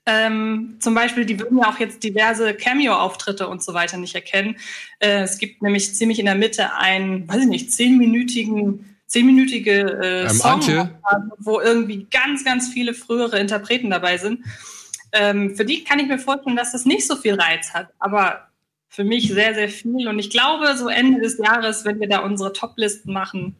ähm, 0.05 0.75
zum 0.79 0.93
Beispiel, 0.93 1.25
die 1.25 1.39
würden 1.39 1.57
ja 1.59 1.69
auch 1.69 1.79
jetzt 1.79 2.03
diverse 2.03 2.53
Cameo-Auftritte 2.53 3.47
und 3.47 3.63
so 3.63 3.73
weiter 3.73 3.97
nicht 3.97 4.15
erkennen. 4.15 4.57
Äh, 4.99 5.21
es 5.21 5.37
gibt 5.37 5.61
nämlich 5.61 5.95
ziemlich 5.95 6.19
in 6.19 6.25
der 6.25 6.35
Mitte 6.35 6.75
einen, 6.75 7.27
weiß 7.27 7.43
ich 7.43 7.47
nicht, 7.47 7.71
zehnminütigen, 7.71 8.92
zehnminütige 9.13 9.99
äh, 10.01 10.21
Ähm, 10.23 10.29
Song, 10.29 10.89
wo 11.37 11.59
irgendwie 11.59 12.07
ganz, 12.09 12.43
ganz 12.43 12.69
viele 12.69 12.95
frühere 12.95 13.39
Interpreten 13.39 13.91
dabei 13.91 14.17
sind. 14.17 14.39
Ähm, 15.11 15.55
für 15.55 15.65
die 15.65 15.83
kann 15.83 15.99
ich 15.99 16.07
mir 16.07 16.17
vorstellen, 16.17 16.55
dass 16.55 16.71
das 16.71 16.85
nicht 16.85 17.05
so 17.05 17.15
viel 17.15 17.35
Reiz 17.35 17.73
hat, 17.73 17.89
aber 17.99 18.47
für 18.89 19.03
mich 19.03 19.27
sehr, 19.27 19.53
sehr 19.55 19.69
viel. 19.69 20.07
Und 20.07 20.19
ich 20.19 20.29
glaube, 20.29 20.75
so 20.77 20.87
Ende 20.87 21.19
des 21.21 21.37
Jahres, 21.39 21.83
wenn 21.85 21.99
wir 21.99 22.07
da 22.07 22.19
unsere 22.19 22.53
Top-Listen 22.53 23.11
machen, 23.13 23.55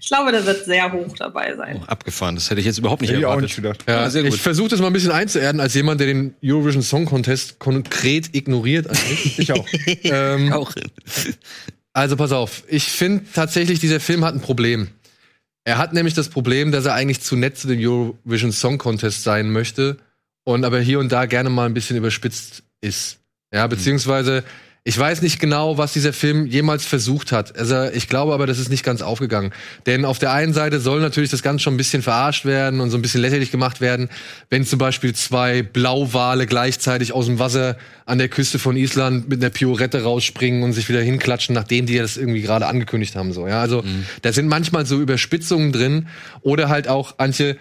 ich 0.00 0.08
glaube, 0.08 0.30
da 0.32 0.44
wird 0.46 0.64
sehr 0.64 0.92
hoch 0.92 1.14
dabei 1.16 1.54
sein. 1.56 1.80
Oh, 1.82 1.86
abgefahren. 1.86 2.36
Das 2.36 2.50
hätte 2.50 2.60
ich 2.60 2.66
jetzt 2.66 2.78
überhaupt 2.78 3.00
nicht 3.00 3.10
Hätte 3.10 3.20
ich 3.20 3.26
auch 3.26 3.30
erwartet. 3.30 3.50
nicht 3.50 3.56
gedacht. 3.56 3.84
Ja, 3.88 4.02
Ja, 4.02 4.10
sehr 4.10 4.22
gut. 4.22 4.34
Ich 4.34 4.40
versuche 4.40 4.68
das 4.68 4.80
mal 4.80 4.88
ein 4.88 4.92
bisschen 4.92 5.10
einzuerden 5.10 5.60
als 5.60 5.74
jemand, 5.74 6.00
der 6.00 6.06
den 6.08 6.34
Eurovision 6.42 6.82
Song 6.82 7.04
Contest 7.04 7.58
konkret 7.58 8.34
ignoriert. 8.34 8.88
Eigentlich. 8.88 9.38
Ich 9.40 9.52
auch. 9.52 9.66
ähm, 10.04 10.52
Auch. 10.52 10.72
Also 11.96 12.14
pass 12.14 12.30
auf, 12.30 12.64
ich 12.68 12.92
finde 12.92 13.24
tatsächlich, 13.32 13.80
dieser 13.80 14.00
Film 14.00 14.22
hat 14.22 14.34
ein 14.34 14.42
Problem. 14.42 14.88
Er 15.64 15.78
hat 15.78 15.94
nämlich 15.94 16.12
das 16.12 16.28
Problem, 16.28 16.70
dass 16.70 16.84
er 16.84 16.92
eigentlich 16.92 17.22
zu 17.22 17.36
nett 17.36 17.56
zu 17.56 17.68
dem 17.68 17.80
Eurovision 17.80 18.52
Song 18.52 18.76
Contest 18.76 19.22
sein 19.22 19.50
möchte 19.50 19.96
und 20.44 20.66
aber 20.66 20.78
hier 20.78 20.98
und 20.98 21.10
da 21.10 21.24
gerne 21.24 21.48
mal 21.48 21.64
ein 21.64 21.72
bisschen 21.72 21.96
überspitzt 21.96 22.64
ist. 22.82 23.20
Ja, 23.50 23.66
beziehungsweise 23.66 24.44
ich 24.88 24.96
weiß 24.96 25.20
nicht 25.22 25.40
genau, 25.40 25.78
was 25.78 25.94
dieser 25.94 26.12
Film 26.12 26.46
jemals 26.46 26.86
versucht 26.86 27.32
hat. 27.32 27.58
Also 27.58 27.86
ich 27.92 28.06
glaube 28.06 28.32
aber, 28.32 28.46
das 28.46 28.60
ist 28.60 28.70
nicht 28.70 28.84
ganz 28.84 29.02
aufgegangen. 29.02 29.52
Denn 29.84 30.04
auf 30.04 30.20
der 30.20 30.32
einen 30.32 30.52
Seite 30.52 30.78
soll 30.78 31.00
natürlich 31.00 31.28
das 31.28 31.42
Ganze 31.42 31.64
schon 31.64 31.74
ein 31.74 31.76
bisschen 31.76 32.02
verarscht 32.02 32.44
werden 32.44 32.78
und 32.78 32.90
so 32.90 32.96
ein 32.96 33.02
bisschen 33.02 33.20
lächerlich 33.20 33.50
gemacht 33.50 33.80
werden, 33.80 34.08
wenn 34.48 34.64
zum 34.64 34.78
Beispiel 34.78 35.12
zwei 35.12 35.64
Blauwale 35.64 36.46
gleichzeitig 36.46 37.12
aus 37.12 37.26
dem 37.26 37.40
Wasser 37.40 37.76
an 38.04 38.18
der 38.18 38.28
Küste 38.28 38.60
von 38.60 38.76
Island 38.76 39.28
mit 39.28 39.42
einer 39.42 39.50
Piorette 39.50 40.04
rausspringen 40.04 40.62
und 40.62 40.72
sich 40.72 40.88
wieder 40.88 41.00
hinklatschen, 41.00 41.52
nachdem 41.52 41.86
die 41.86 41.98
das 41.98 42.16
irgendwie 42.16 42.42
gerade 42.42 42.68
angekündigt 42.68 43.16
haben. 43.16 43.32
So, 43.32 43.48
ja, 43.48 43.60
also 43.60 43.82
da 44.22 44.32
sind 44.32 44.46
manchmal 44.46 44.86
so 44.86 45.00
Überspitzungen 45.00 45.72
drin 45.72 46.06
oder 46.42 46.68
halt 46.68 46.86
auch 46.86 47.18
Antje. 47.18 47.56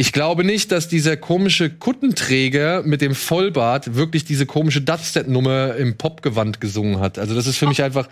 Ich 0.00 0.12
glaube 0.12 0.44
nicht, 0.44 0.72
dass 0.72 0.88
dieser 0.88 1.18
komische 1.18 1.68
Kuttenträger 1.68 2.82
mit 2.82 3.02
dem 3.02 3.14
Vollbart 3.14 3.96
wirklich 3.96 4.24
diese 4.24 4.46
komische 4.46 4.80
Dubstep-Nummer 4.80 5.74
im 5.76 5.98
Popgewand 5.98 6.58
gesungen 6.58 7.00
hat. 7.00 7.18
Also 7.18 7.34
das 7.34 7.46
ist 7.46 7.58
für 7.58 7.66
mich 7.66 7.82
einfach. 7.82 8.08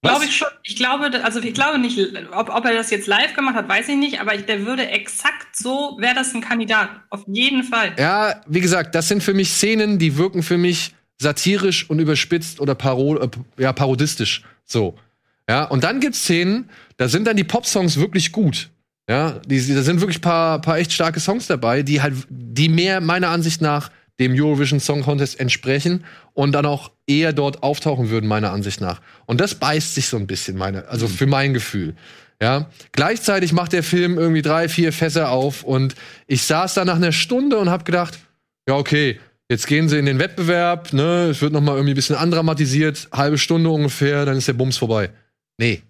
Glaube 0.00 0.26
ich 0.26 0.36
schon. 0.36 0.46
Ich 0.62 0.76
glaube, 0.76 1.10
also 1.24 1.40
ich 1.40 1.52
glaube 1.52 1.80
nicht, 1.80 1.98
ob, 2.30 2.54
ob 2.54 2.64
er 2.64 2.74
das 2.74 2.92
jetzt 2.92 3.08
live 3.08 3.34
gemacht 3.34 3.56
hat, 3.56 3.68
weiß 3.68 3.88
ich 3.88 3.96
nicht, 3.96 4.20
aber 4.20 4.36
ich, 4.36 4.44
der 4.46 4.64
würde 4.64 4.86
exakt 4.86 5.56
so, 5.56 5.96
wäre 5.98 6.14
das 6.14 6.32
ein 6.36 6.40
Kandidat. 6.40 6.90
Auf 7.10 7.24
jeden 7.26 7.64
Fall. 7.64 7.94
Ja, 7.98 8.40
wie 8.46 8.60
gesagt, 8.60 8.94
das 8.94 9.08
sind 9.08 9.20
für 9.20 9.34
mich 9.34 9.50
Szenen, 9.50 9.98
die 9.98 10.16
wirken 10.16 10.44
für 10.44 10.56
mich 10.56 10.94
satirisch 11.18 11.90
und 11.90 11.98
überspitzt 11.98 12.60
oder 12.60 12.76
paro 12.76 13.16
äh, 13.16 13.28
ja, 13.58 13.72
parodistisch. 13.72 14.44
So. 14.64 14.94
Ja, 15.48 15.64
und 15.64 15.82
dann 15.82 15.98
gibt's 15.98 16.20
Szenen, 16.20 16.70
da 16.96 17.08
sind 17.08 17.26
dann 17.26 17.36
die 17.36 17.42
Popsongs 17.42 17.98
wirklich 17.98 18.30
gut. 18.30 18.70
Ja, 19.08 19.40
die, 19.46 19.74
da 19.74 19.82
sind 19.82 20.00
wirklich 20.00 20.20
paar, 20.20 20.60
paar 20.60 20.78
echt 20.78 20.92
starke 20.92 21.20
Songs 21.20 21.46
dabei, 21.46 21.82
die 21.82 22.00
halt, 22.00 22.14
die 22.30 22.68
mehr 22.68 23.00
meiner 23.00 23.28
Ansicht 23.28 23.60
nach 23.60 23.90
dem 24.18 24.32
Eurovision 24.32 24.80
Song 24.80 25.02
Contest 25.02 25.40
entsprechen 25.40 26.04
und 26.32 26.52
dann 26.52 26.64
auch 26.66 26.90
eher 27.06 27.32
dort 27.32 27.62
auftauchen 27.62 28.10
würden, 28.10 28.26
meiner 28.26 28.52
Ansicht 28.52 28.80
nach. 28.80 29.00
Und 29.26 29.40
das 29.40 29.56
beißt 29.56 29.94
sich 29.94 30.06
so 30.06 30.16
ein 30.16 30.26
bisschen, 30.26 30.56
meine, 30.56 30.88
also 30.88 31.08
für 31.08 31.26
mein 31.26 31.52
Gefühl. 31.52 31.94
Ja, 32.40 32.70
gleichzeitig 32.92 33.52
macht 33.52 33.72
der 33.72 33.82
Film 33.82 34.18
irgendwie 34.18 34.42
drei, 34.42 34.68
vier 34.68 34.92
Fässer 34.92 35.30
auf 35.30 35.62
und 35.62 35.94
ich 36.26 36.42
saß 36.42 36.74
da 36.74 36.84
nach 36.84 36.96
einer 36.96 37.12
Stunde 37.12 37.58
und 37.58 37.70
habe 37.70 37.84
gedacht, 37.84 38.18
ja, 38.68 38.76
okay, 38.76 39.20
jetzt 39.48 39.66
gehen 39.66 39.88
sie 39.88 39.98
in 39.98 40.06
den 40.06 40.18
Wettbewerb, 40.18 40.92
ne, 40.92 41.28
es 41.30 41.40
wird 41.42 41.52
noch 41.52 41.60
mal 41.60 41.74
irgendwie 41.74 41.92
ein 41.92 41.96
bisschen 41.96 42.16
andramatisiert, 42.16 43.08
halbe 43.12 43.38
Stunde 43.38 43.70
ungefähr, 43.70 44.24
dann 44.24 44.36
ist 44.36 44.48
der 44.48 44.54
Bums 44.54 44.76
vorbei. 44.76 45.10
Nee. 45.58 45.82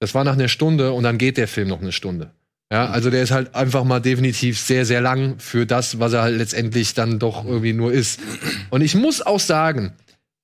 Das 0.00 0.14
war 0.14 0.24
nach 0.24 0.34
einer 0.34 0.48
Stunde 0.48 0.92
und 0.92 1.04
dann 1.04 1.18
geht 1.18 1.36
der 1.36 1.48
Film 1.48 1.68
noch 1.68 1.80
eine 1.80 1.92
Stunde. 1.92 2.32
Ja, 2.72 2.86
also 2.90 3.10
der 3.10 3.22
ist 3.22 3.30
halt 3.30 3.54
einfach 3.54 3.84
mal 3.84 4.00
definitiv 4.00 4.58
sehr, 4.58 4.84
sehr 4.84 5.00
lang 5.00 5.38
für 5.38 5.66
das, 5.66 6.00
was 6.00 6.12
er 6.12 6.22
halt 6.22 6.38
letztendlich 6.38 6.94
dann 6.94 7.18
doch 7.18 7.44
irgendwie 7.44 7.72
nur 7.72 7.92
ist. 7.92 8.20
Und 8.70 8.80
ich 8.80 8.94
muss 8.94 9.22
auch 9.22 9.40
sagen, 9.40 9.92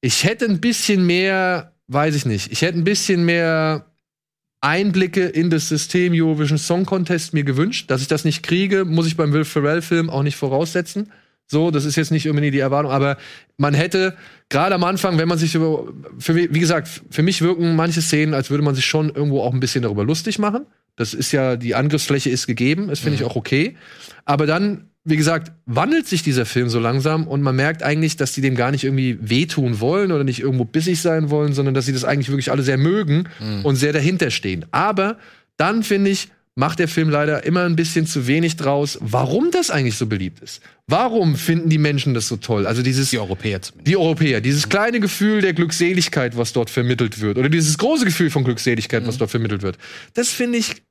ich 0.00 0.24
hätte 0.24 0.44
ein 0.44 0.60
bisschen 0.60 1.06
mehr, 1.06 1.72
weiß 1.88 2.14
ich 2.14 2.26
nicht, 2.26 2.52
ich 2.52 2.62
hätte 2.62 2.78
ein 2.78 2.84
bisschen 2.84 3.24
mehr 3.24 3.86
Einblicke 4.60 5.26
in 5.26 5.48
das 5.48 5.68
System 5.68 6.12
Eurovision 6.14 6.58
Song 6.58 6.84
Contest 6.84 7.32
mir 7.32 7.44
gewünscht. 7.44 7.90
Dass 7.90 8.02
ich 8.02 8.08
das 8.08 8.24
nicht 8.24 8.42
kriege, 8.42 8.84
muss 8.84 9.06
ich 9.06 9.16
beim 9.16 9.32
Will 9.32 9.44
Ferrell-Film 9.44 10.10
auch 10.10 10.22
nicht 10.22 10.36
voraussetzen. 10.36 11.10
So, 11.46 11.70
das 11.72 11.84
ist 11.84 11.96
jetzt 11.96 12.12
nicht 12.12 12.28
unbedingt 12.28 12.54
die 12.54 12.60
Erwartung, 12.60 12.92
aber 12.92 13.16
man 13.56 13.74
hätte 13.74 14.16
gerade 14.50 14.74
am 14.76 14.84
Anfang, 14.84 15.18
wenn 15.18 15.26
man 15.26 15.36
sich 15.36 15.56
über, 15.56 15.92
für, 16.16 16.36
wie 16.36 16.60
gesagt, 16.60 17.02
für 17.10 17.22
mich 17.22 17.42
wirken 17.42 17.74
manche 17.74 18.02
Szenen, 18.02 18.34
als 18.34 18.50
würde 18.50 18.62
man 18.62 18.76
sich 18.76 18.84
schon 18.84 19.08
irgendwo 19.10 19.40
auch 19.40 19.52
ein 19.52 19.58
bisschen 19.58 19.82
darüber 19.82 20.04
lustig 20.04 20.38
machen. 20.38 20.66
Das 21.00 21.14
ist 21.14 21.32
ja, 21.32 21.56
die 21.56 21.74
Angriffsfläche 21.74 22.28
ist 22.28 22.46
gegeben, 22.46 22.88
das 22.88 22.98
finde 22.98 23.16
ich 23.16 23.24
auch 23.24 23.34
okay. 23.34 23.74
Aber 24.26 24.44
dann, 24.44 24.90
wie 25.02 25.16
gesagt, 25.16 25.50
wandelt 25.64 26.06
sich 26.06 26.22
dieser 26.22 26.44
Film 26.44 26.68
so 26.68 26.78
langsam 26.78 27.26
und 27.26 27.40
man 27.40 27.56
merkt 27.56 27.82
eigentlich, 27.82 28.16
dass 28.16 28.32
die 28.32 28.42
dem 28.42 28.54
gar 28.54 28.70
nicht 28.70 28.84
irgendwie 28.84 29.18
wehtun 29.22 29.80
wollen 29.80 30.12
oder 30.12 30.24
nicht 30.24 30.40
irgendwo 30.40 30.66
bissig 30.66 31.00
sein 31.00 31.30
wollen, 31.30 31.54
sondern 31.54 31.72
dass 31.72 31.86
sie 31.86 31.94
das 31.94 32.04
eigentlich 32.04 32.28
wirklich 32.28 32.50
alle 32.50 32.62
sehr 32.62 32.76
mögen 32.76 33.30
und 33.62 33.76
sehr 33.76 33.94
dahinter 33.94 34.30
stehen. 34.30 34.66
Aber 34.72 35.16
dann 35.56 35.82
finde 35.84 36.10
ich, 36.10 36.28
macht 36.54 36.78
der 36.80 36.88
Film 36.88 37.08
leider 37.08 37.44
immer 37.44 37.64
ein 37.64 37.76
bisschen 37.76 38.06
zu 38.06 38.26
wenig 38.26 38.56
draus, 38.56 38.98
warum 39.00 39.50
das 39.50 39.70
eigentlich 39.70 39.96
so 39.96 40.06
beliebt 40.06 40.40
ist. 40.40 40.60
Warum 40.86 41.36
finden 41.36 41.70
die 41.70 41.78
Menschen 41.78 42.12
das 42.12 42.28
so 42.28 42.36
toll? 42.36 42.66
Also 42.66 42.82
dieses 42.82 43.10
Die 43.10 43.18
Europäer 43.18 43.62
zumindest. 43.62 43.88
die 43.88 43.96
Europäer, 43.96 44.40
dieses 44.40 44.68
kleine 44.68 45.00
Gefühl 45.00 45.40
der 45.40 45.54
Glückseligkeit, 45.54 46.36
was 46.36 46.52
dort 46.52 46.68
vermittelt 46.68 47.20
wird, 47.20 47.38
oder 47.38 47.48
dieses 47.48 47.78
große 47.78 48.04
Gefühl 48.04 48.30
von 48.30 48.44
Glückseligkeit, 48.44 49.06
was 49.06 49.16
dort 49.16 49.30
vermittelt 49.30 49.62
wird, 49.62 49.78
das 50.14 50.28
finde 50.28 50.58
ich, 50.58 50.82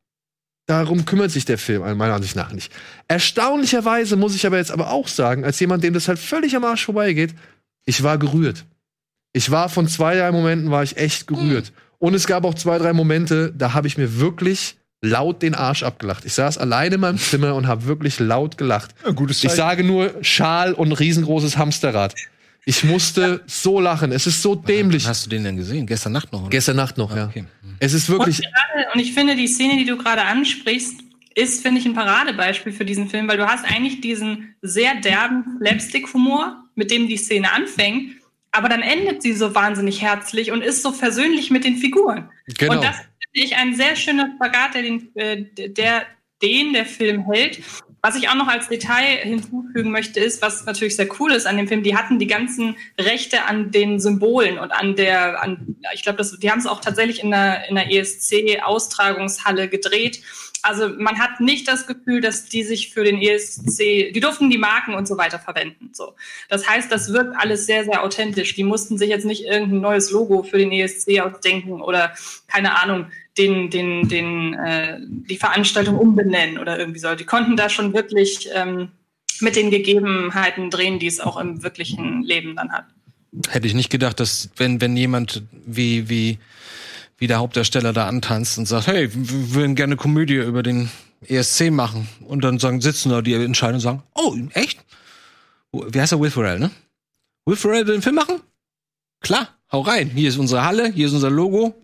darum 0.69 1.05
kümmert 1.05 1.31
sich 1.31 1.45
der 1.45 1.57
Film 1.57 1.81
meiner 1.97 2.13
Ansicht 2.13 2.35
nach 2.35 2.51
nicht. 2.53 2.71
Erstaunlicherweise 3.07 4.15
muss 4.15 4.35
ich 4.35 4.45
aber 4.45 4.57
jetzt 4.57 4.71
aber 4.71 4.91
auch 4.91 5.07
sagen, 5.07 5.43
als 5.43 5.59
jemand, 5.59 5.83
dem 5.83 5.93
das 5.93 6.07
halt 6.07 6.19
völlig 6.19 6.55
am 6.55 6.63
Arsch 6.63 6.85
vorbeigeht, 6.85 7.33
ich 7.85 8.03
war 8.03 8.17
gerührt. 8.17 8.65
Ich 9.33 9.51
war 9.51 9.69
von 9.69 9.87
zwei, 9.87 10.15
drei 10.15 10.31
Momenten 10.31 10.71
war 10.71 10.83
ich 10.83 10.97
echt 10.97 11.27
gerührt. 11.27 11.71
Und 11.97 12.13
es 12.13 12.27
gab 12.27 12.45
auch 12.45 12.53
zwei, 12.53 12.77
drei 12.77 12.93
Momente, 12.93 13.53
da 13.55 13.73
habe 13.73 13.87
ich 13.87 13.97
mir 13.97 14.19
wirklich 14.19 14.77
laut 15.01 15.41
den 15.41 15.55
Arsch 15.55 15.83
abgelacht. 15.83 16.25
Ich 16.25 16.33
saß 16.33 16.57
alleine 16.57 16.95
in 16.95 17.01
meinem 17.01 17.17
Zimmer 17.17 17.55
und 17.55 17.67
habe 17.67 17.85
wirklich 17.85 18.19
laut 18.19 18.57
gelacht. 18.57 18.93
Ja, 19.05 19.11
Ich 19.29 19.37
Zeichen. 19.39 19.55
sage 19.55 19.83
nur 19.83 20.13
Schal 20.21 20.73
und 20.73 20.91
riesengroßes 20.91 21.57
Hamsterrad. 21.57 22.15
Ich 22.69 22.83
musste 22.83 23.41
so 23.47 23.79
lachen. 23.79 24.11
Es 24.11 24.27
ist 24.27 24.43
so 24.43 24.53
dämlich. 24.53 25.07
Hast 25.07 25.25
du 25.25 25.31
den 25.31 25.43
denn 25.43 25.57
gesehen? 25.57 25.87
Gestern 25.87 26.11
Nacht 26.11 26.31
noch? 26.31 26.41
Oder? 26.41 26.51
Gestern 26.51 26.75
Nacht 26.75 26.99
noch, 26.99 27.15
ja. 27.15 27.25
Okay. 27.25 27.45
Es 27.79 27.93
ist 27.93 28.07
wirklich. 28.09 28.37
Und, 28.37 28.45
gerade, 28.45 28.89
und 28.93 28.99
ich 28.99 29.11
finde, 29.11 29.35
die 29.35 29.47
Szene, 29.47 29.75
die 29.77 29.85
du 29.85 29.97
gerade 29.97 30.21
ansprichst, 30.21 30.99
ist, 31.33 31.63
finde 31.63 31.79
ich, 31.79 31.87
ein 31.87 31.95
Paradebeispiel 31.95 32.71
für 32.71 32.85
diesen 32.85 33.09
Film, 33.09 33.27
weil 33.27 33.37
du 33.37 33.47
hast 33.47 33.65
eigentlich 33.65 34.01
diesen 34.01 34.53
sehr 34.61 34.93
derben 35.01 35.57
Slapstick-Humor, 35.57 36.63
mit 36.75 36.91
dem 36.91 37.07
die 37.07 37.17
Szene 37.17 37.51
anfängt, 37.51 38.17
aber 38.51 38.69
dann 38.69 38.83
endet 38.83 39.23
sie 39.23 39.33
so 39.33 39.55
wahnsinnig 39.55 40.03
herzlich 40.03 40.51
und 40.51 40.61
ist 40.61 40.83
so 40.83 40.91
versöhnlich 40.91 41.49
mit 41.49 41.63
den 41.63 41.77
Figuren. 41.77 42.29
Genau. 42.59 42.73
Und 42.73 42.83
das 42.83 42.97
finde 42.97 43.47
ich 43.47 43.55
ein 43.55 43.73
sehr 43.73 43.95
schöner 43.95 44.29
Spagat, 44.35 44.75
der 44.75 44.81
den, 44.83 45.15
äh, 45.15 45.69
der, 45.69 46.05
den 46.43 46.73
der 46.73 46.85
Film 46.85 47.31
hält. 47.31 47.61
Was 48.01 48.15
ich 48.15 48.29
auch 48.29 48.35
noch 48.35 48.47
als 48.47 48.69
Detail 48.69 49.17
hinzufügen 49.23 49.91
möchte, 49.91 50.21
ist, 50.21 50.41
was 50.41 50.65
natürlich 50.65 50.95
sehr 50.95 51.09
cool 51.19 51.33
ist 51.33 51.45
an 51.45 51.57
dem 51.57 51.67
Film, 51.67 51.83
die 51.83 51.97
hatten 51.97 52.17
die 52.17 52.27
ganzen 52.27 52.77
Rechte 52.97 53.43
an 53.43 53.71
den 53.71 53.99
Symbolen 53.99 54.57
und 54.57 54.71
an 54.71 54.95
der, 54.95 55.43
an, 55.43 55.75
ich 55.93 56.03
glaube, 56.03 56.23
die 56.41 56.49
haben 56.49 56.59
es 56.59 56.65
auch 56.65 56.79
tatsächlich 56.79 57.21
in 57.21 57.31
der, 57.31 57.67
in 57.67 57.75
der 57.75 57.91
ESC-Austragungshalle 57.91 59.67
gedreht. 59.67 60.21
Also 60.61 60.89
man 60.89 61.19
hat 61.19 61.39
nicht 61.39 61.67
das 61.67 61.87
Gefühl, 61.87 62.21
dass 62.21 62.45
die 62.45 62.63
sich 62.63 62.93
für 62.93 63.03
den 63.03 63.21
ESC, 63.21 64.11
die 64.13 64.19
durften 64.19 64.49
die 64.49 64.57
Marken 64.57 64.93
und 64.93 65.07
so 65.07 65.17
weiter 65.17 65.39
verwenden. 65.39 65.91
So. 65.93 66.15
Das 66.49 66.67
heißt, 66.67 66.91
das 66.91 67.13
wirkt 67.13 67.35
alles 67.37 67.65
sehr, 67.65 67.85
sehr 67.85 68.03
authentisch. 68.03 68.55
Die 68.55 68.63
mussten 68.63 68.97
sich 68.97 69.09
jetzt 69.09 69.25
nicht 69.25 69.45
irgendein 69.45 69.81
neues 69.81 70.11
Logo 70.11 70.43
für 70.43 70.57
den 70.57 70.71
ESC 70.71 71.21
ausdenken 71.21 71.81
oder 71.81 72.13
keine 72.47 72.81
Ahnung, 72.81 73.07
den, 73.37 73.69
den, 73.69 74.07
den, 74.09 74.53
äh, 74.55 74.97
die 74.99 75.37
Veranstaltung 75.37 75.97
umbenennen 75.97 76.59
oder 76.59 76.77
irgendwie 76.77 76.99
so. 76.99 77.15
Die 77.15 77.25
konnten 77.25 77.55
da 77.55 77.69
schon 77.69 77.93
wirklich 77.93 78.49
ähm, 78.53 78.89
mit 79.39 79.55
den 79.55 79.71
Gegebenheiten 79.71 80.69
drehen, 80.69 80.99
die 80.99 81.07
es 81.07 81.19
auch 81.19 81.37
im 81.37 81.63
wirklichen 81.63 82.23
Leben 82.23 82.55
dann 82.55 82.71
hat. 82.71 82.85
Hätte 83.49 83.67
ich 83.67 83.73
nicht 83.73 83.89
gedacht, 83.89 84.19
dass 84.19 84.49
wenn, 84.57 84.81
wenn 84.81 84.97
jemand 84.97 85.43
wie, 85.51 86.09
wie, 86.09 86.39
wie 87.19 87.27
der 87.27 87.37
Hauptdarsteller 87.37 87.93
da 87.93 88.07
antanzt 88.07 88.57
und 88.57 88.65
sagt, 88.65 88.87
hey, 88.87 89.09
wir 89.13 89.53
würden 89.53 89.75
gerne 89.75 89.97
Komödie 89.97 90.35
über 90.35 90.63
den 90.63 90.89
ESC 91.27 91.69
machen. 91.69 92.07
Und 92.25 92.43
dann 92.43 92.59
sagen, 92.59 92.81
sitzen 92.81 93.09
da 93.09 93.21
die 93.21 93.33
Entscheider 93.33 93.75
und 93.75 93.81
sagen, 93.81 94.03
oh, 94.15 94.35
echt? 94.53 94.79
Wie 95.71 95.99
heißt 95.99 96.13
er? 96.13 96.19
Will 96.19 96.31
Ferrell, 96.31 96.59
ne? 96.59 96.71
Will 97.45 97.55
Ferrell 97.55 97.85
will 97.85 97.95
den 97.95 98.01
Film 98.01 98.15
machen? 98.15 98.41
Klar, 99.21 99.49
hau 99.71 99.81
rein. 99.81 100.09
Hier 100.09 100.29
ist 100.29 100.37
unsere 100.37 100.63
Halle, 100.63 100.89
hier 100.89 101.07
ist 101.07 101.13
unser 101.13 101.29
Logo. 101.29 101.75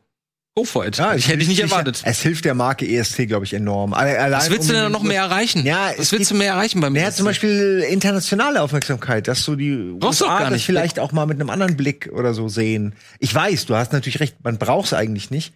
Go 0.57 0.63
for 0.63 0.85
it. 0.85 0.95
Ja, 0.95 1.13
ich 1.13 1.25
es 1.25 1.27
hätte 1.27 1.41
ich 1.41 1.49
nicht 1.49 1.57
hilft 1.59 1.73
erwartet. 1.73 2.01
Es 2.05 2.21
hilft 2.21 2.45
der 2.45 2.53
Marke 2.53 2.87
ESC, 2.87 3.27
glaube 3.27 3.43
ich, 3.43 3.53
enorm. 3.53 3.93
Alle- 3.93 4.17
Allein 4.17 4.39
Was 4.39 4.49
willst 4.49 4.69
du 4.69 4.73
um 4.73 4.75
denn 4.77 4.83
den- 4.85 4.91
noch 4.93 5.03
mehr 5.03 5.21
erreichen? 5.23 5.65
Ja, 5.65 5.89
Was 5.89 5.99
es 6.05 6.11
willst 6.13 6.31
du 6.31 6.35
mehr 6.35 6.53
erreichen 6.53 6.79
beim 6.79 6.93
Naja, 6.93 7.07
ESC? 7.07 7.17
zum 7.17 7.25
Beispiel 7.25 7.85
internationale 7.89 8.61
Aufmerksamkeit, 8.61 9.27
dass 9.27 9.43
so 9.43 9.55
die 9.57 9.75
Brauchst 9.99 10.21
du 10.21 10.25
auch 10.25 10.29
USA 10.29 10.39
gar 10.39 10.43
das 10.45 10.53
nicht. 10.53 10.65
vielleicht 10.65 10.97
auch 10.99 11.11
mal 11.11 11.25
mit 11.25 11.41
einem 11.41 11.49
anderen 11.49 11.75
Blick 11.75 12.09
oder 12.13 12.33
so 12.33 12.47
sehen. 12.47 12.95
Ich 13.19 13.35
weiß, 13.35 13.65
du 13.65 13.75
hast 13.75 13.91
natürlich 13.91 14.21
recht, 14.21 14.37
man 14.45 14.57
braucht 14.57 14.85
es 14.85 14.93
eigentlich 14.93 15.29
nicht. 15.29 15.53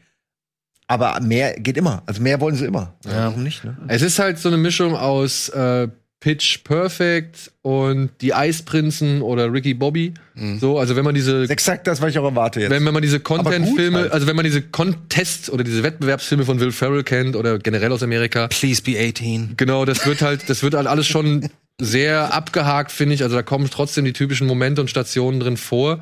Aber 0.87 1.17
mehr 1.21 1.53
geht 1.53 1.77
immer. 1.77 2.03
Also 2.05 2.21
mehr 2.21 2.41
wollen 2.41 2.55
sie 2.57 2.65
immer. 2.65 2.95
Ja. 3.05 3.27
Warum 3.27 3.43
nicht? 3.43 3.63
Ne? 3.63 3.77
Es 3.87 4.01
ist 4.01 4.19
halt 4.19 4.37
so 4.37 4.49
eine 4.49 4.57
Mischung 4.57 4.97
aus 4.97 5.47
äh, 5.47 5.87
Pitch 6.19 6.63
Perfect 6.65 7.51
und 7.61 8.09
die 8.19 8.33
Eisprinzen 8.33 9.21
oder 9.21 9.53
Ricky 9.53 9.73
Bobby. 9.73 10.13
So, 10.59 10.77
also 10.77 10.95
wenn 10.95 11.05
man 11.05 11.15
diese 11.15 11.43
Exakt 11.49 11.87
das, 11.87 12.01
was 12.01 12.11
ich 12.11 12.19
auch 12.19 12.25
erwarte 12.25 12.59
jetzt. 12.61 12.69
wenn, 12.69 12.85
wenn 12.85 12.93
man 12.93 13.01
diese 13.01 13.19
Content-Filme, 13.19 13.99
halt. 13.99 14.11
also 14.11 14.27
wenn 14.27 14.35
man 14.35 14.43
diese 14.45 14.61
Contest 14.61 15.49
oder 15.49 15.63
diese 15.63 15.83
Wettbewerbsfilme 15.83 16.43
von 16.43 16.59
Will 16.59 16.71
Ferrell 16.71 17.03
kennt 17.03 17.35
oder 17.35 17.57
generell 17.59 17.91
aus 17.91 18.03
Amerika, 18.03 18.47
Please 18.47 18.81
be 18.81 18.97
18. 18.99 19.53
genau, 19.55 19.85
das 19.85 20.05
wird 20.05 20.21
halt, 20.21 20.49
das 20.49 20.61
wird 20.61 20.73
halt 20.73 20.87
alles 20.87 21.07
schon 21.07 21.49
sehr 21.79 22.33
abgehakt, 22.33 22.91
finde 22.91 23.15
ich. 23.15 23.23
Also 23.23 23.35
da 23.35 23.41
kommen 23.41 23.69
trotzdem 23.71 24.05
die 24.05 24.13
typischen 24.13 24.47
Momente 24.47 24.81
und 24.81 24.89
Stationen 24.89 25.39
drin 25.39 25.57
vor. 25.57 25.99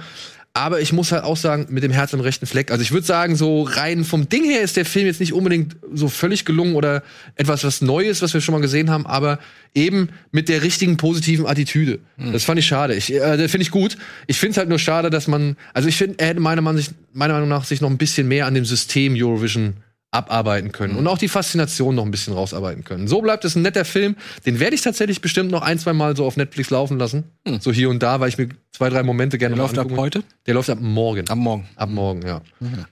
Aber 0.58 0.82
ich 0.82 0.92
muss 0.92 1.12
halt 1.12 1.24
auch 1.24 1.38
sagen, 1.38 1.68
mit 1.70 1.84
dem 1.84 1.92
Herz 1.92 2.16
am 2.16 2.20
rechten 2.20 2.48
Fleck. 2.48 2.72
Also 2.72 2.82
ich 2.82 2.92
würde 2.92 3.06
sagen, 3.06 3.36
so 3.36 3.62
rein 3.62 4.04
vom 4.04 4.28
Ding 4.28 4.44
her 4.44 4.62
ist 4.62 4.76
der 4.76 4.86
Film 4.86 5.06
jetzt 5.06 5.20
nicht 5.20 5.32
unbedingt 5.32 5.76
so 5.94 6.08
völlig 6.10 6.46
gelungen 6.46 6.74
oder 6.74 7.04
etwas 7.36 7.64
was 7.64 7.82
Neues, 7.82 8.24
was 8.24 8.34
wir 8.34 8.42
schon 8.42 8.54
mal 8.54 8.62
gesehen 8.62 8.90
haben, 8.90 9.06
aber 9.06 9.38
eben 9.76 10.10
mit 10.32 10.50
der 10.50 10.64
richtigen 10.64 10.98
positiven 10.98 11.46
Attitüde. 11.46 12.00
Das 12.34 12.44
fand 12.44 12.58
ich 12.60 12.66
schade. 12.66 12.96
Ich, 12.96 13.14
äh, 13.14 13.38
das 13.38 13.52
finde 13.52 13.62
ich 13.62 13.72
gut. 13.72 13.98
Ich 14.26 14.40
finde 14.40 14.52
es 14.52 14.58
halt 14.58 14.68
nur 14.68 14.80
schade, 14.80 15.12
dass 15.12 15.28
man, 15.28 15.58
also 15.76 15.88
ich 15.88 15.96
finde, 15.96 16.16
er 16.18 16.30
hätte 16.30 16.40
meiner 16.40 16.64
Meinung, 16.64 16.84
meiner 17.14 17.36
Meinung 17.36 17.50
nach 17.50 17.64
sich 17.64 17.80
noch 17.80 17.92
ein 17.92 18.00
bisschen 18.00 18.28
mehr 18.28 18.48
an 18.48 18.56
dem 18.56 18.66
System 18.66 19.14
Eurovision 19.16 19.76
abarbeiten 20.12 20.72
können 20.72 20.96
und 20.96 21.06
auch 21.08 21.18
die 21.18 21.28
Faszination 21.28 21.94
noch 21.96 22.06
ein 22.06 22.12
bisschen 22.12 22.34
rausarbeiten 22.34 22.84
können. 22.84 23.08
So 23.08 23.22
bleibt 23.22 23.44
es 23.44 23.56
ein 23.56 23.62
netter 23.62 23.84
Film. 23.84 24.16
Den 24.46 24.60
werde 24.60 24.74
ich 24.76 24.82
tatsächlich 24.82 25.20
bestimmt 25.22 25.52
noch 25.52 25.62
ein, 25.62 25.80
zwei 25.80 25.94
Mal 25.94 26.16
so 26.16 26.26
auf 26.26 26.38
Netflix 26.38 26.70
laufen 26.70 26.98
lassen. 26.98 27.26
So 27.60 27.74
hier 27.74 27.90
und 27.90 28.02
da, 28.02 28.20
weil 28.20 28.30
ich 28.30 28.38
mir 28.38 28.50
zwei, 28.72 28.90
drei 28.90 29.04
Momente 29.04 29.38
gerne 29.38 29.56
Der 29.56 29.64
läuft 29.64 29.78
ab 29.78 29.90
heute? 29.96 30.24
Der 30.46 30.54
läuft 30.54 30.70
ab 30.70 30.80
morgen. 30.80 31.30
Am 31.30 31.40
Morgen. 31.40 31.68
Ab 31.76 31.90
morgen, 31.90 32.26
ja. 32.26 32.42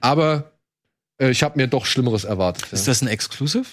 Aber 0.00 0.52
äh, 1.18 1.30
ich 1.30 1.42
habe 1.42 1.56
mir 1.56 1.68
doch 1.68 1.86
Schlimmeres 1.86 2.24
erwartet. 2.24 2.72
Ist 2.72 2.86
ja. 2.86 2.90
das 2.90 3.02
ein 3.02 3.08
Exclusive? 3.08 3.66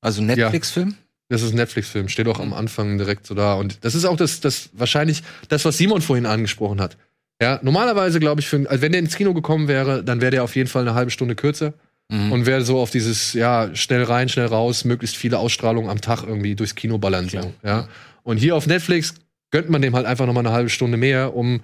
Also 0.00 0.22
ein 0.22 0.26
Netflix-Film? 0.26 0.94
Das 1.28 1.42
ist 1.42 1.50
ein 1.50 1.56
Netflix-Film, 1.56 2.08
steht 2.08 2.28
auch 2.28 2.38
am 2.38 2.54
Anfang 2.54 2.98
direkt 2.98 3.26
so 3.26 3.34
da. 3.34 3.54
Und 3.54 3.84
das 3.84 3.96
ist 3.96 4.04
auch 4.04 4.16
das, 4.16 4.40
das 4.40 4.70
wahrscheinlich 4.74 5.24
das, 5.48 5.64
was 5.64 5.76
Simon 5.76 6.02
vorhin 6.02 6.24
angesprochen 6.24 6.80
hat. 6.80 6.96
Ja, 7.42 7.58
normalerweise 7.62 8.20
glaube 8.20 8.40
ich, 8.40 8.48
für, 8.48 8.70
also 8.70 8.80
wenn 8.80 8.92
der 8.92 9.00
ins 9.00 9.16
Kino 9.16 9.34
gekommen 9.34 9.66
wäre, 9.66 10.04
dann 10.04 10.20
wäre 10.20 10.30
der 10.30 10.44
auf 10.44 10.54
jeden 10.54 10.68
Fall 10.68 10.82
eine 10.82 10.94
halbe 10.94 11.10
Stunde 11.10 11.34
kürzer 11.34 11.74
Mhm. 12.08 12.32
und 12.32 12.46
wäre 12.46 12.62
so 12.62 12.78
auf 12.78 12.90
dieses, 12.90 13.32
ja, 13.32 13.74
schnell 13.74 14.04
rein, 14.04 14.28
schnell 14.28 14.46
raus, 14.46 14.84
möglichst 14.84 15.16
viele 15.16 15.38
Ausstrahlungen 15.38 15.90
am 15.90 16.00
Tag 16.00 16.22
irgendwie 16.22 16.54
durchs 16.54 16.76
Kino 16.76 16.98
ballern. 16.98 17.28
So, 17.28 17.52
ja. 17.64 17.88
Und 18.22 18.38
hier 18.38 18.54
auf 18.54 18.66
Netflix 18.66 19.14
gönnt 19.50 19.70
man 19.70 19.82
dem 19.82 19.94
halt 19.94 20.06
einfach 20.06 20.26
noch 20.26 20.32
mal 20.32 20.40
eine 20.40 20.52
halbe 20.52 20.70
Stunde 20.70 20.96
mehr, 20.96 21.34
um, 21.34 21.60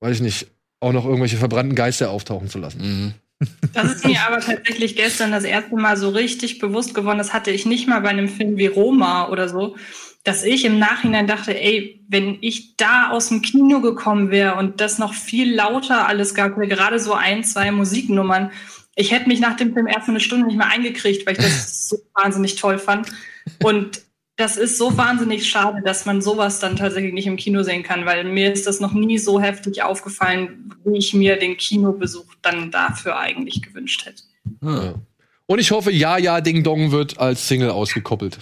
weiß 0.00 0.16
ich 0.16 0.22
nicht, 0.22 0.46
auch 0.80 0.92
noch 0.92 1.04
irgendwelche 1.04 1.36
verbrannten 1.36 1.74
Geister 1.74 2.10
auftauchen 2.10 2.48
zu 2.48 2.58
lassen. 2.58 2.80
Mhm. 2.80 3.14
Das 3.72 3.96
ist 3.96 4.06
mir 4.06 4.20
aber 4.26 4.40
tatsächlich 4.40 4.96
gestern 4.96 5.32
das 5.32 5.44
erste 5.44 5.74
Mal 5.76 5.96
so 5.96 6.10
richtig 6.10 6.58
bewusst 6.60 6.94
geworden. 6.94 7.18
Das 7.18 7.32
hatte 7.32 7.50
ich 7.50 7.66
nicht 7.66 7.88
mal 7.88 8.00
bei 8.00 8.10
einem 8.10 8.28
Film 8.28 8.56
wie 8.56 8.66
Roma 8.66 9.28
oder 9.28 9.48
so, 9.48 9.76
dass 10.22 10.44
ich 10.44 10.64
im 10.64 10.78
Nachhinein 10.78 11.26
dachte, 11.26 11.58
ey, 11.60 12.00
wenn 12.08 12.38
ich 12.40 12.76
da 12.76 13.10
aus 13.10 13.28
dem 13.28 13.42
Kino 13.42 13.80
gekommen 13.80 14.30
wäre 14.30 14.54
und 14.54 14.80
das 14.80 14.98
noch 14.98 15.12
viel 15.12 15.54
lauter 15.54 16.06
alles 16.08 16.34
gab, 16.34 16.56
gerade 16.56 16.98
so 16.98 17.12
ein, 17.12 17.44
zwei 17.44 17.70
Musiknummern, 17.70 18.50
ich 18.96 19.10
hätte 19.10 19.28
mich 19.28 19.40
nach 19.40 19.56
dem 19.56 19.72
Film 19.72 19.86
erst 19.86 20.08
eine 20.08 20.20
Stunde 20.20 20.46
nicht 20.46 20.56
mehr 20.56 20.68
eingekriegt, 20.68 21.26
weil 21.26 21.34
ich 21.34 21.42
das 21.42 21.88
so 21.88 21.98
wahnsinnig 22.14 22.56
toll 22.56 22.78
fand. 22.78 23.10
Und 23.62 24.02
das 24.36 24.56
ist 24.56 24.78
so 24.78 24.96
wahnsinnig 24.96 25.48
schade, 25.48 25.80
dass 25.84 26.06
man 26.06 26.20
sowas 26.20 26.58
dann 26.58 26.76
tatsächlich 26.76 27.12
nicht 27.12 27.26
im 27.26 27.36
Kino 27.36 27.62
sehen 27.62 27.84
kann, 27.84 28.04
weil 28.04 28.24
mir 28.24 28.52
ist 28.52 28.66
das 28.66 28.80
noch 28.80 28.92
nie 28.92 29.18
so 29.18 29.40
heftig 29.40 29.82
aufgefallen, 29.82 30.74
wie 30.84 30.98
ich 30.98 31.14
mir 31.14 31.38
den 31.38 31.56
Kinobesuch 31.56 32.34
dann 32.42 32.70
dafür 32.72 33.18
eigentlich 33.18 33.62
gewünscht 33.62 34.06
hätte. 34.06 34.22
Ja. 34.60 34.94
Und 35.46 35.58
ich 35.58 35.70
hoffe, 35.70 35.92
Ja, 35.92 36.18
Ja, 36.18 36.40
Ding 36.40 36.64
Dong 36.64 36.90
wird 36.90 37.18
als 37.18 37.46
Single 37.46 37.70
ausgekoppelt. 37.70 38.38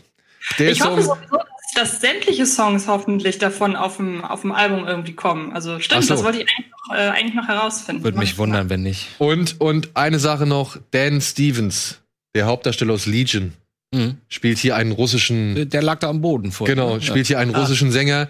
Der 0.59 0.71
Ich 0.71 0.81
hoffe 0.81 1.03
Song, 1.03 1.17
sowieso, 1.17 1.39
dass, 1.75 2.01
sämtliche 2.01 2.47
Songs 2.47 2.87
hoffentlich 2.89 3.39
davon 3.39 3.77
auf 3.77 3.97
dem, 3.97 4.25
auf 4.25 4.43
dem 4.43 4.53
Album 4.53 4.87
irgendwie 4.87 5.15
kommen. 5.15 5.53
Also 5.53 5.79
stimmt, 5.81 6.05
so. 6.05 6.15
das 6.15 6.25
wollte 6.25 6.39
ich 6.43 6.49
eigentlich 6.49 6.71
noch, 6.89 6.95
äh, 6.97 7.09
eigentlich 7.09 7.35
noch 7.35 7.49
herausfinden. 7.49 8.05
Würde 8.05 8.19
mich 8.19 8.39
wundern, 8.39 8.69
wenn 8.71 8.83
nicht. 8.83 9.09
Und, 9.19 9.61
und 9.61 9.91
eine 9.97 10.19
Sache 10.19 10.47
noch, 10.47 10.77
Dan 10.91 11.21
Stevens, 11.21 12.01
der 12.35 12.47
Hauptdarsteller 12.47 12.95
aus 12.95 13.07
Legion, 13.07 13.53
Mhm. 13.95 14.17
spielt 14.29 14.57
hier 14.59 14.75
einen 14.77 14.93
russischen, 14.93 15.69
Der 15.69 15.83
lag 15.83 15.99
da 15.99 16.09
am 16.09 16.23
Boden 16.23 16.51
vor. 16.51 16.67
genau, 16.67 16.99
spielt 17.01 17.27
hier 17.27 17.39
einen 17.39 17.55
russischen 17.55 17.93
Sänger. 17.93 18.29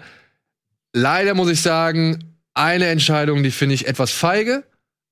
Leider 0.91 1.35
muss 1.35 1.49
ich 1.49 1.61
sagen, 1.61 2.35
eine 2.53 2.87
Entscheidung, 2.87 3.43
die 3.43 3.51
finde 3.51 3.75
ich 3.75 3.87
etwas 3.87 4.11
feige, 4.11 4.63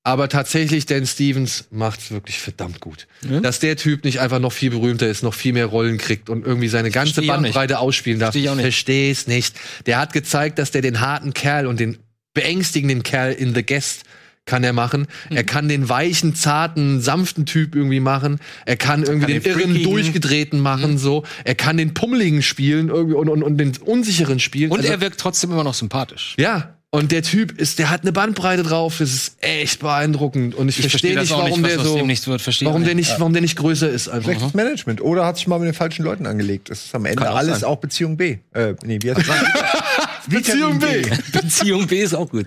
aber 0.04 0.28
tatsächlich 0.28 0.86
Dan 0.86 1.06
Stevens 1.06 1.66
macht's 1.70 2.10
wirklich 2.10 2.38
verdammt 2.38 2.80
gut. 2.80 3.06
Ja. 3.28 3.40
Dass 3.40 3.60
der 3.60 3.76
Typ 3.76 4.04
nicht 4.04 4.18
einfach 4.20 4.40
noch 4.40 4.52
viel 4.52 4.70
berühmter 4.70 5.06
ist, 5.08 5.22
noch 5.22 5.34
viel 5.34 5.52
mehr 5.52 5.66
Rollen 5.66 5.98
kriegt 5.98 6.28
und 6.28 6.44
irgendwie 6.44 6.68
seine 6.68 6.90
ganze 6.90 7.14
Versteh. 7.14 7.30
Bandbreite 7.30 7.78
ausspielen 7.78 8.18
darf. 8.18 8.32
Versteh 8.32 8.44
ich 8.44 8.50
auch 8.50 8.54
nicht. 8.56 8.64
versteh's 8.64 9.26
nicht. 9.28 9.54
Der 9.86 9.98
hat 9.98 10.12
gezeigt, 10.12 10.58
dass 10.58 10.70
der 10.72 10.82
den 10.82 11.00
harten 11.00 11.34
Kerl 11.34 11.66
und 11.66 11.78
den 11.78 11.98
beängstigenden 12.34 13.02
Kerl 13.02 13.32
in 13.32 13.54
The 13.54 13.64
Guest 13.64 14.02
kann 14.44 14.64
er 14.64 14.72
machen. 14.72 15.06
Mhm. 15.30 15.36
Er 15.36 15.44
kann 15.44 15.68
den 15.68 15.88
weichen, 15.88 16.34
zarten, 16.34 17.00
sanften 17.00 17.46
Typ 17.46 17.76
irgendwie 17.76 18.00
machen. 18.00 18.40
Er 18.66 18.76
kann 18.76 19.04
irgendwie 19.04 19.34
Kann 19.38 19.42
den, 19.44 19.58
den 19.68 19.76
irren, 19.76 19.82
durchgedrehten 19.84 20.58
machen, 20.58 20.98
so. 20.98 21.22
Er 21.44 21.54
kann 21.54 21.76
den 21.76 21.94
pummeligen 21.94 22.42
spielen 22.42 22.88
irgendwie 22.88 23.14
und, 23.14 23.28
und, 23.28 23.44
und 23.44 23.56
den 23.58 23.76
unsicheren 23.84 24.40
spielen. 24.40 24.72
Und 24.72 24.80
Also- 24.80 24.90
er 24.90 25.00
wirkt 25.00 25.20
trotzdem 25.20 25.52
immer 25.52 25.62
noch 25.62 25.74
sympathisch. 25.74 26.34
ja, 26.38 26.76
und 26.94 27.10
der 27.10 27.22
Typ 27.22 27.58
ist, 27.58 27.78
der 27.78 27.88
hat 27.88 28.02
eine 28.02 28.12
Bandbreite 28.12 28.62
drauf. 28.62 28.96
Das 28.98 29.10
ist 29.12 29.36
echt 29.40 29.80
beeindruckend. 29.80 30.54
Und 30.54 30.68
ich, 30.68 30.78
Ich 30.78 30.90
verstehe 30.90 31.14
verstehe 31.14 31.14
das 31.14 31.22
nicht, 31.24 31.32
auch 31.32 31.38
warum 31.38 31.62
nicht, 31.62 31.76
was 31.78 31.82
der 31.82 32.16
so, 32.16 32.30
wird. 32.30 32.42
Verstehe 32.42 32.68
warum 32.68 32.82
ich 32.82 32.86
der 32.86 32.94
nicht, 32.94 33.18
warum 33.18 33.32
der 33.32 33.40
nicht 33.40 33.56
größer 33.56 33.88
ist 33.88 34.08
einfach. 34.08 34.24
Schlechtes 34.24 34.52
Management. 34.52 35.00
Oder 35.00 35.24
hat 35.24 35.38
sich 35.38 35.46
mal 35.46 35.58
mit 35.58 35.68
den 35.68 35.74
falschen 35.74 36.04
Leuten 36.04 36.26
angelegt. 36.26 36.68
Das 36.68 36.84
ist 36.84 36.94
am 36.94 37.06
Ende 37.06 37.22
Kann 37.22 37.32
auch 37.32 37.36
alles 37.36 37.60
sein. 37.60 37.68
auch 37.70 37.76
Beziehung 37.78 38.18
B. 38.18 38.36
Äh, 38.52 38.74
nee, 38.84 38.98
wie 39.00 39.10
heißt 39.10 39.26
das? 39.26 40.26
Beziehung 40.28 40.78
B. 40.78 41.02
Beziehung 41.32 41.86
B 41.86 42.02
ist 42.02 42.14
auch 42.14 42.28
gut. 42.28 42.46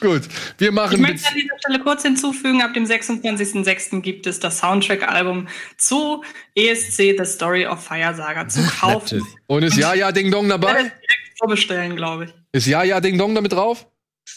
Gut, 0.00 0.22
wir 0.58 0.68
Ich 0.68 0.74
machen. 0.74 1.00
möchte 1.00 1.28
an 1.28 1.34
dieser 1.34 1.58
Stelle 1.58 1.80
kurz 1.80 2.02
hinzufügen, 2.02 2.62
ab 2.62 2.72
dem 2.74 2.84
26.06. 2.84 4.00
gibt 4.02 4.26
es 4.28 4.38
das 4.38 4.58
Soundtrack-Album 4.58 5.48
zu 5.76 6.22
ESC 6.54 7.16
The 7.18 7.24
Story 7.24 7.66
of 7.66 7.82
Fire 7.84 8.14
Saga 8.14 8.46
zu 8.48 8.62
kaufen. 8.80 9.22
Und 9.48 9.64
ist 9.64 9.76
Ja 9.76 9.94
Ja 9.94 10.12
Ding 10.12 10.30
Dong 10.30 10.44
Ich 10.46 10.50
werde 10.50 10.60
dabei? 10.66 10.78
es 10.78 10.84
direkt 10.84 11.38
vorbestellen, 11.38 11.96
glaube 11.96 12.24
ich. 12.26 12.30
Ist 12.52 12.66
Ja 12.66 12.82
Ja 12.82 13.00
Ding 13.00 13.16
Dong 13.18 13.34
damit 13.34 13.52
drauf? 13.52 13.86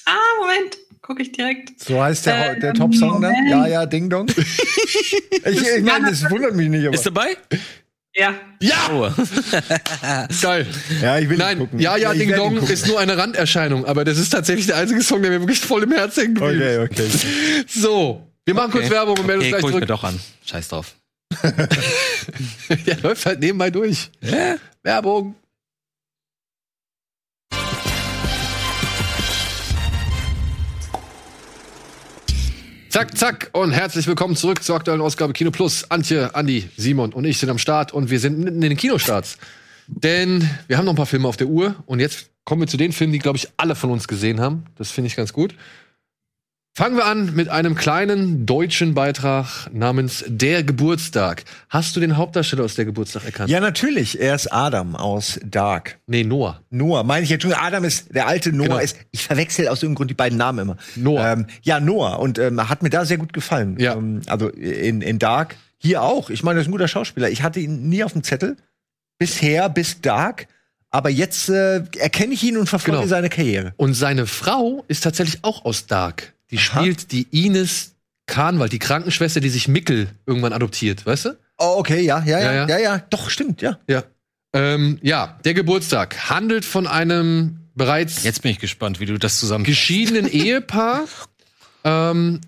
Ah, 0.06 0.12
Moment, 0.40 0.78
gucke 1.02 1.22
ich 1.24 1.32
direkt. 1.32 1.80
So 1.84 2.02
heißt 2.02 2.26
der, 2.26 2.54
Ähm, 2.54 2.60
der 2.62 2.74
Top-Song 2.74 3.22
dann? 3.22 3.48
Ja, 3.48 3.68
ja, 3.68 3.86
Ding 3.86 4.10
Dong. 4.10 4.28
ich 5.46 5.46
ich 5.46 5.84
meine, 5.84 6.10
das 6.10 6.30
wundert 6.30 6.56
mich 6.56 6.70
nicht, 6.70 6.86
aber. 6.86 6.96
Ist 6.96 7.06
dabei? 7.06 7.38
Ja. 8.16 8.36
Ja! 8.62 8.76
Oh. 8.92 9.10
Geil. 10.42 10.68
Ja, 11.02 11.18
ich 11.18 11.24
will 11.30 11.38
nicht 11.38 11.46
Nein, 11.46 11.58
gucken. 11.60 11.80
Ja 11.80 11.98
Ja 11.98 12.14
ich 12.14 12.20
Ding 12.20 12.36
Dong 12.36 12.58
ist 12.58 12.86
nur 12.88 13.00
eine 13.00 13.18
Randerscheinung, 13.18 13.86
aber 13.86 14.04
das 14.06 14.20
ist 14.20 14.30
tatsächlich 14.30 14.68
der 14.68 14.78
einzige 14.78 15.02
Song, 15.02 15.22
der 15.24 15.32
mir 15.32 15.40
wirklich 15.40 15.60
voll 15.60 15.82
im 15.84 15.92
Herzen 15.92 16.36
geblieben 16.36 16.62
Okay, 16.62 16.78
okay. 16.78 17.10
So, 17.68 18.28
wir 18.46 18.54
machen 18.54 18.72
kurz 18.72 18.90
Werbung 18.92 19.18
und 19.18 19.26
melden 19.26 19.42
Okay, 19.42 19.54
uns 19.56 19.62
guck 19.64 19.72
ich 19.72 19.78
gleich 19.78 19.82
mir 19.82 19.88
zurück. 19.88 20.00
doch 20.02 20.04
an. 20.04 20.20
Scheiß 20.46 20.68
drauf. 20.70 20.94
Ja, 22.86 22.96
läuft 23.02 23.26
halt 23.26 23.40
nebenbei 23.40 23.70
durch. 23.70 24.10
Werbung. 24.84 25.36
Zack, 32.94 33.18
zack 33.18 33.50
und 33.54 33.72
herzlich 33.72 34.06
willkommen 34.06 34.36
zurück 34.36 34.64
zur 34.64 34.76
aktuellen 34.76 35.02
Ausgabe 35.02 35.34
Kino 35.34 35.50
Plus. 35.50 35.90
Antje, 35.90 36.36
Andi, 36.36 36.70
Simon 36.78 37.12
und 37.12 37.26
ich 37.26 37.40
sind 37.40 37.50
am 37.50 37.58
Start 37.58 37.92
und 37.92 38.12
wir 38.12 38.20
sind 38.20 38.38
mitten 38.38 38.62
in 38.62 38.70
den 38.70 38.78
Kinostarts. 38.78 39.40
Denn 39.88 40.48
wir 40.68 40.78
haben 40.78 40.86
noch 40.86 40.94
ein 40.94 40.98
paar 40.98 41.08
Filme 41.08 41.28
auf 41.28 41.36
der 41.36 41.48
Uhr 41.48 41.74
und 41.88 42.00
jetzt 42.00 42.30
kommen 42.46 42.62
wir 42.62 42.68
zu 42.68 42.78
den 42.78 42.92
Filmen, 42.92 43.12
die, 43.12 43.18
glaube 43.18 43.40
ich, 43.40 43.48
alle 43.58 43.74
von 43.74 43.90
uns 43.90 44.08
gesehen 44.08 44.40
haben. 44.40 44.66
Das 44.76 44.92
finde 44.92 45.08
ich 45.08 45.16
ganz 45.16 45.34
gut. 45.34 45.56
Fangen 46.76 46.98
wir 46.98 47.06
an 47.06 47.36
mit 47.36 47.50
einem 47.50 47.76
kleinen 47.76 48.48
deutschen 48.48 48.96
Beitrag 48.96 49.70
namens 49.72 50.26
Der 50.28 50.64
Geburtstag. 50.64 51.44
Hast 51.70 51.96
du 51.96 52.00
den 52.00 52.18
Hauptdarsteller 52.18 52.64
aus 52.64 52.74
Der 52.74 52.86
Geburtstag 52.86 53.26
erkannt? 53.26 53.52
Ja, 53.52 53.60
natürlich. 53.60 54.20
Er 54.20 54.34
ist 54.34 54.52
Adam 54.52 54.96
aus 54.96 55.40
Dark. 55.46 56.00
Nee, 56.08 56.24
Noah. 56.24 56.62
Noah, 56.72 57.04
meine 57.04 57.26
ich 57.26 57.30
jetzt 57.30 57.44
schon. 57.44 57.54
Adam 57.54 57.84
ist, 57.84 58.16
der 58.16 58.26
alte 58.28 58.52
Noah 58.52 58.64
Genau. 58.66 58.78
ist, 58.80 58.98
ich 59.12 59.22
verwechsel 59.24 59.68
aus 59.68 59.84
irgendeinem 59.84 59.98
Grund 59.98 60.10
die 60.10 60.16
beiden 60.16 60.40
Namen 60.40 60.58
immer. 60.60 60.78
Noah. 60.96 61.34
Ähm, 61.34 61.46
ja, 61.62 61.80
Noah. 61.80 62.18
Und 62.20 62.40
ähm, 62.40 62.68
hat 62.68 62.82
mir 62.82 62.90
da 62.90 63.06
sehr 63.06 63.18
gut 63.20 63.34
gefallen. 63.34 63.78
Ja. 63.80 63.94
Ähm, 63.94 64.24
also 64.26 64.48
in, 64.50 65.02
in 65.04 65.20
Dark. 65.20 65.56
Hier 65.78 66.02
auch. 66.02 66.32
Ich 66.32 66.42
meine, 66.42 66.58
er 66.58 66.62
ist 66.62 66.70
ein 66.70 66.72
guter 66.72 66.88
Schauspieler. 66.88 67.30
Ich 67.30 67.44
hatte 67.44 67.60
ihn 67.60 67.88
nie 67.88 68.04
auf 68.04 68.14
dem 68.14 68.24
Zettel. 68.24 68.58
Bisher, 69.20 69.70
bis 69.70 70.02
Dark. 70.02 70.48
Aber 70.90 71.12
jetzt 71.12 71.50
äh, 71.50 71.84
erkenne 72.00 72.34
ich 72.34 72.42
ihn 72.44 72.58
und 72.58 72.68
verfolge 72.68 72.98
Genau. 72.98 73.08
seine 73.10 73.30
Karriere. 73.30 73.74
Und 73.78 73.94
seine 73.94 74.26
Frau 74.26 74.84
ist 74.88 75.04
tatsächlich 75.04 75.44
auch 75.44 75.66
aus 75.66 75.86
Dark. 75.86 76.33
Die 76.54 76.60
Aha. 76.60 76.82
spielt 76.82 77.12
die 77.12 77.26
Ines 77.32 77.96
Kahnwald, 78.28 78.72
die 78.72 78.80
Krankenschwester, 78.80 79.40
die 79.40 79.50
sich 79.50 79.68
Mickel 79.68 80.08
irgendwann 80.28 80.54
adoptiert, 80.54 81.04
weißt 81.04 81.26
du? 81.26 81.30
Oh, 81.58 81.76
okay, 81.78 82.02
ja, 82.02 82.24
ja, 82.24 82.40
ja, 82.40 82.54
Ja, 82.54 82.68
ja, 82.68 82.78
ja. 82.78 82.98
Doch, 83.10 83.32
stimmt, 83.32 83.64
ja. 83.64 83.80
Ja. 83.88 84.04
Ähm, 84.54 85.00
ja, 85.02 85.40
der 85.44 85.56
Geburtstag 85.56 86.30
handelt 86.30 86.64
von 86.64 86.86
einem 86.86 87.58
bereits 87.74 88.24
Jetzt 88.24 88.44
bin 88.44 88.52
ich 88.52 88.60
gespannt, 88.60 89.00
wie 89.00 89.08
du 89.08 89.18
das 89.18 89.40
zusammen. 89.40 89.64
geschiedenen 89.64 90.28
Ehepaar, 90.32 91.06
ähm, 91.84 92.42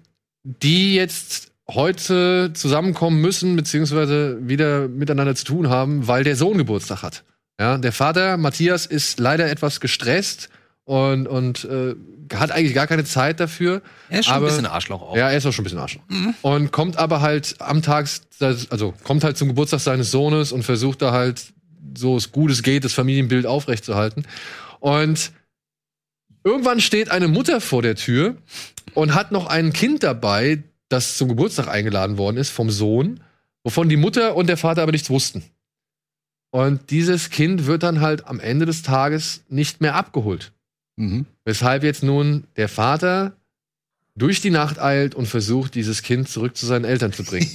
die 0.44 0.94
jetzt 0.94 1.52
heute 1.68 2.52
zusammenkommen 2.54 3.20
müssen, 3.22 3.56
beziehungsweise 3.56 4.38
wieder 4.48 4.88
miteinander 4.88 5.34
zu 5.34 5.46
tun 5.46 5.70
haben, 5.70 6.08
weil 6.08 6.24
der 6.24 6.36
Sohn 6.36 6.60
Geburtstag 6.60 7.02
hat. 7.02 7.24
Ja, 7.60 7.80
der 7.80 7.92
Vater, 7.92 8.38
Matthias, 8.38 8.86
ist 8.86 9.20
leider 9.20 9.50
etwas 9.50 9.80
gestresst 9.80 10.50
und, 10.86 11.28
und 11.28 11.66
äh, 11.66 11.96
hat 12.34 12.52
eigentlich 12.52 12.74
gar 12.74 12.88
keine 12.88 13.04
Zeit 13.04 13.40
dafür. 13.40 13.82
Er 14.10 14.20
ist 14.20 14.26
schon 14.26 14.36
aber- 14.36 14.46
ein 14.46 14.50
bisschen 14.50 14.66
Arschloch 14.66 15.02
auch. 15.02 15.16
Ja, 15.18 15.30
er 15.30 15.38
ist 15.38 15.46
auch 15.46 15.52
schon 15.52 15.64
ein 15.64 15.66
bisschen 15.66 15.80
Arschloch. 15.80 16.04
Mhm. 16.08 16.34
Und 16.42 16.72
kommt 16.72 16.98
aber 16.98 17.22
halt 17.22 17.56
am 17.60 17.82
Tag, 17.82 18.08
also 18.40 18.94
kommt 19.04 19.24
halt 19.24 19.38
zum 19.38 19.48
Geburtstag 19.50 19.80
seines 19.82 20.12
Sohnes 20.12 20.52
und 20.52 20.64
versucht 20.64 21.02
da 21.02 21.12
halt 21.12 21.54
so 21.98 22.18
es 22.18 22.32
gut 22.32 22.52
es 22.52 22.64
geht, 22.64 22.84
das 22.84 22.94
Familienbild 22.94 23.46
aufrechtzuerhalten. 23.46 24.26
Und 24.80 25.32
irgendwann 26.44 26.80
steht 26.82 27.10
eine 27.10 27.28
Mutter 27.28 27.62
vor 27.62 27.82
der 27.82 27.96
Tür 27.96 28.36
und 28.94 29.14
hat 29.16 29.32
noch 29.32 29.48
ein 29.48 29.74
Kind 29.74 30.04
dabei, 30.04 30.64
das 30.90 31.18
zum 31.18 31.30
Geburtstag 31.30 31.68
eingeladen 31.68 32.18
worden 32.18 32.38
ist 32.38 32.50
vom 32.50 32.70
Sohn, 32.70 33.22
wovon 33.64 33.90
die 33.90 33.98
Mutter 33.98 34.36
und 34.36 34.48
der 34.48 34.58
Vater 34.58 34.84
aber 34.84 34.92
nichts 34.92 35.10
wussten. 35.10 35.44
Und 36.52 36.90
dieses 36.92 37.30
Kind 37.32 37.66
wird 37.66 37.84
dann 37.84 38.02
halt 38.02 38.28
am 38.28 38.40
Ende 38.40 38.66
des 38.66 38.82
Tages 38.84 39.44
nicht 39.50 39.82
mehr 39.82 39.96
abgeholt. 39.96 40.52
Mhm. 40.98 41.26
Weshalb 41.44 41.84
jetzt 41.84 42.04
nun 42.04 42.46
der 42.58 42.70
Vater 42.70 43.34
durch 44.16 44.40
die 44.42 44.50
Nacht 44.50 44.80
eilt 44.80 45.14
und 45.16 45.26
versucht, 45.28 45.76
dieses 45.76 46.02
Kind 46.02 46.30
zurück 46.30 46.56
zu 46.56 46.66
seinen 46.66 46.86
Eltern 46.86 47.12
zu 47.12 47.24
bringen. 47.24 47.50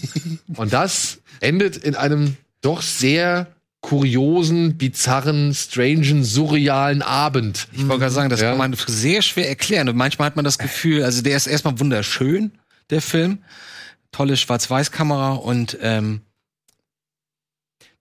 und 0.56 0.72
das 0.72 1.18
endet 1.40 1.76
in 1.78 1.94
einem 1.94 2.36
doch 2.60 2.82
sehr 2.82 3.46
kuriosen, 3.80 4.76
bizarren, 4.76 5.54
strangen, 5.54 6.22
surrealen 6.22 7.00
Abend. 7.00 7.66
Ich 7.72 7.88
wollte 7.88 8.00
gerade 8.00 8.12
sagen, 8.14 8.28
das 8.28 8.40
Ja. 8.42 8.50
kann 8.50 8.58
man 8.58 8.74
sehr 8.86 9.22
schwer 9.22 9.48
erklären. 9.48 9.88
Und 9.88 9.96
manchmal 9.96 10.26
hat 10.26 10.36
man 10.36 10.44
das 10.44 10.58
Gefühl, 10.58 11.02
also 11.02 11.22
der 11.22 11.34
ist 11.36 11.46
erstmal 11.46 11.80
wunderschön, 11.80 12.52
der 12.90 13.00
Film. 13.00 13.38
Tolle 14.12 14.36
Schwarz-Weiß-Kamera 14.36 15.32
und 15.32 15.78
ähm, 15.80 16.20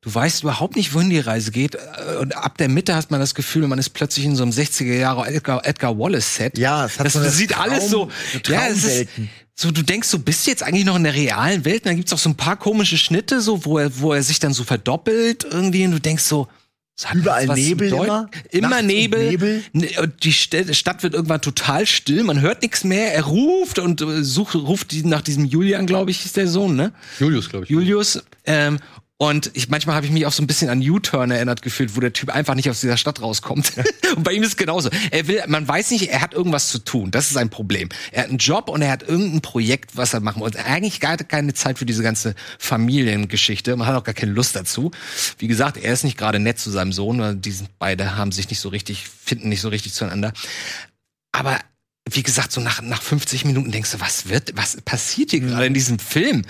du 0.02 0.14
weißt 0.14 0.44
überhaupt 0.44 0.76
nicht, 0.76 0.94
wohin 0.94 1.10
die 1.10 1.20
Reise 1.20 1.52
geht. 1.52 1.76
Äh, 1.76 2.18
Und 2.20 2.36
ab 2.36 2.58
der 2.58 2.70
Mitte 2.70 2.96
hat 2.96 3.12
man 3.12 3.20
das 3.20 3.36
Gefühl, 3.36 3.68
man 3.68 3.80
ist 3.80 3.90
plötzlich 3.90 4.26
in 4.26 4.36
so 4.36 4.44
einem 4.44 4.52
60er 4.52 4.94
Jahre 4.98 5.28
Edgar, 5.28 5.66
Edgar 5.66 5.98
Wallace-Set. 5.98 6.58
Ja, 6.58 6.86
es 6.86 6.98
hat 7.00 7.06
das, 7.06 7.14
so 7.14 7.20
eine 7.20 7.28
das 7.28 7.38
sieht 7.38 7.52
Traum- 7.52 7.64
alles 7.64 7.90
so. 7.90 8.10
so 8.46 8.52
Ja, 8.54 8.68
es 8.68 8.84
ist, 8.84 9.08
so, 9.56 9.72
du 9.72 9.82
denkst, 9.82 10.10
du 10.12 10.20
bist 10.20 10.48
jetzt 10.48 10.64
eigentlich 10.64 10.86
noch 10.86 10.96
in 10.96 11.04
der 11.04 11.14
realen 11.14 11.66
Welt. 11.66 11.82
Und 11.84 11.88
dann 11.88 11.96
gibt's 11.98 12.14
auch 12.14 12.18
so 12.18 12.30
ein 12.30 12.36
paar 12.38 12.56
komische 12.56 12.98
Schnitte, 12.98 13.42
so, 13.42 13.66
wo 13.66 13.78
er, 13.78 14.00
wo 14.00 14.14
er 14.14 14.24
sich 14.24 14.40
dann 14.40 14.54
so 14.54 14.64
verdoppelt 14.64 15.44
irgendwie. 15.44 15.84
Und 15.86 15.92
du 15.92 16.00
denkst 16.00 16.24
so, 16.24 16.48
Überall 17.14 17.46
Nebel 17.48 17.88
immer? 17.94 18.30
Immer 18.52 18.68
Nachts 18.70 18.82
und 18.82 18.88
Nebel. 18.88 19.30
Nebel? 19.30 19.64
Ne, 19.72 19.90
und 20.02 20.22
Die 20.26 20.34
St- 20.34 20.74
Stadt 20.74 21.02
wird 21.02 21.14
irgendwann 21.14 21.40
total 21.42 21.86
still, 21.86 22.24
man 22.26 22.42
hört 22.42 22.62
nichts 22.62 22.84
mehr. 22.84 23.14
Er 23.14 23.24
ruft 23.24 23.80
und 23.80 24.02
äh, 24.02 24.22
sucht, 24.22 24.56
ruft 24.56 24.94
nach 25.06 25.22
diesem 25.22 25.46
Julian, 25.46 25.86
glaube 25.86 26.12
ich, 26.12 26.26
ist 26.26 26.36
der 26.36 26.48
Sohn, 26.50 26.76
ne? 26.76 26.92
Julius, 27.20 27.48
glaube 27.50 27.64
ich. 27.64 27.70
Julius. 27.72 28.22
Ähm, 28.46 28.80
und 29.22 29.52
ich, 29.54 29.68
manchmal 29.68 29.98
habe 29.98 30.06
ich 30.06 30.14
mich 30.14 30.26
auch 30.26 30.32
so 30.32 30.42
ein 30.42 30.48
bisschen 30.48 30.70
an 30.70 30.80
U-Turn 30.80 31.30
erinnert 31.30 31.62
gefühlt, 31.62 31.98
wo 31.98 32.00
der 32.00 32.14
Typ 32.14 32.30
einfach 32.30 32.56
nicht 32.56 32.70
aus 32.70 32.80
dieser 32.80 32.96
Stadt 32.96 33.22
rauskommt. 33.22 33.74
und 34.16 34.24
bei 34.24 34.32
ihm 34.32 34.44
ist 34.44 34.50
es 34.50 34.56
genauso. 34.56 34.90
Er 35.12 35.28
will, 35.28 35.44
man 35.48 35.68
weiß 35.68 35.92
nicht, 35.92 36.10
er 36.10 36.22
hat 36.22 36.34
irgendwas 36.34 36.70
zu 36.70 36.80
tun. 36.80 37.12
Das 37.12 37.30
ist 37.30 37.36
ein 37.36 37.50
Problem. 37.50 37.90
Er 38.14 38.24
hat 38.24 38.30
einen 38.30 38.38
Job 38.38 38.70
und 38.70 38.82
er 38.82 38.90
hat 38.90 39.04
irgendein 39.04 39.42
Projekt, 39.42 39.98
was 39.98 40.14
er 40.14 40.22
machen. 40.22 40.42
Und 40.42 40.56
eigentlich 40.56 41.02
gar 41.02 41.18
keine 41.18 41.54
Zeit 41.54 41.80
für 41.80 41.86
diese 41.86 42.02
ganze 42.02 42.34
Familiengeschichte. 42.60 43.76
Man 43.76 43.88
hat 43.88 43.96
auch 43.98 44.06
gar 44.06 44.16
keine 44.16 44.32
Lust 44.32 44.56
dazu. 44.56 44.92
Wie 45.38 45.48
gesagt, 45.48 45.76
er 45.76 45.92
ist 45.92 46.06
nicht 46.06 46.18
gerade 46.18 46.40
nett 46.40 46.58
zu 46.58 46.72
seinem 46.72 46.94
Sohn. 46.94 47.42
Die 47.42 47.52
sind 47.52 47.78
beide 47.78 48.16
haben 48.16 48.32
sich 48.32 48.50
nicht 48.50 48.62
so 48.62 48.70
richtig, 48.70 49.06
finden 49.06 49.50
nicht 49.50 49.60
so 49.60 49.68
richtig 49.68 49.92
zueinander. 49.92 50.32
Aber 51.34 51.60
wie 52.10 52.24
gesagt, 52.24 52.54
so 52.54 52.62
nach, 52.62 52.82
nach 52.82 53.02
50 53.02 53.44
Minuten 53.44 53.72
denkst 53.72 53.92
du, 53.92 54.00
was 54.00 54.30
wird, 54.30 54.56
was 54.56 54.80
passiert 54.80 55.32
hier 55.32 55.42
gerade 55.42 55.66
in 55.66 55.74
diesem 55.74 56.00
Film? 56.00 56.46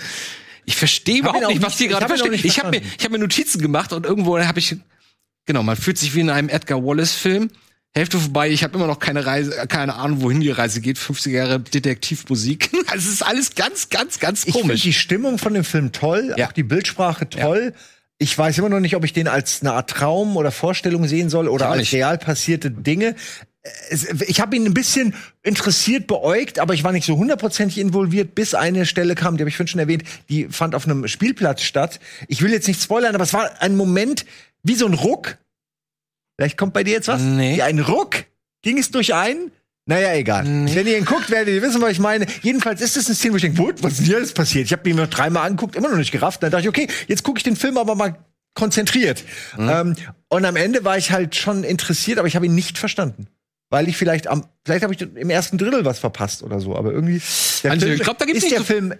Ich 0.70 0.76
verstehe 0.76 1.18
überhaupt 1.18 1.48
nicht, 1.48 1.62
was 1.62 1.76
hier 1.78 1.90
ich 1.90 1.96
gerade 1.98 2.30
nicht 2.30 2.44
Ich 2.44 2.58
habe 2.60 2.70
mir, 2.70 2.82
ich 2.98 3.04
hab 3.04 3.10
mir 3.10 3.18
Notizen 3.18 3.60
gemacht 3.60 3.92
und 3.92 4.06
irgendwo 4.06 4.38
habe 4.38 4.58
ich, 4.60 4.76
genau, 5.46 5.64
man 5.64 5.76
fühlt 5.76 5.98
sich 5.98 6.14
wie 6.14 6.20
in 6.20 6.30
einem 6.30 6.48
Edgar 6.48 6.84
Wallace-Film. 6.84 7.50
Hälfte 7.92 8.18
vorbei, 8.20 8.50
ich 8.50 8.62
habe 8.62 8.76
immer 8.76 8.86
noch 8.86 9.00
keine 9.00 9.26
Reise, 9.26 9.50
keine 9.68 9.96
Ahnung, 9.96 10.22
wohin 10.22 10.40
die 10.40 10.50
Reise 10.50 10.80
geht. 10.80 10.96
50 10.96 11.32
Jahre 11.32 11.58
Detektivmusik. 11.58 12.70
Also 12.86 13.08
es 13.08 13.14
ist 13.14 13.22
alles 13.22 13.54
ganz, 13.56 13.88
ganz, 13.88 14.20
ganz 14.20 14.40
Ich 14.46 14.52
finde 14.52 14.68
komisch. 14.68 14.82
die 14.82 14.92
Stimmung 14.92 15.38
von 15.38 15.54
dem 15.54 15.64
Film 15.64 15.90
toll, 15.92 16.34
Ja. 16.36 16.46
auch 16.48 16.52
die 16.52 16.62
Bildsprache 16.62 17.28
toll. 17.28 17.74
Ich 18.18 18.36
weiß 18.36 18.58
immer 18.58 18.68
noch 18.68 18.80
nicht, 18.80 18.94
ob 18.96 19.04
ich 19.04 19.12
den 19.12 19.26
als 19.28 19.60
eine 19.62 19.72
Art 19.72 19.90
Traum 19.90 20.36
oder 20.36 20.50
Vorstellung 20.52 21.06
sehen 21.08 21.30
soll 21.30 21.48
oder 21.48 21.68
als 21.70 21.92
real 21.92 22.16
passierte 22.18 22.70
Dinge. 22.70 23.16
Ich 24.26 24.40
habe 24.40 24.56
ihn 24.56 24.64
ein 24.64 24.72
bisschen 24.72 25.14
interessiert 25.42 26.06
beäugt, 26.06 26.58
aber 26.58 26.72
ich 26.72 26.82
war 26.82 26.92
nicht 26.92 27.04
so 27.04 27.16
hundertprozentig 27.18 27.78
involviert, 27.78 28.34
bis 28.34 28.54
eine 28.54 28.86
Stelle 28.86 29.14
kam, 29.14 29.36
die 29.36 29.42
habe 29.42 29.50
ich 29.50 29.56
vorhin 29.56 29.68
schon 29.68 29.80
erwähnt, 29.80 30.04
die 30.30 30.48
fand 30.48 30.74
auf 30.74 30.86
einem 30.86 31.06
Spielplatz 31.08 31.62
statt. 31.62 32.00
Ich 32.26 32.40
will 32.40 32.52
jetzt 32.52 32.68
nicht 32.68 32.82
spoilern, 32.82 33.14
aber 33.14 33.24
es 33.24 33.34
war 33.34 33.60
ein 33.60 33.76
Moment 33.76 34.24
wie 34.62 34.74
so 34.74 34.86
ein 34.86 34.94
Ruck. 34.94 35.36
Vielleicht 36.36 36.56
kommt 36.56 36.72
bei 36.72 36.84
dir 36.84 36.94
jetzt 36.94 37.08
was? 37.08 37.20
Nee. 37.20 37.56
Wie 37.56 37.62
ein 37.62 37.78
Ruck? 37.80 38.24
Ging 38.62 38.78
es 38.78 38.90
durch 38.90 39.14
einen? 39.14 39.52
Naja, 39.84 40.14
egal. 40.14 40.44
Nee. 40.44 40.74
Wenn 40.74 40.86
ihr 40.86 40.96
ihn 40.96 41.04
guckt, 41.04 41.30
werdet 41.30 41.54
ihr 41.54 41.60
wissen, 41.60 41.82
was 41.82 41.90
ich 41.92 41.98
meine. 41.98 42.26
Jedenfalls 42.42 42.80
ist 42.80 42.96
es 42.96 43.06
eine 43.06 43.14
Szene, 43.14 43.32
wo 43.32 43.36
ich 43.36 43.42
denke, 43.42 43.58
"What? 43.58 43.82
was 43.82 43.92
ist 43.92 43.98
denn 43.98 44.06
hier 44.06 44.16
alles 44.16 44.32
passiert? 44.32 44.66
Ich 44.66 44.72
habe 44.72 44.88
ihn 44.88 44.96
mir 44.96 45.06
dreimal 45.06 45.46
angeguckt, 45.46 45.76
immer 45.76 45.90
noch 45.90 45.96
nicht 45.98 46.12
gerafft. 46.12 46.42
Dann 46.42 46.50
dachte 46.50 46.62
ich, 46.62 46.68
okay, 46.68 46.86
jetzt 47.08 47.24
gucke 47.24 47.38
ich 47.38 47.42
den 47.42 47.56
Film 47.56 47.76
aber 47.76 47.94
mal 47.94 48.16
konzentriert. 48.54 49.24
Ähm, 49.58 49.96
und 50.28 50.44
am 50.44 50.56
Ende 50.56 50.84
war 50.84 50.96
ich 50.96 51.10
halt 51.12 51.36
schon 51.36 51.64
interessiert, 51.64 52.18
aber 52.18 52.28
ich 52.28 52.36
habe 52.36 52.46
ihn 52.46 52.54
nicht 52.54 52.78
verstanden. 52.78 53.26
Weil 53.70 53.88
ich 53.88 53.96
vielleicht 53.96 54.26
am, 54.26 54.44
vielleicht 54.64 54.82
habe 54.82 54.92
ich 54.94 55.00
im 55.00 55.30
ersten 55.30 55.56
Drittel 55.56 55.84
was 55.84 55.98
verpasst 56.00 56.42
oder 56.42 56.60
so, 56.60 56.76
aber 56.76 56.92
irgendwie. 56.92 57.22
Der 57.62 57.72
Antje, 57.72 57.94
ich 57.94 58.02
glaub, 58.02 58.18
da 58.18 58.24
gibt's 58.24 58.38
ist 58.38 58.44
nicht 58.44 58.52
der 58.52 58.60
so- 58.60 58.64
Film. 58.66 58.94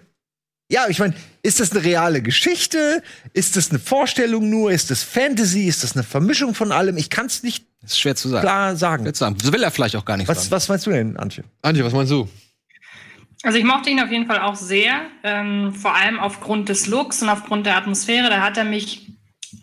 Ja, 0.71 0.87
ich 0.87 0.99
meine, 0.99 1.13
ist 1.43 1.59
das 1.59 1.71
eine 1.73 1.83
reale 1.83 2.21
Geschichte? 2.21 3.03
Ist 3.33 3.57
das 3.57 3.71
eine 3.71 3.79
Vorstellung 3.79 4.49
nur? 4.49 4.71
Ist 4.71 4.89
das 4.89 5.03
Fantasy? 5.03 5.67
Ist 5.67 5.83
das 5.83 5.93
eine 5.95 6.03
Vermischung 6.03 6.55
von 6.55 6.71
allem? 6.71 6.95
Ich 6.95 7.09
kann 7.09 7.25
es 7.25 7.43
nicht 7.43 7.65
Das 7.81 7.91
ist 7.91 7.99
schwer 7.99 8.15
zu 8.15 8.29
sagen. 8.29 8.41
klar 8.47 8.75
sagen. 8.77 9.03
Schwer 9.03 9.13
zu 9.13 9.19
sagen. 9.19 9.37
Das 9.37 9.51
will 9.51 9.61
er 9.61 9.71
vielleicht 9.71 9.97
auch 9.97 10.05
gar 10.05 10.15
nicht 10.15 10.29
Was, 10.29 10.37
sagen. 10.43 10.51
was 10.51 10.69
meinst 10.69 10.85
du 10.85 10.91
denn, 10.91 11.17
Antje? 11.17 11.43
Antje, 11.61 11.83
was 11.83 11.91
meinst 11.91 12.11
du? 12.13 12.29
Also 13.43 13.57
ich 13.57 13.65
mochte 13.65 13.89
ihn 13.89 13.99
auf 13.99 14.09
jeden 14.11 14.27
Fall 14.27 14.39
auch 14.39 14.55
sehr, 14.55 15.01
ähm, 15.23 15.73
vor 15.73 15.93
allem 15.95 16.19
aufgrund 16.19 16.69
des 16.69 16.87
Looks 16.87 17.21
und 17.21 17.27
aufgrund 17.27 17.65
der 17.65 17.75
Atmosphäre. 17.75 18.29
Da 18.29 18.39
hat 18.41 18.55
er 18.57 18.63
mich 18.63 19.11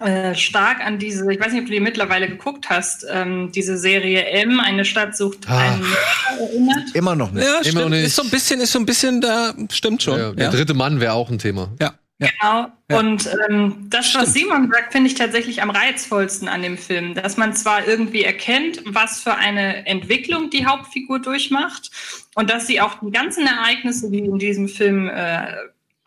äh, 0.01 0.35
stark 0.35 0.81
an 0.81 0.99
diese, 0.99 1.31
ich 1.33 1.41
weiß 1.41 1.53
nicht, 1.53 1.63
ob 1.63 1.67
du 1.67 1.73
die 1.73 1.81
mittlerweile 1.81 2.29
geguckt 2.29 2.71
hast, 2.71 3.05
ähm, 3.11 3.51
diese 3.53 3.77
Serie 3.77 4.25
M, 4.27 4.61
eine 4.61 4.85
Stadt 4.85 5.17
sucht 5.17 5.49
einen 5.49 5.81
Mörder 5.81 6.41
erinnert. 6.41 6.95
Immer 6.95 7.17
noch 7.17 7.33
nicht. 7.33 7.45
Ja, 7.45 7.59
Immer 7.59 7.81
stimmt. 7.81 7.91
nicht. 7.91 8.05
Ist 8.05 8.17
so 8.17 8.23
ein 8.23 8.31
bisschen, 8.31 8.61
ist 8.61 8.73
so 8.73 8.79
ein 8.79 8.87
bisschen 8.87 9.21
da, 9.21 9.55
stimmt 9.71 10.03
schon. 10.03 10.19
Ja, 10.19 10.33
der 10.33 10.45
ja. 10.47 10.51
dritte 10.51 10.75
Mann 10.75 11.01
wäre 11.01 11.15
auch 11.15 11.31
ein 11.31 11.39
Thema. 11.39 11.73
Ja. 11.81 11.95
ja. 12.19 12.29
Genau. 12.29 12.67
Ja. 12.91 12.99
Und 12.99 13.29
ähm, 13.49 13.87
das, 13.91 14.15
was 14.15 14.33
Simon 14.33 14.71
sagt, 14.71 14.93
finde 14.93 15.09
ich 15.09 15.15
tatsächlich 15.15 15.63
am 15.63 15.71
reizvollsten 15.71 16.49
an 16.49 16.63
dem 16.63 16.79
Film. 16.79 17.15
Dass 17.15 17.37
man 17.37 17.55
zwar 17.55 17.87
irgendwie 17.87 18.23
erkennt, 18.23 18.83
was 18.87 19.21
für 19.21 19.35
eine 19.35 19.87
Entwicklung 19.87 20.49
die 20.51 20.65
Hauptfigur 20.65 21.21
durchmacht 21.21 21.91
und 22.35 22.51
dass 22.51 22.67
sie 22.67 22.81
auch 22.81 23.01
die 23.03 23.11
ganzen 23.11 23.47
Ereignisse, 23.47 24.11
die 24.11 24.21
in 24.21 24.39
diesem 24.39 24.69
Film 24.69 25.09
äh, 25.09 25.49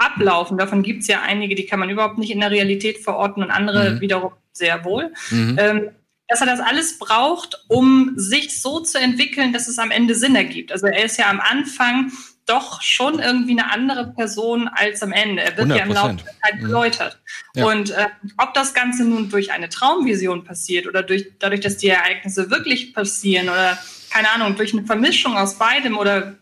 ablaufen, 0.02 0.58
davon 0.58 0.84
gibt 0.84 1.02
es 1.04 1.08
ja 1.08 1.22
einige, 1.22 1.56
die 1.56 1.66
kann 1.66 1.80
man 1.80 1.90
überhaupt 1.90 2.18
nicht 2.18 2.32
in 2.32 2.40
der 2.42 2.52
Realität 2.52 2.98
verorten 3.00 3.44
und 3.44 3.52
andere 3.52 3.92
Mhm. 3.92 4.02
wiederum 4.02 4.32
sehr 4.54 4.84
wohl. 4.84 5.14
Mhm. 5.30 5.58
Ähm, 5.60 5.90
dass 6.28 6.40
er 6.42 6.48
das 6.48 6.62
alles 6.62 6.98
braucht, 6.98 7.66
um 7.68 8.14
sich 8.16 8.62
so 8.62 8.80
zu 8.80 8.98
entwickeln, 8.98 9.52
dass 9.52 9.68
es 9.68 9.78
am 9.80 9.92
Ende 9.92 10.16
Sinn 10.16 10.36
ergibt. 10.36 10.72
Also 10.72 10.88
er 10.88 11.04
ist 11.04 11.18
ja 11.18 11.30
am 11.30 11.42
Anfang 11.42 12.12
doch 12.46 12.82
schon 12.82 13.20
irgendwie 13.20 13.52
eine 13.52 13.70
andere 13.72 14.14
Person 14.14 14.70
als 14.70 15.04
am 15.04 15.12
Ende. 15.12 15.44
Er 15.44 15.58
wird 15.58 15.70
ja 15.70 15.84
im 15.84 15.92
Laufe 15.92 16.10
100%. 16.16 16.24
der 16.26 16.34
Zeit 16.42 16.56
Mhm. 16.62 16.66
geläutert. 16.66 17.22
Ja. 17.56 17.66
Und 17.66 17.92
äh, 17.92 18.08
ob 18.38 18.54
das 18.54 18.74
Ganze 18.74 19.04
nun 19.04 19.30
durch 19.30 19.52
eine 19.52 19.68
Traumvision 19.68 20.44
passiert 20.46 20.88
oder 20.88 21.04
durch, 21.04 21.28
dadurch, 21.40 21.60
dass 21.62 21.78
die 21.78 21.90
Ereignisse 21.90 22.50
wirklich 22.50 22.94
passieren 22.94 23.50
oder 23.50 23.78
keine 24.10 24.30
Ahnung, 24.32 24.56
durch 24.56 24.74
eine 24.74 24.86
Vermischung 24.86 25.38
aus 25.38 25.58
beidem 25.58 25.98
oder 25.98 26.36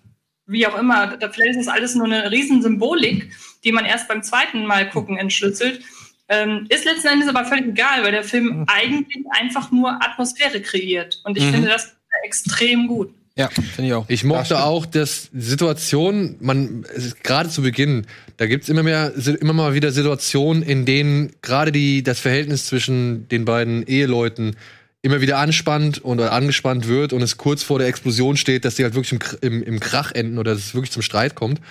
wie 0.45 0.65
auch 0.67 0.77
immer, 0.77 1.17
da, 1.17 1.29
vielleicht 1.29 1.57
ist 1.59 1.67
das 1.67 1.73
alles 1.75 1.93
nur 1.95 2.05
eine 2.05 2.31
Riesensymbolik, 2.31 3.31
die 3.63 3.71
man 3.71 3.85
erst 3.85 4.07
beim 4.07 4.23
zweiten 4.23 4.65
Mal 4.65 4.89
gucken 4.89 5.17
entschlüsselt. 5.17 5.81
Ähm, 6.27 6.67
ist 6.69 6.85
letzten 6.85 7.07
Endes 7.07 7.27
aber 7.27 7.45
völlig 7.45 7.67
egal, 7.67 8.03
weil 8.03 8.11
der 8.11 8.23
Film 8.23 8.65
eigentlich 8.67 9.23
einfach 9.31 9.71
nur 9.71 9.91
Atmosphäre 10.03 10.61
kreiert. 10.61 11.19
Und 11.23 11.37
ich 11.37 11.45
Mhm. 11.45 11.51
finde 11.53 11.69
das 11.69 11.93
extrem 12.23 12.87
gut. 12.87 13.13
Ja, 13.35 13.49
finde 13.49 13.87
ich 13.87 13.93
auch. 13.93 14.05
Ich 14.09 14.23
mochte 14.25 14.63
auch, 14.63 14.85
dass 14.85 15.29
Situationen, 15.33 16.35
man, 16.41 16.85
es 16.93 17.05
ist 17.05 17.23
gerade 17.23 17.49
zu 17.49 17.61
Beginn, 17.61 18.05
da 18.37 18.47
gibt's 18.47 18.67
immer 18.69 18.83
mehr, 18.83 19.13
immer 19.39 19.53
mal 19.53 19.73
wieder 19.73 19.91
Situationen, 19.91 20.61
in 20.61 20.85
denen 20.85 21.31
gerade 21.41 21.71
die, 21.71 22.03
das 22.03 22.19
Verhältnis 22.19 22.65
zwischen 22.65 23.27
den 23.29 23.45
beiden 23.45 23.87
Eheleuten 23.87 24.57
immer 25.01 25.21
wieder 25.21 25.37
anspannt 25.37 26.03
oder 26.03 26.33
angespannt 26.33 26.87
wird 26.89 27.13
und 27.13 27.21
es 27.21 27.37
kurz 27.37 27.63
vor 27.63 27.79
der 27.79 27.87
Explosion 27.87 28.35
steht, 28.35 28.65
dass 28.65 28.75
die 28.75 28.83
halt 28.83 28.93
wirklich 28.95 29.13
im, 29.13 29.19
im, 29.41 29.63
im 29.63 29.79
Krach 29.79 30.11
enden 30.11 30.37
oder 30.37 30.51
dass 30.53 30.65
es 30.65 30.73
wirklich 30.75 30.91
zum 30.91 31.01
Streit 31.01 31.35
kommt. 31.35 31.61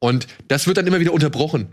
Und 0.00 0.26
das 0.48 0.66
wird 0.66 0.76
dann 0.76 0.86
immer 0.86 1.00
wieder 1.00 1.12
unterbrochen. 1.12 1.68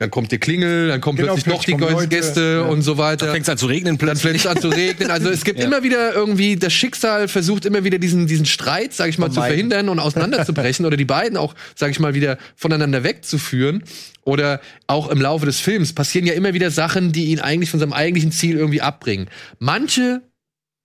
Dann 0.00 0.10
kommt 0.10 0.32
die 0.32 0.38
Klingel, 0.38 0.88
dann 0.88 1.02
kommen 1.02 1.18
Genau, 1.18 1.34
plötzlich 1.34 1.54
doch 1.54 1.62
die 1.62 1.74
plötzlich 1.74 1.94
Leute, 1.94 2.08
Gäste 2.08 2.60
ja. 2.64 2.70
und 2.70 2.80
so 2.80 2.96
weiter. 2.96 3.30
Fängt 3.32 3.46
an 3.50 3.58
zu 3.58 3.66
regnen 3.66 3.98
Dann 3.98 4.16
fängt 4.16 4.36
es 4.36 4.46
an 4.46 4.58
zu 4.58 4.68
regnen. 4.70 5.10
Also 5.10 5.28
es 5.28 5.44
gibt 5.44 5.58
Ja. 5.60 5.66
immer 5.66 5.82
wieder 5.82 6.14
irgendwie, 6.14 6.56
das 6.56 6.72
Schicksal 6.72 7.28
versucht 7.28 7.66
immer 7.66 7.84
wieder 7.84 7.98
diesen, 7.98 8.26
diesen 8.26 8.46
Streit, 8.46 8.94
sag 8.94 9.10
ich 9.10 9.18
mal, 9.18 9.30
zu 9.30 9.42
verhindern 9.42 9.90
und 9.90 9.98
auseinanderzubrechen 9.98 10.86
oder 10.86 10.96
die 10.96 11.04
beiden 11.04 11.36
auch, 11.36 11.54
sag 11.76 11.90
ich 11.90 12.00
mal, 12.00 12.14
wieder 12.14 12.38
voneinander 12.56 13.04
wegzuführen. 13.04 13.84
Oder 14.24 14.62
auch 14.86 15.10
im 15.10 15.20
Laufe 15.20 15.44
des 15.44 15.60
Films 15.60 15.92
passieren 15.92 16.26
ja 16.26 16.32
immer 16.32 16.54
wieder 16.54 16.70
Sachen, 16.70 17.12
die 17.12 17.26
ihn 17.26 17.40
eigentlich 17.40 17.68
von 17.70 17.78
seinem 17.78 17.92
eigentlichen 17.92 18.32
Ziel 18.32 18.56
irgendwie 18.56 18.80
abbringen. 18.80 19.28
Manche 19.58 20.22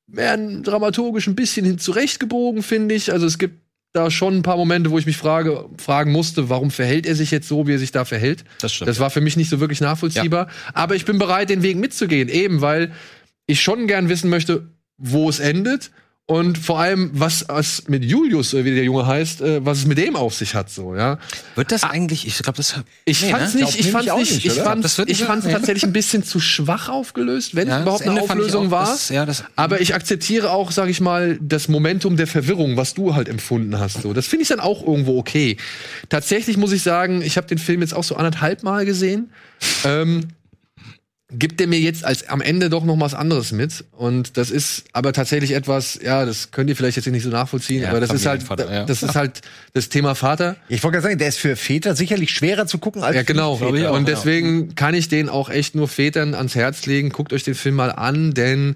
werden 0.08 0.62
dramaturgisch 0.64 1.28
ein 1.28 1.36
bisschen 1.36 1.66
hin 1.66 1.80
zurechtgebogen, 1.80 2.64
finde 2.64 2.96
ich. 2.96 3.14
Also 3.14 3.26
es 3.26 3.38
gibt 3.38 3.65
da 3.96 4.12
schon 4.12 4.38
ein 4.38 4.42
paar 4.42 4.58
Momente, 4.58 4.92
wo 4.92 5.00
ich 5.00 5.06
mich 5.06 5.18
frage, 5.18 5.66
fragen 5.78 6.12
musste, 6.12 6.50
warum 6.50 6.72
verhält 6.72 7.06
er 7.06 7.16
sich 7.16 7.32
jetzt 7.32 7.48
so, 7.48 7.68
wie 7.68 7.74
er 7.74 7.80
sich 7.80 7.92
da 7.92 8.06
verhält. 8.06 8.44
Das 8.60 8.74
stimmt. 8.74 8.90
Das 8.90 9.00
war 9.00 9.10
für 9.10 9.22
mich 9.22 9.38
nicht 9.38 9.50
so 9.50 9.60
wirklich 9.60 9.82
nachvollziehbar. 9.82 10.48
Aber 10.74 10.96
ich 10.96 11.06
bin 11.06 11.18
bereit, 11.18 11.50
den 11.50 11.64
Weg 11.64 11.78
mitzugehen, 11.78 12.30
eben 12.30 12.62
weil 12.62 12.92
ich 13.48 13.62
schon 13.62 13.88
gern 13.88 14.10
wissen 14.10 14.30
möchte, 14.30 14.70
wo 14.98 15.30
es 15.30 15.40
endet 15.40 15.92
und 16.28 16.58
vor 16.58 16.80
allem, 16.80 17.12
was 17.14 17.44
es 17.44 17.88
mit 17.88 18.04
Julius, 18.04 18.54
äh, 18.56 18.66
wie 18.66 18.74
der 18.74 18.84
Junge 18.84 19.06
heißt, 19.06 19.42
äh, 19.42 19.64
was 19.64 19.80
es 19.80 19.86
mit 19.86 20.00
dem 20.00 20.16
auf 20.16 20.34
sich 20.34 20.56
hat, 20.56 20.72
so, 20.72 20.96
ja. 20.96 21.20
Wird 21.56 21.72
das 21.72 21.84
eigentlich, 21.84 22.26
ich 22.26 22.38
glaube, 22.40 22.58
das 22.58 22.76
Ich 23.06 23.22
Nee, 23.22 23.30
fand's 23.30 23.54
ne? 23.54 23.62
nicht, 23.62 23.76
ich 23.80 23.90
Glaub 23.92 23.94
fand's 24.06 24.16
nicht, 24.18 24.32
nicht, 24.44 24.46
ich 24.48 24.62
fand's, 24.64 24.98
ich 25.08 25.24
fand's 25.24 25.46
tatsächlich 25.48 25.84
ein 25.84 25.94
bisschen 25.94 26.24
zu 26.24 26.40
schwach 26.40 26.90
aufgelöst, 26.90 27.56
wenn 27.56 27.68
Ja, 27.68 27.76
es 27.78 27.82
überhaupt 27.84 28.02
eine 28.08 28.16
ich 28.16 28.22
Auflösung 28.30 28.68
auch, 28.68 28.72
war. 28.72 28.86
das- 28.88 29.10
ja, 29.10 29.26
das- 29.28 29.44
aber 29.56 29.82
ich 29.82 29.94
akzeptiere 29.94 30.50
auch, 30.50 30.72
sag 30.72 30.90
ich 30.90 31.00
mal, 31.00 31.38
das 31.42 31.68
Momentum 31.68 32.18
der 32.18 32.26
Verwirrung, 32.28 32.76
was 32.76 32.96
du 32.96 33.14
halt 33.14 33.30
empfunden 33.30 33.78
hast. 33.80 34.02
So, 34.02 34.14
das 34.14 34.26
finde 34.26 34.44
ich 34.44 34.50
dann 34.50 34.60
auch 34.60 34.82
irgendwo 34.86 35.20
okay. 35.20 35.58
Tatsächlich 36.10 36.58
muss 36.58 36.72
ich 36.72 36.82
sagen, 36.82 37.22
ich 37.22 37.38
habe 37.38 37.46
den 37.46 37.60
Film 37.60 37.82
jetzt 37.82 37.94
auch 37.94 38.04
so 38.04 38.16
anderthalb 38.16 38.64
Mal 38.64 38.86
gesehen. 38.86 39.30
ähm, 39.84 40.28
gibt 41.32 41.60
er 41.60 41.66
mir 41.66 41.80
jetzt 41.80 42.06
als 42.06 42.30
am 42.30 42.40
Ende 42.40 42.70
doch 42.70 42.84
noch 42.86 43.00
was 43.00 43.16
anderes 43.16 43.52
mit 43.52 43.84
und 43.92 44.38
das 44.38 44.52
ist 44.52 44.84
aber 44.94 45.12
tatsächlich 45.12 45.54
etwas, 45.54 46.00
ja, 46.04 46.24
das 46.24 46.52
könnt 46.52 46.70
ihr 46.70 46.76
vielleicht 46.76 46.98
jetzt 46.98 47.08
nicht 47.08 47.24
so 47.24 47.30
nachvollziehen, 47.30 47.82
Ja, 47.82 47.90
aber 47.90 48.00
das 48.00 48.12
ist 48.12 48.28
halt 48.28 48.44
Familienvater, 48.44 48.80
ja. 48.82 48.86
das 48.86 49.02
ist 49.02 49.16
halt 49.16 49.42
das 49.74 49.90
Thema 49.90 50.14
Vater. 50.14 50.56
Ich 50.70 50.84
wollte 50.84 50.98
gerade 50.98 51.08
sagen, 51.08 51.18
der 51.18 51.28
ist 51.30 51.40
für 51.40 51.56
Väter 51.56 51.96
sicherlich 51.96 52.30
schwerer 52.32 52.68
zu 52.68 52.78
gucken 52.78 53.04
als 53.04 53.16
Ja, 53.16 53.24
genau. 53.24 53.56
für 53.56 53.74
Väter. 53.74 53.92
und 53.94 54.08
deswegen 54.08 54.76
kann 54.76 54.94
ich 54.94 55.10
den 55.10 55.28
auch 55.28 55.50
echt 55.50 55.74
nur 55.74 55.88
Vätern 55.88 56.36
ans 56.36 56.54
Herz 56.54 56.86
legen. 56.86 57.10
Guckt 57.10 57.34
euch 57.34 57.44
den 57.44 57.56
Film 57.56 57.74
mal 57.76 57.90
an, 57.92 58.36
denn 58.36 58.76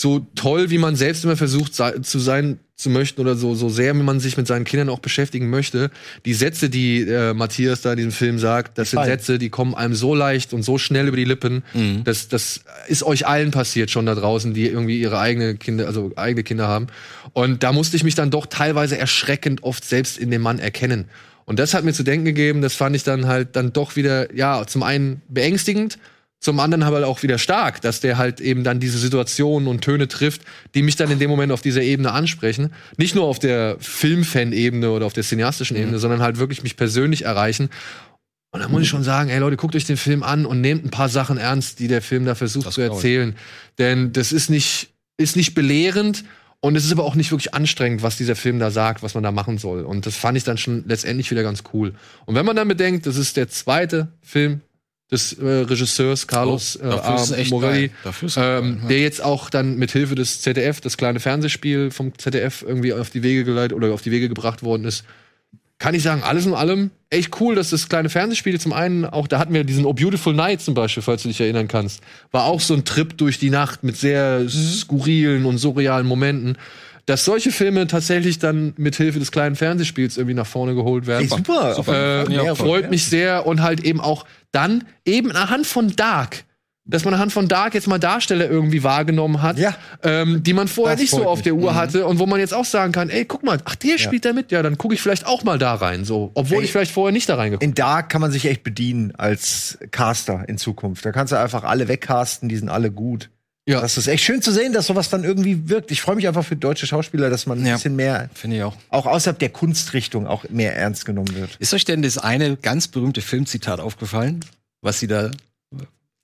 so 0.00 0.26
toll, 0.34 0.70
wie 0.70 0.78
man 0.78 0.96
selbst 0.96 1.24
immer 1.24 1.36
versucht 1.36 1.74
zu 1.74 2.18
sein 2.18 2.58
zu 2.80 2.88
möchten 2.88 3.20
oder 3.20 3.36
so, 3.36 3.54
so 3.54 3.68
sehr, 3.68 3.94
wie 3.94 4.02
man 4.02 4.20
sich 4.20 4.36
mit 4.36 4.46
seinen 4.46 4.64
Kindern 4.64 4.88
auch 4.88 5.00
beschäftigen 5.00 5.50
möchte, 5.50 5.90
die 6.24 6.32
Sätze, 6.32 6.70
die 6.70 7.02
äh, 7.02 7.34
Matthias 7.34 7.82
da 7.82 7.92
in 7.92 7.98
diesem 7.98 8.12
Film 8.12 8.38
sagt, 8.38 8.78
das 8.78 8.90
sind. 8.90 9.04
Sätze, 9.04 9.38
die 9.38 9.50
kommen 9.50 9.74
einem 9.74 9.94
so 9.94 10.14
leicht 10.14 10.54
und 10.54 10.62
so 10.62 10.78
schnell 10.78 11.06
über 11.06 11.16
die 11.16 11.24
Lippen. 11.24 11.62
Das, 12.04 12.28
das 12.28 12.62
ist 12.88 13.02
euch 13.02 13.26
allen 13.26 13.50
passiert 13.50 13.90
schon 13.90 14.06
da 14.06 14.14
draußen, 14.14 14.54
die 14.54 14.66
irgendwie 14.66 14.98
ihre 15.00 15.18
eigene 15.18 15.56
Kinder, 15.56 15.86
also 15.86 16.12
eigene 16.16 16.42
Kinder 16.42 16.66
haben. 16.66 16.86
Und 17.34 17.62
da 17.62 17.72
musste 17.72 17.96
ich 17.96 18.04
mich 18.04 18.14
dann 18.14 18.30
doch 18.30 18.46
teilweise 18.46 18.96
erschreckend 18.96 19.62
oft 19.62 19.84
selbst 19.84 20.16
in 20.16 20.30
dem 20.30 20.40
Mann 20.40 20.58
erkennen. 20.58 21.04
Und 21.44 21.58
das 21.58 21.74
hat 21.74 21.84
mir 21.84 21.92
zu 21.92 22.04
denken 22.04 22.24
gegeben, 22.24 22.62
das 22.62 22.74
fand 22.74 22.96
ich 22.96 23.02
dann 23.02 23.26
halt 23.26 23.56
dann 23.56 23.72
doch 23.72 23.96
wieder, 23.96 24.34
ja, 24.34 24.66
zum 24.66 24.82
einen 24.82 25.20
beängstigend, 25.28 25.98
zum 26.40 26.58
anderen 26.58 26.82
aber 26.82 27.06
auch 27.06 27.22
wieder 27.22 27.38
stark, 27.38 27.82
dass 27.82 28.00
der 28.00 28.16
halt 28.16 28.40
eben 28.40 28.64
dann 28.64 28.80
diese 28.80 28.98
Situationen 28.98 29.68
und 29.68 29.82
Töne 29.82 30.08
trifft, 30.08 30.42
die 30.74 30.82
mich 30.82 30.96
dann 30.96 31.10
in 31.10 31.18
dem 31.18 31.28
Moment 31.28 31.52
auf 31.52 31.60
dieser 31.60 31.82
Ebene 31.82 32.12
ansprechen. 32.12 32.72
Nicht 32.96 33.14
nur 33.14 33.24
auf 33.24 33.38
der 33.38 33.76
Filmfan-Ebene 33.78 34.90
oder 34.90 35.04
auf 35.04 35.12
der 35.12 35.22
cineastischen 35.22 35.76
Ebene, 35.76 35.98
sondern 35.98 36.22
halt 36.22 36.38
wirklich 36.38 36.62
mich 36.62 36.76
persönlich 36.76 37.26
erreichen. 37.26 37.68
Und 38.52 38.60
da 38.60 38.68
muss 38.68 38.82
ich 38.82 38.88
schon 38.88 39.04
sagen, 39.04 39.28
ey 39.28 39.38
Leute, 39.38 39.56
guckt 39.56 39.76
euch 39.76 39.84
den 39.84 39.98
Film 39.98 40.22
an 40.22 40.46
und 40.46 40.62
nehmt 40.62 40.84
ein 40.84 40.90
paar 40.90 41.10
Sachen 41.10 41.36
ernst, 41.36 41.78
die 41.78 41.88
der 41.88 42.00
Film 42.00 42.24
da 42.24 42.34
versucht 42.34 42.66
Das 42.66 42.74
zu 42.74 42.80
erzählen. 42.80 43.36
Denn 43.78 44.12
das 44.12 44.32
ist 44.32 44.48
nicht, 44.48 44.88
ist 45.18 45.36
nicht 45.36 45.54
belehrend 45.54 46.24
und 46.60 46.74
es 46.74 46.86
ist 46.86 46.92
aber 46.92 47.04
auch 47.04 47.14
nicht 47.14 47.30
wirklich 47.30 47.54
anstrengend, 47.54 48.02
was 48.02 48.16
dieser 48.16 48.34
Film 48.34 48.58
da 48.58 48.70
sagt, 48.70 49.02
was 49.02 49.14
man 49.14 49.22
da 49.22 49.30
machen 49.30 49.58
soll. 49.58 49.84
Und 49.84 50.06
das 50.06 50.16
fand 50.16 50.38
ich 50.38 50.44
dann 50.44 50.56
schon 50.56 50.84
letztendlich 50.86 51.30
wieder 51.30 51.42
ganz 51.42 51.64
cool. 51.74 51.94
Und 52.24 52.34
wenn 52.34 52.46
man 52.46 52.56
dann 52.56 52.66
bedenkt, 52.66 53.06
das 53.06 53.16
ist 53.16 53.36
der 53.36 53.48
zweite 53.48 54.08
Film 54.22 54.62
des 55.10 55.32
äh, 55.34 55.44
Regisseurs 55.44 56.26
Carlos 56.26 56.78
Oh, 56.82 56.86
äh. 56.86 57.44
Morelli, 57.50 57.90
ähm, 58.36 58.78
ja. 58.82 58.88
der 58.88 59.00
jetzt 59.00 59.22
auch 59.22 59.50
dann 59.50 59.76
mit 59.76 59.90
Hilfe 59.90 60.14
des 60.14 60.40
ZDF, 60.40 60.80
das 60.80 60.96
kleine 60.96 61.20
Fernsehspiel 61.20 61.90
vom 61.90 62.16
ZDF 62.16 62.62
irgendwie 62.62 62.92
auf 62.92 63.10
die 63.10 63.22
Wege 63.22 63.44
geleitet 63.44 63.76
oder 63.76 63.92
auf 63.92 64.02
die 64.02 64.10
Wege 64.10 64.28
gebracht 64.28 64.62
worden 64.62 64.84
ist. 64.84 65.04
Kann 65.78 65.94
ich 65.94 66.02
sagen, 66.02 66.22
alles 66.22 66.44
in 66.44 66.52
allem 66.52 66.90
echt 67.08 67.40
cool, 67.40 67.54
dass 67.54 67.70
das 67.70 67.88
kleine 67.88 68.10
Fernsehspiel 68.10 68.60
zum 68.60 68.72
einen 68.72 69.06
auch, 69.06 69.26
da 69.26 69.38
hatten 69.38 69.54
wir 69.54 69.64
diesen 69.64 69.86
Oh 69.86 69.94
Beautiful 69.94 70.34
Night 70.34 70.60
zum 70.60 70.74
Beispiel, 70.74 71.02
falls 71.02 71.22
du 71.22 71.28
dich 71.28 71.40
erinnern 71.40 71.68
kannst, 71.68 72.02
war 72.30 72.44
auch 72.44 72.60
so 72.60 72.74
ein 72.74 72.84
Trip 72.84 73.16
durch 73.16 73.38
die 73.38 73.50
Nacht 73.50 73.82
mit 73.82 73.96
sehr 73.96 74.46
skurrilen 74.48 75.46
und 75.46 75.58
surrealen 75.58 76.06
Momenten. 76.06 76.56
Dass 77.10 77.24
solche 77.24 77.50
Filme 77.50 77.86
tatsächlich 77.86 78.38
dann 78.38 78.72
mit 78.76 78.96
Hilfe 78.96 79.18
des 79.18 79.32
kleinen 79.32 79.56
Fernsehspiels 79.56 80.16
irgendwie 80.16 80.34
nach 80.34 80.46
vorne 80.46 80.74
geholt 80.74 81.06
werden. 81.06 81.22
Ey, 81.22 81.28
super. 81.28 81.82
Fall. 81.82 82.24
Äh, 82.26 82.30
Mehr 82.30 82.56
freut 82.56 82.90
mich 82.90 83.04
sehr 83.06 83.46
und 83.46 83.62
halt 83.62 83.80
eben 83.84 84.00
auch 84.00 84.24
dann 84.52 84.84
eben 85.04 85.32
anhand 85.32 85.66
von 85.66 85.94
Dark, 85.96 86.44
dass 86.84 87.04
man 87.04 87.14
anhand 87.14 87.32
von 87.32 87.46
Dark 87.46 87.74
jetzt 87.74 87.86
mal 87.86 87.98
Darsteller 87.98 88.48
irgendwie 88.50 88.82
wahrgenommen 88.82 89.42
hat, 89.42 89.58
Ja. 89.58 89.74
ähm, 90.02 90.42
die 90.42 90.52
man 90.54 90.66
vorher 90.66 90.96
Das 90.96 91.02
nicht 91.02 91.10
so 91.10 91.24
auf 91.26 91.38
mich. 91.38 91.44
der 91.44 91.54
Mhm. 91.54 91.62
Uhr 91.64 91.74
hatte 91.74 92.06
und 92.06 92.18
wo 92.18 92.26
man 92.26 92.40
jetzt 92.40 92.54
auch 92.54 92.64
sagen 92.64 92.92
kann, 92.92 93.10
ey, 93.10 93.24
guck 93.24 93.42
mal, 93.44 93.58
ach, 93.64 93.74
der 93.76 93.98
spielt 93.98 94.24
da 94.24 94.32
mit, 94.32 94.50
ja, 94.50 94.62
dann 94.62 94.76
gucke 94.78 94.94
ich 94.94 95.00
vielleicht 95.02 95.26
auch 95.26 95.44
mal 95.44 95.58
da 95.58 95.74
rein, 95.74 96.04
so, 96.04 96.30
obwohl 96.34 96.58
Ey. 96.58 96.64
ich 96.64 96.72
vielleicht 96.72 96.90
vorher 96.92 97.12
nicht 97.12 97.28
da 97.28 97.36
reingeguckt 97.36 97.62
In 97.62 97.74
Dark 97.74 98.08
kann 98.08 98.20
man 98.20 98.32
sich 98.32 98.44
echt 98.46 98.64
bedienen 98.64 99.12
als 99.16 99.78
Caster 99.92 100.44
in 100.48 100.58
Zukunft. 100.58 101.04
Da 101.04 101.12
kannst 101.12 101.32
du 101.32 101.38
einfach 101.38 101.62
alle 101.64 101.86
wegcasten, 101.86 102.48
die 102.48 102.56
sind 102.56 102.68
alle 102.70 102.90
gut. 102.90 103.30
Ja. 103.70 103.80
Das 103.80 103.96
ist 103.96 104.06
echt 104.06 104.24
schön 104.24 104.42
zu 104.42 104.52
sehen, 104.52 104.72
dass 104.72 104.86
sowas 104.86 105.08
dann 105.10 105.24
irgendwie 105.24 105.68
wirkt. 105.68 105.90
Ich 105.90 106.00
freue 106.02 106.16
mich 106.16 106.26
einfach 106.28 106.44
für 106.44 106.56
deutsche 106.56 106.86
Schauspieler, 106.86 107.30
dass 107.30 107.46
man 107.46 107.60
ein 107.60 107.66
Ja. 107.66 107.74
bisschen 107.74 107.96
mehr, 107.96 108.28
Finde 108.34 108.56
ich 108.58 108.62
auch. 108.62 108.76
auch 108.88 109.06
außerhalb 109.06 109.38
der 109.38 109.50
Kunstrichtung, 109.50 110.26
auch 110.26 110.44
mehr 110.50 110.76
ernst 110.76 111.04
genommen 111.06 111.34
wird. 111.34 111.56
Ist 111.58 111.72
euch 111.74 111.84
denn 111.84 112.02
das 112.02 112.18
eine 112.18 112.56
ganz 112.56 112.88
berühmte 112.88 113.20
Filmzitat 113.22 113.80
aufgefallen, 113.80 114.44
was 114.82 114.98
sie 115.00 115.06
da 115.06 115.30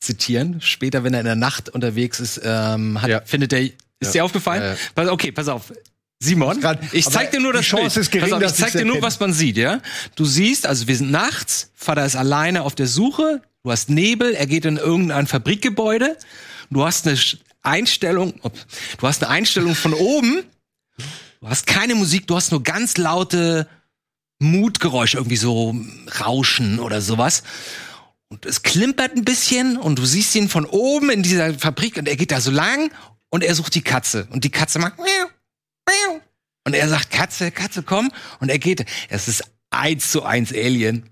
zitieren? 0.00 0.60
Später, 0.60 1.04
wenn 1.04 1.14
er 1.14 1.20
in 1.20 1.26
der 1.26 1.36
Nacht 1.36 1.68
unterwegs 1.68 2.20
ist, 2.20 2.40
ähm, 2.44 3.00
hat, 3.00 3.08
Ja. 3.10 3.20
findet 3.24 3.52
er. 3.52 3.60
Ist 3.62 3.74
Ja. 4.00 4.10
dir 4.12 4.24
aufgefallen? 4.24 4.76
Ja, 4.96 5.10
okay, 5.12 5.32
pass 5.32 5.48
auf. 5.48 5.72
Simon, 6.18 6.60
Grad- 6.60 6.80
ich 6.92 7.04
zeig 7.08 7.30
dir 7.30 7.40
nur 7.40 7.52
das 7.52 7.64
Chance 7.66 7.94
Bild. 7.94 7.96
ist 8.06 8.10
gering, 8.10 8.32
auf, 8.32 8.42
ich 8.42 8.54
zeig 8.54 8.72
dir 8.72 8.78
nur, 8.84 8.96
erkenne. 8.96 9.02
was 9.02 9.20
man 9.20 9.32
sieht, 9.34 9.58
ja? 9.58 9.80
Du 10.14 10.24
siehst, 10.24 10.66
also 10.66 10.88
wir 10.88 10.96
sind 10.96 11.10
nachts, 11.10 11.70
Vater 11.74 12.06
ist 12.06 12.16
alleine 12.16 12.62
auf 12.62 12.74
der 12.74 12.86
Suche, 12.86 13.42
du 13.66 13.72
hast 13.72 13.90
Nebel, 13.90 14.32
er 14.32 14.46
geht 14.46 14.64
in 14.64 14.76
irgendein 14.76 15.26
Fabrikgebäude, 15.26 16.16
du 16.70 16.84
hast 16.84 17.08
eine 17.08 17.18
Einstellung, 17.62 18.34
du 18.98 19.06
hast 19.08 19.24
eine 19.24 19.32
Einstellung 19.32 19.74
von 19.74 19.92
oben, 19.92 20.44
du 21.40 21.48
hast 21.48 21.66
keine 21.66 21.96
Musik, 21.96 22.28
du 22.28 22.36
hast 22.36 22.52
nur 22.52 22.62
ganz 22.62 22.96
laute 22.96 23.68
Mutgeräusche, 24.38 25.16
irgendwie 25.16 25.36
so 25.36 25.74
Rauschen 26.20 26.78
oder 26.78 27.02
sowas. 27.02 27.42
Und 28.28 28.46
es 28.46 28.62
klimpert 28.62 29.16
ein 29.16 29.24
bisschen 29.24 29.76
und 29.76 29.98
du 29.98 30.06
siehst 30.06 30.36
ihn 30.36 30.48
von 30.48 30.64
oben 30.64 31.10
in 31.10 31.24
dieser 31.24 31.52
Fabrik 31.54 31.96
und 31.96 32.06
er 32.06 32.14
geht 32.14 32.30
da 32.30 32.40
so 32.40 32.52
lang 32.52 32.92
und 33.30 33.42
er 33.42 33.56
sucht 33.56 33.74
die 33.74 33.82
Katze. 33.82 34.28
Und 34.30 34.44
die 34.44 34.50
Katze 34.50 34.78
macht 34.78 34.96
miau, 34.98 35.26
miau. 35.88 36.20
Und 36.64 36.74
er 36.74 36.88
sagt, 36.88 37.10
Katze, 37.10 37.50
Katze, 37.50 37.82
komm. 37.82 38.12
Und 38.38 38.48
er 38.48 38.60
geht. 38.60 38.84
Es 39.08 39.26
ist 39.26 39.42
eins 39.70 40.12
zu 40.12 40.22
eins 40.22 40.52
Alien. 40.52 41.10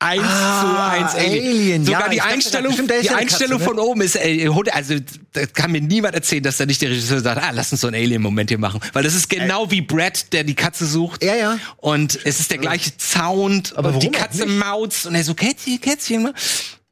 Eins 0.00 0.22
Ah, 0.24 0.60
zu 0.60 0.92
eins 0.92 1.14
Alien. 1.16 1.44
Alien, 1.44 1.84
Sogar 1.84 2.02
ja, 2.02 2.08
die 2.08 2.16
dachte, 2.18 2.30
Einstellung, 2.32 2.72
stimmt, 2.72 2.90
da 2.90 2.94
ist 2.94 3.08
die 3.08 3.14
Einstellung 3.14 3.58
Katze, 3.58 3.70
ne? 3.74 3.78
von 3.78 3.84
oben 3.84 4.00
ist, 4.02 4.14
äh, 4.14 4.48
also 4.72 4.94
da 5.32 5.46
kann 5.46 5.72
mir 5.72 5.80
niemand 5.80 6.14
erzählen, 6.14 6.42
dass 6.44 6.56
da 6.58 6.66
nicht 6.66 6.80
der 6.80 6.90
Regisseur 6.90 7.18
sagt, 7.20 7.42
ah, 7.42 7.50
lass 7.52 7.72
uns 7.72 7.80
so 7.80 7.88
einen 7.88 7.96
Alien-Moment 7.96 8.50
hier 8.50 8.58
machen. 8.58 8.80
Weil 8.92 9.02
das 9.02 9.14
ist 9.16 9.28
genau 9.28 9.72
wie 9.72 9.80
Brad, 9.80 10.32
der 10.32 10.44
die 10.44 10.54
Katze 10.54 10.86
sucht. 10.86 11.24
Ja, 11.24 11.34
ja. 11.34 11.58
Und 11.78 12.16
es 12.24 12.38
ist 12.38 12.52
der 12.52 12.58
gleiche 12.58 12.92
Sound, 12.96 13.76
Aber 13.76 13.88
und 13.92 14.02
die 14.02 14.10
Katze 14.12 14.46
mautzt 14.46 15.06
und 15.06 15.16
er 15.16 15.24
so, 15.24 15.34
Kätzchen, 15.34 15.80
Kätzchen. 15.80 16.32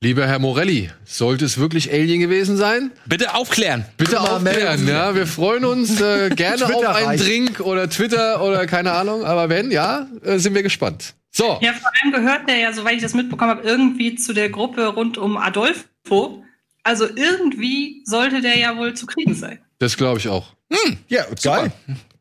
Lieber 0.01 0.27
Herr 0.27 0.41
Morelli, 0.41 0.91
sollte 1.05 1.45
es 1.45 1.59
wirklich 1.59 1.93
Alien 1.93 2.19
gewesen 2.21 2.57
sein? 2.57 2.91
Bitte 3.07 3.35
aufklären. 3.35 3.87
Bitte 3.97 4.17
Mal 4.17 4.19
aufklären, 4.37 4.85
melden. 4.85 4.89
ja. 4.89 5.15
Wir 5.15 5.27
freuen 5.29 5.65
uns 5.65 6.01
äh, 6.01 6.29
gerne 6.35 6.65
auf 6.67 6.71
einen 6.97 7.07
reicht. 7.07 7.25
Drink 7.25 7.61
oder 7.61 7.89
Twitter 7.89 8.43
oder 8.43 8.67
keine 8.67 8.93
Ahnung. 8.93 9.25
Aber 9.25 9.49
wenn, 9.49 9.71
ja, 9.71 10.07
äh, 10.25 10.39
sind 10.39 10.55
wir 10.55 10.63
gespannt. 10.63 11.15
So, 11.37 11.59
Ja, 11.61 11.75
vor 11.75 11.91
allem 12.03 12.13
gehört 12.15 12.49
der 12.49 12.57
ja, 12.57 12.73
soweit 12.73 12.95
ich 12.97 13.03
das 13.03 13.13
mitbekommen 13.13 13.51
habe, 13.51 13.63
irgendwie 13.63 14.15
zu 14.15 14.33
der 14.33 14.49
Gruppe 14.49 14.87
rund 14.87 15.19
um 15.19 15.37
Adolfo. 15.37 16.43
Also 16.83 17.05
irgendwie 17.15 18.01
sollte 18.07 18.41
der 18.41 18.57
ja 18.57 18.79
wohl 18.79 18.95
zu 18.95 19.05
kriegen 19.05 19.35
sein. 19.35 19.59
das 19.79 19.99
glaube 19.99 20.19
ich 20.19 20.29
auch. 20.29 20.55
Ja, 21.09 21.25
geil. 21.43 21.73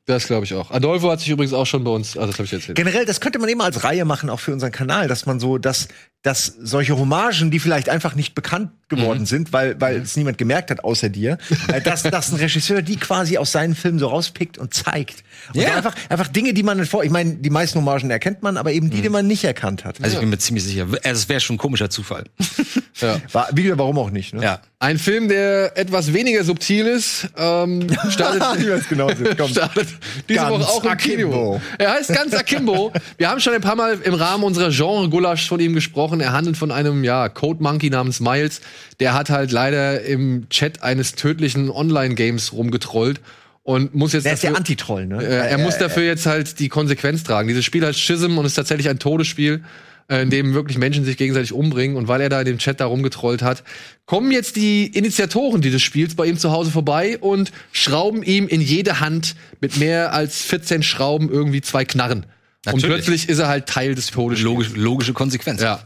Das 0.06 0.28
glaube 0.28 0.44
ich 0.44 0.54
auch. 0.54 0.70
Adolfo 0.70 1.10
hat 1.10 1.22
sich 1.22 1.30
übrigens 1.30 1.54
auch 1.54 1.66
schon 1.66 1.84
bei 1.86 1.92
uns, 1.92 2.18
also 2.18 2.28
das 2.28 2.36
habe 2.40 2.46
ich 2.46 2.54
erzählt. 2.54 2.76
Generell, 2.76 3.06
das 3.06 3.22
könnte 3.22 3.40
man 3.40 3.48
immer 3.48 3.64
als 3.64 3.84
Reihe 3.86 4.04
machen, 4.06 4.30
auch 4.30 4.40
für 4.42 4.52
unseren 4.52 4.72
Kanal, 4.74 5.08
dass 5.08 5.26
man 5.26 5.40
so, 5.40 5.58
dass, 5.58 5.88
dass 6.26 6.46
solche 6.60 6.98
Hommagen, 6.98 7.52
die 7.52 7.60
vielleicht 7.60 7.88
einfach 7.90 8.16
nicht 8.16 8.34
bekannt 8.34 8.72
geworden 8.88 9.22
Mhm. 9.22 9.26
sind, 9.26 9.54
weil, 9.54 9.80
weil 9.82 9.98
es 10.02 10.16
niemand 10.16 10.38
gemerkt 10.38 10.70
hat 10.72 10.84
außer 10.84 11.10
dir, 11.10 11.38
äh, 11.74 11.82
dass, 11.82 12.04
dass 12.04 12.32
ein 12.32 12.36
Regisseur 12.38 12.82
die 12.84 12.98
quasi 12.98 13.38
aus 13.38 13.52
seinen 13.52 13.74
Filmen 13.76 13.98
so 14.00 14.08
rauspickt 14.08 14.58
und 14.60 14.74
zeigt. 14.76 15.24
Und 15.54 15.62
Ja. 15.62 15.76
einfach, 15.76 15.96
einfach 16.10 16.28
Dinge, 16.28 16.54
die 16.54 16.62
man 16.64 16.86
vor, 16.86 17.04
ich 17.04 17.10
meine, 17.10 17.36
die 17.36 17.50
meisten 17.50 17.80
Hommagen 17.80 18.12
erkennt 18.12 18.44
man, 18.44 18.58
aber 18.58 18.72
eben 18.74 18.90
die, 18.92 19.02
die 19.02 19.10
man 19.10 19.26
nicht 19.28 19.44
erkannt 19.44 19.86
hat. 19.86 19.98
Also 20.04 20.16
ich 20.16 20.20
bin 20.20 20.30
mir 20.30 20.38
ziemlich 20.38 20.64
sicher. 20.64 20.84
Also 20.84 21.00
es 21.04 21.30
wäre 21.30 21.40
schon 21.40 21.56
ein 21.56 21.60
komischer 21.60 21.90
Zufall. 21.90 22.26
Ja. 23.02 23.18
War, 23.34 23.50
wie, 23.52 23.78
warum 23.78 23.98
auch 24.00 24.10
nicht, 24.10 24.34
ne? 24.34 24.42
Ja. 24.42 24.62
Ein 24.80 24.98
Film, 24.98 25.28
der 25.28 25.78
etwas 25.78 26.14
weniger 26.14 26.46
subtil 26.46 26.86
ist, 26.88 27.28
ähm, 27.36 27.88
startet, 28.10 28.88
genau, 28.88 29.10
komm. 29.38 29.50
startet 29.50 29.90
diese 30.30 30.40
Ganz 30.40 30.50
Woche 30.52 30.64
auch 30.70 30.82
im 30.86 30.90
Akimbo. 30.90 31.30
Kino. 31.30 31.62
Er 31.78 31.92
heißt 31.92 32.14
ganz 32.14 32.34
Akimbo. 32.34 32.94
Wir 33.18 33.30
haben 33.30 33.42
schon 33.42 33.54
ein 33.54 33.60
paar 33.60 33.76
Mal 33.76 34.00
im 34.02 34.14
Rahmen 34.14 34.46
unserer 34.46 34.70
Genre-Gulasch 34.70 35.46
von 35.50 35.60
ihm 35.60 35.74
gesprochen. 35.74 36.15
Er 36.22 36.34
handelt 36.34 36.58
von 36.58 36.72
einem, 36.72 37.04
ja, 37.04 37.30
Code 37.30 37.62
Monkey 37.64 37.90
namens 37.90 38.20
Miles. 38.20 38.62
Der 39.00 39.14
hat 39.14 39.30
halt 39.30 39.52
leider 39.52 40.02
im 40.02 40.48
Chat 40.50 40.82
eines 40.84 41.14
tödlichen 41.16 41.70
Online-Games 41.70 42.54
rumgetrollt 42.54 43.22
und 43.64 43.96
muss 43.96 44.14
jetzt 44.14 44.26
Der 44.26 44.34
ist 44.34 44.44
der 44.44 44.52
dafür- 44.52 44.60
Antitroll, 44.60 45.06
ne? 45.08 45.24
Äh, 45.24 45.50
er 45.50 45.58
muss 45.58 45.78
dafür 45.78 46.04
jetzt 46.04 46.26
halt 46.26 46.60
die 46.60 46.70
Konsequenz 46.70 47.24
tragen. 47.24 47.48
Dieses 47.48 47.66
Spiel 47.66 47.86
heißt 47.86 48.00
Schism 48.00 48.38
und 48.38 48.46
ist 48.46 48.56
tatsächlich 48.56 48.90
ein 48.90 49.00
Todesspiel, 49.00 49.64
äh, 50.08 50.22
in 50.22 50.30
dem 50.30 50.54
wirklich 50.54 50.78
Menschen 50.78 51.04
sich 51.04 51.18
gegenseitig 51.18 51.52
umbringen. 51.52 51.98
Und 51.98 52.08
weil 52.08 52.22
er 52.22 52.30
da 52.30 52.40
in 52.42 52.46
dem 52.46 52.58
Chat 52.60 52.80
da 52.80 52.86
rumgetrollt 52.86 53.42
hat, 53.42 53.64
kommen 54.06 54.30
jetzt 54.32 54.56
die 54.56 54.86
Initiatoren 54.86 55.62
dieses 55.62 55.82
Spiels 55.82 56.14
bei 56.14 56.28
ihm 56.28 56.38
zu 56.38 56.52
Hause 56.52 56.70
vorbei 56.70 57.18
und 57.18 57.52
schrauben 57.72 58.22
ihm 58.22 58.48
in 58.48 58.62
jede 58.62 59.00
Hand 59.00 59.36
mit 59.62 59.78
mehr 59.78 60.14
als 60.14 60.44
14 60.44 60.84
Schrauben 60.84 61.30
irgendwie 61.32 61.62
zwei 61.62 61.86
Knarren. 61.86 62.28
Und 62.66 62.82
Natürlich. 62.82 63.06
plötzlich 63.06 63.30
ist 63.30 63.40
er 63.40 63.48
halt 63.48 63.68
Teil 63.68 63.96
des 63.96 64.08
Todesspiels. 64.08 64.44
Logisch, 64.44 64.70
logische 64.76 65.14
Konsequenz. 65.14 65.62
Ja. 65.62 65.82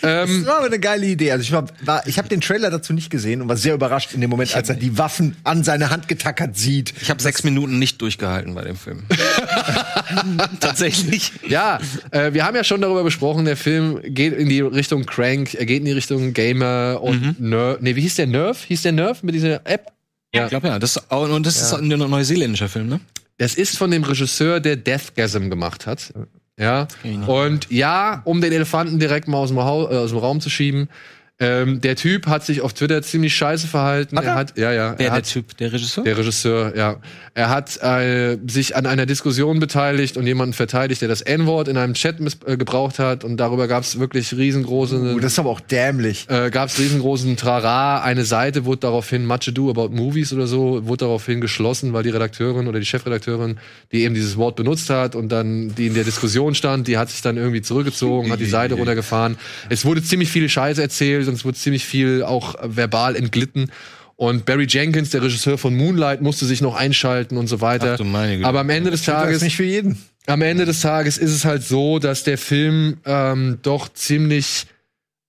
Das 0.00 0.46
war 0.46 0.58
aber 0.58 0.66
eine 0.66 0.78
geile 0.78 1.06
Idee. 1.06 1.32
Also 1.32 1.42
ich 1.42 1.52
war, 1.52 1.66
war 1.82 2.06
ich 2.06 2.18
habe 2.18 2.28
den 2.28 2.40
Trailer 2.40 2.70
dazu 2.70 2.92
nicht 2.92 3.10
gesehen 3.10 3.42
und 3.42 3.48
war 3.48 3.56
sehr 3.56 3.74
überrascht 3.74 4.12
in 4.14 4.20
dem 4.20 4.30
Moment, 4.30 4.54
als 4.54 4.68
er 4.68 4.76
die 4.76 4.96
Waffen 4.96 5.36
an 5.44 5.64
seine 5.64 5.90
Hand 5.90 6.06
getackert 6.06 6.56
sieht. 6.56 6.94
Ich 7.00 7.10
habe 7.10 7.20
sechs 7.20 7.42
Minuten 7.42 7.78
nicht 7.78 8.00
durchgehalten 8.00 8.54
bei 8.54 8.62
dem 8.62 8.76
Film. 8.76 9.02
Tatsächlich. 10.60 11.32
Ja, 11.48 11.80
äh, 12.10 12.32
wir 12.32 12.44
haben 12.44 12.54
ja 12.54 12.64
schon 12.64 12.80
darüber 12.80 13.02
besprochen, 13.02 13.44
der 13.44 13.56
Film 13.56 14.00
geht 14.04 14.34
in 14.34 14.48
die 14.48 14.60
Richtung 14.60 15.04
Crank, 15.04 15.54
er 15.54 15.66
geht 15.66 15.80
in 15.80 15.86
die 15.86 15.92
Richtung 15.92 16.32
Gamer 16.32 17.00
und 17.02 17.40
Nerf. 17.40 17.78
Nee, 17.80 17.96
wie 17.96 18.02
hieß 18.02 18.16
der 18.16 18.26
Nerf? 18.26 18.64
Hieß 18.64 18.82
der 18.82 18.92
Nerf 18.92 19.22
mit 19.22 19.34
dieser 19.34 19.66
App? 19.66 19.90
Ich 20.30 20.46
glaube 20.48 20.68
ja. 20.68 20.78
Das, 20.78 20.96
und 20.96 21.46
das 21.46 21.60
ist 21.60 21.74
ein 21.74 21.88
neuseeländischer 21.88 22.68
Film, 22.68 22.88
ne? 22.88 23.00
Das 23.38 23.54
ist 23.54 23.78
von 23.78 23.90
dem 23.90 24.04
Regisseur, 24.04 24.60
der 24.60 24.76
Deathgasm 24.76 25.48
gemacht 25.48 25.86
hat. 25.86 26.12
Ja. 26.58 26.88
Und 27.26 27.70
ja, 27.70 28.20
um 28.24 28.40
den 28.40 28.52
Elefanten 28.52 28.98
direkt 28.98 29.28
mal 29.28 29.38
aus 29.38 29.48
dem, 29.48 29.60
Hau 29.60 29.90
äh, 29.90 29.96
aus 29.96 30.10
dem 30.10 30.18
Raum 30.18 30.40
zu 30.40 30.50
schieben. 30.50 30.88
Ähm, 31.40 31.80
der 31.80 31.94
Typ 31.94 32.26
hat 32.26 32.44
sich 32.44 32.62
auf 32.62 32.72
Twitter 32.72 33.00
ziemlich 33.02 33.34
scheiße 33.36 33.68
verhalten. 33.68 34.18
Hat 34.18 34.24
er? 34.24 34.30
er 34.32 34.36
hat, 34.36 34.58
ja, 34.58 34.72
ja. 34.72 34.94
Wer 34.98 35.06
er 35.06 35.10
der 35.10 35.12
hat, 35.12 35.24
Typ, 35.26 35.56
der 35.56 35.72
Regisseur? 35.72 36.02
der 36.02 36.18
Regisseur, 36.18 36.76
ja. 36.76 36.96
Er 37.34 37.48
hat 37.50 37.80
äh, 37.80 38.38
sich 38.48 38.74
an 38.74 38.86
einer 38.86 39.06
Diskussion 39.06 39.60
beteiligt 39.60 40.16
und 40.16 40.26
jemanden 40.26 40.52
verteidigt, 40.52 41.00
der 41.00 41.08
das 41.08 41.20
N-Wort 41.20 41.68
in 41.68 41.76
einem 41.76 41.94
Chat 41.94 42.16
äh, 42.20 42.56
gebraucht 42.56 42.98
hat. 42.98 43.22
Und 43.22 43.36
darüber 43.36 43.68
gab 43.68 43.84
es 43.84 44.00
wirklich 44.00 44.32
riesengroße 44.36 45.14
Oh, 45.14 45.20
das 45.20 45.32
ist 45.34 45.38
aber 45.38 45.50
auch 45.50 45.60
dämlich. 45.60 46.26
äh, 46.28 46.50
gab 46.50 46.70
es 46.70 46.78
riesengroßen 46.80 47.36
Trara. 47.36 48.02
Eine 48.02 48.24
Seite 48.24 48.64
wurde 48.64 48.80
daraufhin, 48.80 49.24
Much 49.24 49.46
Ado 49.46 49.70
About 49.70 49.90
Movies 49.90 50.32
oder 50.32 50.48
so, 50.48 50.84
wurde 50.88 51.04
daraufhin 51.04 51.40
geschlossen, 51.40 51.92
weil 51.92 52.02
die 52.02 52.10
Redakteurin 52.10 52.66
oder 52.66 52.80
die 52.80 52.86
Chefredakteurin, 52.86 53.58
die 53.92 54.02
eben 54.02 54.14
dieses 54.16 54.36
Wort 54.36 54.56
benutzt 54.56 54.90
hat 54.90 55.14
und 55.14 55.28
dann 55.28 55.72
die 55.76 55.86
in 55.86 55.94
der 55.94 56.02
Diskussion 56.02 56.56
stand, 56.56 56.88
die 56.88 56.98
hat 56.98 57.10
sich 57.10 57.22
dann 57.22 57.36
irgendwie 57.36 57.62
zurückgezogen, 57.62 58.32
hat 58.32 58.40
die 58.40 58.46
Seite 58.46 58.74
runtergefahren. 58.74 59.36
Es 59.68 59.84
wurde 59.84 60.02
ziemlich 60.02 60.30
viel 60.30 60.48
Scheiße 60.48 60.82
erzählt 60.82 61.27
und 61.28 61.34
es 61.34 61.44
wurde 61.44 61.56
ziemlich 61.58 61.84
viel 61.84 62.22
auch 62.22 62.54
verbal 62.62 63.16
entglitten. 63.16 63.70
Und 64.16 64.46
Barry 64.46 64.66
Jenkins, 64.68 65.10
der 65.10 65.22
Regisseur 65.22 65.58
von 65.58 65.76
Moonlight, 65.76 66.22
musste 66.22 66.44
sich 66.44 66.60
noch 66.60 66.74
einschalten 66.74 67.36
und 67.36 67.46
so 67.46 67.60
weiter. 67.60 67.92
Ach 67.94 67.98
du 67.98 68.04
meine 68.04 68.36
Güte. 68.36 68.48
Aber 68.48 68.60
am 68.60 68.70
Ende 68.70 68.90
des 68.90 69.04
Das 69.04 69.14
Tages 69.14 69.36
ist 69.36 69.42
nicht 69.42 69.56
für 69.56 69.62
jeden. 69.64 69.96
am 70.26 70.42
Ende 70.42 70.64
des 70.64 70.80
Tages 70.80 71.18
ist 71.18 71.30
es 71.32 71.44
halt 71.44 71.62
so, 71.62 72.00
dass 72.00 72.24
der 72.24 72.36
Film 72.38 72.96
ähm, 73.04 73.58
doch 73.62 73.88
ziemlich, 73.92 74.66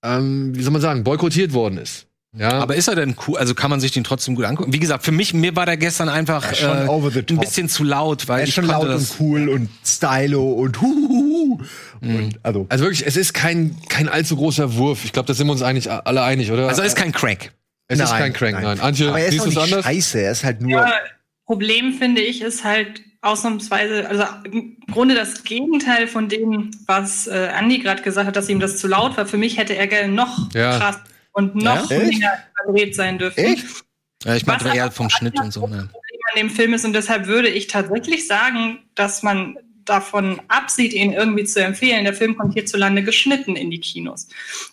ähm, 0.04 0.56
wie 0.56 0.64
soll 0.64 0.72
man 0.74 0.82
sagen, 0.82 1.04
boykottiert 1.04 1.54
worden 1.54 1.78
ist. 1.78 2.08
Ja, 2.38 2.60
Aber 2.60 2.76
ist 2.76 2.88
er 2.88 2.96
denn 2.96 3.16
cool? 3.28 3.38
Also 3.38 3.56
kann 3.56 3.72
man 3.72 3.80
sich 3.80 3.92
den 3.92 4.04
trotzdem 4.04 4.36
gut 4.36 4.46
angucken? 4.46 4.72
Wie 4.72 4.78
gesagt, 4.80 5.04
für 5.04 5.12
mich, 5.12 5.34
mir 5.34 5.56
war 5.56 5.66
der 5.66 5.78
gestern 5.78 6.10
einfach 6.10 6.52
äh, 6.52 6.66
ein 6.88 7.40
bisschen 7.40 7.70
zu 7.70 7.84
laut, 7.84 8.28
weil 8.28 8.40
Er 8.40 8.44
ist 8.44 8.50
ich 8.50 8.56
schon 8.56 8.68
konnte 8.68 8.86
laut 8.88 8.96
das, 8.96 9.12
und 9.12 9.20
cool 9.20 9.50
und 9.50 9.70
stylo 9.86 10.52
und 10.52 10.80
huhuhu. 10.80 11.29
Und 12.02 12.40
also, 12.44 12.66
also 12.70 12.84
wirklich, 12.86 13.06
es 13.06 13.18
ist 13.18 13.34
kein, 13.34 13.76
kein 13.90 14.08
allzu 14.10 14.36
großer 14.36 14.76
Wurf. 14.76 15.06
Ich 15.06 15.12
glaube, 15.14 15.28
da 15.28 15.34
sind 15.34 15.48
wir 15.48 15.52
uns 15.54 15.62
eigentlich 15.62 15.92
alle 15.92 16.24
einig, 16.24 16.52
oder? 16.52 16.68
Also 16.68 16.82
ist 16.82 16.96
kein 16.96 17.12
Crack. 17.12 17.52
es 17.88 18.00
ist 18.00 18.10
Nein, 18.10 18.20
kein 18.22 18.34
Crank, 18.34 18.54
nein. 18.56 18.64
nein. 18.64 18.80
Antje, 18.80 19.10
aber 19.10 19.20
er 19.20 19.28
ist 19.28 19.40
auch 19.40 19.44
du 19.46 19.50
es 19.50 19.56
nicht 19.56 19.64
anders? 19.64 19.86
scheiße. 19.86 20.20
Er 20.22 20.32
ist 20.32 20.44
halt 20.44 20.62
nur. 20.62 20.72
Ja, 20.72 20.94
Problem 21.46 21.94
finde 21.94 22.22
ich 22.22 22.42
ist 22.42 22.64
halt 22.64 23.02
ausnahmsweise, 23.22 24.08
also 24.08 24.24
im 24.46 24.78
Grunde 24.92 25.16
das 25.16 25.44
Gegenteil 25.44 26.08
von 26.08 26.30
dem, 26.30 26.72
was 26.86 27.28
äh, 27.28 27.50
Andi 27.58 27.80
gerade 27.80 28.02
gesagt 28.02 28.28
hat, 28.28 28.36
dass 28.36 28.48
ihm 28.50 28.60
das 28.60 28.78
zu 28.78 28.88
laut 28.88 29.18
war. 29.18 29.26
Für 29.26 29.38
mich 29.38 29.58
hätte 29.58 29.76
er 29.76 29.88
gerne 29.88 30.14
noch 30.14 30.54
Ja. 30.54 30.78
krass 30.78 30.98
und 31.34 31.56
noch 31.56 31.90
Ja? 31.92 31.98
Länger 31.98 32.32
überdreht 32.64 32.96
sein 32.96 33.18
dürfen. 33.18 33.40
Echt? 33.40 33.66
Ja, 34.26 34.36
ich 34.36 34.46
meinte 34.46 34.70
eher 34.70 34.92
vom 34.92 35.10
Schnitt 35.10 35.40
und 35.40 35.52
so. 35.52 35.62
Das 35.62 35.70
Ne? 35.72 35.78
Problem 35.92 36.20
an 36.34 36.38
dem 36.38 36.50
Film 36.50 36.74
ist 36.74 36.86
und 36.86 36.94
deshalb 36.94 37.28
würde 37.28 37.50
ich 37.50 37.68
tatsächlich 37.68 38.28
sagen, 38.28 38.80
dass 38.96 39.24
man 39.24 39.58
davon 39.90 40.40
absieht, 40.48 40.94
ihn 40.94 41.12
irgendwie 41.14 41.44
zu 41.44 41.64
empfehlen. 41.64 42.04
Der 42.04 42.14
Film 42.14 42.38
kommt 42.38 42.54
hierzulande 42.54 43.04
geschnitten 43.04 43.56
in 43.56 43.72
die 43.72 43.80
Kinos. 43.80 44.28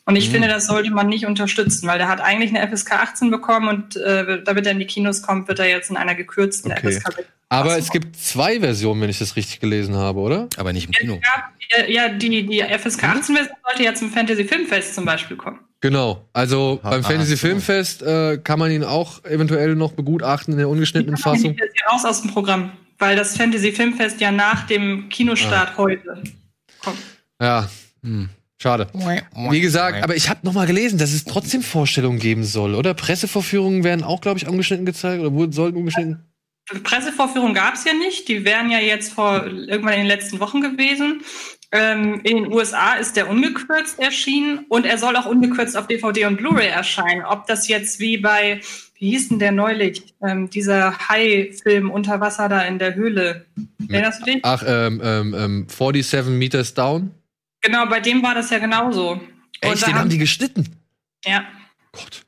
Und 0.04 0.14
Mhm. 0.14 0.18
ich 0.18 0.30
finde, 0.30 0.48
das 0.48 0.66
sollte 0.66 0.90
man 0.90 1.08
nicht 1.08 1.26
unterstützen, 1.26 1.86
weil 1.88 1.98
der 1.98 2.08
hat 2.08 2.20
eigentlich 2.20 2.54
eine 2.54 2.60
FSK 2.68 2.92
18 2.92 3.30
bekommen 3.30 3.68
und 3.68 3.96
äh, 3.96 4.42
damit 4.44 4.66
er 4.66 4.72
in 4.72 4.78
die 4.78 4.86
Kinos 4.86 5.22
kommt, 5.22 5.48
wird 5.48 5.58
er 5.58 5.68
jetzt 5.68 5.90
in 5.90 5.96
einer 5.96 6.14
gekürzten 6.14 6.70
Okay. 6.72 6.92
FSK 6.92 7.06
16 7.14 7.24
Aber 7.48 7.78
es 7.78 7.90
gibt 7.90 8.16
zwei 8.16 8.60
Versionen, 8.60 9.00
wenn 9.00 9.10
ich 9.10 9.18
das 9.18 9.36
richtig 9.36 9.60
gelesen 9.60 9.94
habe, 9.96 10.20
oder? 10.20 10.48
Aber 10.56 10.72
nicht 10.72 10.86
im 10.86 10.92
Kino. 10.92 11.20
gab, 11.22 11.88
ja, 11.88 12.08
die, 12.08 12.44
die 12.46 12.60
FSK 12.60 13.04
18 13.04 13.36
Version 13.36 13.56
sollte 13.66 13.82
ja 13.84 13.94
zum 13.94 14.10
Fantasy 14.10 14.44
Filmfest 14.44 14.94
zum 14.94 15.04
Beispiel 15.04 15.36
kommen. 15.36 15.60
Genau. 15.80 16.24
Also 16.32 16.80
beim 16.82 17.00
ah, 17.00 17.02
Fantasy. 17.02 17.36
Filmfest 17.36 18.02
äh, 18.02 18.38
kann 18.38 18.58
man 18.58 18.70
ihn 18.72 18.82
auch 18.82 19.24
eventuell 19.24 19.74
noch 19.76 19.92
begutachten 19.92 20.52
in 20.54 20.58
der 20.58 20.68
ungeschnittenen 20.68 21.16
Fassung. 21.18 21.54
Die 21.54 21.62
ist 21.62 21.74
ja 21.78 21.90
raus 21.92 22.04
aus 22.04 22.22
dem 22.22 22.30
Programm, 22.32 22.72
weil 22.98 23.16
das 23.16 23.36
Fantasy 23.36 23.72
Filmfest 23.72 24.20
ja 24.20 24.30
nach 24.30 24.66
dem 24.66 25.08
Kinostart 25.08 25.70
Ah. 25.70 25.76
heute 25.76 26.22
kommt. 26.80 26.98
Ja. 27.40 27.68
Hm. 28.02 28.28
Schade. 28.58 28.88
Wie 29.50 29.60
gesagt, 29.60 30.02
aber 30.02 30.16
ich 30.16 30.30
habe 30.30 30.40
noch 30.42 30.54
mal 30.54 30.66
gelesen, 30.66 30.98
dass 30.98 31.12
es 31.12 31.24
trotzdem 31.24 31.60
Vorstellungen 31.62 32.18
geben 32.18 32.42
soll, 32.42 32.74
oder? 32.74 32.94
Pressevorführungen 32.94 33.84
werden 33.84 34.02
auch, 34.02 34.22
glaube 34.22 34.38
ich, 34.38 34.48
angeschnitten 34.48 34.86
gezeigt 34.86 35.20
oder 35.20 35.32
wurden 35.34 35.52
sollten 35.52 35.76
ungeschnitten. 35.76 36.24
Pressevorführung 36.82 37.52
gab 37.54 37.74
es 37.74 37.84
ja 37.84 37.92
nicht. 37.92 38.28
Die 38.28 38.44
wären 38.44 38.70
ja 38.70 38.78
jetzt 38.78 39.12
vor 39.12 39.46
irgendwann 39.46 39.92
in 39.92 40.00
den 40.00 40.06
letzten 40.06 40.40
Wochen 40.40 40.62
gewesen. 40.62 41.20
Ähm, 41.70 42.20
in 42.24 42.44
den 42.44 42.52
USA 42.52 42.94
ist 42.94 43.16
der 43.16 43.28
ungekürzt 43.28 43.98
erschienen 43.98 44.64
und 44.68 44.86
er 44.86 44.98
soll 44.98 45.16
auch 45.16 45.26
ungekürzt 45.26 45.76
auf 45.76 45.86
DVD 45.86 46.24
und 46.24 46.38
Blu-ray 46.38 46.68
erscheinen. 46.68 47.24
Ob 47.24 47.46
das 47.46 47.68
jetzt 47.68 48.00
wie 48.00 48.16
bei, 48.16 48.60
wie 48.98 49.10
hieß 49.10 49.28
denn 49.28 49.38
der 49.38 49.52
neulich, 49.52 50.14
ähm, 50.22 50.48
dieser 50.48 50.98
Hai-Film 51.08 51.90
unter 51.90 52.20
Wasser 52.20 52.48
da 52.48 52.62
in 52.62 52.78
der 52.78 52.94
Höhle. 52.94 53.46
Erinnerst 53.88 54.22
du 54.22 54.24
dich? 54.24 54.40
Ach, 54.42 54.62
ähm, 54.66 55.00
ähm, 55.04 55.34
ähm, 55.34 55.66
47 55.68 56.32
Meters 56.32 56.74
Down. 56.74 57.10
Genau, 57.60 57.86
bei 57.86 58.00
dem 58.00 58.22
war 58.22 58.34
das 58.34 58.50
ja 58.50 58.58
genauso. 58.58 59.12
Und 59.12 59.22
Echt, 59.60 59.86
den 59.86 59.94
haben 59.94 60.08
die 60.08 60.18
geschnitten. 60.18 60.76
Ja. 61.24 61.44
Gott. 61.92 62.24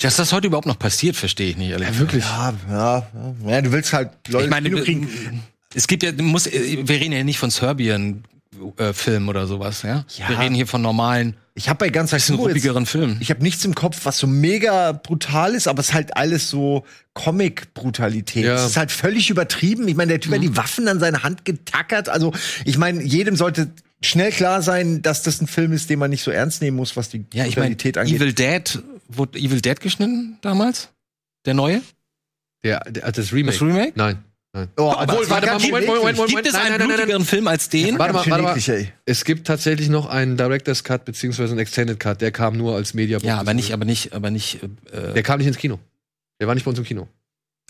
Dass 0.00 0.16
das 0.16 0.32
heute 0.32 0.46
überhaupt 0.46 0.66
noch 0.66 0.78
passiert, 0.78 1.16
verstehe 1.16 1.50
ich 1.50 1.56
nicht. 1.56 1.70
Ehrlich. 1.70 1.88
Ja, 1.88 1.98
wirklich. 1.98 2.24
Ja, 2.24 2.54
ja, 2.68 3.06
ja. 3.42 3.50
ja, 3.50 3.62
du 3.62 3.72
willst 3.72 3.92
halt 3.92 4.10
Leute 4.28 4.44
Ich 4.44 4.50
meine, 4.50 4.70
kriegen. 4.70 5.42
es 5.74 5.86
gibt 5.86 6.02
ja, 6.02 6.12
muss, 6.12 6.46
wir 6.46 6.88
reden 6.88 7.12
ja 7.12 7.24
nicht 7.24 7.38
von 7.38 7.50
Serbien. 7.50 8.24
Äh, 8.76 8.92
Film 8.92 9.28
oder 9.28 9.46
sowas, 9.46 9.82
ja? 9.82 10.04
Ja. 10.16 10.28
Wir 10.28 10.38
reden 10.38 10.54
hier 10.54 10.66
von 10.66 10.80
normalen, 10.80 11.36
Ich 11.54 11.68
habe 11.68 11.78
bei 11.78 11.90
ganz 11.90 12.12
bisschen 12.12 12.36
ruppigeren 12.36 12.86
Filmen. 12.86 13.18
Ich 13.20 13.30
habe 13.30 13.42
nichts 13.42 13.64
im 13.64 13.74
Kopf, 13.74 14.00
was 14.04 14.18
so 14.18 14.26
mega 14.26 14.92
brutal 14.92 15.54
ist, 15.54 15.68
aber 15.68 15.80
es 15.80 15.88
ist 15.88 15.94
halt 15.94 16.16
alles 16.16 16.48
so 16.48 16.84
Comic-Brutalität. 17.14 18.44
Ja. 18.44 18.54
Es 18.54 18.64
ist 18.64 18.76
halt 18.76 18.90
völlig 18.90 19.28
übertrieben. 19.30 19.86
Ich 19.86 19.96
meine, 19.96 20.12
der 20.12 20.20
Typ 20.20 20.32
hat 20.32 20.42
die 20.42 20.56
Waffen 20.56 20.88
an 20.88 20.98
seine 20.98 21.22
Hand 21.22 21.44
getackert. 21.44 22.08
Also, 22.08 22.32
ich 22.64 22.78
meine, 22.78 23.02
jedem 23.02 23.36
sollte 23.36 23.70
schnell 24.02 24.32
klar 24.32 24.62
sein, 24.62 25.02
dass 25.02 25.22
das 25.22 25.40
ein 25.40 25.46
Film 25.46 25.72
ist, 25.72 25.90
den 25.90 25.98
man 25.98 26.10
nicht 26.10 26.22
so 26.22 26.30
ernst 26.30 26.62
nehmen 26.62 26.76
muss, 26.76 26.96
was 26.96 27.10
die 27.10 27.26
Ja, 27.34 27.44
ich 27.44 27.54
Brutalität 27.54 27.98
angeht. 27.98 28.16
Evil 28.16 28.32
Dead, 28.32 28.82
wurde 29.08 29.38
Evil 29.38 29.60
Dead 29.60 29.78
geschnitten 29.80 30.38
damals? 30.40 30.88
Der 31.44 31.54
neue? 31.54 31.82
Der, 32.64 32.80
der, 32.80 33.12
das 33.12 33.32
Remake. 33.32 33.58
Das 33.58 33.62
Remake? 33.62 33.92
Nein. 33.94 34.24
Nein. 34.54 34.68
Oh, 34.78 34.94
Obwohl, 34.96 35.20
das 35.20 35.30
warte 35.30 35.46
war 35.46 35.58
mal, 35.58 35.66
Moment, 35.66 35.86
Moment, 35.86 36.16
Moment, 36.16 36.28
Gibt 36.30 36.46
es 36.46 36.52
nein, 36.54 36.72
einen 36.72 36.78
nein, 36.78 36.88
blutigeren 36.96 37.24
Film 37.24 37.48
als 37.48 37.68
den? 37.68 37.98
Warte 37.98 38.14
mal, 38.14 38.26
warte 38.26 38.42
mal. 38.42 38.56
ey. 38.76 38.92
Es 39.04 39.24
gibt 39.24 39.46
tatsächlich 39.46 39.88
noch 39.90 40.06
einen 40.06 40.36
Director's 40.38 40.84
Cut 40.84 41.04
beziehungsweise 41.04 41.52
einen 41.52 41.60
Extended 41.60 42.00
Cut. 42.00 42.20
Der 42.22 42.32
kam 42.32 42.56
nur 42.56 42.74
als 42.74 42.94
Media. 42.94 43.18
Ja, 43.18 43.38
aber 43.38 43.52
nicht, 43.52 43.72
aber 43.72 43.84
nicht, 43.84 44.14
aber 44.14 44.30
nicht. 44.30 44.62
Äh, 44.90 45.12
Der 45.12 45.22
kam 45.22 45.38
nicht 45.38 45.46
ins 45.48 45.58
Kino. 45.58 45.78
Der 46.40 46.48
war 46.48 46.54
nicht 46.54 46.64
bei 46.64 46.70
uns 46.70 46.78
im 46.78 46.84
Kino. 46.86 47.08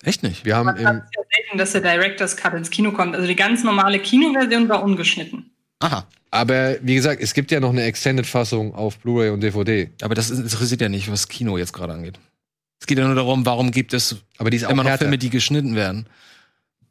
echt 0.05 0.23
nicht. 0.23 0.45
Wir 0.45 0.55
haben 0.57 0.69
im, 0.77 0.83
ja 0.85 0.93
selten, 0.93 1.59
dass 1.59 1.73
der 1.73 1.81
Director's 1.81 2.37
Cut 2.37 2.55
ins 2.55 2.71
Kino 2.71 2.93
kommt. 2.93 3.15
Also 3.17 3.27
die 3.27 3.37
ganz 3.37 3.65
normale 3.65 3.99
Kinoversion 3.99 4.69
war 4.69 4.83
ungeschnitten. 4.85 5.51
Aha. 5.81 6.07
aber 6.33 6.77
wie 6.83 6.95
gesagt, 6.97 7.23
es 7.23 7.35
gibt 7.35 7.51
ja 7.53 7.61
noch 7.61 7.71
eine 7.71 7.83
Extended-Fassung 7.85 8.75
auf 8.75 8.99
Blu-ray 8.99 9.31
und 9.31 9.41
DVD. 9.41 9.91
Aber 10.03 10.15
das 10.15 10.31
interessiert 10.31 10.81
ja 10.81 10.89
nicht, 10.89 11.11
was 11.11 11.29
Kino 11.29 11.57
jetzt 11.59 11.73
gerade 11.73 11.93
angeht. 11.93 12.19
Es 12.81 12.87
geht 12.87 12.99
ja 12.99 13.07
nur 13.07 13.15
darum, 13.17 13.45
warum 13.47 13.71
gibt 13.73 13.93
es 13.95 14.17
Aber 14.39 14.51
die 14.51 14.59
ist 14.59 14.65
auch 14.65 14.71
immer 14.71 14.83
noch 14.85 14.91
härter. 14.91 15.05
Filme, 15.05 15.19
die 15.19 15.31
geschnitten 15.31 15.75
werden. 15.75 16.07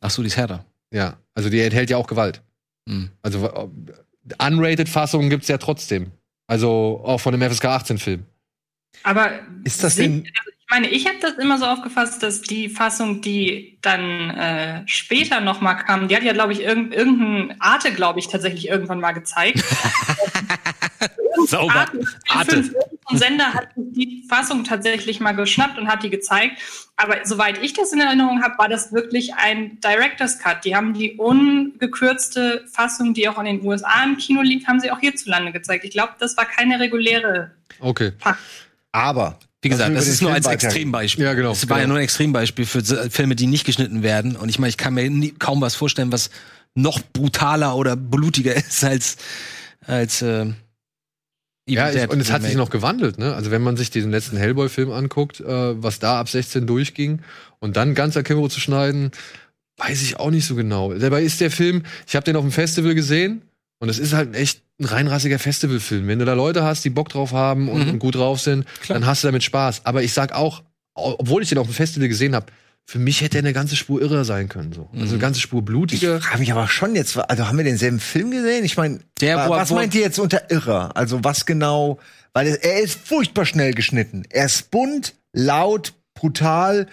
Ach 0.01 0.09
so, 0.09 0.21
die 0.21 0.27
ist 0.27 0.37
härter. 0.37 0.65
Ja, 0.91 1.17
also 1.33 1.49
die 1.49 1.59
enthält 1.59 1.89
ja 1.89 1.97
auch 1.97 2.07
Gewalt. 2.07 2.41
Hm. 2.87 3.09
Also 3.21 3.45
äh, 3.47 3.67
unrated-Fassungen 4.45 5.29
gibt's 5.29 5.47
ja 5.47 5.57
trotzdem. 5.57 6.11
Also 6.47 7.01
auch 7.03 7.19
von 7.19 7.37
dem 7.37 7.41
FSK 7.49 7.65
18-Film. 7.65 8.25
Aber 9.03 9.31
Ist 9.63 9.83
das 9.83 9.95
denn- 9.95 10.23
also 10.37 10.51
ich 10.59 10.71
meine, 10.71 10.87
ich 10.89 11.07
habe 11.07 11.17
das 11.21 11.33
immer 11.35 11.57
so 11.57 11.65
aufgefasst, 11.65 12.21
dass 12.23 12.41
die 12.41 12.67
Fassung, 12.67 13.21
die 13.21 13.77
dann 13.81 14.31
äh, 14.31 14.83
später 14.85 15.39
noch 15.39 15.61
mal 15.61 15.75
kam, 15.75 16.09
die 16.09 16.15
hat 16.15 16.23
ja, 16.23 16.33
glaube 16.33 16.51
ich, 16.51 16.61
irgend, 16.61 16.93
irgendein 16.93 17.61
Arte, 17.61 17.93
glaube 17.93 18.19
ich, 18.19 18.27
tatsächlich 18.27 18.67
irgendwann 18.67 18.99
mal 18.99 19.13
gezeigt. 19.13 19.63
Sauber. 21.45 21.85
Arte. 22.29 22.55
Irgendein 22.55 23.17
Sender 23.17 23.53
hat 23.53 23.67
die 23.75 24.25
Fassung 24.27 24.63
tatsächlich 24.63 25.19
mal 25.19 25.33
geschnappt 25.33 25.77
und 25.77 25.87
hat 25.87 26.03
die 26.03 26.09
gezeigt. 26.09 26.59
Aber 26.95 27.17
soweit 27.23 27.63
ich 27.63 27.73
das 27.73 27.93
in 27.93 28.01
Erinnerung 28.01 28.41
habe, 28.43 28.57
war 28.57 28.67
das 28.67 28.91
wirklich 28.91 29.35
ein 29.35 29.79
Director's 29.81 30.39
Cut. 30.39 30.65
Die 30.65 30.75
haben 30.75 30.93
die 30.93 31.13
ungekürzte 31.13 32.65
Fassung, 32.71 33.13
die 33.13 33.29
auch 33.29 33.37
in 33.39 33.45
den 33.45 33.65
USA 33.65 34.03
im 34.03 34.17
Kino 34.17 34.41
liegt, 34.41 34.67
haben 34.67 34.79
sie 34.79 34.91
auch 34.91 34.99
hierzulande 34.99 35.51
gezeigt. 35.51 35.85
Ich 35.85 35.91
glaube, 35.91 36.13
das 36.19 36.35
war 36.35 36.45
keine 36.45 36.79
reguläre 36.79 37.51
Okay. 37.79 38.13
Aber 38.91 39.39
Wie 39.61 39.69
gesagt, 39.69 39.95
das 39.95 40.05
uns 40.05 40.13
ist 40.15 40.21
nur 40.21 40.33
als. 40.33 40.47
Extrembeispiel. 40.47 41.25
Ja, 41.25 41.33
genau, 41.33 41.51
Es 41.51 41.69
war 41.69 41.77
ja 41.77 41.83
genau. 41.83 41.93
nur 41.93 41.99
ein 41.99 42.03
Extrembeispiel 42.03 42.65
für 42.65 42.83
Filme, 43.09 43.35
die 43.35 43.47
nicht 43.47 43.65
geschnitten 43.65 44.03
werden. 44.03 44.35
Und 44.35 44.49
ich 44.49 44.59
meine, 44.59 44.69
ich 44.69 44.77
kann 44.77 44.93
mir 44.93 45.09
nie, 45.09 45.31
kaum 45.31 45.61
was 45.61 45.75
vorstellen, 45.75 46.11
was 46.11 46.29
noch 46.73 47.01
brutaler 47.13 47.75
oder 47.75 47.95
blutiger 47.95 48.55
ist 48.55 48.83
als 48.83 49.17
als 49.85 50.21
äh, 50.21 50.47
Ja, 51.67 51.89
ich, 51.91 52.09
und 52.09 52.19
es 52.21 52.31
hat 52.31 52.43
sich 52.43 52.55
noch 52.55 52.69
gewandelt, 52.69 53.17
ne? 53.17 53.33
Also 53.35 53.51
wenn 53.51 53.61
man 53.61 53.75
sich 53.77 53.89
diesen 53.89 54.09
letzten 54.11 54.37
Hellboy-Film 54.37 54.91
anguckt, 54.91 55.41
äh, 55.41 55.81
was 55.83 55.99
da 55.99 56.19
ab 56.19 56.29
16 56.29 56.65
durchging 56.65 57.19
und 57.59 57.75
dann 57.77 57.93
ganz 57.93 58.15
Akimbo 58.15 58.47
zu 58.47 58.59
schneiden, 58.59 59.11
weiß 59.77 60.01
ich 60.01 60.17
auch 60.19 60.31
nicht 60.31 60.45
so 60.45 60.55
genau. 60.55 60.93
Dabei 60.93 61.23
ist 61.23 61.41
der 61.41 61.51
Film, 61.51 61.83
ich 62.07 62.15
habe 62.15 62.23
den 62.23 62.35
auf 62.35 62.43
dem 62.43 62.51
Festival 62.51 62.95
gesehen 62.95 63.41
und 63.79 63.89
es 63.89 63.99
ist 63.99 64.13
halt 64.13 64.35
echt 64.35 64.61
ein 64.79 64.85
reinrassiger 64.85 65.39
Festivalfilm. 65.39 66.07
Wenn 66.07 66.19
du 66.19 66.25
da 66.25 66.33
Leute 66.33 66.63
hast, 66.63 66.85
die 66.85 66.89
Bock 66.89 67.09
drauf 67.09 67.31
haben 67.33 67.67
und, 67.69 67.83
Mhm. 67.85 67.89
und 67.93 67.99
gut 67.99 68.15
drauf 68.15 68.39
sind, 68.39 68.65
Klar. 68.81 68.99
dann 68.99 69.05
hast 69.07 69.23
du 69.23 69.27
damit 69.27 69.43
Spaß. 69.43 69.81
Aber 69.83 70.03
ich 70.03 70.13
sag 70.13 70.33
auch, 70.33 70.63
au- 70.95 71.15
obwohl 71.19 71.43
ich 71.43 71.49
den 71.49 71.57
auf 71.57 71.67
dem 71.67 71.73
Festival 71.73 72.07
gesehen 72.07 72.33
habe, 72.33 72.45
für 72.89 72.99
mich 72.99 73.19
hätte 73.21 73.37
er 73.37 73.43
eine 73.43 73.51
ganze 73.51 73.75
Spur 73.75 74.01
irrer 74.01 74.23
sein 74.23 74.47
können. 74.47 74.71
So. 74.71 74.87
Also 74.93 75.03
Mhm. 75.05 75.09
eine 75.11 75.19
ganze 75.19 75.41
Spur 75.41 75.61
blutiger. 75.61 76.17
Ich 76.17 76.23
frage 76.23 76.39
mich 76.39 76.51
aber 76.53 76.67
schon 76.69 76.95
jetzt, 76.95 77.17
also 77.17 77.47
haben 77.47 77.57
wir 77.57 77.65
denselben 77.65 77.99
Film 77.99 78.31
gesehen? 78.31 78.63
Ich 78.63 78.77
meine, 78.77 78.99
was 79.21 79.69
wo- 79.71 79.75
meint 79.75 79.93
ihr 79.93 80.01
jetzt 80.01 80.19
unter 80.19 80.49
irrer? 80.49 80.95
Also 80.95 81.19
was 81.23 81.45
genau? 81.45 81.99
Weil 82.33 82.47
er 82.61 82.79
ist 82.79 82.97
furchtbar 83.05 83.45
schnell 83.45 83.73
geschnitten. 83.73 84.23
Er 84.29 84.45
ist 84.45 84.71
bunt, 84.71 85.15
laut, 85.33 85.93
brutal. 86.13 86.87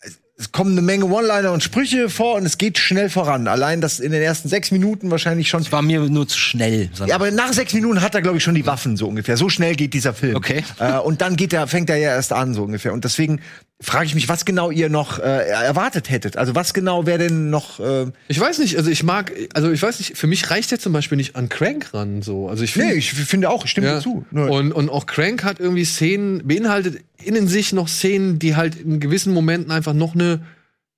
Es- 0.00 0.18
Es 0.38 0.50
kommen 0.50 0.72
eine 0.72 0.82
Menge 0.82 1.04
One-Liner 1.06 1.52
und 1.52 1.62
Sprüche 1.62 2.08
vor 2.10 2.34
und 2.34 2.44
es 2.44 2.58
geht 2.58 2.76
schnell 2.76 3.08
voran. 3.08 3.46
Allein 3.46 3.80
das 3.80 4.00
in 4.00 4.10
den 4.12 4.20
ersten 4.22 4.48
sechs 4.48 4.72
Minuten 4.72 5.10
wahrscheinlich 5.10 5.48
schon. 5.48 5.62
Das 5.62 5.70
war 5.72 5.82
mir 5.82 6.00
nur 6.00 6.26
zu 6.26 6.36
schnell. 6.36 6.90
Ja, 7.06 7.14
aber 7.14 7.30
nach 7.30 7.52
sechs 7.52 7.72
Minuten 7.74 8.00
hat 8.02 8.14
er, 8.16 8.22
glaube 8.22 8.38
ich, 8.38 8.42
schon 8.44 8.54
die 8.56 8.66
Waffen 8.66 8.96
so 8.96 9.06
ungefähr. 9.08 9.36
So 9.36 9.48
schnell 9.48 9.76
geht 9.76 9.94
dieser 9.94 10.12
Film. 10.14 10.34
Okay. 10.34 10.64
Äh, 10.80 10.98
und 10.98 11.20
dann 11.20 11.36
geht 11.36 11.52
er, 11.52 11.66
fängt 11.68 11.88
er 11.90 11.96
ja 11.96 12.10
erst 12.10 12.32
an 12.32 12.54
so 12.54 12.64
ungefähr. 12.64 12.92
Und 12.92 13.04
deswegen 13.04 13.40
frage 13.82 14.06
ich 14.06 14.14
mich, 14.14 14.28
was 14.28 14.44
genau 14.44 14.70
ihr 14.70 14.88
noch 14.88 15.18
äh, 15.18 15.22
erwartet 15.48 16.08
hättet. 16.08 16.36
Also 16.36 16.54
was 16.54 16.72
genau 16.72 17.04
wäre 17.04 17.18
denn 17.18 17.50
noch? 17.50 17.80
Äh, 17.80 18.06
Ich 18.28 18.38
weiß 18.40 18.58
nicht, 18.60 18.76
also 18.76 18.90
ich 18.90 19.02
mag, 19.02 19.32
also 19.54 19.70
ich 19.72 19.82
weiß 19.82 19.98
nicht, 19.98 20.16
für 20.16 20.26
mich 20.28 20.50
reicht 20.50 20.70
der 20.70 20.78
zum 20.78 20.92
Beispiel 20.92 21.16
nicht 21.16 21.34
an 21.36 21.48
Crank 21.48 21.92
ran. 21.92 22.22
So. 22.22 22.48
Also 22.48 22.62
ich 22.64 22.76
nee, 22.76 22.82
finde. 22.82 22.96
ich 22.98 23.12
finde 23.12 23.50
auch, 23.50 23.64
ich 23.64 23.70
stimme 23.72 23.88
Ja. 23.88 24.00
zu. 24.00 24.24
Und, 24.30 24.72
und 24.72 24.88
auch 24.88 25.06
Crank 25.06 25.44
hat 25.44 25.58
irgendwie 25.60 25.84
Szenen, 25.84 26.46
beinhaltet 26.46 27.02
in 27.22 27.46
sich 27.48 27.72
noch 27.72 27.88
Szenen, 27.88 28.38
die 28.38 28.56
halt 28.56 28.76
in 28.76 29.00
gewissen 29.00 29.32
Momenten 29.34 29.70
einfach 29.72 29.92
noch 29.94 30.14
eine, 30.14 30.40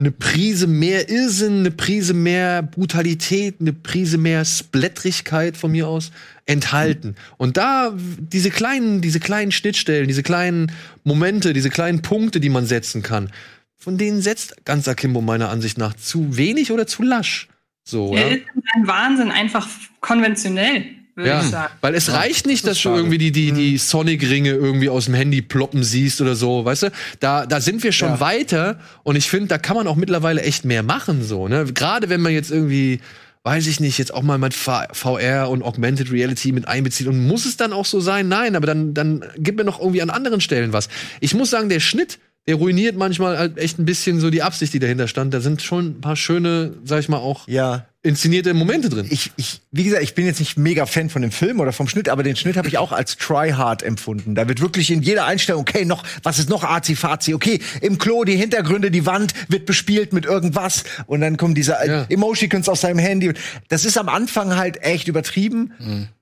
eine 0.00 0.10
Prise 0.10 0.66
mehr 0.66 1.08
Irrsinn, 1.08 1.60
eine 1.60 1.70
Prise 1.70 2.14
mehr 2.14 2.62
Brutalität, 2.62 3.56
eine 3.60 3.72
Prise 3.72 4.18
mehr 4.18 4.44
Splättrigkeit 4.44 5.56
von 5.56 5.70
mir 5.72 5.88
aus 5.88 6.10
enthalten. 6.46 7.14
Und 7.38 7.56
da 7.56 7.94
diese 7.96 8.50
kleinen, 8.50 9.00
diese 9.00 9.20
kleinen 9.20 9.52
Schnittstellen, 9.52 10.08
diese 10.08 10.22
kleinen 10.22 10.72
Momente, 11.04 11.52
diese 11.52 11.70
kleinen 11.70 12.02
Punkte, 12.02 12.40
die 12.40 12.50
man 12.50 12.66
setzen 12.66 13.02
kann, 13.02 13.30
von 13.76 13.96
denen 13.96 14.20
setzt 14.20 14.64
ganz 14.64 14.88
Akimbo 14.88 15.20
meiner 15.20 15.50
Ansicht 15.50 15.78
nach 15.78 15.94
zu 15.94 16.36
wenig 16.36 16.72
oder 16.72 16.86
zu 16.86 17.02
lasch. 17.02 17.48
So, 17.84 18.14
Er 18.14 18.28
ja. 18.28 18.34
ist 18.36 18.44
in 18.54 18.62
seinem 18.72 18.88
Wahnsinn 18.88 19.30
einfach 19.30 19.68
konventionell, 20.00 20.86
Ja, 21.16 21.40
ich 21.42 21.50
sagen. 21.50 21.72
weil 21.80 21.94
es 21.94 22.10
reicht 22.12 22.46
nicht, 22.46 22.64
das 22.64 22.70
dass 22.76 22.82
du 22.82 22.90
irgendwie 22.90 23.18
die, 23.18 23.30
die, 23.32 23.52
die 23.52 23.78
Sonic-Ringe 23.78 24.50
irgendwie 24.50 24.88
aus 24.88 25.04
dem 25.04 25.14
Handy 25.14 25.42
ploppen 25.42 25.84
siehst 25.84 26.20
oder 26.20 26.34
so, 26.34 26.64
weißt 26.64 26.84
du? 26.84 26.90
Da, 27.20 27.46
da 27.46 27.60
sind 27.60 27.82
wir 27.84 27.92
schon 27.92 28.08
Ja. 28.10 28.20
weiter 28.20 28.78
und 29.04 29.14
ich 29.16 29.28
finde, 29.30 29.48
da 29.48 29.58
kann 29.58 29.76
man 29.76 29.86
auch 29.86 29.96
mittlerweile 29.96 30.42
echt 30.42 30.64
mehr 30.64 30.82
machen, 30.82 31.22
so, 31.22 31.46
ne? 31.48 31.66
Gerade 31.72 32.08
wenn 32.08 32.20
man 32.20 32.32
jetzt 32.32 32.50
irgendwie, 32.50 33.00
weiß 33.44 33.66
ich 33.68 33.78
nicht, 33.78 33.98
jetzt 33.98 34.12
auch 34.12 34.22
mal 34.22 34.38
mit 34.38 34.54
VR 34.54 35.48
und 35.50 35.62
Augmented 35.62 36.10
Reality 36.10 36.50
mit 36.52 36.66
einbezieht 36.66 37.06
und 37.06 37.26
muss 37.26 37.44
es 37.46 37.56
dann 37.56 37.72
auch 37.72 37.84
so 37.84 38.00
sein? 38.00 38.26
Nein, 38.28 38.56
aber 38.56 38.66
dann, 38.66 38.94
dann 38.94 39.24
gib 39.38 39.56
mir 39.56 39.64
noch 39.64 39.78
irgendwie 39.78 40.02
an 40.02 40.10
anderen 40.10 40.40
Stellen 40.40 40.72
was. 40.72 40.88
Ich 41.20 41.34
muss 41.34 41.50
sagen, 41.50 41.68
der 41.68 41.80
Schnitt, 41.80 42.18
der 42.46 42.56
ruiniert 42.56 42.96
manchmal 42.96 43.38
halt 43.38 43.56
echt 43.58 43.78
ein 43.78 43.84
bisschen 43.86 44.20
so 44.20 44.30
die 44.30 44.42
Absicht, 44.42 44.72
die 44.74 44.78
dahinter 44.78 45.08
stand. 45.08 45.32
Da 45.32 45.40
sind 45.40 45.62
schon 45.62 45.86
ein 45.92 46.00
paar 46.00 46.16
schöne, 46.16 46.74
sag 46.84 47.00
ich 47.00 47.08
mal, 47.08 47.16
auch 47.18 47.46
ja, 47.48 47.86
inszenierte 48.02 48.52
Momente 48.52 48.88
drin. 48.90 49.06
ich, 49.08 49.30
ich, 49.36 49.60
wie 49.76 49.82
gesagt, 49.82 50.04
ich 50.04 50.14
bin 50.14 50.24
jetzt 50.24 50.38
nicht 50.38 50.56
mega 50.56 50.86
Fan 50.86 51.10
von 51.10 51.20
dem 51.20 51.32
Film 51.32 51.58
oder 51.58 51.72
vom 51.72 51.88
Schnitt, 51.88 52.08
aber 52.08 52.22
den 52.22 52.36
Schnitt 52.36 52.56
habe 52.56 52.68
ich 52.68 52.78
auch 52.78 52.92
als 52.92 53.16
try-hard 53.16 53.82
empfunden. 53.82 54.36
Da 54.36 54.46
wird 54.46 54.60
wirklich 54.60 54.88
in 54.92 55.02
jeder 55.02 55.24
Einstellung, 55.26 55.62
okay, 55.62 55.84
noch, 55.84 56.04
was 56.22 56.38
ist 56.38 56.48
noch 56.48 56.62
Azi-Fazi? 56.62 57.34
Okay, 57.34 57.58
im 57.80 57.98
Klo, 57.98 58.22
die 58.22 58.36
Hintergründe, 58.36 58.92
die 58.92 59.04
Wand 59.04 59.34
wird 59.48 59.66
bespielt 59.66 60.12
mit 60.12 60.26
irgendwas 60.26 60.84
und 61.06 61.22
dann 61.22 61.36
kommen 61.36 61.56
diese 61.56 61.72
äh, 61.80 61.88
Ja. 61.88 62.06
Emoticons 62.08 62.68
aus 62.68 62.82
seinem 62.82 63.00
Handy. 63.00 63.32
Das 63.68 63.84
ist 63.84 63.98
am 63.98 64.08
Anfang 64.08 64.54
halt 64.54 64.80
echt 64.82 65.08
übertrieben. 65.08 65.72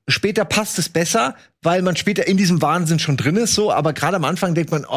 Später 0.09 0.47
passt 0.47 0.79
es 0.79 0.89
besser, 0.89 1.37
weil 1.63 1.83
man 1.83 1.95
später 1.95 2.27
in 2.27 2.39
diesem 2.39 2.63
Wahnsinn 2.63 2.99
schon 2.99 3.17
drin 3.19 3.37
ist, 3.37 3.55
so. 3.55 3.71
Aber 3.71 3.93
gerade 3.93 4.17
am 4.17 4.25
Anfang 4.25 4.55
denkt 4.55 4.71
man, 4.71 4.85
oh, 4.85 4.89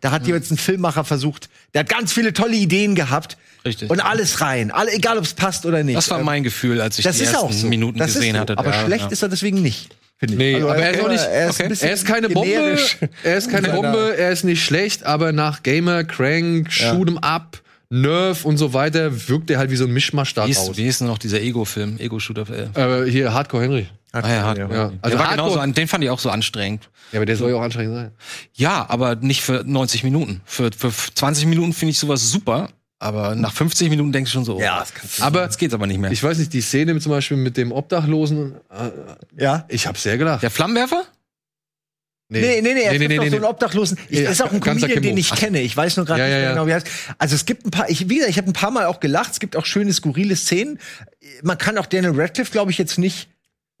da 0.00 0.10
hat 0.10 0.26
jetzt 0.28 0.50
ein 0.52 0.56
Filmmacher 0.56 1.04
versucht, 1.04 1.50
der 1.74 1.80
hat 1.80 1.88
ganz 1.88 2.12
viele 2.12 2.32
tolle 2.32 2.54
Ideen 2.54 2.94
gehabt. 2.94 3.36
Richtig. 3.64 3.88
Und 3.90 4.00
alles 4.00 4.40
rein. 4.42 4.70
Alle, 4.70 4.92
egal 4.92 5.16
ob 5.16 5.24
es 5.24 5.32
passt 5.32 5.64
oder 5.64 5.82
nicht. 5.82 5.96
Das 5.96 6.10
war 6.10 6.22
mein 6.22 6.42
Gefühl, 6.42 6.80
als 6.82 6.98
ich 6.98 7.04
das 7.04 7.16
die 7.16 7.22
ist 7.24 7.32
ersten 7.32 7.46
auch 7.46 7.63
so. 7.64 7.68
Minuten 7.70 7.98
das 7.98 8.14
gesehen 8.14 8.34
so. 8.34 8.40
hatte. 8.40 8.58
Aber 8.58 8.70
Ja, 8.70 8.84
schlecht 8.84 9.04
ja. 9.04 9.10
ist 9.10 9.22
er 9.22 9.28
deswegen 9.28 9.62
nicht. 9.62 9.94
Nee, 10.26 10.54
Also 10.54 10.68
aber 10.70 10.76
er 10.78 10.90
ist 10.94 11.00
auch 11.02 11.08
nicht- 11.08 11.24
Er 11.24 11.48
ist, 11.50 11.60
okay. 11.60 11.74
Er 11.80 11.92
ist 11.92 12.06
keine 12.06 12.28
Bombe, 12.30 12.78
er 13.24 13.36
ist 13.36 13.50
keine 13.50 13.68
Bombe, 13.70 14.14
er 14.16 14.30
ist 14.30 14.44
nicht 14.44 14.64
schlecht, 14.64 15.04
aber 15.04 15.32
nach 15.32 15.62
Gamer, 15.62 16.04
Crank, 16.04 16.72
Shoot 16.72 17.08
'em 17.08 17.18
Up, 17.18 17.60
Nerf 17.90 18.44
und 18.44 18.56
so 18.56 18.72
weiter 18.72 19.28
wirkt 19.28 19.50
er 19.50 19.58
halt 19.58 19.70
wie 19.70 19.76
so 19.76 19.84
ein 19.84 19.92
Mischmasch 19.92 20.32
da 20.34 20.46
Wie 20.46 20.50
ist, 20.52 20.76
wie 20.76 20.86
ist 20.86 21.00
denn 21.00 21.08
noch 21.08 21.18
dieser 21.18 21.40
Ego-Film, 21.42 21.98
Ego-Shooter? 21.98 22.46
Äh, 22.76 23.02
Äh, 23.06 23.10
hier 23.10 23.34
Hardcore 23.34 23.62
Henry. 23.64 23.86
ah, 24.12 24.20
ja. 24.20 24.42
Hardcore. 24.42 24.74
Ja, 24.74 24.82
Also 24.84 24.96
also 25.02 25.18
war 25.18 25.26
Hardcore- 25.30 25.52
genauso, 25.58 25.72
den 25.72 25.88
fand 25.88 26.04
ich 26.04 26.10
auch 26.10 26.18
so 26.18 26.30
anstrengend. 26.30 26.88
Ja, 27.12 27.18
aber 27.18 27.26
der 27.26 27.36
soll 27.36 27.50
ja 27.50 27.56
auch 27.56 27.62
anstrengend 27.62 27.94
sein. 27.94 28.10
Ja, 28.54 28.86
aber 28.88 29.16
nicht 29.16 29.42
für 29.42 29.62
90 29.66 30.02
Minuten. 30.04 30.40
Für, 30.46 30.70
für 30.76 30.90
20 30.90 31.46
Minuten 31.46 31.72
finde 31.74 31.90
ich 31.90 31.98
sowas 31.98 32.30
super, 32.30 32.70
aber 33.04 33.34
nach 33.34 33.52
50 33.52 33.90
Minuten 33.90 34.12
denkst 34.12 34.30
du 34.32 34.34
schon 34.36 34.44
so, 34.46 34.58
Ja, 34.58 34.76
oh, 34.76 34.80
das 34.80 34.94
kannst 34.94 35.22
Aber 35.22 35.42
jetzt 35.42 35.58
geht's 35.58 35.74
aber 35.74 35.86
nicht 35.86 35.98
mehr. 35.98 36.10
ich 36.10 36.22
weiß 36.22 36.38
nicht, 36.38 36.52
die 36.54 36.62
Szene 36.62 36.98
zum 37.00 37.10
Beispiel 37.12 37.36
mit 37.36 37.56
dem 37.58 37.70
Obdachlosen, 37.70 38.54
äh, 38.70 39.42
Ja. 39.42 39.66
ich 39.68 39.86
hab 39.86 39.98
sehr 39.98 40.16
gelacht. 40.16 40.42
Der 40.42 40.50
Flammenwerfer? 40.50 41.04
Nee, 42.30 42.62
nee, 42.62 42.72
nee, 42.74 42.82
er 42.82 42.92
nee, 42.98 43.06
nee, 43.06 43.16
doch 43.16 43.24
nee, 43.24 43.30
so 43.30 43.36
einen 43.36 43.42
nee. 43.42 43.48
Obdachlosen. 43.48 43.98
Ich, 44.08 44.20
Ja, 44.20 44.30
ist 44.30 44.42
auch 44.42 44.50
ein 44.50 44.60
Comedian, 44.60 45.02
den 45.02 45.16
ich 45.18 45.30
kenne. 45.34 45.60
Ich 45.60 45.76
weiß 45.76 45.98
nur 45.98 46.06
gerade 46.06 46.20
Ja, 46.20 46.26
nicht 46.26 46.32
ja, 46.32 46.38
mehr 46.38 46.48
ja. 46.48 46.54
genau, 46.54 46.66
wie 46.66 46.70
er 46.70 46.76
heißt. 46.76 46.86
Also 47.18 47.34
es 47.34 47.44
gibt 47.44 47.66
ein 47.66 47.70
paar, 47.70 47.90
ich, 47.90 48.08
wie 48.08 48.14
gesagt, 48.14 48.30
ich 48.30 48.38
habe 48.38 48.48
ein 48.48 48.54
paar 48.54 48.70
Mal 48.70 48.86
auch 48.86 48.98
gelacht. 49.00 49.32
Es 49.32 49.40
gibt 49.40 49.54
auch 49.56 49.66
schöne, 49.66 49.92
skurrile 49.92 50.34
Szenen. 50.34 50.78
Man 51.42 51.58
kann 51.58 51.76
auch 51.76 51.86
Daniel 51.86 52.12
Radcliffe, 52.18 52.50
glaube 52.50 52.70
ich, 52.70 52.78
jetzt 52.78 52.98
nicht, 52.98 53.28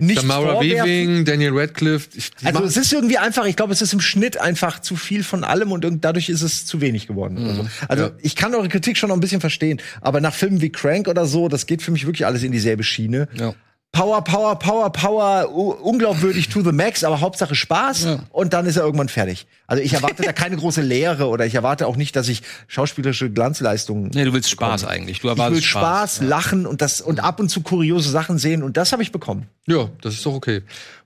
nicht 0.06 0.20
Tamara 0.20 0.60
Weaving, 0.60 1.24
Daniel 1.24 1.52
Radcliffe. 1.54 2.08
Ich, 2.14 2.30
Also 2.44 2.62
es 2.64 2.76
ist 2.76 2.92
irgendwie 2.92 3.18
einfach, 3.18 3.46
ich 3.46 3.56
glaube, 3.56 3.72
es 3.72 3.82
ist 3.82 3.92
im 3.92 4.00
Schnitt 4.00 4.40
einfach 4.40 4.80
zu 4.80 4.96
viel 4.96 5.22
von 5.24 5.44
allem 5.44 5.72
und 5.72 5.84
dadurch 6.04 6.28
ist 6.28 6.42
es 6.42 6.66
zu 6.66 6.80
wenig 6.80 7.06
geworden. 7.06 7.38
oder 7.38 7.54
so. 7.54 7.66
Also 7.88 8.04
Ja. 8.04 8.10
ich 8.20 8.36
kann 8.36 8.54
eure 8.54 8.68
Kritik 8.68 8.96
schon 8.96 9.08
noch 9.08 9.16
ein 9.16 9.20
bisschen 9.20 9.40
verstehen, 9.40 9.80
aber 10.00 10.20
nach 10.20 10.34
Filmen 10.34 10.60
wie 10.60 10.70
Crank 10.70 11.08
oder 11.08 11.26
so, 11.26 11.48
das 11.48 11.66
geht 11.66 11.82
für 11.82 11.90
mich 11.90 12.06
wirklich 12.06 12.26
alles 12.26 12.42
in 12.42 12.52
dieselbe 12.52 12.82
Schiene. 12.84 13.28
Ja. 13.34 13.54
Power, 13.94 14.24
Power, 14.24 14.58
Power, 14.58 14.90
Power, 14.90 15.54
unglaubwürdig 15.84 16.48
to 16.48 16.62
the 16.62 16.72
max, 16.72 17.04
aber 17.04 17.20
Hauptsache 17.20 17.54
Spaß 17.54 18.18
und 18.30 18.52
dann 18.52 18.66
ist 18.66 18.74
er 18.76 18.82
irgendwann 18.82 19.08
fertig. 19.08 19.46
Also 19.68 19.84
ich 19.84 19.92
erwarte 19.92 20.24
da 20.24 20.32
keine 20.32 20.56
große 20.56 20.82
Lehre 20.82 21.28
oder 21.28 21.46
ich 21.46 21.54
erwarte 21.54 21.86
auch 21.86 21.94
nicht, 21.94 22.16
dass 22.16 22.28
ich 22.28 22.42
schauspielerische 22.66 23.30
Glanzleistungen. 23.30 24.10
Nee, 24.12 24.24
du 24.24 24.32
willst 24.32 24.50
Spaß 24.50 24.84
eigentlich. 24.84 25.20
Du 25.20 25.28
ich 25.28 25.34
erwartest 25.34 25.62
will 25.62 25.62
Spaß, 25.62 26.22
Lachen 26.22 26.66
und 26.66 26.82
das 26.82 27.00
und 27.00 27.22
ab 27.22 27.38
und 27.38 27.50
zu 27.50 27.62
kuriose 27.62 28.10
Sachen 28.10 28.36
sehen 28.36 28.64
und 28.64 28.76
das 28.76 28.90
habe 28.90 29.04
ich 29.04 29.12
bekommen. 29.12 29.46
Ja, 29.66 29.88
das 30.02 30.14
ist 30.14 30.26
doch 30.26 30.34
okay. 30.34 30.62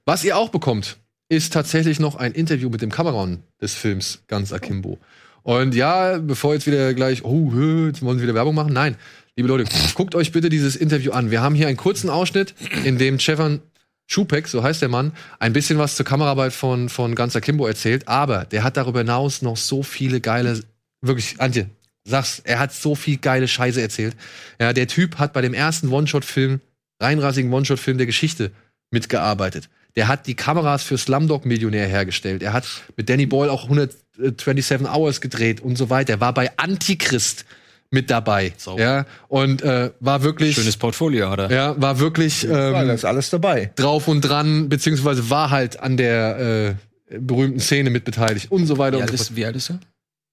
Was 0.06 0.24
ihr 0.24 0.38
auch 0.38 0.48
bekommt, 0.48 0.96
ist 1.28 1.52
tatsächlich 1.52 2.00
noch 2.00 2.16
ein 2.16 2.32
Interview 2.32 2.70
mit 2.70 2.80
dem 2.80 2.90
Kameramann 2.90 3.42
des 3.60 3.74
Films 3.74 4.22
Ganz 4.28 4.50
Akimbo. 4.54 4.98
Und 5.42 5.74
ja, 5.74 6.18
bevor 6.18 6.54
jetzt 6.54 6.66
wieder 6.66 6.94
gleich, 6.94 7.22
oh, 7.22 7.52
jetzt 7.86 8.02
wollen 8.02 8.18
sie 8.18 8.24
wieder 8.24 8.34
Werbung 8.34 8.54
machen. 8.54 8.72
Nein, 8.72 8.96
liebe 9.38 9.46
Leute, 9.46 9.66
guckt 9.94 10.16
euch 10.16 10.32
bitte 10.32 10.48
dieses 10.48 10.74
Interview 10.74 11.12
an. 11.12 11.30
Wir 11.30 11.40
haben 11.40 11.54
hier 11.54 11.68
einen 11.68 11.76
kurzen 11.76 12.10
Ausschnitt, 12.10 12.56
in 12.82 12.98
dem 12.98 13.20
Stefan 13.20 13.62
Schupek, 14.08 14.48
so 14.48 14.64
heißt 14.64 14.82
der 14.82 14.88
Mann, 14.88 15.12
ein 15.38 15.52
bisschen 15.52 15.78
was 15.78 15.94
zur 15.94 16.04
Kameraarbeit 16.04 16.52
von, 16.52 16.88
von 16.88 17.14
Ganz 17.14 17.36
Akimbo 17.36 17.64
erzählt. 17.64 18.08
Aber 18.08 18.46
der 18.46 18.64
hat 18.64 18.76
darüber 18.76 18.98
hinaus 18.98 19.40
noch 19.40 19.56
so 19.56 19.84
viele 19.84 20.20
geile, 20.20 20.60
wirklich, 21.02 21.40
Antje, 21.40 21.70
sag's, 22.02 22.40
er 22.42 22.58
hat 22.58 22.72
so 22.72 22.96
viel 22.96 23.18
geile 23.18 23.46
Scheiße 23.46 23.80
erzählt. 23.80 24.16
Ja, 24.60 24.72
der 24.72 24.88
Typ 24.88 25.18
hat 25.20 25.34
bei 25.34 25.40
dem 25.40 25.54
ersten 25.54 25.90
One-Shot-Film, 25.90 26.60
reinrassigen 27.00 27.52
One-Shot-Film 27.52 27.96
der 27.96 28.06
Geschichte 28.06 28.50
mitgearbeitet. 28.90 29.68
Der 29.94 30.08
hat 30.08 30.26
die 30.26 30.34
Kameras 30.34 30.82
für 30.82 30.98
Slumdog 30.98 31.46
Millionär 31.46 31.86
hergestellt. 31.86 32.42
Er 32.42 32.52
hat 32.54 32.66
mit 32.96 33.08
Danny 33.08 33.26
Boyle 33.26 33.52
auch 33.52 33.62
127 33.64 34.88
Hours 34.88 35.20
gedreht 35.20 35.60
und 35.60 35.78
so 35.78 35.90
weiter. 35.90 36.14
Er 36.14 36.20
war 36.20 36.34
bei 36.34 36.50
Antichrist 36.56 37.44
mit 37.90 38.10
dabei. 38.10 38.52
Ja, 38.76 39.06
und 39.28 39.62
äh, 39.62 39.90
war 40.00 40.22
wirklich 40.22 40.54
Schönes 40.56 40.76
Portfolio, 40.76 41.32
oder? 41.32 41.50
ja, 41.50 41.80
war 41.80 41.98
wirklich 41.98 42.42
Ja, 42.42 42.80
ähm, 42.80 42.88
da 42.88 42.92
ist 42.94 43.04
alles 43.04 43.30
dabei. 43.30 43.72
drauf 43.76 44.08
und 44.08 44.20
dran, 44.22 44.68
beziehungsweise 44.68 45.30
war 45.30 45.50
halt 45.50 45.80
an 45.80 45.96
der 45.96 46.76
äh, 47.10 47.18
berühmten 47.18 47.60
Szene 47.60 47.90
mit 47.90 48.04
beteiligt 48.04 48.50
und 48.50 48.66
so 48.66 48.76
weiter 48.78 48.98
Wie 48.98 49.02
und 49.02 49.08
alt 49.10 49.16
so 49.18 49.22
ist, 49.22 49.36
wie 49.36 49.46
alt 49.46 49.56
ist 49.56 49.70
er? 49.70 49.80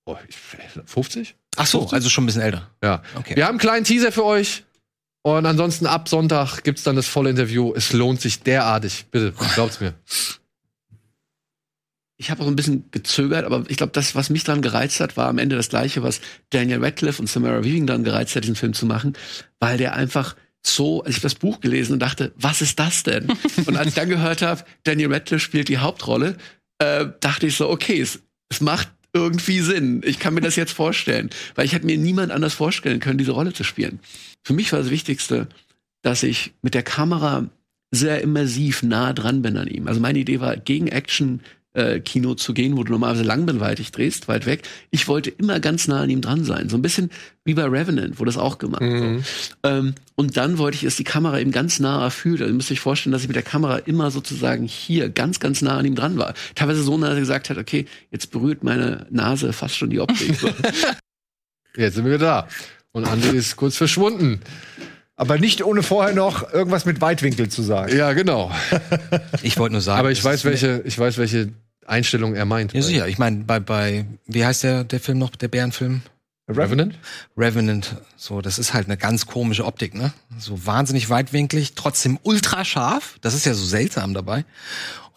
Oh, 0.05 0.17
ich, 0.27 0.35
50? 0.85 1.35
Ach 1.57 1.65
so, 1.65 1.87
also 1.89 2.09
schon 2.09 2.23
ein 2.23 2.27
bisschen 2.27 2.41
älter. 2.41 2.69
Ja. 2.83 3.01
Okay. 3.15 3.35
Wir 3.35 3.45
haben 3.45 3.51
einen 3.51 3.59
kleinen 3.59 3.85
Teaser 3.85 4.11
für 4.11 4.25
euch. 4.25 4.63
Und 5.23 5.47
ansonsten 5.47 5.87
ab 5.87 6.07
Sonntag 6.07 6.61
gibt's 6.63 6.83
dann 6.83 6.95
das 6.95 7.07
volle 7.07 7.31
Interview. 7.31 7.73
Es 7.75 7.93
lohnt 7.93 8.21
sich 8.21 8.43
derartig. 8.43 9.05
Bitte, 9.09 9.33
glaubt's 9.55 9.79
mir. 9.79 9.95
Ich 12.17 12.31
habe 12.31 12.43
auch 12.43 12.47
ein 12.47 12.55
bisschen 12.55 12.89
gezögert, 12.91 13.45
aber 13.45 13.65
ich 13.67 13.77
glaube, 13.77 13.91
das, 13.91 14.15
was 14.15 14.29
mich 14.29 14.45
daran 14.45 14.61
gereizt 14.61 15.01
hat, 15.01 15.17
war 15.17 15.27
am 15.27 15.37
Ende 15.37 15.55
das 15.57 15.69
Gleiche, 15.69 16.01
was 16.01 16.21
Daniel 16.49 16.83
Radcliffe 16.83 17.21
und 17.21 17.27
Samara 17.27 17.63
Weaving 17.63 17.87
daran 17.87 18.05
gereizt 18.05 18.35
hat, 18.35 18.43
diesen 18.43 18.55
Film 18.55 18.73
zu 18.73 18.85
machen, 18.85 19.13
weil 19.59 19.77
der 19.77 19.95
einfach 19.95 20.35
so, 20.65 21.03
als 21.03 21.17
ich 21.17 21.21
das 21.21 21.35
Buch 21.35 21.59
gelesen 21.59 21.93
und 21.93 21.99
dachte, 21.99 22.31
was 22.37 22.61
ist 22.61 22.79
das 22.79 23.03
denn? 23.03 23.27
und 23.65 23.75
als 23.75 23.89
ich 23.89 23.93
dann 23.93 24.09
gehört 24.09 24.41
habe, 24.41 24.63
Daniel 24.83 25.13
Radcliffe 25.13 25.43
spielt 25.43 25.67
die 25.67 25.77
Hauptrolle, 25.77 26.37
äh, 26.79 27.07
dachte 27.19 27.47
ich 27.47 27.55
so, 27.55 27.69
okay, 27.69 27.99
es, 27.99 28.21
es 28.49 28.61
macht 28.61 28.89
irgendwie 29.13 29.61
Sinn. 29.61 30.01
Ich 30.03 30.19
kann 30.19 30.33
mir 30.33 30.41
das 30.41 30.55
jetzt 30.55 30.73
vorstellen, 30.73 31.29
weil 31.55 31.65
ich 31.65 31.73
hätte 31.73 31.85
mir 31.85 31.97
niemand 31.97 32.31
anders 32.31 32.53
vorstellen 32.53 32.99
können, 32.99 33.17
diese 33.17 33.31
Rolle 33.31 33.53
zu 33.53 33.63
spielen. 33.63 33.99
Für 34.43 34.53
mich 34.53 34.71
war 34.71 34.79
das 34.79 34.89
Wichtigste, 34.89 35.47
dass 36.01 36.23
ich 36.23 36.53
mit 36.61 36.73
der 36.73 36.83
Kamera 36.83 37.49
sehr 37.91 38.21
immersiv 38.21 38.83
nah 38.83 39.13
dran 39.13 39.41
bin 39.41 39.57
an 39.57 39.67
ihm. 39.67 39.87
Also 39.87 40.01
meine 40.01 40.19
Idee 40.19 40.41
war, 40.41 40.57
gegen 40.57 40.87
Action 40.87 41.41
äh, 41.75 41.99
Kino 41.99 42.33
zu 42.35 42.53
gehen, 42.53 42.75
wo 42.77 42.83
du 42.83 42.91
normalerweise 42.93 43.23
langweilig 43.23 43.91
drehst, 43.91 44.27
weit 44.27 44.45
weg. 44.45 44.63
Ich 44.91 45.07
wollte 45.07 45.29
immer 45.29 45.59
ganz 45.59 45.87
nah 45.87 46.01
an 46.01 46.09
ihm 46.09 46.21
dran 46.21 46.43
sein. 46.43 46.69
So 46.69 46.77
ein 46.77 46.81
bisschen 46.81 47.11
wie 47.43 47.53
bei 47.53 47.65
Revenant, 47.65 48.19
wo 48.19 48.25
das 48.25 48.37
auch 48.37 48.57
gemacht 48.57 48.81
Mhm. 48.81 49.19
so. 49.23 49.69
ähm, 49.69 49.95
Und 50.15 50.37
dann 50.37 50.57
wollte 50.57 50.75
ich, 50.77 50.83
dass 50.83 50.95
die 50.95 51.03
Kamera 51.03 51.39
eben 51.39 51.51
ganz 51.51 51.79
nah 51.79 52.03
erfüllt. 52.03 52.41
Also 52.41 52.51
ihr 52.51 52.55
müsst 52.55 52.71
euch 52.71 52.79
vorstellen, 52.79 53.11
dass 53.13 53.21
ich 53.21 53.27
mit 53.27 53.35
der 53.35 53.43
Kamera 53.43 53.77
immer 53.77 54.09
sozusagen 54.09 54.65
hier 54.65 55.09
ganz, 55.09 55.39
ganz 55.39 55.61
nah 55.61 55.77
an 55.77 55.85
ihm 55.85 55.95
dran 55.95 56.17
war. 56.17 56.33
Teilweise 56.55 56.81
so 56.81 56.97
nah, 56.97 57.07
dass 57.09 57.17
er 57.17 57.19
gesagt 57.21 57.49
hat, 57.49 57.57
okay, 57.57 57.85
jetzt 58.11 58.31
berührt 58.31 58.63
meine 58.63 59.05
Nase 59.11 59.53
fast 59.53 59.75
schon 59.75 59.89
die 59.91 59.99
Optik. 59.99 60.35
So. 60.35 60.49
Jetzt 61.77 61.95
sind 61.95 62.05
wir 62.05 62.13
wieder 62.13 62.25
da. 62.25 62.47
Und 62.93 63.05
Andi 63.05 63.27
ist 63.35 63.57
kurz 63.57 63.75
verschwunden. 63.75 64.39
Aber 65.17 65.37
nicht 65.37 65.63
ohne 65.63 65.83
vorher 65.83 66.13
noch 66.15 66.53
irgendwas 66.53 66.85
mit 66.85 67.01
Weitwinkel 67.01 67.49
zu 67.49 67.61
sagen. 67.61 67.95
Ja, 67.95 68.13
genau. 68.13 68.51
Ich 69.43 69.57
wollte 69.57 69.73
nur 69.73 69.81
sagen. 69.81 69.99
Aber 69.99 70.11
ich 70.11 70.23
weiß, 70.23 70.45
welche, 70.45 70.81
ich 70.85 70.97
weiß, 70.97 71.17
welche 71.17 71.49
Einstellung 71.85 72.35
er 72.35 72.45
meint. 72.45 72.73
Ja, 72.73 72.81
sicher. 72.81 73.07
Ich 73.07 73.17
meine, 73.17 73.43
bei, 73.43 73.59
bei, 73.59 74.05
wie 74.25 74.45
heißt 74.45 74.63
der, 74.63 74.83
der 74.83 74.99
Film 74.99 75.17
noch, 75.19 75.31
der 75.35 75.47
Bärenfilm? 75.47 76.01
Revenant? 76.47 76.97
Revenant. 77.35 77.95
So, 78.17 78.41
das 78.41 78.59
ist 78.59 78.73
halt 78.73 78.85
eine 78.87 78.97
ganz 78.97 79.25
komische 79.25 79.65
Optik, 79.65 79.95
ne? 79.95 80.13
So 80.37 80.65
wahnsinnig 80.65 81.09
weitwinklig, 81.09 81.73
trotzdem 81.75 82.19
ultra 82.21 82.63
scharf. 82.63 83.17
Das 83.21 83.33
ist 83.33 83.45
ja 83.45 83.53
so 83.55 83.65
seltsam 83.65 84.13
dabei. 84.13 84.45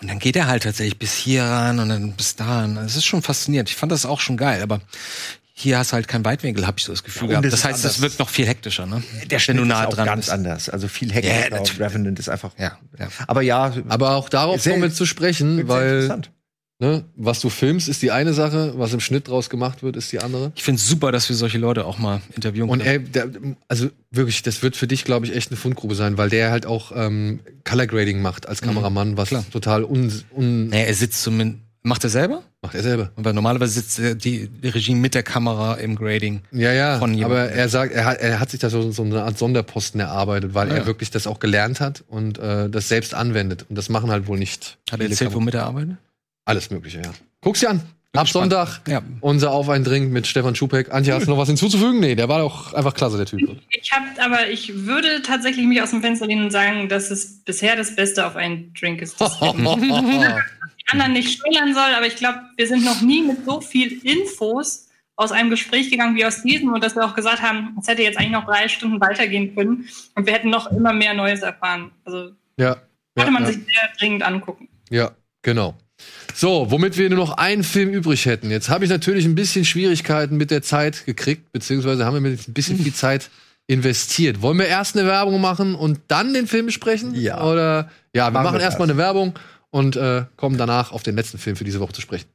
Und 0.00 0.08
dann 0.08 0.20
geht 0.20 0.36
er 0.36 0.46
halt 0.46 0.62
tatsächlich 0.62 0.98
bis 0.98 1.14
hier 1.14 1.42
ran 1.42 1.80
und 1.80 1.88
dann 1.90 2.12
bis 2.12 2.36
da. 2.36 2.66
Das 2.66 2.96
ist 2.96 3.04
schon 3.04 3.20
faszinierend. 3.20 3.68
Ich 3.68 3.76
fand 3.76 3.92
das 3.92 4.06
auch 4.06 4.20
schon 4.20 4.36
geil, 4.36 4.62
aber 4.62 4.80
hier 5.52 5.76
hast 5.76 5.90
du 5.90 5.94
halt 5.96 6.06
keinen 6.06 6.24
Weitwinkel, 6.24 6.66
habe 6.66 6.78
ich 6.78 6.84
so 6.84 6.92
das 6.92 7.02
Gefühl 7.02 7.24
und 7.24 7.28
gehabt. 7.30 7.46
Das 7.46 7.54
ist 7.54 7.64
heißt, 7.64 7.84
das 7.84 7.96
anders. 7.96 8.00
wirkt 8.02 8.18
noch 8.20 8.28
viel 8.28 8.46
hektischer, 8.46 8.86
ne? 8.86 9.02
Der 9.24 9.32
Wenn 9.32 9.40
Schnitt 9.40 9.58
du 9.58 9.64
nah 9.64 9.82
ist 9.82 9.86
auch 9.88 9.94
dran 9.94 10.06
ganz 10.06 10.26
bist. 10.26 10.30
anders. 10.30 10.68
Also 10.70 10.86
viel 10.88 11.12
Ja, 11.12 11.18
auf 11.18 11.50
natürlich. 11.50 11.80
Revenant 11.80 12.18
ist 12.20 12.28
einfach. 12.28 12.52
Ja, 12.58 12.78
ja. 12.98 13.08
Aber 13.26 13.42
ja, 13.42 13.72
Aber 13.88 14.12
auch 14.14 14.28
darauf 14.28 14.62
kommen 14.62 14.82
wir 14.82 14.92
zu 14.94 15.04
sprechen, 15.04 15.66
weil 15.68 15.94
interessant. 16.04 16.30
Ne, 16.78 17.04
was 17.16 17.40
du 17.40 17.48
filmst, 17.48 17.88
ist 17.88 18.02
die 18.02 18.10
eine 18.10 18.32
Sache, 18.32 18.74
was 18.76 18.92
im 18.92 19.00
Schnitt 19.00 19.28
draus 19.28 19.50
gemacht 19.50 19.82
wird, 19.82 19.96
ist 19.96 20.12
die 20.12 20.20
andere. 20.20 20.52
Ich 20.54 20.62
finde 20.62 20.78
es 20.80 20.88
super, 20.88 21.12
dass 21.12 21.28
wir 21.28 21.36
solche 21.36 21.58
Leute 21.58 21.84
auch 21.84 21.98
mal 21.98 22.20
interviewen 22.34 22.68
Und 22.68 22.82
können. 22.82 23.08
er, 23.14 23.26
der, 23.26 23.30
also 23.68 23.88
wirklich, 24.10 24.42
das 24.42 24.62
wird 24.62 24.76
für 24.76 24.86
dich, 24.86 25.04
glaube 25.04 25.26
ich, 25.26 25.34
echt 25.34 25.50
eine 25.50 25.56
Fundgrube 25.56 25.94
sein, 25.94 26.18
weil 26.18 26.28
der 26.30 26.50
halt 26.50 26.66
auch 26.66 26.92
ähm, 26.94 27.40
Color 27.64 27.86
Grading 27.86 28.22
macht 28.22 28.48
als 28.48 28.62
Kameramann, 28.62 29.16
was 29.16 29.28
klar. 29.30 29.44
total 29.52 29.84
un, 29.84 30.12
un 30.36 30.68
Nee, 30.68 30.84
er 30.86 30.94
sitzt 30.94 31.22
zumindest. 31.22 31.62
Macht 31.84 32.02
er 32.04 32.10
selber? 32.10 32.42
macht 32.60 32.74
er 32.74 32.82
selber. 32.82 33.12
Weil 33.14 33.32
normalerweise 33.34 33.74
sitzt 33.80 34.24
die, 34.24 34.48
die 34.48 34.68
Regie 34.68 34.96
mit 34.96 35.14
der 35.14 35.22
Kamera 35.22 35.74
im 35.74 35.94
Grading. 35.94 36.40
Ja, 36.50 36.72
ja, 36.72 36.98
Von 36.98 37.14
jemandem. 37.14 37.38
aber 37.40 37.50
er 37.52 37.68
sagt, 37.68 37.94
er 37.94 38.04
hat, 38.04 38.18
er 38.18 38.40
hat 38.40 38.50
sich 38.50 38.58
da 38.58 38.68
so, 38.68 38.90
so 38.90 39.04
eine 39.04 39.22
Art 39.22 39.38
Sonderposten 39.38 40.00
erarbeitet, 40.00 40.54
weil 40.54 40.68
Ah, 40.68 40.74
er 40.74 40.78
ja. 40.80 40.86
wirklich 40.86 41.12
das 41.12 41.28
auch 41.28 41.38
gelernt 41.38 41.78
hat 41.80 42.02
und 42.08 42.36
äh, 42.38 42.68
das 42.68 42.88
selbst 42.88 43.14
anwendet. 43.14 43.64
Und 43.68 43.76
das 43.78 43.88
machen 43.88 44.10
halt 44.10 44.26
wohl 44.26 44.38
nicht. 44.38 44.76
Hat 44.90 44.98
er 45.00 45.08
erzählt, 45.08 45.30
Kamer- 45.30 45.34
womit 45.36 45.54
er 45.54 45.66
arbeitet? 45.66 45.96
Alles 46.48 46.70
Mögliche, 46.70 47.02
ja. 47.02 47.10
Guck's 47.42 47.60
dir 47.60 47.68
an. 47.68 47.82
Ab 48.14 48.24
gespannt. 48.24 48.52
Sonntag 48.52 48.80
Ja. 48.88 49.02
unser 49.20 49.50
Auf 49.50 49.68
ein 49.68 49.84
Drink 49.84 50.10
mit 50.10 50.26
Stefan 50.26 50.54
Schupek. 50.54 50.90
Antje, 50.90 51.12
hast 51.12 51.26
du 51.26 51.30
noch 51.30 51.36
was 51.36 51.48
hinzuzufügen? 51.48 52.00
Nee, 52.00 52.14
der 52.14 52.30
war 52.30 52.38
doch 52.38 52.72
einfach 52.72 52.94
klasse, 52.94 53.18
der 53.18 53.26
Typ. 53.26 53.60
Ich 53.68 53.92
habe, 53.92 54.06
aber 54.24 54.48
ich 54.48 54.86
würde 54.86 55.20
tatsächlich 55.20 55.66
mich 55.66 55.82
aus 55.82 55.90
dem 55.90 56.00
Fenster 56.00 56.26
lehnen 56.26 56.44
und 56.44 56.50
sagen, 56.50 56.88
dass 56.88 57.10
es 57.10 57.44
bisher 57.44 57.76
das 57.76 57.94
Beste 57.94 58.26
auf 58.26 58.34
einen 58.34 58.72
Drink 58.72 59.02
ist. 59.02 59.20
Das 59.20 59.34
ich 59.42 59.52
die 59.52 60.92
anderen 60.92 61.12
nicht 61.12 61.38
schmälern 61.38 61.74
soll, 61.74 61.94
aber 61.94 62.06
ich 62.06 62.16
glaube, 62.16 62.40
wir 62.56 62.66
sind 62.66 62.82
noch 62.82 63.02
nie 63.02 63.20
mit 63.20 63.44
so 63.44 63.60
viel 63.60 64.00
Infos 64.02 64.88
aus 65.16 65.32
einem 65.32 65.50
Gespräch 65.50 65.90
gegangen 65.90 66.16
wie 66.16 66.24
aus 66.24 66.42
diesem 66.42 66.72
und 66.72 66.82
dass 66.82 66.96
wir 66.96 67.04
auch 67.04 67.14
gesagt 67.14 67.42
haben, 67.42 67.76
es 67.78 67.88
hätte 67.88 68.02
jetzt 68.02 68.18
eigentlich 68.18 68.32
noch 68.32 68.46
drei 68.46 68.68
Stunden 68.68 69.02
weitergehen 69.02 69.54
können 69.54 69.86
und 70.14 70.26
wir 70.26 70.32
hätten 70.32 70.48
noch 70.48 70.72
immer 70.72 70.94
mehr 70.94 71.12
Neues 71.12 71.42
erfahren. 71.42 71.90
Also 72.06 72.30
ja. 72.56 72.76
sollte 73.14 73.26
ja, 73.26 73.30
man 73.30 73.42
ja. 73.42 73.48
sich 73.48 73.56
sehr 73.56 73.90
dringend 73.98 74.22
angucken. 74.22 74.70
Ja, 74.88 75.10
genau. 75.42 75.76
So, 76.34 76.70
womit 76.70 76.96
wir 76.96 77.08
nur 77.10 77.18
noch 77.18 77.32
einen 77.32 77.64
Film 77.64 77.90
übrig 77.90 78.26
hätten. 78.26 78.50
Jetzt 78.50 78.68
habe 78.68 78.84
ich 78.84 78.90
natürlich 78.90 79.24
ein 79.24 79.34
bisschen 79.34 79.64
Schwierigkeiten 79.64 80.36
mit 80.36 80.52
der 80.52 80.62
Zeit 80.62 81.04
gekriegt, 81.04 81.50
beziehungsweise 81.50 82.04
haben 82.04 82.14
wir 82.14 82.20
mit 82.20 82.46
ein 82.46 82.52
bisschen 82.52 82.78
viel 82.78 82.94
Zeit 82.94 83.30
investiert. 83.66 84.40
Wollen 84.40 84.58
wir 84.58 84.66
erst 84.66 84.96
eine 84.96 85.08
Werbung 85.08 85.40
machen 85.40 85.74
und 85.74 86.00
dann 86.06 86.32
den 86.32 86.46
Film 86.46 86.66
besprechen? 86.66 87.14
Ja. 87.14 87.42
Oder 87.42 87.90
ja, 88.14 88.26
wir 88.26 88.30
Machen 88.30 88.44
machen 88.44 88.58
wir 88.58 88.62
erstmal 88.62 88.88
eine 88.88 88.96
Werbung 88.96 89.34
und 89.70 89.96
äh, 89.96 90.26
kommen 90.36 90.56
danach 90.58 90.92
auf 90.92 91.02
den 91.02 91.16
letzten 91.16 91.38
Film 91.38 91.56
für 91.56 91.64
diese 91.64 91.80
Woche 91.80 91.92
zu 91.92 92.00
sprechen. 92.00 92.26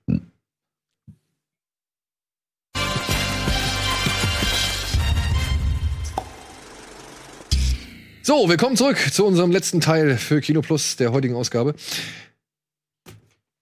So, 8.25 8.47
willkommen 8.47 8.77
zurück 8.77 8.97
zu 9.11 9.25
unserem 9.25 9.51
letzten 9.51 9.81
Teil 9.81 10.17
für 10.17 10.39
Kino 10.39 10.61
Plus 10.61 10.95
der 10.95 11.11
heutigen 11.11 11.35
Ausgabe. 11.35 11.75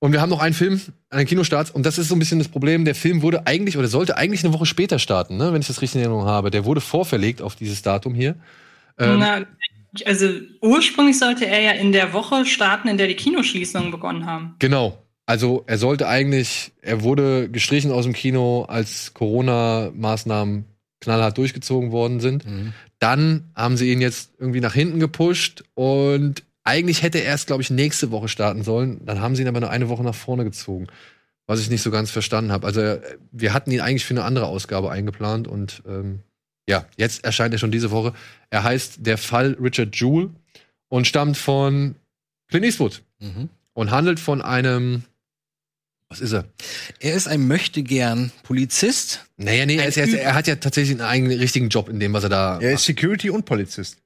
Und 0.03 0.13
wir 0.13 0.19
haben 0.19 0.31
noch 0.31 0.39
einen 0.39 0.55
Film, 0.55 0.81
einen 1.11 1.27
Kinostart. 1.27 1.75
Und 1.75 1.85
das 1.85 1.99
ist 1.99 2.07
so 2.07 2.15
ein 2.15 2.19
bisschen 2.19 2.39
das 2.39 2.47
Problem. 2.47 2.85
Der 2.85 2.95
Film 2.95 3.21
wurde 3.21 3.45
eigentlich 3.45 3.77
oder 3.77 3.87
sollte 3.87 4.17
eigentlich 4.17 4.43
eine 4.43 4.51
Woche 4.51 4.65
später 4.65 4.97
starten, 4.97 5.37
ne? 5.37 5.53
wenn 5.53 5.61
ich 5.61 5.67
das 5.67 5.79
richtig 5.83 5.97
in 5.97 6.01
Erinnerung 6.01 6.25
habe. 6.25 6.49
Der 6.49 6.65
wurde 6.65 6.81
vorverlegt 6.81 7.39
auf 7.39 7.55
dieses 7.55 7.83
Datum 7.83 8.15
hier. 8.15 8.35
Ähm, 8.97 9.19
Na, 9.19 9.45
also 10.07 10.27
ursprünglich 10.59 11.19
sollte 11.19 11.45
er 11.45 11.61
ja 11.61 11.71
in 11.73 11.91
der 11.91 12.13
Woche 12.13 12.47
starten, 12.47 12.87
in 12.87 12.97
der 12.97 13.07
die 13.07 13.15
Kinoschließungen 13.15 13.91
begonnen 13.91 14.25
haben. 14.25 14.55
Genau. 14.57 14.97
Also 15.27 15.63
er 15.67 15.77
sollte 15.77 16.07
eigentlich, 16.07 16.71
er 16.81 17.03
wurde 17.03 17.47
gestrichen 17.47 17.91
aus 17.91 18.05
dem 18.05 18.13
Kino, 18.13 18.63
als 18.67 19.13
Corona-Maßnahmen 19.13 20.65
knallhart 20.99 21.37
durchgezogen 21.37 21.91
worden 21.91 22.19
sind. 22.19 22.43
Dann 22.97 23.51
haben 23.55 23.77
sie 23.77 23.91
ihn 23.91 24.01
jetzt 24.01 24.33
irgendwie 24.39 24.61
nach 24.61 24.73
hinten 24.73 24.99
gepusht 24.99 25.63
und 25.75 26.43
eigentlich 26.63 27.01
hätte 27.01 27.17
er 27.19 27.25
erst, 27.25 27.47
glaube 27.47 27.61
ich, 27.63 27.69
nächste 27.69 28.11
Woche 28.11 28.27
starten 28.27 28.63
sollen. 28.63 29.03
Dann 29.05 29.19
haben 29.21 29.35
sie 29.35 29.41
ihn 29.41 29.47
aber 29.47 29.59
nur 29.59 29.69
eine 29.69 29.89
Woche 29.89 30.03
nach 30.03 30.15
vorne 30.15 30.43
gezogen. 30.43 30.87
Was 31.47 31.59
ich 31.59 31.69
nicht 31.69 31.81
so 31.81 31.91
ganz 31.91 32.11
verstanden 32.11 32.51
habe. 32.51 32.65
Also 32.67 32.81
äh, 32.81 33.01
wir 33.31 33.53
hatten 33.53 33.71
ihn 33.71 33.81
eigentlich 33.81 34.05
für 34.05 34.13
eine 34.13 34.23
andere 34.23 34.45
Ausgabe 34.45 34.91
eingeplant 34.91 35.47
und 35.47 35.81
ähm, 35.87 36.19
ja, 36.69 36.85
jetzt 36.97 37.23
erscheint 37.25 37.53
er 37.53 37.57
schon 37.57 37.71
diese 37.71 37.91
Woche. 37.91 38.13
Er 38.51 38.63
heißt 38.63 38.97
Der 38.99 39.17
Fall 39.17 39.57
Richard 39.59 39.95
Jewell 39.95 40.29
und 40.87 41.07
stammt 41.07 41.37
von 41.37 41.95
Clint 42.49 42.65
Eastwood 42.65 43.01
Mhm. 43.19 43.49
und 43.73 43.91
handelt 43.91 44.19
von 44.19 44.41
einem 44.41 45.03
was 46.09 46.19
ist 46.19 46.33
er? 46.33 46.43
Er 46.99 47.13
ist 47.13 47.27
ein 47.29 47.47
möchtegern 47.47 48.31
Polizist. 48.43 49.25
Naja, 49.37 49.65
nee, 49.65 49.77
er, 49.77 49.87
ist, 49.87 49.95
er, 49.95 50.03
ist, 50.05 50.13
er 50.13 50.33
hat 50.33 50.45
ja 50.45 50.57
tatsächlich 50.57 50.99
einen 50.99 51.07
eigenen 51.07 51.39
richtigen 51.39 51.69
Job 51.69 51.87
in 51.87 52.01
dem, 52.01 52.11
was 52.11 52.23
er 52.23 52.29
da 52.29 52.59
Er 52.59 52.73
ist 52.73 52.83
Security 52.83 53.29
und 53.29 53.45
Polizist. 53.45 53.97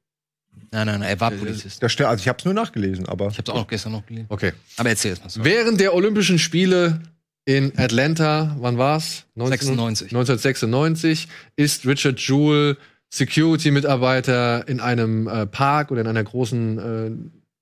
Nein, 0.71 0.87
nein, 0.87 0.99
nein, 0.99 1.09
er 1.09 1.19
war 1.19 1.31
Polizist. 1.31 1.81
Da 1.81 1.89
steht, 1.89 2.05
also 2.07 2.21
ich 2.21 2.27
habe 2.27 2.37
es 2.39 2.45
nur 2.45 2.53
nachgelesen, 2.53 3.07
aber 3.07 3.27
Ich 3.27 3.37
habe 3.37 3.43
es 3.43 3.49
auch 3.49 3.55
noch 3.59 3.67
gestern 3.67 3.93
noch 3.93 4.05
gelesen. 4.05 4.25
Okay. 4.29 4.51
Aber 4.77 4.89
erzähl 4.89 5.13
es 5.13 5.21
mal 5.21 5.29
so. 5.29 5.43
Während 5.43 5.79
der 5.79 5.93
Olympischen 5.93 6.37
Spiele 6.39 6.99
in 7.45 7.77
Atlanta, 7.77 8.55
wann 8.59 8.77
war's? 8.77 9.25
96. 9.35 10.07
1996 10.07 11.27
ist 11.55 11.85
Richard 11.85 12.19
Jewell 12.19 12.77
Security-Mitarbeiter 13.13 14.67
in 14.67 14.79
einem 14.79 15.27
äh, 15.27 15.45
Park 15.45 15.91
oder 15.91 16.01
in 16.01 16.07
einer 16.07 16.23
großen, 16.23 16.77
äh, 16.79 17.11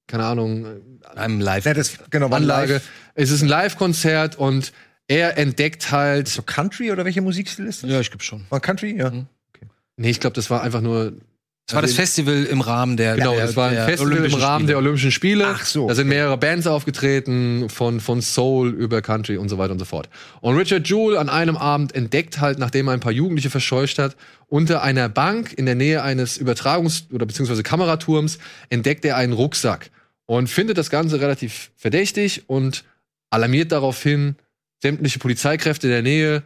keine 0.08 0.26
Ahnung, 0.26 0.66
äh, 0.66 1.18
Einem 1.18 1.40
Live. 1.40 1.66
ja, 1.66 1.74
das 1.74 1.98
genau 2.10 2.30
Anlage. 2.30 2.74
live. 2.76 2.90
Es 3.16 3.30
ist 3.30 3.42
ein 3.42 3.48
Live-Konzert 3.48 4.38
und 4.38 4.72
er 5.08 5.38
entdeckt 5.38 5.92
halt. 5.92 6.28
So 6.28 6.42
Country 6.42 6.92
oder 6.92 7.06
welche 7.06 7.22
Musikstil 7.22 7.66
ist 7.68 7.84
das? 7.84 7.90
Ja, 7.90 8.00
ich 8.00 8.10
glaube 8.10 8.24
schon. 8.24 8.46
War 8.50 8.60
Country, 8.60 8.98
ja. 8.98 9.12
Mhm. 9.12 9.28
Nee, 9.98 10.10
ich 10.10 10.20
glaube, 10.20 10.34
das 10.36 10.50
war 10.50 10.64
einfach 10.64 10.82
nur. 10.82 11.14
Es 11.66 11.74
war 11.76 11.82
das 11.82 11.92
Also- 11.92 12.02
Festival 12.02 12.44
im 12.44 12.60
Rahmen 12.60 12.98
der 12.98 13.16
Genau, 13.16 13.36
das 13.38 13.56
war 13.56 13.70
ein 13.70 13.76
der 13.76 13.86
Festival 13.86 14.12
im 14.12 14.18
Olympischen 14.18 14.42
Rahmen 14.42 14.60
Spiele. 14.60 14.68
der 14.68 14.78
Olympischen 14.80 15.12
Spiele. 15.12 15.48
Ach 15.48 15.66
so, 15.66 15.88
Da 15.88 15.96
sind 15.96 16.08
mehrere 16.10 16.38
Bands 16.38 16.68
aufgetreten, 16.68 17.70
von, 17.70 18.02
von 18.02 18.22
Soul 18.22 18.72
über 18.72 19.02
Country 19.02 19.38
und 19.38 19.48
so 19.48 19.58
weiter 19.58 19.72
und 19.72 19.80
so 19.80 19.86
fort. 19.86 20.10
Und 20.42 20.58
Richard 20.58 20.88
Jewell 20.90 21.18
an 21.18 21.30
einem 21.30 21.56
Abend 21.56 21.96
entdeckt 21.96 22.42
halt, 22.42 22.60
nachdem 22.60 22.88
er 22.90 22.94
ein 22.94 23.00
paar 23.00 23.14
Jugendliche 23.14 23.50
verscheucht 23.50 23.98
hat, 23.98 24.18
unter 24.48 24.84
einer 24.84 25.08
Bank 25.08 25.54
in 25.54 25.66
der 25.66 25.76
Nähe 25.76 26.04
eines 26.04 26.38
Übertragungs- 26.40 27.04
oder 27.14 27.26
beziehungsweise 27.26 27.64
Kameraturms 27.64 28.40
entdeckt 28.70 29.06
er 29.06 29.16
einen 29.16 29.32
Rucksack 29.34 29.90
und 30.26 30.50
findet 30.50 30.78
das 30.78 30.90
Ganze 30.90 31.22
relativ 31.22 31.72
verdächtig 31.78 32.44
und 32.48 32.84
alarmiert 33.30 33.72
daraufhin 33.72 34.36
sämtliche 34.82 35.20
Polizeikräfte 35.20 35.88
in 35.88 35.94
der 35.94 36.02
Nähe 36.02 36.44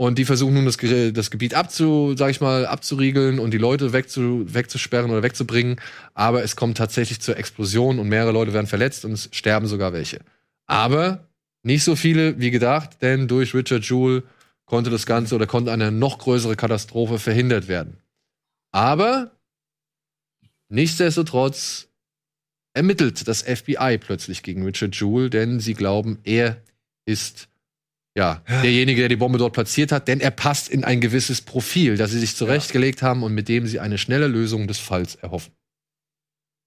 und 0.00 0.16
die 0.16 0.24
versuchen 0.24 0.54
nun 0.54 0.64
das, 0.64 0.78
das 1.12 1.30
Gebiet 1.30 1.52
abzu, 1.52 2.14
sag 2.16 2.30
ich 2.30 2.40
mal, 2.40 2.64
abzuriegeln 2.64 3.38
und 3.38 3.50
die 3.50 3.58
Leute 3.58 3.92
wegzu, 3.92 4.46
wegzusperren 4.46 5.10
oder 5.10 5.22
wegzubringen. 5.22 5.78
Aber 6.14 6.42
es 6.42 6.56
kommt 6.56 6.78
tatsächlich 6.78 7.20
zur 7.20 7.36
Explosion 7.36 7.98
und 7.98 8.08
mehrere 8.08 8.32
Leute 8.32 8.54
werden 8.54 8.66
verletzt 8.66 9.04
und 9.04 9.12
es 9.12 9.28
sterben 9.30 9.66
sogar 9.66 9.92
welche. 9.92 10.20
Aber 10.64 11.28
nicht 11.62 11.84
so 11.84 11.96
viele 11.96 12.40
wie 12.40 12.50
gedacht, 12.50 13.02
denn 13.02 13.28
durch 13.28 13.52
Richard 13.52 13.84
Jewell 13.84 14.22
konnte 14.64 14.88
das 14.88 15.04
Ganze 15.04 15.34
oder 15.34 15.46
konnte 15.46 15.70
eine 15.70 15.92
noch 15.92 16.16
größere 16.16 16.56
Katastrophe 16.56 17.18
verhindert 17.18 17.68
werden. 17.68 17.98
Aber 18.72 19.32
nichtsdestotrotz 20.70 21.88
ermittelt 22.72 23.28
das 23.28 23.42
FBI 23.42 23.98
plötzlich 24.00 24.42
gegen 24.42 24.64
Richard 24.64 24.96
Jewell, 24.96 25.28
denn 25.28 25.60
sie 25.60 25.74
glauben, 25.74 26.20
er 26.24 26.56
ist 27.04 27.49
ja, 28.16 28.42
derjenige, 28.48 29.00
der 29.02 29.08
die 29.08 29.16
Bombe 29.16 29.38
dort 29.38 29.52
platziert 29.52 29.92
hat, 29.92 30.08
denn 30.08 30.20
er 30.20 30.30
passt 30.32 30.68
in 30.68 30.84
ein 30.84 31.00
gewisses 31.00 31.40
Profil, 31.40 31.96
das 31.96 32.10
sie 32.10 32.18
sich 32.18 32.34
zurechtgelegt 32.36 33.02
haben 33.02 33.22
und 33.22 33.32
mit 33.34 33.48
dem 33.48 33.66
sie 33.66 33.78
eine 33.80 33.98
schnelle 33.98 34.26
Lösung 34.26 34.66
des 34.66 34.78
Falls 34.78 35.14
erhoffen. 35.14 35.52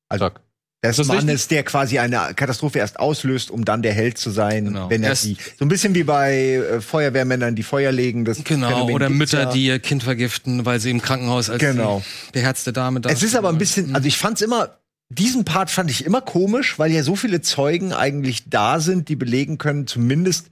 Also, 0.09 0.25
Sag. 0.25 0.41
Das 0.81 0.97
das 0.97 1.07
Mann 1.07 1.17
richtig? 1.19 1.35
ist, 1.35 1.51
der 1.51 1.63
quasi 1.63 1.97
eine 1.99 2.33
Katastrophe 2.35 2.79
erst 2.79 2.99
auslöst, 2.99 3.49
um 3.51 3.63
dann 3.63 3.81
der 3.81 3.93
Held 3.93 4.17
zu 4.17 4.31
sein, 4.31 4.65
Genau. 4.65 4.89
wenn 4.89 5.01
er 5.01 5.15
sie. 5.15 5.37
So 5.57 5.63
ein 5.63 5.69
bisschen 5.69 5.95
wie 5.95 6.03
bei 6.03 6.55
äh, 6.55 6.81
Feuerwehrmännern, 6.81 7.55
die 7.55 7.63
Feuer 7.63 7.93
legen. 7.93 8.25
Das 8.25 8.43
Genau, 8.43 8.67
Phänomen 8.67 8.93
oder 8.95 9.09
Mütter, 9.09 9.43
ja. 9.43 9.51
die 9.51 9.65
ihr 9.67 9.79
Kind 9.79 10.03
vergiften, 10.03 10.65
weil 10.65 10.81
sie 10.81 10.91
im 10.91 11.01
Krankenhaus 11.01 11.49
als 11.49 11.59
Genau. 11.61 12.03
die 12.27 12.31
beherzte 12.33 12.73
Dame 12.73 12.99
da 12.99 13.09
Es 13.09 13.23
ist 13.23 13.33
aber 13.35 13.47
ein 13.47 13.57
bisschen, 13.57 13.89
Mhm. 13.89 13.95
also 13.95 14.07
ich 14.09 14.17
fand's 14.17 14.41
immer, 14.41 14.77
diesen 15.07 15.45
Part 15.45 15.69
fand 15.71 15.89
ich 15.89 16.03
immer 16.05 16.19
komisch, 16.19 16.77
weil 16.79 16.91
ja 16.91 17.01
so 17.03 17.15
viele 17.15 17.39
Zeugen 17.39 17.93
eigentlich 17.93 18.49
da 18.49 18.81
sind, 18.81 19.07
die 19.07 19.15
belegen 19.15 19.57
können, 19.57 19.87
zumindest. 19.87 20.47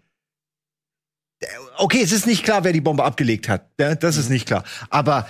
Okay, 1.77 2.01
es 2.03 2.11
ist 2.11 2.27
nicht 2.27 2.43
klar, 2.43 2.63
wer 2.63 2.73
die 2.73 2.81
Bombe 2.81 3.03
abgelegt 3.03 3.49
hat. 3.49 3.65
Das 3.77 4.17
ist 4.17 4.29
nicht 4.29 4.47
klar. 4.47 4.63
Aber 4.89 5.27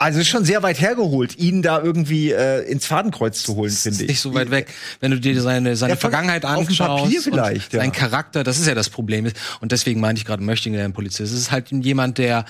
also 0.00 0.18
es 0.20 0.26
ist 0.26 0.30
schon 0.30 0.44
sehr 0.44 0.62
weit 0.62 0.80
hergeholt, 0.80 1.36
ihn 1.38 1.60
da 1.60 1.82
irgendwie 1.82 2.30
äh, 2.30 2.60
ins 2.70 2.86
Fadenkreuz 2.86 3.42
zu 3.42 3.56
holen, 3.56 3.72
finde 3.72 4.02
ich. 4.04 4.08
nicht 4.08 4.20
so 4.20 4.32
weit 4.32 4.50
weg. 4.52 4.72
Wenn 5.00 5.10
du 5.10 5.18
dir 5.18 5.40
seine, 5.42 5.74
seine 5.74 5.94
Ja, 5.94 5.96
Vergangenheit 5.96 6.44
auf 6.44 6.68
anschaust, 6.68 7.02
Papier 7.04 7.18
und 7.18 7.24
vielleicht, 7.24 7.72
ja. 7.72 7.80
sein 7.80 7.90
Charakter, 7.90 8.44
das 8.44 8.60
ist 8.60 8.66
ja 8.68 8.76
das 8.76 8.90
Problem. 8.90 9.28
Und 9.60 9.72
deswegen 9.72 10.00
meine 10.00 10.16
ich 10.16 10.24
gerade 10.24 10.42
möchte 10.42 10.70
ein 10.70 10.92
Polizist. 10.92 11.32
Es 11.32 11.38
ist 11.40 11.50
halt 11.50 11.70
jemand, 11.72 12.18
der 12.18 12.44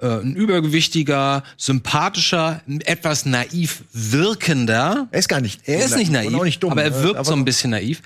äh, 0.00 0.06
ein 0.06 0.34
übergewichtiger, 0.34 1.42
sympathischer, 1.58 2.62
etwas 2.84 3.26
naiv 3.26 3.82
wirkender. 3.92 5.08
Er 5.10 5.18
ist 5.18 5.28
gar 5.28 5.40
nicht. 5.40 5.60
Er 5.66 5.84
ist 5.84 5.96
nicht 5.96 6.08
und 6.08 6.14
naiv, 6.14 6.34
auch 6.34 6.44
nicht 6.44 6.62
dumm, 6.62 6.72
aber 6.72 6.84
er 6.84 6.90
ne? 6.90 7.02
wirkt 7.02 7.16
Aber- 7.16 7.24
so 7.28 7.34
ein 7.34 7.44
bisschen 7.44 7.70
naiv. 7.70 8.00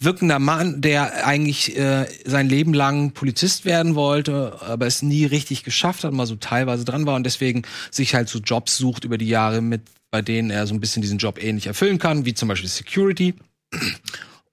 Wirkender 0.00 0.38
Mann, 0.38 0.80
der 0.80 1.26
eigentlich 1.26 1.76
äh, 1.76 2.06
sein 2.24 2.48
Leben 2.48 2.72
lang 2.72 3.10
Polizist 3.10 3.64
werden 3.64 3.96
wollte, 3.96 4.56
aber 4.60 4.86
es 4.86 5.02
nie 5.02 5.24
richtig 5.24 5.64
geschafft 5.64 6.04
hat, 6.04 6.12
mal 6.12 6.24
so 6.24 6.36
teilweise 6.36 6.84
dran 6.84 7.04
war 7.04 7.16
und 7.16 7.24
deswegen 7.24 7.62
sich 7.90 8.14
halt 8.14 8.17
so 8.26 8.38
Jobs 8.38 8.76
sucht 8.76 9.04
über 9.04 9.18
die 9.18 9.28
Jahre 9.28 9.60
mit, 9.60 9.82
bei 10.10 10.22
denen 10.22 10.50
er 10.50 10.66
so 10.66 10.74
ein 10.74 10.80
bisschen 10.80 11.02
diesen 11.02 11.18
Job 11.18 11.42
ähnlich 11.42 11.66
erfüllen 11.66 11.98
kann, 11.98 12.24
wie 12.24 12.34
zum 12.34 12.48
Beispiel 12.48 12.68
Security. 12.68 13.34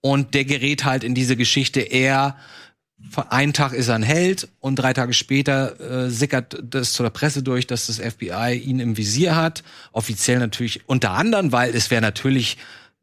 Und 0.01 0.33
der 0.33 0.45
gerät 0.45 0.85
halt 0.85 1.03
in 1.03 1.15
diese 1.15 1.35
Geschichte 1.35 1.79
eher 1.79 2.35
einen 3.29 3.53
Tag 3.53 3.73
ist 3.73 3.87
er 3.87 3.95
ein 3.95 4.03
Held 4.03 4.47
und 4.59 4.75
drei 4.77 4.93
Tage 4.93 5.13
später 5.13 5.79
äh, 5.79 6.09
sickert 6.09 6.57
das 6.63 6.93
zur 6.93 7.09
Presse 7.09 7.43
durch, 7.43 7.67
dass 7.67 7.87
das 7.87 7.99
FBI 7.99 8.53
ihn 8.55 8.79
im 8.79 8.97
Visier 8.97 9.35
hat. 9.35 9.63
Offiziell 9.91 10.39
natürlich 10.39 10.87
unter 10.87 11.11
anderem, 11.11 11.51
weil 11.51 11.75
es 11.75 11.91
wäre 11.91 12.01
natürlich 12.01 12.57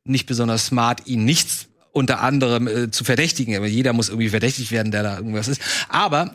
nicht 0.05 0.27
besonders 0.27 0.67
smart, 0.67 1.07
ihn 1.07 1.25
nichts 1.25 1.69
unter 1.93 2.21
anderem 2.21 2.67
äh, 2.67 2.91
zu 2.91 3.05
verdächtigen. 3.05 3.55
Aber 3.57 3.67
jeder 3.67 3.93
muss 3.93 4.09
irgendwie 4.09 4.31
verdächtigt 4.31 4.71
werden, 4.71 4.93
der 4.93 5.03
da 5.03 5.17
irgendwas 5.17 5.49
ist. 5.49 5.61
Aber 5.89 6.35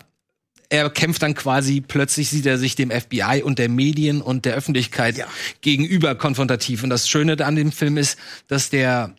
er 0.70 0.90
kämpft 0.90 1.22
dann 1.22 1.34
quasi, 1.34 1.82
plötzlich 1.82 2.30
sieht 2.30 2.46
er 2.46 2.58
sich 2.58 2.76
dem 2.76 2.92
FBI 2.92 3.42
und 3.44 3.60
der 3.60 3.70
Medien 3.70 4.22
und 4.22 4.46
der 4.46 4.56
Öffentlichkeit 4.56 5.26
gegenüber 5.62 6.16
konfrontativ. 6.16 6.84
Und 6.84 6.90
das 6.90 7.10
Schöne 7.10 7.44
an 7.46 7.56
dem 7.56 7.72
Film 7.72 7.98
ist, 7.98 8.18
dass 8.48 8.70
der 8.70 9.16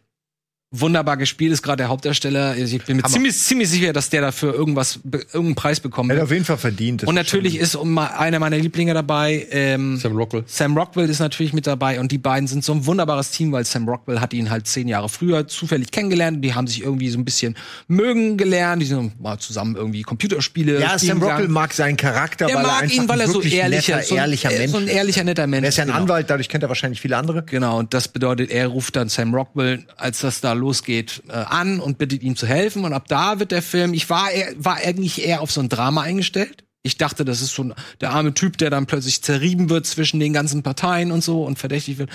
wunderbar 0.70 1.16
gespielt 1.16 1.52
ist, 1.52 1.62
gerade 1.62 1.78
der 1.78 1.88
Hauptdarsteller. 1.88 2.56
Ich 2.56 2.84
bin 2.84 2.98
mir 2.98 3.02
Hammer. 3.02 3.12
ziemlich, 3.12 3.38
ziemlich 3.38 3.70
sicher, 3.70 3.94
dass 3.94 4.10
der 4.10 4.20
dafür 4.20 4.52
irgendwas, 4.52 5.00
irgendeinen 5.04 5.54
Preis 5.54 5.80
bekommen 5.80 6.10
Er 6.10 6.16
hat 6.16 6.20
wird. 6.20 6.24
auf 6.26 6.32
jeden 6.32 6.44
Fall 6.44 6.58
verdient. 6.58 7.04
Und 7.04 7.14
natürlich 7.14 7.56
ist 7.56 7.74
um 7.74 7.96
einer 7.96 8.38
meiner 8.38 8.58
Lieblinge 8.58 8.92
dabei. 8.92 9.46
Ähm, 9.50 9.96
Sam 9.96 10.14
Rockwell. 10.16 10.44
Sam 10.46 10.76
Rockwell 10.76 11.08
ist 11.08 11.20
natürlich 11.20 11.54
mit 11.54 11.66
dabei 11.66 11.98
und 12.00 12.12
die 12.12 12.18
beiden 12.18 12.46
sind 12.48 12.64
so 12.64 12.72
ein 12.74 12.84
wunderbares 12.84 13.30
Team, 13.30 13.50
weil 13.52 13.64
Sam 13.64 13.88
Rockwell 13.88 14.20
hat 14.20 14.34
ihn 14.34 14.50
halt 14.50 14.66
zehn 14.66 14.88
Jahre 14.88 15.08
früher 15.08 15.48
zufällig 15.48 15.90
kennengelernt 15.90 16.36
und 16.36 16.42
die 16.42 16.52
haben 16.54 16.66
sich 16.66 16.82
irgendwie 16.82 17.08
so 17.08 17.18
ein 17.18 17.24
bisschen 17.24 17.56
mögen 17.86 18.36
gelernt. 18.36 18.82
Die 18.82 18.86
sind 18.86 19.18
mal 19.22 19.38
zusammen 19.38 19.74
irgendwie 19.74 20.02
Computerspiele. 20.02 20.80
Ja, 20.80 20.98
spielen 20.98 20.98
Sam 20.98 21.18
Rockwell 21.22 21.36
gegangen. 21.38 21.52
mag 21.54 21.72
seinen 21.72 21.96
Charakter, 21.96 22.46
Der 22.46 22.56
weil 22.56 22.64
er 22.64 22.68
mag 22.68 22.82
einfach 22.82 22.94
ihn, 22.94 23.08
weil 23.08 23.20
er 23.20 23.26
ein 23.26 23.32
so 23.32 23.40
ehrlicher, 23.40 23.96
netter, 23.96 24.06
so 24.06 24.14
ein, 24.14 24.18
ehrlicher 24.20 24.50
äh, 24.52 24.58
Mensch 24.58 24.70
so 24.72 24.76
ein 24.78 24.88
ehrlicher, 24.88 25.24
netter 25.24 25.46
Mensch. 25.46 25.62
Er 25.64 25.68
ist 25.70 25.76
ja 25.78 25.84
ein 25.84 25.88
genau. 25.88 26.00
Anwalt, 26.00 26.28
dadurch 26.28 26.50
kennt 26.50 26.62
er 26.62 26.68
wahrscheinlich 26.68 27.00
viele 27.00 27.16
andere. 27.16 27.42
Genau, 27.44 27.78
und 27.78 27.94
das 27.94 28.08
bedeutet, 28.08 28.50
er 28.50 28.66
ruft 28.66 28.96
dann 28.96 29.08
Sam 29.08 29.34
Rockwell, 29.34 29.84
als 29.96 30.20
das 30.20 30.42
da 30.42 30.57
losgeht, 30.58 31.22
äh, 31.28 31.32
an 31.32 31.80
und 31.80 31.98
bittet 31.98 32.22
ihm 32.22 32.36
zu 32.36 32.46
helfen. 32.46 32.84
Und 32.84 32.92
ab 32.92 33.06
da 33.08 33.38
wird 33.38 33.52
der 33.52 33.62
Film, 33.62 33.94
ich 33.94 34.10
war, 34.10 34.28
war 34.56 34.76
eigentlich 34.76 35.24
eher 35.24 35.40
auf 35.40 35.50
so 35.50 35.60
ein 35.60 35.68
Drama 35.68 36.02
eingestellt. 36.02 36.64
Ich 36.82 36.96
dachte, 36.96 37.24
das 37.24 37.42
ist 37.42 37.54
so 37.54 37.64
ein, 37.64 37.74
der 38.00 38.10
arme 38.10 38.34
Typ, 38.34 38.56
der 38.56 38.70
dann 38.70 38.86
plötzlich 38.86 39.22
zerrieben 39.22 39.68
wird 39.68 39.86
zwischen 39.86 40.20
den 40.20 40.32
ganzen 40.32 40.62
Parteien 40.62 41.10
und 41.10 41.24
so 41.24 41.44
und 41.44 41.58
verdächtigt 41.58 41.98
wird. 41.98 42.10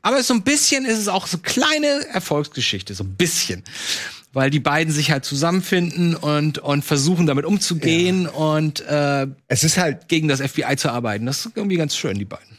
Aber 0.00 0.22
so 0.22 0.32
ein 0.32 0.42
bisschen 0.42 0.84
ist 0.84 0.98
es 0.98 1.08
auch 1.08 1.26
so 1.26 1.38
kleine 1.38 2.06
Erfolgsgeschichte, 2.12 2.94
so 2.94 3.04
ein 3.04 3.16
bisschen. 3.16 3.64
Weil 4.32 4.50
die 4.50 4.60
beiden 4.60 4.92
sich 4.92 5.10
halt 5.10 5.24
zusammenfinden 5.24 6.14
und, 6.14 6.58
und 6.58 6.84
versuchen 6.84 7.26
damit 7.26 7.44
umzugehen 7.44 8.26
und 8.26 8.80
äh, 8.80 9.26
Es 9.48 9.64
ist 9.64 9.78
halt 9.78 10.08
gegen 10.08 10.28
das 10.28 10.40
FBI 10.40 10.76
zu 10.76 10.90
arbeiten. 10.90 11.26
Das 11.26 11.44
ist 11.44 11.56
irgendwie 11.56 11.76
ganz 11.76 11.96
schön, 11.96 12.18
die 12.18 12.26
beiden. 12.26 12.56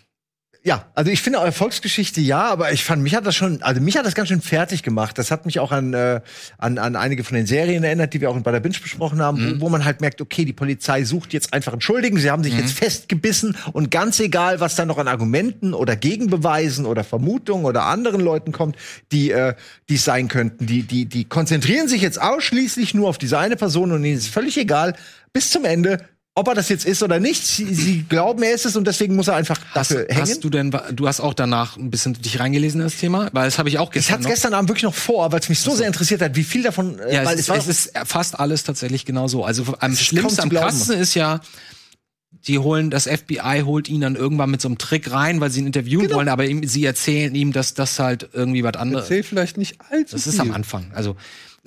Ja, 0.68 0.84
also 0.95 1.10
ich 1.10 1.22
finde 1.22 1.39
Erfolgsgeschichte 1.39 2.19
ja, 2.19 2.41
aber 2.41 2.73
ich 2.73 2.84
fand, 2.84 3.02
mich 3.02 3.15
hat 3.15 3.26
das 3.26 3.38
schon, 3.38 3.61
also 3.61 3.80
mich 3.80 3.95
hat 3.98 4.06
das 4.06 4.15
ganz 4.15 4.27
schön 4.27 4.41
fertig 4.41 4.84
gemacht. 4.84 5.18
Das 5.18 5.31
hat 5.31 5.45
mich 5.45 5.61
auch 5.61 5.72
an, 5.72 5.94
äh, 5.94 6.19
an, 6.57 6.77
an 6.77 6.98
einige 6.98 7.23
von 7.23 7.38
den 7.38 7.45
Serien 7.45 7.85
erinnert, 7.85 8.14
die 8.14 8.19
wir 8.19 8.30
auch 8.30 8.38
bei 8.41 8.52
der 8.52 8.60
Binge 8.60 8.76
besprochen 8.77 9.22
haben, 9.22 9.61
wo, 9.61 9.68
wo 9.68 9.69
man 9.69 9.85
halt 9.85 10.02
merkt, 10.02 10.19
okay, 10.19 10.44
die 10.44 10.52
Polizei 10.52 11.06
sucht 11.06 11.31
jetzt 11.31 11.53
einfach 11.53 11.72
einen 11.72 11.80
Schuldigen, 11.80 12.18
sie 12.18 12.30
haben 12.30 12.44
sich 12.44 12.53
jetzt 12.53 12.73
festgebissen 12.73 13.56
und 13.72 13.91
ganz 13.91 14.19
egal, 14.19 14.60
was 14.60 14.76
da 14.76 14.84
noch 14.84 14.98
an 14.98 15.07
Argumenten 15.07 15.73
oder 15.73 15.95
Gegenbeweisen 15.95 16.85
oder 16.85 17.06
Vermutungen 17.06 17.64
oder 17.64 17.84
anderen 17.84 18.19
Leuten 18.19 18.52
kommt, 18.52 18.76
die, 19.14 19.31
äh, 19.31 19.53
es 19.89 20.03
sein 20.03 20.27
könnten, 20.27 20.65
die, 20.65 20.84
die, 20.84 21.06
die 21.06 21.23
konzentrieren 21.23 21.88
sich 21.88 22.02
jetzt 22.02 22.22
ausschließlich 22.22 22.94
nur 22.94 23.07
auf 23.07 23.18
diese 23.18 23.39
eine 23.39 23.56
Person 23.56 23.94
und 23.94 24.03
ihnen 24.03 24.18
ist 24.18 24.27
völlig 24.27 24.57
egal, 24.57 24.98
bis 25.31 25.49
zum 25.49 25.64
Ende, 25.64 25.99
ob 26.38 26.47
er 26.47 26.55
das 26.55 26.69
jetzt 26.69 26.85
ist 26.85 27.03
oder 27.03 27.19
nicht. 27.19 27.45
Sie, 27.45 27.73
sie 27.73 28.03
glauben, 28.07 28.43
er 28.43 28.53
ist 28.53 28.65
es 28.65 28.76
und 28.76 28.85
deswegen 28.88 29.15
muss 29.15 29.27
er 29.27 29.35
einfach 29.35 29.59
Hast, 29.72 29.91
dafür 29.91 30.05
hängen. 30.07 30.22
hast 30.22 30.43
du 30.43 30.49
denn, 30.49 30.72
du 30.93 31.07
hast 31.07 31.19
auch 31.19 31.34
danach 31.34 31.77
ein 31.77 31.89
bisschen 31.89 32.14
dich 32.14 32.39
reingelesen 32.39 32.80
in 32.81 32.85
das 32.88 32.95
Thema? 32.97 33.30
Weil 33.34 33.45
das 33.45 33.57
habe 33.59 33.69
ich 33.69 33.80
auch 33.80 33.88
Ich 33.89 33.93
gestern 33.93 34.14
hatte 34.14 34.23
noch. 34.23 34.30
gestern 34.30 34.53
Abend 34.53 34.69
wirklich 34.69 34.84
noch 34.84 34.93
vor, 34.95 35.31
weil 35.31 35.39
es 35.39 35.49
mich 35.49 35.59
so 35.59 35.73
sehr 35.76 35.88
interessiert 35.88 36.22
hat, 36.22 36.35
wie 36.35 36.43
viel 36.43 36.64
davon, 36.64 36.99
äh, 36.99 37.15
ja, 37.15 37.26
weil 37.26 37.34
es, 37.35 37.41
ist, 37.41 37.49
war 37.49 37.57
es 37.57 37.68
ist 37.68 37.91
fast 38.05 38.39
alles 38.39 38.64
tatsächlich 38.64 39.03
genau 39.05 39.27
so. 39.27 39.43
Also 39.43 39.65
am 39.80 39.91
ist 39.93 40.01
schlimmsten, 40.03 40.41
am 40.41 40.49
krassesten 40.49 40.99
ist 40.99 41.14
ja 41.15 41.41
Die 42.47 42.59
holen, 42.59 42.89
das 42.91 43.07
FBI 43.07 43.64
holt 43.65 43.89
ihn 43.89 44.01
dann 44.01 44.15
irgendwann 44.15 44.51
mit 44.51 44.61
so 44.61 44.68
einem 44.68 44.77
Trick 44.77 45.11
rein, 45.11 45.41
weil 45.41 45.49
sie 45.49 45.59
ihn 45.59 45.65
interviewen 45.65 46.03
Genau. 46.03 46.18
wollen, 46.18 46.30
aber 46.30 46.45
ihm, 46.45 46.65
sie 46.68 46.85
erzählen 46.85 47.34
ihm, 47.35 47.51
dass 47.51 47.73
das 47.73 47.99
halt 47.99 48.30
irgendwie 48.34 48.64
was 48.64 48.76
anderes 48.76 49.05
Erzähl 49.05 49.23
vielleicht 49.23 49.57
nicht 49.57 49.77
allzu 49.89 50.15
Das 50.15 50.27
ist 50.27 50.34
viel. 50.34 50.41
am 50.41 50.51
Anfang. 50.51 50.91
Also 50.93 51.15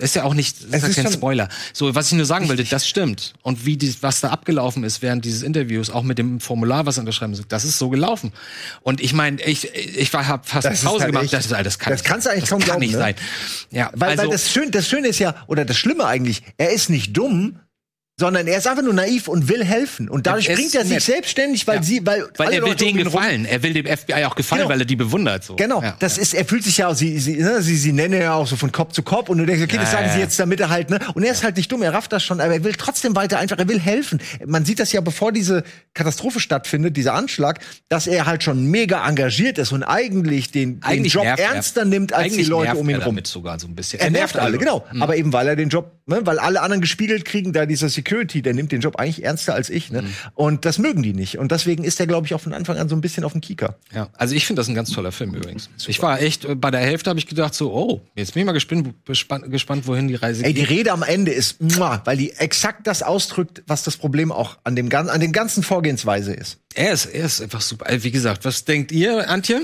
ist 0.01 0.15
ja 0.15 0.23
auch 0.23 0.33
nicht, 0.33 0.57
das 0.57 0.65
ist 0.65 0.73
Es 0.75 0.81
ja 0.81 0.87
ist 0.89 0.95
kein 0.95 1.05
schon- 1.05 1.13
Spoiler. 1.13 1.49
So, 1.73 1.93
was 1.95 2.07
ich 2.07 2.13
nur 2.13 2.25
sagen 2.25 2.49
wollte, 2.49 2.63
das 2.63 2.87
stimmt. 2.87 3.33
Und 3.41 3.65
wie 3.65 3.77
die, 3.77 3.95
was 4.01 4.19
da 4.21 4.29
abgelaufen 4.29 4.83
ist 4.83 5.01
während 5.01 5.23
dieses 5.25 5.41
Interviews, 5.43 5.89
auch 5.89 6.03
mit 6.03 6.17
dem 6.17 6.39
Formular, 6.39 6.85
was 6.85 6.97
er 6.97 7.01
unterschreiben 7.01 7.31
muss, 7.31 7.41
das 7.47 7.63
ist 7.63 7.77
so 7.77 7.89
gelaufen. 7.89 8.31
Und 8.81 8.99
ich 9.01 9.13
meine, 9.13 9.41
ich, 9.43 9.73
ich 9.73 10.11
war 10.13 10.27
hab 10.27 10.47
fast 10.47 10.65
Das 10.65 10.73
ist 10.79 10.83
Pause 10.85 11.03
halt 11.03 11.07
gemacht. 11.13 11.23
echt- 11.25 11.33
Das, 11.33 11.47
das 11.47 11.79
kann, 11.79 11.93
das 11.93 12.03
kannst 12.03 12.25
du 12.27 12.31
eigentlich 12.31 12.41
das 12.41 12.49
kaum 12.49 12.59
kann 12.59 12.65
glauben, 12.65 12.79
nicht 12.81 12.91
ne? 12.93 12.97
sein. 12.97 13.15
Ja, 13.71 13.91
Weil, 13.95 14.09
also, 14.11 14.23
weil 14.23 14.29
das, 14.31 14.51
Schöne, 14.51 14.71
das 14.71 14.87
Schöne 14.87 15.07
ist 15.07 15.19
ja, 15.19 15.35
oder 15.47 15.65
das 15.65 15.77
Schlimme 15.77 16.05
eigentlich, 16.05 16.43
er 16.57 16.71
ist 16.71 16.89
nicht 16.89 17.15
dumm, 17.15 17.59
sondern 18.21 18.45
er 18.47 18.57
ist 18.59 18.67
einfach 18.67 18.83
nur 18.83 18.93
naiv 18.93 19.27
und 19.27 19.49
will 19.49 19.65
helfen. 19.65 20.07
Und 20.07 20.27
dadurch 20.27 20.47
ist 20.47 20.55
bringt 20.55 20.75
er 20.75 20.83
sich 20.83 20.93
nett. 20.93 21.01
selbstständig, 21.01 21.65
weil 21.65 21.77
Ja. 21.77 21.83
sie, 21.83 22.05
weil, 22.05 22.23
weil 22.37 22.53
er 22.53 22.63
will 22.63 22.75
denen 22.75 23.03
gefallen. 23.03 23.45
Er 23.45 23.61
will 23.63 23.73
dem 23.73 23.85
FBI 23.87 24.25
auch 24.25 24.35
gefallen, 24.35 24.61
Genau. 24.61 24.69
weil 24.71 24.79
er 24.79 24.85
die 24.85 24.95
bewundert. 24.95 25.43
So. 25.43 25.55
Genau, 25.55 25.81
Ja. 25.81 25.95
das 25.99 26.17
ist, 26.19 26.33
er 26.35 26.45
fühlt 26.45 26.63
sich 26.63 26.77
ja 26.77 26.87
auch, 26.87 26.93
sie, 26.95 27.17
sie, 27.19 27.37
ne, 27.37 27.61
sie, 27.63 27.75
sie 27.75 27.91
nennen 27.91 28.21
ja 28.21 28.35
auch 28.35 28.45
so 28.47 28.55
von 28.55 28.71
Kopf 28.71 28.93
zu 28.93 29.01
Kopf 29.01 29.29
und 29.29 29.39
du 29.39 29.45
denkst, 29.45 29.63
okay, 29.63 29.77
das 29.77 29.91
sagen 29.91 30.09
sie 30.13 30.19
jetzt, 30.19 30.39
damit 30.39 30.59
er 30.59 30.69
halt, 30.69 30.89
ne, 30.91 30.99
und 31.15 31.23
er 31.23 31.31
ist 31.31 31.43
halt 31.43 31.57
nicht 31.57 31.71
dumm, 31.71 31.81
er 31.81 31.93
rafft 31.93 32.13
das 32.13 32.23
schon, 32.23 32.39
aber 32.39 32.53
er 32.53 32.63
will 32.63 32.73
trotzdem 32.73 33.15
weiter 33.15 33.39
einfach, 33.39 33.57
er 33.57 33.67
will 33.67 33.79
helfen. 33.79 34.21
Man 34.45 34.63
sieht 34.65 34.79
das 34.79 34.91
ja, 34.91 35.01
bevor 35.01 35.31
diese 35.31 35.63
Katastrophe 35.95 36.39
stattfindet, 36.39 36.95
dieser 36.95 37.13
Anschlag, 37.15 37.59
dass 37.89 38.05
er 38.07 38.27
halt 38.27 38.43
schon 38.43 38.67
mega 38.67 39.07
engagiert 39.07 39.57
ist 39.57 39.71
und 39.71 39.83
eigentlich 39.83 40.51
den, 40.51 40.79
den 40.79 40.83
Eigentlich 40.83 41.13
Job 41.13 41.23
nervt 41.23 41.39
er. 41.41 41.53
ernster 41.53 41.85
nimmt 41.85 42.13
als 42.13 42.33
die 42.33 42.43
Leute 42.43 42.75
um 42.75 42.87
ihn 42.87 42.95
er 42.95 42.99
rum. 43.05 43.15
damit 43.15 43.27
sogar 43.27 43.59
so 43.59 43.67
ein 43.67 43.75
bisschen. 43.75 43.99
Er 43.99 44.09
nervt 44.11 44.37
alle, 44.37 44.57
genau. 44.59 44.85
Mhm. 44.91 45.01
Aber 45.01 45.15
eben 45.17 45.33
weil 45.33 45.47
er 45.47 45.55
den 45.55 45.69
Job, 45.69 45.91
ne, 46.05 46.19
weil 46.23 46.37
alle 46.39 46.61
anderen 46.61 46.81
gespiegelt 46.81 47.25
kriegen, 47.25 47.51
da 47.53 47.65
dieser 47.65 47.89
Security, 47.89 48.10
der 48.41 48.53
nimmt 48.53 48.71
den 48.71 48.81
Job 48.81 48.97
eigentlich 48.97 49.23
ernster 49.23 49.53
als 49.53 49.69
ich, 49.69 49.89
Mhm. 49.91 49.97
ne? 49.97 50.03
Und 50.35 50.65
das 50.65 50.77
mögen 50.77 51.01
die 51.03 51.13
nicht. 51.13 51.37
Und 51.37 51.51
deswegen 51.51 51.83
ist 51.83 51.99
er, 51.99 52.07
glaube 52.07 52.27
ich, 52.27 52.33
auch 52.33 52.41
von 52.41 52.53
Anfang 52.53 52.77
an 52.77 52.89
so 52.89 52.95
ein 52.95 53.01
bisschen 53.01 53.23
auf 53.23 53.31
dem 53.31 53.41
Kieker. 53.41 53.77
Ja, 53.93 54.09
also 54.17 54.35
ich 54.35 54.45
finde 54.45 54.59
das 54.59 54.67
ein 54.67 54.75
ganz 54.75 54.91
toller 54.91 55.11
Film 55.11 55.33
übrigens. 55.33 55.69
Ich 55.87 56.01
war 56.01 56.21
echt, 56.21 56.45
äh, 56.45 56.55
bei 56.55 56.71
der 56.71 56.81
Hälfte 56.81 57.09
habe 57.09 57.19
ich 57.19 57.27
gedacht 57.27 57.53
so, 57.53 57.73
oh, 57.73 58.01
jetzt 58.15 58.33
bin 58.33 58.41
ich 58.41 58.45
mal 58.45 58.51
gespannt, 58.53 58.93
gespannt, 59.51 59.87
wohin 59.87 60.07
die 60.07 60.15
Reise 60.15 60.43
Ey, 60.43 60.53
die 60.53 60.61
geht. 60.61 60.69
Rede 60.69 60.91
am 60.91 61.03
Ende 61.03 61.31
ist, 61.31 61.57
weil 61.59 62.17
die 62.17 62.31
exakt 62.33 62.87
das 62.87 63.03
ausdrückt, 63.03 63.63
was 63.67 63.83
das 63.83 63.97
Problem 63.97 64.31
auch 64.31 64.57
an 64.63 64.75
dem, 64.75 64.91
an 64.93 65.19
dem 65.19 65.31
ganzen 65.31 65.63
Vorgehensweise 65.63 66.33
ist. 66.33 66.57
Er 66.73 66.91
ist, 66.93 67.05
er 67.05 67.25
ist 67.25 67.41
einfach 67.41 67.61
super. 67.61 67.85
Wie 68.03 68.11
gesagt, 68.11 68.45
was 68.45 68.65
denkt 68.65 68.91
ihr, 68.91 69.29
Antje? 69.29 69.61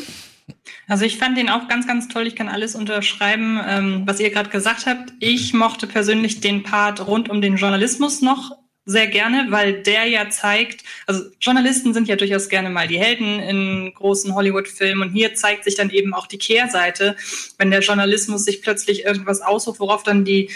Also 0.88 1.06
ich 1.06 1.18
fand 1.18 1.38
den 1.38 1.50
auch 1.50 1.68
ganz, 1.68 1.88
ganz 1.88 2.08
toll. 2.08 2.28
Ich 2.28 2.36
kann 2.36 2.48
alles 2.48 2.76
unterschreiben, 2.76 3.60
ähm, 3.68 4.04
was 4.06 4.20
ihr 4.20 4.30
gerade 4.30 4.50
gesagt 4.50 4.86
habt. 4.86 5.14
Ich 5.20 5.54
mochte 5.54 5.88
persönlich 5.88 6.40
den 6.40 6.64
Part 6.64 7.06
rund 7.08 7.30
um 7.30 7.42
den 7.42 7.58
Journalismus 7.58 8.22
noch 8.22 8.58
sehr 8.90 9.08
gerne, 9.08 9.48
weil 9.50 9.84
der 9.84 10.06
ja 10.06 10.30
zeigt, 10.30 10.86
also 11.08 11.26
Journalisten 11.42 11.94
sind 11.94 12.08
ja 12.08 12.16
durchaus 12.16 12.48
gerne 12.48 12.70
mal 12.70 12.88
die 12.88 12.98
Helden 12.98 13.42
in 13.42 13.94
großen 13.94 14.34
Hollywood-Filmen 14.34 15.10
und 15.10 15.14
hier 15.14 15.36
zeigt 15.36 15.66
sich 15.66 15.76
dann 15.76 15.90
eben 15.90 16.14
auch 16.14 16.26
die 16.26 16.38
Kehrseite, 16.38 17.18
wenn 17.58 17.70
der 17.70 17.82
Journalismus 17.82 18.46
sich 18.46 18.62
plötzlich 18.62 19.04
irgendwas 19.04 19.42
aussucht, 19.42 19.82
worauf 19.82 20.04
dann 20.04 20.24
die, 20.24 20.50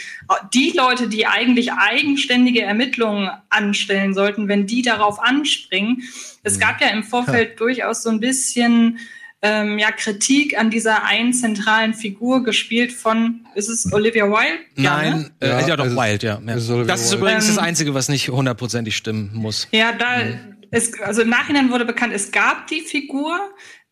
die 0.53 0.71
Leute, 0.71 1.09
die 1.09 1.27
eigentlich 1.27 1.73
eigenständige 1.73 2.61
Ermittlungen 2.61 3.29
anstellen 3.49 4.13
sollten, 4.13 4.47
wenn 4.47 4.65
die 4.65 4.81
darauf 4.81 5.21
anspringen. 5.21 6.03
Es 6.43 6.57
gab 6.57 6.79
ja 6.79 6.87
im 6.87 7.03
Vorfeld 7.03 7.59
durchaus 7.59 8.01
so 8.01 8.09
ein 8.09 8.21
bisschen 8.21 8.97
ähm, 9.43 9.79
ja, 9.79 9.91
Kritik 9.91 10.57
an 10.59 10.69
dieser 10.69 11.03
einen 11.03 11.33
zentralen 11.33 11.93
Figur, 11.93 12.43
gespielt 12.43 12.91
von, 12.91 13.47
ist 13.55 13.69
es 13.69 13.91
Olivia 13.91 14.25
Wilde? 14.25 14.59
Ja, 14.77 15.01
ne? 15.01 15.09
Nein, 15.11 15.31
äh, 15.39 15.47
Ja, 15.49 15.67
ja, 15.67 15.75
doch, 15.75 15.85
es 15.85 15.91
ist- 15.93 15.97
Wild, 15.97 16.23
ja. 16.23 16.39
ja. 16.45 16.53
ist 16.55 16.69
Das 16.69 17.01
ist 17.01 17.11
Wilde. 17.11 17.17
übrigens 17.17 17.47
das 17.47 17.57
Ähm, 17.57 17.63
Einzige, 17.63 17.93
was 17.93 18.07
nicht 18.09 18.29
hundertprozentig 18.29 18.95
stimmen 18.95 19.31
muss. 19.33 19.67
Ja, 19.71 19.91
da 19.93 20.21
es, 20.69 20.99
also 21.01 21.21
im 21.23 21.29
Nachhinein 21.29 21.69
wurde 21.71 21.85
bekannt, 21.85 22.13
es 22.13 22.31
gab 22.31 22.67
die 22.67 22.81
Figur. 22.81 23.37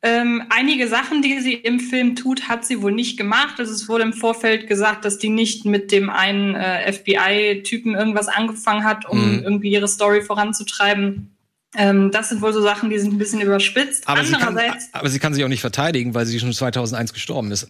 Ähm, 0.01 0.43
einige 0.49 0.88
Sachen, 0.88 1.21
die 1.21 1.41
sie 1.41 1.55
im 1.55 1.81
Film 1.81 2.15
tut, 2.15 2.47
hat 2.47 2.63
sie 2.65 2.81
wohl 2.81 2.93
nicht 2.93 3.17
gemacht. 3.17 3.55
Also 3.59 3.73
es 3.73 3.89
wurde 3.89 4.03
im 4.03 4.13
Vorfeld 4.13 4.67
gesagt, 4.67 5.03
dass 5.03 5.17
die 5.17 5.27
nicht 5.27 5.65
mit 5.65 5.91
dem 5.91 6.09
einen 6.09 6.55
äh, 6.55 6.89
FBI-Typen 6.93 7.95
irgendwas 7.95 8.30
angefangen 8.30 8.85
hat, 8.85 9.05
um 9.09 9.19
Mhm. 9.39 9.43
irgendwie 9.43 9.71
ihre 9.71 9.89
Story 9.89 10.21
voranzutreiben. 10.21 11.31
Ähm, 11.75 12.11
das 12.11 12.29
sind 12.29 12.41
wohl 12.41 12.53
so 12.53 12.61
Sachen, 12.61 12.89
die 12.89 12.97
sind 12.97 13.13
ein 13.13 13.17
bisschen 13.17 13.41
überspitzt. 13.41 14.07
Aber 14.07 14.23
sie, 14.23 14.33
kann, 14.33 14.59
aber 14.91 15.09
sie 15.09 15.19
kann 15.19 15.33
sich 15.33 15.43
auch 15.43 15.49
nicht 15.49 15.61
verteidigen, 15.61 16.13
weil 16.15 16.25
sie 16.25 16.39
schon 16.39 16.51
2001 16.51 17.13
gestorben 17.13 17.51
ist. 17.51 17.69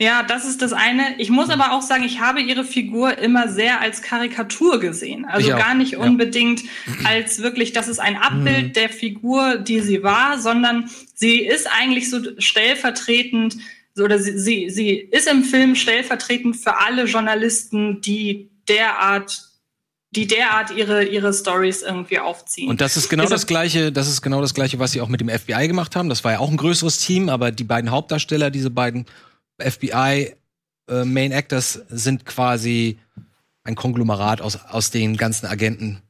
Ja, 0.00 0.22
das 0.22 0.44
ist 0.44 0.62
das 0.62 0.72
eine. 0.72 1.18
Ich 1.18 1.28
muss 1.28 1.50
aber 1.50 1.72
auch 1.72 1.82
sagen, 1.82 2.04
ich 2.04 2.20
habe 2.20 2.40
ihre 2.40 2.62
Figur 2.62 3.18
immer 3.18 3.48
sehr 3.48 3.80
als 3.80 4.00
Karikatur 4.00 4.78
gesehen. 4.78 5.24
Also 5.24 5.48
gar 5.48 5.74
nicht 5.74 5.92
ja. 5.92 5.98
unbedingt 5.98 6.62
als 7.04 7.42
wirklich, 7.42 7.72
das 7.72 7.88
ist 7.88 7.98
ein 7.98 8.16
Abbild 8.16 8.76
der 8.76 8.90
Figur, 8.90 9.58
die 9.58 9.80
sie 9.80 10.04
war, 10.04 10.38
sondern 10.38 10.88
sie 11.14 11.40
ist 11.40 11.68
eigentlich 11.68 12.10
so 12.10 12.20
stellvertretend, 12.38 13.56
oder 14.00 14.20
sie, 14.20 14.38
sie, 14.38 14.70
sie 14.70 14.90
ist 14.90 15.28
im 15.28 15.42
Film 15.42 15.74
stellvertretend 15.74 16.56
für 16.56 16.76
alle 16.76 17.06
Journalisten, 17.06 18.00
die 18.00 18.50
derart 18.68 19.47
die 20.10 20.26
derart 20.26 20.70
ihre 20.70 21.04
ihre 21.04 21.32
Stories 21.34 21.82
irgendwie 21.82 22.18
aufziehen. 22.18 22.68
Und 22.70 22.80
das 22.80 22.96
ist 22.96 23.08
genau 23.08 23.24
das 23.24 23.30
das- 23.32 23.46
gleiche, 23.46 23.92
das 23.92 24.08
ist 24.08 24.22
genau 24.22 24.40
das 24.40 24.54
gleiche, 24.54 24.78
was 24.78 24.92
sie 24.92 25.00
auch 25.00 25.08
mit 25.08 25.20
dem 25.20 25.28
FBI 25.28 25.68
gemacht 25.68 25.96
haben. 25.96 26.08
Das 26.08 26.24
war 26.24 26.32
ja 26.32 26.38
auch 26.38 26.50
ein 26.50 26.56
größeres 26.56 26.98
Team, 26.98 27.28
aber 27.28 27.50
die 27.52 27.64
beiden 27.64 27.90
Hauptdarsteller, 27.90 28.50
diese 28.50 28.70
beiden 28.70 29.04
FBI 29.58 30.34
äh, 30.88 31.04
Main 31.04 31.32
Actors 31.32 31.80
sind 31.88 32.24
quasi 32.24 32.98
ein 33.64 33.74
Konglomerat 33.74 34.40
aus 34.40 34.56
aus 34.64 34.90
den 34.90 35.16
ganzen 35.18 35.46
Agenten, 35.46 36.00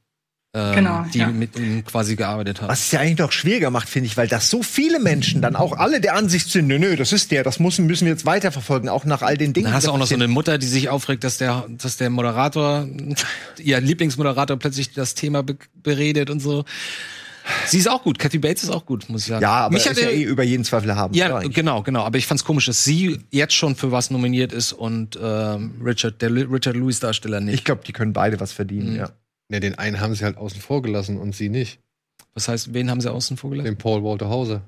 ähm, 0.55 0.75
Genau, 0.75 1.05
die 1.13 1.19
ja. 1.19 1.27
mit 1.29 1.59
ihm 1.59 1.85
quasi 1.85 2.17
gearbeitet 2.17 2.61
haben. 2.61 2.69
Was 2.69 2.81
es 2.87 2.93
ja 2.93 3.01
eigentlich 3.01 3.19
noch 3.19 3.33
schwieriger 3.33 3.71
macht, 3.71 3.89
finde 3.89 4.07
ich, 4.07 4.17
weil 4.17 4.29
das 4.29 4.49
so 4.51 4.63
viele 4.63 4.99
Menschen 4.99 5.43
dann 5.43 5.57
auch 5.57 5.73
alle 5.77 6.01
der 6.01 6.15
Ansicht 6.17 6.49
sind, 6.51 6.67
nö, 6.69 6.79
nö, 6.79 6.97
das 6.97 7.13
ist 7.13 7.31
der, 7.31 7.43
das 7.45 7.61
müssen, 7.61 7.87
müssen 7.87 8.07
wir 8.07 8.13
jetzt 8.13 8.25
weiterverfolgen, 8.27 8.89
auch 8.89 9.05
nach 9.05 9.23
all 9.23 9.37
den 9.37 9.53
Dingen. 9.53 9.67
Dann 9.67 9.75
hast 9.75 9.87
du 9.87 9.91
auch 9.91 9.99
noch 9.99 10.07
so 10.07 10.15
eine 10.15 10.29
Mutter, 10.29 10.57
die 10.59 10.67
sich 10.67 10.89
aufregt, 10.89 11.23
dass 11.25 11.37
der, 11.39 11.67
dass 11.69 11.97
der 11.99 12.11
Moderator, 12.11 12.89
ihr 13.59 13.81
Lieblingsmoderator 13.81 14.57
plötzlich 14.59 14.93
das 14.93 15.15
Thema 15.15 15.43
be 15.43 15.57
beredet 15.83 16.31
und 16.31 16.41
so. 16.41 16.65
Sie 17.67 17.79
ist 17.79 17.89
auch 17.89 18.03
gut. 18.03 18.19
Kathy 18.19 18.39
Bates 18.39 18.63
ist 18.65 18.69
auch 18.71 18.85
gut, 18.85 19.09
muss 19.09 19.23
ich 19.23 19.29
sagen. 19.29 19.43
Ja, 19.43 19.53
aber 19.53 19.73
Mich 19.73 19.85
ist 19.85 19.91
hatte, 19.91 20.03
ja 20.03 20.11
eh 20.11 20.23
über 20.23 20.43
jeden 20.43 20.65
Zweifel 20.65 20.95
haben. 20.97 21.15
ja, 21.15 21.35
eigentlich. 21.37 21.55
genau, 21.55 21.83
genau. 21.83 22.03
Aber 22.05 22.19
ich 22.19 22.27
fand's 22.27 22.45
komisch, 22.45 22.67
dass 22.67 22.85
sie 22.85 23.21
jetzt 23.31 23.55
schon 23.55 23.75
für 23.75 23.91
was 23.91 24.11
nominiert 24.11 24.53
ist 24.53 24.73
und 24.75 25.19
ähm, 25.23 25.81
Richard, 25.83 26.21
der 26.21 26.31
Richard 26.31 26.77
Lewis 26.77 27.01
Darsteller 27.01 27.41
nicht. 27.41 27.55
Ich 27.55 27.65
glaube, 27.65 27.83
die 27.87 27.93
können 27.93 28.13
beide 28.13 28.39
was 28.41 28.53
verdienen, 28.53 28.91
Mhm. 28.93 28.97
ja. 28.99 29.09
Ja, 29.51 29.61
den 29.61 29.77
einen 29.77 30.01
haben 30.01 30.15
sie 30.15 30.25
halt 30.25 30.37
außen 30.37 30.61
vor 30.61 30.83
gelassen 30.83 31.19
und 31.19 31.35
sie 31.35 31.49
nicht. 31.49 31.81
was 32.35 32.49
heißt, 32.49 32.75
wen 32.75 32.91
haben 32.91 33.01
sie 33.01 33.11
außen 33.11 33.37
vor 33.37 33.51
gelassen? 33.51 33.67
Den 33.67 33.79
Paul 33.79 34.05
Walter 34.05 34.29
Hauser. 34.29 34.63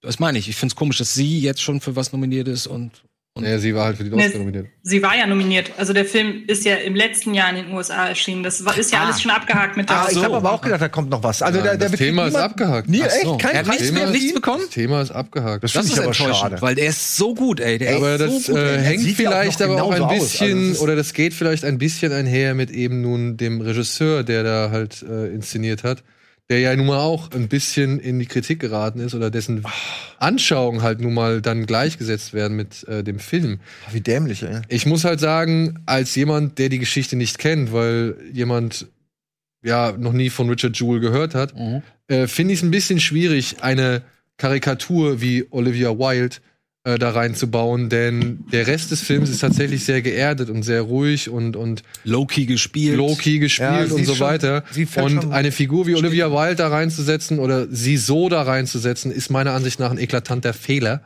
Das 0.00 0.18
meine 0.18 0.38
ich. 0.38 0.48
Ich 0.48 0.56
find's 0.56 0.76
komisch, 0.76 0.98
dass 0.98 1.14
sie 1.14 1.40
jetzt 1.40 1.62
schon 1.62 1.80
für 1.80 1.96
was 1.96 2.12
nominiert 2.12 2.46
ist 2.46 2.66
und 2.66 3.04
Und- 3.36 3.42
Naja, 3.42 3.58
sie 3.58 3.74
war 3.74 3.86
halt 3.86 3.96
für 3.96 4.04
die 4.04 4.12
Oscar 4.12 4.38
nominiert. 4.38 4.68
Sie 4.84 5.02
war 5.02 5.16
ja 5.16 5.26
nominiert. 5.26 5.72
Also 5.76 5.92
der 5.92 6.04
Film 6.04 6.44
ist 6.46 6.64
ja 6.64 6.76
im 6.76 6.94
letzten 6.94 7.34
Jahr 7.34 7.50
in 7.50 7.56
den 7.56 7.72
USA 7.74 8.06
erschienen. 8.06 8.44
Das 8.44 8.60
ist 8.60 8.92
ja 8.92 9.00
Ah. 9.00 9.04
alles 9.06 9.20
schon 9.20 9.32
abgehakt 9.32 9.76
mit 9.76 9.88
der 9.90 10.02
Ah, 10.02 10.06
ich 10.08 10.14
so. 10.14 10.22
habe 10.22 10.36
aber 10.36 10.52
auch 10.52 10.60
gedacht, 10.60 10.80
da 10.80 10.88
kommt 10.88 11.10
noch 11.10 11.20
was. 11.24 11.42
Also 11.42 11.58
Ja, 11.58 11.64
da, 11.64 11.76
da 11.76 11.88
das 11.88 11.98
Thema 11.98 12.28
ist 12.28 12.36
abgehakt. 12.36 12.88
Nie, 12.88 13.00
echt? 13.00 13.22
so. 13.24 13.36
Kein 13.36 13.50
er 13.56 13.58
hat 13.66 13.66
nichts, 13.66 13.90
mehr, 13.90 14.08
nichts 14.08 14.34
bekommen? 14.34 14.60
Das 14.60 14.70
Thema 14.70 15.02
ist 15.02 15.10
abgehakt. 15.10 15.64
Das 15.64 15.72
Das 15.72 15.86
ist 15.86 15.94
ich 15.94 16.00
aber 16.00 16.14
schade. 16.14 16.62
weil 16.62 16.76
der 16.76 16.86
ist 16.86 17.16
so 17.16 17.34
gut, 17.34 17.58
ey. 17.58 17.76
Der 17.78 17.96
aber 17.96 18.12
ist 18.14 18.20
das 18.20 18.44
so 18.44 18.52
gut, 18.52 18.60
äh, 18.60 18.78
hängt 18.78 19.02
ja 19.02 19.10
auch 19.10 19.16
vielleicht 19.16 19.58
noch 19.58 19.66
aber 19.66 19.82
auch 19.82 19.90
ein. 19.90 20.02
Also 20.04 20.14
bisschen, 20.14 20.68
das 20.68 20.76
ist- 20.76 20.82
oder 20.82 20.94
das 20.94 21.12
geht 21.12 21.34
vielleicht 21.34 21.64
ein 21.64 21.78
bisschen 21.78 22.12
einher 22.12 22.54
mit 22.54 22.70
eben 22.70 23.00
nun 23.00 23.36
dem 23.36 23.60
Regisseur, 23.60 24.22
der 24.22 24.44
da 24.44 24.70
halt 24.70 25.02
äh, 25.02 25.34
inszeniert 25.34 25.82
hat, 25.82 26.04
der 26.50 26.60
ja 26.60 26.76
nun 26.76 26.86
mal 26.86 26.98
auch 26.98 27.30
ein 27.32 27.48
bisschen 27.48 27.98
in 27.98 28.18
die 28.18 28.26
Kritik 28.26 28.60
geraten 28.60 29.00
ist 29.00 29.14
oder 29.14 29.30
dessen 29.30 29.64
Anschauungen 30.18 30.82
halt 30.82 31.00
nun 31.00 31.14
mal 31.14 31.40
dann 31.40 31.64
gleichgesetzt 31.66 32.34
werden 32.34 32.56
mit 32.56 32.86
äh, 32.86 33.02
dem 33.02 33.18
Film. 33.18 33.60
Wie 33.92 34.00
dämlich, 34.00 34.42
ey. 34.42 34.60
Ich 34.68 34.84
muss 34.86 35.04
halt 35.04 35.20
sagen, 35.20 35.78
als 35.86 36.14
jemand, 36.14 36.58
der 36.58 36.68
die 36.68 36.78
Geschichte 36.78 37.16
nicht 37.16 37.38
kennt, 37.38 37.72
weil 37.72 38.16
jemand 38.32 38.86
ja 39.62 39.92
noch 39.92 40.12
nie 40.12 40.28
von 40.28 40.48
Richard 40.50 40.78
Jewell 40.78 41.00
gehört 41.00 41.34
hat, 41.34 41.56
Mhm. 41.58 41.82
äh, 42.08 42.26
finde 42.26 42.52
ich 42.52 42.60
es 42.60 42.64
ein 42.64 42.70
bisschen 42.70 43.00
schwierig, 43.00 43.62
eine 43.62 44.02
Karikatur 44.36 45.20
wie 45.22 45.46
Olivia 45.50 45.90
Wilde 45.98 46.36
äh, 46.84 46.98
da 46.98 47.10
reinzubauen, 47.10 47.88
denn 47.88 48.44
der 48.52 48.66
Rest 48.66 48.90
des 48.90 49.00
Films 49.00 49.30
ist 49.30 49.38
tatsächlich 49.40 49.84
sehr 49.84 50.02
geerdet 50.02 50.50
und 50.50 50.62
sehr 50.62 50.82
ruhig 50.82 51.30
und, 51.30 51.56
und 51.56 51.82
Low-key 52.04 52.44
gespielt. 52.46 52.96
low-key 52.96 53.34
Ja, 53.34 53.40
gespielt 53.40 53.88
sie 53.88 53.94
und 53.94 54.04
so 54.04 54.14
schon- 54.14 54.26
weiter. 54.26 54.64
Und 55.02 55.32
eine 55.32 55.50
Figur 55.50 55.86
wie 55.86 55.94
Olivia 55.94 56.30
Wilde 56.30 56.56
da 56.56 56.68
reinzusetzen 56.68 57.38
oder 57.38 57.66
sie 57.70 57.96
so 57.96 58.28
da 58.28 58.42
reinzusetzen, 58.42 59.10
ist 59.10 59.30
meiner 59.30 59.52
Ansicht 59.52 59.80
nach 59.80 59.90
ein 59.90 59.98
eklatanter 59.98 60.52
Fehler. 60.52 61.02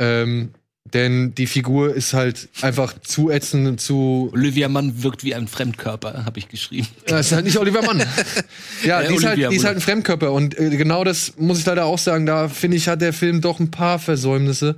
Ähm, 0.00 0.50
denn 0.94 1.34
die 1.34 1.46
Figur 1.46 1.94
ist 1.94 2.14
halt 2.14 2.48
einfach 2.62 2.94
zu 3.00 3.30
ätzend 3.30 3.66
und 3.66 3.80
zu 3.80 4.30
Olivia 4.32 4.68
Mann 4.68 5.02
wirkt 5.02 5.24
wie 5.24 5.34
ein 5.34 5.48
Fremdkörper, 5.48 6.24
habe 6.24 6.38
ich 6.38 6.48
geschrieben. 6.48 6.88
Ja, 7.08 7.18
ist 7.18 7.32
halt 7.32 7.44
nicht 7.44 7.58
Oliver 7.58 7.82
Mann. 7.82 7.98
ja, 7.98 8.04
Ja, 9.02 9.08
die, 9.08 9.14
ist 9.14 9.24
halt, 9.24 9.32
Olivia 9.34 9.48
die 9.50 9.56
ist 9.56 9.64
halt 9.64 9.76
ein 9.76 9.80
Fremdkörper. 9.80 10.32
Und 10.32 10.58
äh, 10.58 10.70
genau 10.70 11.04
das 11.04 11.34
muss 11.36 11.58
ich 11.58 11.66
leider 11.66 11.84
auch 11.84 11.98
sagen. 11.98 12.26
Da 12.26 12.48
finde 12.48 12.76
ich, 12.76 12.88
hat 12.88 13.00
der 13.00 13.12
Film 13.12 13.40
doch 13.40 13.60
ein 13.60 13.70
paar 13.70 13.98
Versäumnisse. 13.98 14.76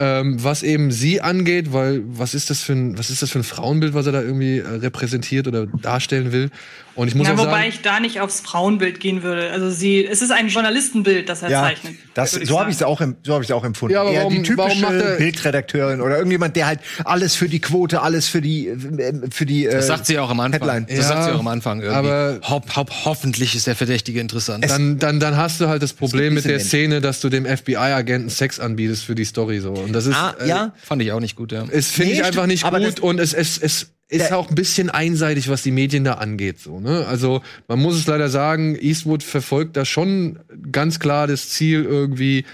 Ähm, 0.00 0.42
was 0.42 0.62
eben 0.64 0.90
sie 0.90 1.20
angeht, 1.20 1.72
weil 1.72 2.02
was 2.06 2.34
ist 2.34 2.50
das 2.50 2.60
für 2.62 2.72
ein, 2.72 2.98
was 2.98 3.10
ist 3.10 3.22
das 3.22 3.30
für 3.30 3.38
ein 3.38 3.44
Frauenbild, 3.44 3.94
was 3.94 4.06
er 4.06 4.12
da 4.12 4.22
irgendwie 4.22 4.58
äh, 4.58 4.66
repräsentiert 4.66 5.46
oder 5.46 5.66
darstellen 5.66 6.32
will? 6.32 6.50
Und 6.96 7.08
ich 7.08 7.16
muss 7.16 7.26
Na, 7.26 7.34
auch 7.34 7.38
wobei 7.38 7.50
sagen, 7.50 7.68
ich 7.70 7.82
da 7.82 7.98
nicht 7.98 8.20
aufs 8.20 8.38
Frauenbild 8.40 9.00
gehen 9.00 9.24
würde. 9.24 9.50
Also 9.50 9.68
sie, 9.70 10.04
es 10.06 10.22
ist 10.22 10.30
ein 10.30 10.46
Journalistenbild, 10.46 11.28
das 11.28 11.42
er 11.42 11.50
Ja, 11.50 11.62
zeichnet. 11.62 11.94
das, 12.14 12.36
ich 12.36 12.48
so 12.48 12.60
habe 12.60 12.70
ich 12.70 12.76
es 12.76 12.82
auch, 12.84 13.00
so 13.24 13.34
hab 13.34 13.42
ich's 13.42 13.50
auch 13.50 13.64
empfunden. 13.64 13.94
Ja, 13.94 14.02
aber 14.02 14.12
Eher 14.12 14.20
warum- 14.24 14.42
die 14.44 14.56
warum 14.56 14.80
macht 14.80 14.92
typische 14.92 15.10
er- 15.12 15.16
Bildredakteurin 15.16 16.00
oder 16.00 16.16
irgendjemand, 16.16 16.54
der 16.54 16.66
halt 16.68 16.80
alles 17.04 17.34
für 17.34 17.48
die 17.48 17.60
Quote, 17.60 18.00
alles 18.02 18.28
für 18.28 18.40
die, 18.40 18.68
äh, 18.68 19.12
für 19.32 19.44
die. 19.44 19.64
Das 19.64 19.74
äh, 19.74 19.88
sagt 19.88 20.06
sie 20.06 20.18
auch 20.20 20.30
am 20.30 20.38
Anfang. 20.38 20.60
Headline. 20.60 20.86
Das 20.88 20.98
Ja, 20.98 21.02
sagt 21.02 21.24
sie 21.24 21.30
auch 21.32 21.40
am 21.40 21.48
Anfang 21.48 21.80
irgendwie. 21.80 21.96
aber- 21.98 22.38
Hopp, 22.42 22.76
hopp, 22.76 22.90
hoffentlich 23.04 23.56
ist 23.56 23.66
der 23.66 23.74
Verdächtige 23.74 24.20
interessant. 24.20 24.68
dann, 24.70 24.98
dann, 25.00 25.18
dann 25.18 25.36
hast 25.36 25.60
du 25.60 25.66
halt 25.68 25.82
das 25.82 25.92
Problem 25.94 26.34
mit 26.34 26.44
der. 26.44 26.60
Szene, 26.60 27.00
dass 27.00 27.20
du 27.20 27.28
dem 27.28 27.44
FBI-Agenten 27.44 28.30
Sex 28.30 28.58
anbietest 28.60 29.04
für 29.04 29.14
die 29.16 29.24
Story 29.24 29.58
so. 29.60 29.72
Und 29.72 29.92
das 29.94 30.06
ist, 30.06 30.16
Ah, 30.16 30.34
äh, 30.40 30.48
ja. 30.48 30.74
Fand 30.82 31.00
ich 31.02 31.12
auch 31.12 31.20
nicht 31.20 31.36
gut, 31.36 31.52
ja. 31.52 31.64
es 31.70 31.90
finde 31.90 32.12
Nee, 32.12 32.18
ich 32.20 32.24
einfach 32.24 32.46
nicht 32.46 32.64
aber 32.64 32.80
gut 32.80 33.00
und 33.00 33.18
es, 33.20 33.32
es, 33.32 33.58
es 33.58 33.90
ist 34.08 34.32
auch 34.32 34.48
ein 34.50 34.54
bisschen 34.54 34.90
einseitig, 34.90 35.48
was 35.48 35.62
die 35.62 35.70
Medien 35.70 36.04
da 36.04 36.14
angeht. 36.14 36.60
So, 36.60 36.78
ne? 36.80 37.06
Also 37.06 37.42
man 37.68 37.80
muss 37.80 37.96
es 37.96 38.06
leider 38.06 38.28
sagen, 38.28 38.76
Eastwood 38.78 39.22
verfolgt 39.22 39.76
da 39.76 39.84
schon 39.84 40.38
ganz 40.70 41.00
klar 41.00 41.26
das 41.26 41.48
Ziel, 41.48 41.84
irgendwie 41.84 42.44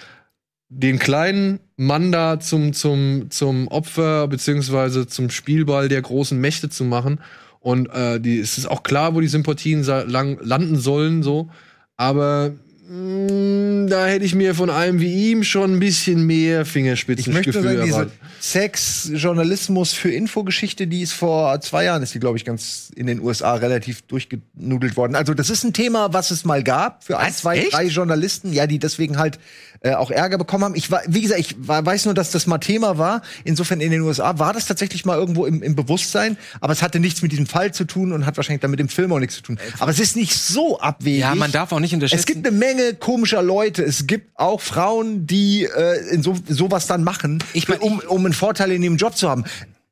den 0.68 1.00
kleinen 1.00 1.58
Mann 1.76 2.12
da 2.12 2.38
zum, 2.38 2.72
zum, 2.72 3.30
zum 3.30 3.66
Opfer 3.68 4.28
beziehungsweise 4.28 5.08
zum 5.08 5.28
Spielball 5.30 5.88
der 5.88 6.00
großen 6.00 6.38
Mächte 6.40 6.68
zu 6.68 6.84
machen. 6.84 7.20
Und 7.58 7.88
äh, 7.92 8.20
die, 8.20 8.38
es 8.38 8.56
ist 8.56 8.66
auch 8.66 8.82
klar, 8.84 9.14
wo 9.14 9.20
die 9.20 9.26
Sympathien 9.28 9.82
lang, 9.82 10.38
landen 10.40 10.78
sollen, 10.78 11.22
so. 11.22 11.50
Aber 11.96 12.52
da 12.92 14.06
hätte 14.06 14.24
ich 14.24 14.34
mir 14.34 14.52
von 14.56 14.68
einem 14.68 14.98
wie 14.98 15.30
ihm 15.30 15.44
schon 15.44 15.76
ein 15.76 15.78
bisschen 15.78 16.26
mehr 16.26 16.62
Ich 16.62 16.68
Fingerspitzengefühl 16.70 17.62
möchte 17.62 17.62
nur 17.62 17.86
sagen, 17.86 18.10
diese. 18.10 18.30
Sex-Journalismus 18.40 19.92
für 19.92 20.10
Infogeschichte, 20.10 20.88
die 20.88 21.02
ist 21.02 21.12
vor 21.12 21.60
zwei 21.60 21.84
Jahren, 21.84 22.02
ist 22.02 22.14
die, 22.14 22.18
glaube 22.18 22.36
ich, 22.36 22.44
ganz 22.44 22.90
in 22.96 23.06
den 23.06 23.20
USA 23.20 23.54
relativ 23.54 24.02
durchgenudelt 24.02 24.96
worden. 24.96 25.14
Also, 25.14 25.34
das 25.34 25.50
ist 25.50 25.62
ein 25.62 25.72
Thema, 25.72 26.12
was 26.12 26.32
es 26.32 26.44
mal 26.44 26.64
gab 26.64 27.04
für 27.04 27.18
ein, 27.18 27.32
zwei, 27.32 27.58
Echt? 27.58 27.74
drei 27.74 27.86
Journalisten, 27.86 28.52
ja, 28.52 28.66
die 28.66 28.80
deswegen 28.80 29.18
halt 29.18 29.38
äh, 29.82 29.94
auch 29.94 30.10
Ärger 30.10 30.36
bekommen 30.38 30.64
haben. 30.64 30.74
Ich 30.74 30.90
war, 30.90 31.00
wie 31.06 31.22
gesagt, 31.22 31.40
ich 31.40 31.56
war, 31.58 31.84
weiß 31.84 32.04
nur, 32.04 32.14
dass 32.14 32.30
das 32.30 32.46
mal 32.46 32.58
Thema 32.58 32.98
war. 32.98 33.22
Insofern 33.44 33.80
in 33.80 33.90
den 33.90 34.02
USA 34.02 34.38
war 34.38 34.52
das 34.52 34.66
tatsächlich 34.66 35.04
mal 35.04 35.16
irgendwo 35.16 35.46
im, 35.46 35.62
im 35.62 35.74
Bewusstsein, 35.74 36.36
aber 36.60 36.72
es 36.72 36.82
hatte 36.82 37.00
nichts 37.00 37.22
mit 37.22 37.32
diesem 37.32 37.46
Fall 37.46 37.72
zu 37.72 37.84
tun 37.84 38.12
und 38.12 38.26
hat 38.26 38.36
wahrscheinlich 38.36 38.60
dann 38.60 38.70
mit 38.70 38.80
dem 38.80 38.88
Film 38.88 39.12
auch 39.12 39.18
nichts 39.18 39.36
zu 39.36 39.42
tun. 39.42 39.58
Aber 39.78 39.90
es 39.90 39.98
ist 39.98 40.16
nicht 40.16 40.34
so 40.34 40.78
abwegig. 40.80 41.20
Ja, 41.20 41.34
man 41.34 41.50
darf 41.50 41.72
auch 41.72 41.80
nicht 41.80 41.94
unterschätzen. 41.94 42.20
Es 42.20 42.26
gibt 42.26 42.46
eine 42.46 42.56
Menge 42.56 42.94
komischer 42.94 43.42
Leute. 43.42 43.82
Es 43.82 44.06
gibt 44.06 44.38
auch 44.38 44.60
Frauen, 44.60 45.26
die 45.26 45.64
äh, 45.64 46.14
in 46.14 46.22
so, 46.22 46.36
sowas 46.48 46.86
dann 46.86 47.02
machen, 47.02 47.42
Ich 47.54 47.68
mein, 47.68 47.78
um, 47.78 48.00
um 48.00 48.24
einen 48.24 48.34
Vorteil 48.34 48.72
in 48.72 48.82
ihrem 48.82 48.96
Job 48.96 49.16
zu 49.16 49.30
haben. 49.30 49.44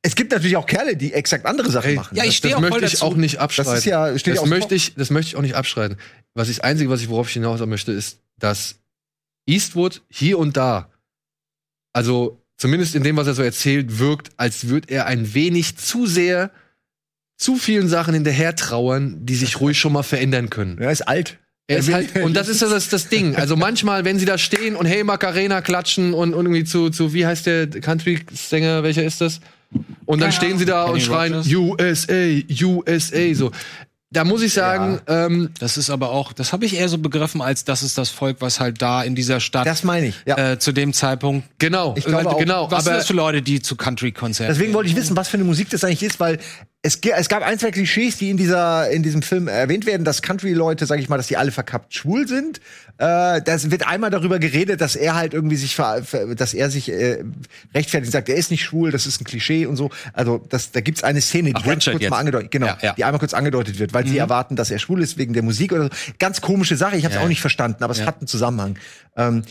Es 0.03 0.15
gibt 0.15 0.33
natürlich 0.33 0.57
auch 0.57 0.67
Kerle, 0.67 0.97
die 0.97 1.13
exakt 1.13 1.45
andere 1.47 1.71
Sachen 1.71 1.95
machen. 1.95 2.15
ja, 2.17 2.23
ich 2.25 2.29
das, 2.29 2.37
stehe 2.37 2.53
das 2.55 2.59
auch 2.59 2.61
möchte 2.63 2.79
voll 2.79 2.89
ich 2.89 3.03
auch 3.03 3.15
nicht 3.17 3.39
abstreiten. 3.39 3.75
ist 3.79 3.85
ja- 3.87 4.13
das 4.13 4.45
möchte 4.47 4.75
ich, 4.75 4.95
das 4.95 5.11
möchte 5.11 5.31
ich 5.31 5.37
auch 5.37 5.43
nicht 5.43 5.57
abstreiten. 5.57 5.97
Was 6.35 6.49
ich 6.49 6.57
das 6.57 6.65
einzige, 6.65 6.91
was 6.91 7.01
ich 7.01 7.09
worauf 7.09 7.29
ich 7.29 7.33
hinaus 7.35 7.61
möchte, 7.67 7.93
ist, 7.93 8.19
dass 8.39 8.77
Eastwood 9.49 10.03
hier 10.09 10.39
und 10.39 10.57
da, 10.57 10.91
also 11.93 12.43
zumindest 12.57 12.95
in 12.95 13.03
dem, 13.03 13.17
was 13.17 13.27
er 13.27 13.35
so 13.35 13.43
erzählt, 13.43 13.99
wirkt, 13.99 14.31
als 14.37 14.69
würde 14.69 14.89
er 14.91 15.07
ein 15.07 15.35
wenig 15.35 15.77
zu 15.77 16.07
sehr 16.07 16.51
zu 17.37 17.57
vielen 17.57 17.89
Sachen 17.89 18.15
hinterher 18.15 18.57
trauern, 18.57 19.25
die 19.25 19.37
sich 19.37 19.61
ruhig 19.61 19.79
schon 19.79 19.93
mal 19.93 20.03
verändern 20.03 20.51
können. 20.51 20.79
er 20.79 20.91
ist 20.91 21.03
alt. 21.03 21.39
Er 21.71 21.79
ist 21.79 21.93
halt, 21.93 22.17
und 22.17 22.35
das 22.35 22.49
ist 22.49 22.63
das, 22.63 22.89
das 22.89 23.09
Ding. 23.09 23.37
Also 23.37 23.55
manchmal, 23.57 24.05
wenn 24.05 24.19
sie 24.19 24.25
da 24.25 24.39
stehen 24.39 24.75
und 24.75 24.87
Hey 24.87 25.05
Macarena 25.05 25.61
klatschen 25.61 26.15
und, 26.15 26.35
und 26.35 26.47
irgendwie 26.47 26.65
zu, 26.65 26.91
zu, 26.91 27.13
wie 27.13 27.27
heißt 27.27 27.47
der 27.47 27.69
Country-Sänger, 27.69 28.83
welcher 28.83 29.05
ist 29.05 29.21
das? 29.21 29.41
Und 30.07 30.21
dann 30.21 30.31
Keine 30.31 30.33
stehen 30.33 30.59
sie 30.59 30.65
da 30.65 30.85
und 30.85 31.01
schreien? 31.01 31.35
USA, 31.35 32.15
USA, 32.63 33.35
so. 33.35 33.51
Da 34.11 34.25
muss 34.25 34.41
ich 34.41 34.55
sagen, 34.55 35.01
ähm, 35.07 35.51
Das 35.61 35.77
ist 35.77 35.91
aber 35.91 36.11
auch, 36.11 36.33
das 36.33 36.55
habe 36.55 36.65
ich 36.65 36.75
eher 36.77 36.89
so 36.89 36.97
begriffen, 36.97 37.43
als 37.43 37.65
das 37.65 37.83
ist 37.83 37.99
das 37.99 38.09
Volk, 38.09 38.39
was 38.41 38.59
halt 38.59 38.81
da 38.81 39.03
in 39.03 39.15
dieser 39.15 39.39
Stadt 39.39 39.67
Das 39.67 39.85
meine 39.85 40.07
ich. 40.07 40.15
Ja. 40.25 40.53
äh, 40.53 40.59
zu 40.59 40.73
dem 40.73 40.95
Zeitpunkt. 40.95 41.47
genau, 41.59 41.95
Ich 41.97 42.05
glaube 42.07 42.25
äh, 42.25 42.27
auch. 42.29 42.39
genau, 42.39 42.71
Was 42.71 42.85
sind 42.85 42.93
aber 42.93 42.99
das 43.01 43.07
für 43.07 43.13
Leute, 43.13 43.43
die 43.43 43.61
zu 43.61 43.77
Country-Konzerten? 43.77 44.55
Deswegen 44.55 44.73
wollte 44.73 44.89
ich 44.89 44.97
wissen, 44.97 45.15
was 45.15 45.29
für 45.29 45.37
eine 45.37 45.45
Musik 45.45 45.69
das 45.69 45.85
eigentlich 45.85 46.03
ist, 46.03 46.21
weil 46.21 46.39
es, 46.83 47.01
es 47.03 47.29
gab 47.29 47.43
ein, 47.43 47.59
zwei 47.59 47.73
Klischees, 47.73 48.19
die 48.19 48.31
in 48.31 48.37
dieser 48.37 48.89
in 48.91 49.03
diesem 49.03 49.21
Film 49.23 49.49
erwähnt 49.49 49.85
werden, 49.85 50.05
dass 50.05 50.23
Country-Leute, 50.23 50.87
sage 50.87 51.01
ich 51.03 51.09
mal, 51.09 51.17
dass 51.17 51.27
die 51.27 51.37
alle 51.37 51.51
verkappt 51.51 51.93
schwul 51.93 52.29
sind. 52.29 52.61
Äh, 52.99 53.43
das 53.43 53.73
wird 53.73 53.87
einmal 53.89 54.11
darüber 54.11 54.39
geredet, 54.39 54.81
dass 54.81 54.95
er 54.95 55.17
halt 55.17 55.35
irgendwie 55.35 55.57
sich, 55.57 55.75
dass 55.77 56.55
er 56.55 56.71
sich 56.71 56.89
äh, 56.91 57.25
rechtfertigt, 57.75 58.13
sagt, 58.13 58.29
er 58.29 58.37
ist 58.37 58.53
nicht 58.53 58.63
schwul, 58.65 58.93
das 58.93 59.07
ist 59.07 59.21
ein 59.21 59.25
Klischee 59.25 59.67
und 59.67 59.75
so. 59.77 59.91
Also 60.13 60.39
das, 60.49 60.71
da 60.71 60.81
gibt's 60.81 61.03
eine 61.03 61.21
Szene, 61.21 61.49
die 61.49 61.57
Ach, 61.57 61.65
ganz 61.65 61.83
Richard 61.83 61.95
kurz 61.95 62.03
jetzt. 62.03 62.11
mal 62.11 62.19
angedeutet, 62.19 62.51
genau, 62.53 62.67
Ja, 62.69 62.79
ja. 62.81 62.93
die 62.95 63.05
einmal 63.05 63.19
kurz 63.19 63.35
angedeutet 63.35 63.79
wird, 63.81 63.93
weil 63.93 64.07
sie 64.07 64.17
erwarten, 64.19 64.55
dass 64.55 64.71
er 64.71 64.79
schwul 64.79 65.03
ist 65.03 65.19
wegen 65.19 65.33
der 65.33 65.43
Musik 65.43 65.73
oder 65.73 65.85
so. 65.85 65.91
Ganz 66.21 66.41
komische 66.41 66.77
Sache, 66.77 66.97
ich 66.97 67.05
habe 67.05 67.13
es 67.13 67.19
Ja, 67.19 67.25
auch 67.25 67.29
nicht 67.29 67.41
verstanden, 67.41 67.83
aber 67.83 67.93
es 67.93 68.07
hat 68.07 68.19
einen 68.21 68.29
Zusammenhang. 68.29 68.79
Ähm, 69.17 69.43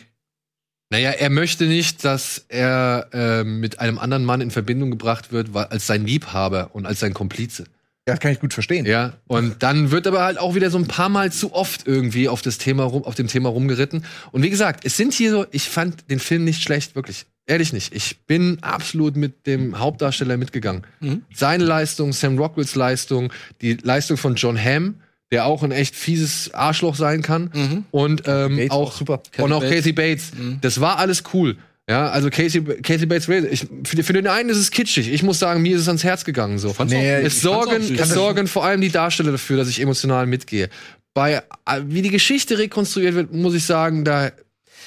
naja, 0.89 1.11
er 1.11 1.29
möchte 1.29 1.65
nicht, 1.65 2.03
dass 2.05 2.45
er 2.47 3.09
äh, 3.11 3.43
mit 3.43 3.79
einem 3.79 3.97
anderen 3.97 4.23
Mann 4.25 4.41
in 4.41 4.51
Verbindung 4.51 4.91
gebracht 4.91 5.31
wird, 5.31 5.55
als 5.55 5.87
sein 5.87 6.05
Liebhaber 6.05 6.69
und 6.73 6.85
als 6.85 6.99
sein 7.01 7.13
Komplize. 7.13 7.63
ja, 8.07 8.13
das 8.13 8.19
kann 8.21 8.31
ich 8.31 8.39
gut 8.39 8.53
verstehen. 8.53 8.85
Ja, 8.85 9.13
und 9.27 9.61
dann 9.63 9.91
wird 9.91 10.07
aber 10.07 10.23
halt 10.23 10.39
auch 10.39 10.55
wieder 10.55 10.69
so 10.69 10.77
ein 10.77 10.87
paar 10.87 11.09
Mal 11.09 11.31
zu 11.31 11.53
oft 11.53 11.85
irgendwie 11.85 12.29
auf 12.29 12.41
das 12.41 12.57
Thema 12.57 12.83
rum, 12.85 13.03
auf 13.03 13.15
dem 13.15 13.27
Thema 13.27 13.49
rumgeritten. 13.49 14.05
Und 14.31 14.43
wie 14.43 14.49
gesagt, 14.49 14.85
es 14.85 14.95
sind 14.95 15.13
hier 15.13 15.31
so, 15.31 15.45
ich 15.51 15.67
fand 15.69 16.09
den 16.09 16.19
Film 16.19 16.45
nicht 16.45 16.63
schlecht, 16.63 16.95
wirklich. 16.95 17.25
Ehrlich 17.49 17.71
nicht. 17.71 17.93
Ich 17.93 18.19
bin 18.25 18.57
absolut 18.61 19.15
mit 19.15 19.47
dem 19.47 19.79
Hauptdarsteller 19.79 20.35
mitgegangen. 20.35 20.85
Seine 21.33 21.63
Leistung, 21.63 22.11
Sam 22.11 22.37
Rockwells 22.37 22.75
Leistung, 22.75 23.31
die 23.61 23.73
Leistung 23.75 24.17
von 24.17 24.35
John 24.35 24.57
Hamm, 24.61 24.95
der 25.31 25.45
auch 25.45 25.63
ein 25.63 25.71
echt 25.71 25.95
fieses 25.95 26.53
Arschloch 26.53 26.95
sein 26.95 27.21
kann. 27.21 27.85
Und 27.91 28.23
ähm, 28.25 28.57
Bates 28.57 28.71
auch 28.71 28.87
auch 28.87 28.91
super. 28.93 29.21
Und 29.37 29.53
auch 29.53 29.61
Bates. 29.61 29.75
Casey 29.77 29.91
Bates. 29.93 30.31
Das 30.61 30.79
war 30.79 30.97
alles 30.99 31.23
cool. 31.33 31.57
Ja, 31.89 32.09
also 32.09 32.29
Casey, 32.29 32.61
Casey 32.61 33.05
Bates, 33.05 33.29
ich, 33.29 33.65
für, 33.85 34.03
für 34.03 34.13
den 34.13 34.27
einen 34.27 34.49
ist 34.49 34.57
es 34.57 34.71
kitschig. 34.71 35.11
Ich 35.11 35.23
muss 35.23 35.39
sagen, 35.39 35.61
mir 35.61 35.75
ist 35.75 35.83
es 35.83 35.87
ans 35.87 36.03
Herz 36.03 36.25
gegangen. 36.25 36.59
So. 36.59 36.75
Nee, 36.85 37.13
es 37.13 37.35
ich 37.35 37.41
sorgen, 37.41 37.95
es 37.97 38.09
sorgen 38.09 38.47
vor 38.47 38.65
allem 38.65 38.81
die 38.81 38.89
Darsteller 38.89 39.31
dafür, 39.31 39.55
dass 39.55 39.69
ich 39.69 39.81
emotional 39.81 40.25
mitgehe. 40.25 40.69
Bei 41.13 41.35
äh, 41.65 41.81
wie 41.85 42.01
die 42.01 42.09
Geschichte 42.09 42.57
rekonstruiert 42.57 43.15
wird, 43.15 43.33
muss 43.33 43.53
ich 43.53 43.63
sagen, 43.63 44.03
da 44.03 44.31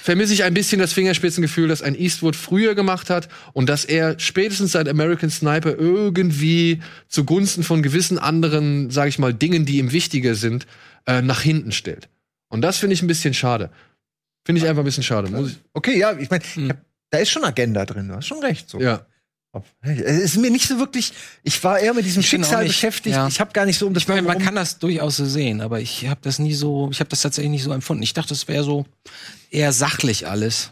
vermisse 0.03 0.33
ich 0.33 0.45
ein 0.45 0.55
bisschen 0.55 0.81
das 0.81 0.93
Fingerspitzengefühl, 0.93 1.69
das 1.69 1.83
ein 1.83 1.95
Eastwood 1.95 2.37
früher 2.37 2.75
gemacht 2.75 3.11
hat 3.11 3.29
und 3.53 3.69
dass 3.69 3.85
er 3.85 4.19
spätestens 4.19 4.73
seit 4.73 4.89
American 4.89 5.31
Sniper 5.31 5.77
irgendwie 5.77 6.81
zugunsten 7.09 7.63
von 7.63 7.83
gewissen 7.83 8.19
anderen, 8.19 8.91
sag 8.91 9.09
ich 9.09 9.19
mal, 9.19 9.35
Dingen, 9.35 9.67
die 9.67 9.79
ihm 9.79 9.93
wichtiger 9.93 10.35
sind, 10.35 10.67
äh, 11.07 11.23
nach 11.23 11.43
hinten 11.43 11.73
stellt. 11.73 12.09
Und 12.49 12.63
das 12.63 12.79
finde 12.79 12.95
ich 12.95 13.03
ein 13.03 13.07
bisschen 13.07 13.35
schade. 13.35 13.71
Finde 14.45 14.61
ich 14.63 14.69
einfach 14.69 14.83
ein 14.83 14.87
bisschen 14.87 15.03
schade. 15.03 15.29
Okay, 15.73 15.99
ja, 15.99 16.17
ich 16.19 16.31
meine, 16.31 16.43
da 17.11 17.19
ist 17.19 17.31
schon 17.31 17.45
Agenda 17.45 17.85
drin, 17.85 18.09
du 18.09 18.15
hast 18.15 18.27
schon 18.27 18.41
recht. 18.41 18.69
So. 18.69 18.81
ja. 18.81 19.07
Es 19.83 20.35
ist 20.35 20.37
mir 20.37 20.51
nicht 20.51 20.69
so 20.69 20.79
wirklich, 20.79 21.13
ich 21.43 21.63
war 21.65 21.79
eher 21.81 21.93
mit 21.93 22.05
diesem 22.05 22.21
Ich 22.21 22.29
Schicksal 22.29 22.63
nicht, 22.63 22.73
beschäftigt. 22.73 23.17
ja. 23.17 23.27
Ich 23.27 23.41
habe 23.41 23.53
gar 23.53 23.67
nicht 23.67 23.79
so 23.79 23.87
um 23.87 23.95
das 23.95 24.05
Ich 24.05 24.09
meine, 24.09 24.23
man 24.23 24.39
kann 24.39 24.55
das 24.55 24.79
durchaus 24.79 25.17
so 25.17 25.25
sehen, 25.27 25.61
aber 25.61 25.81
ich 25.81 26.07
habe 26.07 26.21
das 26.23 26.39
nie 26.39 26.55
so, 26.55 26.89
ich 26.93 27.01
habe 27.01 27.11
das 27.11 27.23
tatsächlich 27.23 27.51
nicht 27.51 27.65
so 27.65 27.73
empfunden. 27.73 28.03
Ich 28.05 28.15
dachte, 28.15 28.33
es 28.33 28.47
wäre 28.47 28.63
so 28.63 28.87
eher 29.51 29.73
sachlich 29.73 30.29
alles. 30.29 30.71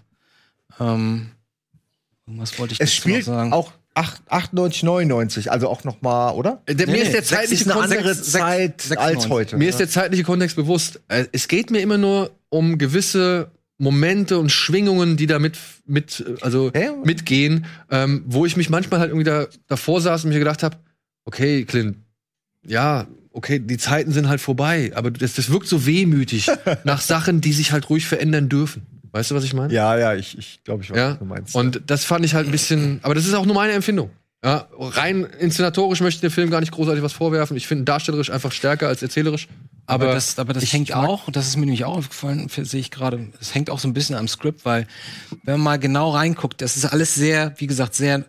Ähm, 0.79 1.31
was 2.27 2.57
wollte 2.59 2.75
ich 2.75 2.81
es 2.81 2.91
dazu 2.95 3.09
noch 3.09 3.13
spielt 3.15 3.25
sagen? 3.25 3.53
auch 3.53 3.73
8, 3.95 4.23
98, 4.29 4.85
99, 4.85 5.51
also 5.51 5.69
auch 5.69 5.83
noch 5.83 6.01
mal, 6.03 6.31
oder? 6.31 6.63
Der, 6.69 6.87
mir 6.87 6.93
Nee, 6.93 6.99
ist 7.03 7.15
der 7.15 7.25
zeitliche 7.25 7.65
ist 7.65 7.71
eine 7.71 7.81
Kontext, 7.81 7.97
andere 7.99 8.15
sechs- 8.15 8.31
Zeit 8.31 8.81
sechs- 8.83 8.97
als 9.01 9.09
96. 9.23 9.31
heute. 9.33 9.57
Mir 9.57 9.69
ist 9.71 9.81
der 9.81 9.89
zeitliche 9.89 10.23
Kontext 10.23 10.55
bewusst. 10.55 11.01
Äh, 11.09 11.25
Es 11.33 11.49
geht 11.49 11.73
mir 11.73 11.81
immer 11.81 11.99
nur 11.99 12.31
um 12.49 12.79
gewisse 12.79 13.51
Momente 13.79 14.39
und 14.39 14.51
Schwingungen, 14.51 15.17
die 15.17 15.27
da 15.27 15.39
mit, 15.39 15.57
mit 15.87 16.25
also 16.41 16.71
ja. 16.75 16.93
mitgehen, 17.05 17.67
ähm, 17.91 18.25
wo 18.27 18.45
ich 18.45 18.57
mich 18.57 18.71
manchmal 18.71 19.01
halt 19.01 19.11
irgendwie 19.11 19.25
da, 19.25 19.47
davor 19.69 20.01
saß 20.01 20.25
und 20.25 20.31
mir 20.31 20.39
gedacht 20.41 20.63
habe, 20.63 20.77
okay, 21.25 21.65
Clint, 21.65 21.97
ja, 22.67 23.07
okay, 23.33 23.61
die 23.61 23.79
Zeiten 23.79 24.11
sind 24.13 24.29
halt 24.29 24.41
vorbei, 24.41 24.91
aber 24.95 25.11
das, 25.13 25.35
das 25.35 25.51
wirkt 25.51 25.69
so 25.69 25.87
wehmütig 25.87 26.49
nach 26.85 27.01
Sachen, 27.01 27.41
die 27.41 27.53
sich 27.53 27.71
halt 27.73 27.89
ruhig 27.89 28.07
verändern 28.07 28.49
dürfen. 28.49 28.83
Weißt 29.13 29.31
du, 29.31 29.35
was 29.37 29.45
ich 29.45 29.55
meine? 29.55 29.73
ja, 29.73 29.97
ja, 29.97 30.15
ich, 30.15 30.37
ich 30.37 30.61
glaube, 30.65 30.83
ich 30.83 30.91
weiß, 30.91 30.97
Ja. 30.99 31.11
was 31.13 31.19
du 31.21 31.25
meinst. 31.25 31.55
Und 31.55 31.83
das 31.87 32.05
fand 32.05 32.25
ich 32.25 32.35
halt 32.35 32.47
ein 32.47 32.53
bisschen, 32.53 32.99
aber 33.03 33.15
das 33.15 33.27
ist 33.27 33.35
auch 33.35 33.47
nur 33.47 33.55
meine 33.55 33.73
Empfindung. 33.73 34.11
Ja, 34.45 34.69
rein 34.79 35.25
inszenatorisch 35.25 36.01
möchte 36.01 36.19
ich 36.19 36.21
dem 36.21 36.31
Film 36.31 36.51
gar 36.51 36.61
nicht 36.61 36.71
großartig 36.71 37.03
was 37.03 37.13
vorwerfen. 37.13 37.57
Ich 37.57 37.67
finde 37.67 37.85
darstellerisch 37.85 38.31
einfach 38.31 38.53
stärker 38.53 38.87
als 38.87 39.03
erzählerisch. 39.03 39.49
Aber, 39.87 40.05
Aber 40.05 40.15
das, 40.15 40.39
aber 40.39 40.53
das 40.53 40.63
ich 40.63 40.73
hängt 40.73 40.95
auch, 40.95 41.27
und 41.27 41.35
das 41.35 41.49
ist 41.49 41.57
mir 41.57 41.63
nämlich 41.63 41.85
auch 41.85 41.97
aufgefallen, 41.97 42.49
sehe 42.49 42.79
ich 42.79 42.91
gerade, 42.91 43.33
es 43.41 43.55
hängt 43.55 43.71
auch 43.71 43.79
so 43.79 43.89
ein 43.89 43.95
bisschen 43.95 44.15
am 44.15 44.29
Skript, 44.29 44.65
weil 44.65 44.87
wenn 45.45 45.55
man 45.55 45.63
mal 45.63 45.79
genau 45.79 46.11
reinguckt, 46.11 46.61
das 46.61 46.77
ist 46.77 46.85
alles 46.85 47.15
sehr, 47.15 47.55
wie 47.57 47.67
gesagt, 47.67 47.95
sehr 47.95 48.27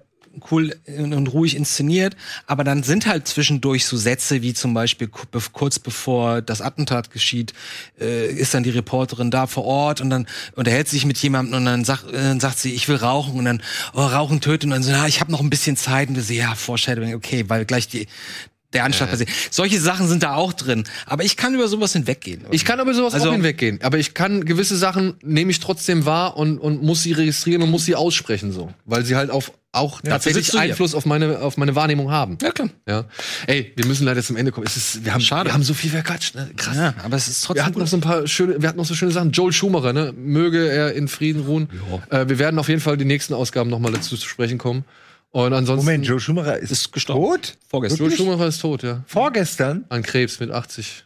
cool 0.52 0.76
und 0.88 1.28
ruhig 1.28 1.56
inszeniert, 1.56 2.16
aber 2.48 2.64
dann 2.64 2.84
sind 2.84 3.06
halt 3.08 3.28
zwischendurch 3.28 3.86
so 3.86 3.98
Sätze 3.98 4.42
wie 4.42 4.54
zum 4.54 4.74
Beispiel 4.74 5.08
ku- 5.08 5.26
be- 5.32 5.40
kurz 5.52 5.80
bevor 5.80 6.42
das 6.42 6.62
Attentat 6.62 7.12
geschieht, 7.12 7.54
äh, 8.00 8.28
ist 8.32 8.54
dann 8.54 8.64
die 8.64 8.70
Reporterin 8.70 9.32
da 9.32 9.48
vor 9.48 9.66
Ort 9.66 10.02
und 10.02 10.10
dann 10.10 10.28
unterhält 10.56 10.88
sich 10.88 11.06
mit 11.06 11.18
jemandem 11.20 11.56
und 11.56 11.66
dann 11.66 11.86
sagt, 11.86 12.12
äh, 12.14 12.40
sagt 12.40 12.60
sie, 12.60 12.74
ich 12.74 12.88
will 12.88 12.96
rauchen 12.98 13.38
und 13.38 13.46
dann, 13.46 13.62
oh, 13.94 14.02
Rauchen 14.02 14.42
tötet 14.42 14.66
und 14.66 14.72
dann 14.72 14.84
so, 14.84 14.92
ja, 14.92 15.08
ich 15.08 15.20
habe 15.22 15.32
noch 15.32 15.42
ein 15.42 15.50
bisschen 15.50 15.76
Zeit. 15.76 16.10
Und 16.10 16.16
wir 16.16 16.24
so, 16.24 16.34
ja, 16.34 16.56
Foreshadowing, 16.56 17.14
okay, 17.16 17.46
weil 17.48 17.66
gleich 17.66 17.88
die 17.88 18.08
der 18.74 18.84
Anschlag 18.84 19.10
passiert. 19.10 19.30
Solche 19.50 19.80
Sachen 19.80 20.08
sind 20.08 20.24
da 20.24 20.36
auch 20.36 20.54
drin. 20.54 20.84
Aber 21.06 21.24
ich 21.24 21.38
kann 21.38 21.54
über 21.56 21.68
sowas 21.68 21.94
hinweggehen. 21.94 22.44
Ich 22.52 22.66
kann 22.66 22.80
aber 22.80 22.94
sowas 22.94 23.14
Also- 23.14 23.30
auch 23.30 23.34
hinweggehen. 23.34 23.80
Aber 23.82 23.98
ich 23.98 24.14
kann 24.14 24.46
gewisse 24.46 24.78
Sachen 24.78 25.16
nehme 25.24 25.52
ich 25.52 25.60
trotzdem 25.60 26.06
wahr 26.06 26.38
und, 26.38 26.60
und 26.60 26.84
muss 26.84 27.02
sie 27.04 27.14
registrieren 27.14 27.64
und 27.64 27.72
muss 27.72 27.86
sie 27.86 27.96
aussprechen 27.96 28.52
so. 28.52 28.72
Weil 28.86 29.04
sie 29.06 29.16
halt 29.16 29.32
auf 29.32 29.52
auch 29.72 30.02
tatsächlich 30.02 30.48
du 30.48 30.54
hier. 30.54 30.62
Einfluss 30.62 30.96
auf 30.96 31.06
meine, 31.06 31.42
auf 31.42 31.58
meine 31.58 31.76
Wahrnehmung 31.76 32.10
haben. 32.10 32.40
Ja, 32.42 32.52
klar. 32.52 32.70
Ja. 32.88 33.06
Ey, 33.46 33.72
wir 33.76 33.86
müssen 33.86 34.04
leider 34.04 34.24
zum 34.24 34.36
Ende 34.36 34.52
kommen. 34.52 34.66
Es 34.66 34.76
ist, 34.78 35.06
wir 35.06 35.14
haben, 35.14 35.22
Schade. 35.22 35.50
wir 35.50 35.54
haben 35.54 35.62
so 35.62 35.76
viel 35.76 35.92
verquatscht, 35.92 36.34
ne? 36.34 36.50
Krass. 36.58 36.76
Ja, 36.76 36.96
aber 37.04 37.16
es 37.18 37.28
ist 37.28 37.44
Wir 37.44 37.48
trotzdem 37.48 37.66
hatten 37.68 37.80
noch 37.80 37.88
so 37.88 37.98
ein 37.98 38.02
paar 38.02 38.26
schöne, 38.26 38.60
wir 38.60 38.68
hatten 38.68 38.80
noch 38.80 38.86
so 38.86 38.96
schöne 38.96 39.12
Sachen. 39.12 39.32
Joel 39.32 39.54
Schumacher, 39.54 39.94
ne? 39.94 40.12
Möge 40.18 40.68
er 40.70 40.94
in 40.94 41.08
Frieden 41.08 41.44
ruhen. 41.44 41.70
Äh, 42.10 42.28
wir 42.28 42.40
werden 42.40 42.58
auf 42.60 42.68
jeden 42.68 42.82
Fall 42.82 42.98
die 42.98 43.06
nächsten 43.06 43.36
Ausgaben 43.36 43.70
noch 43.70 43.78
mal 43.78 43.92
dazu 43.92 44.18
zu 44.18 44.28
sprechen 44.28 44.58
kommen. 44.58 44.86
Und 45.32 45.54
ansonsten. 45.54 45.86
Moment, 45.86 46.06
Joe 46.08 46.20
Schumacher 46.20 46.58
ist, 46.58 46.72
Ist 46.72 46.92
gestorben. 46.92 47.22
tot? 47.42 47.58
vorgestern. 47.68 48.00
Wirklich? 48.00 48.18
Schumacher 48.18 48.48
ist 48.48 48.60
tot, 48.60 48.84
ja. 48.84 49.04
Vorgestern? 49.08 49.86
An 49.90 50.02
Krebs 50.02 50.40
mit 50.40 50.52
80. 50.52 51.06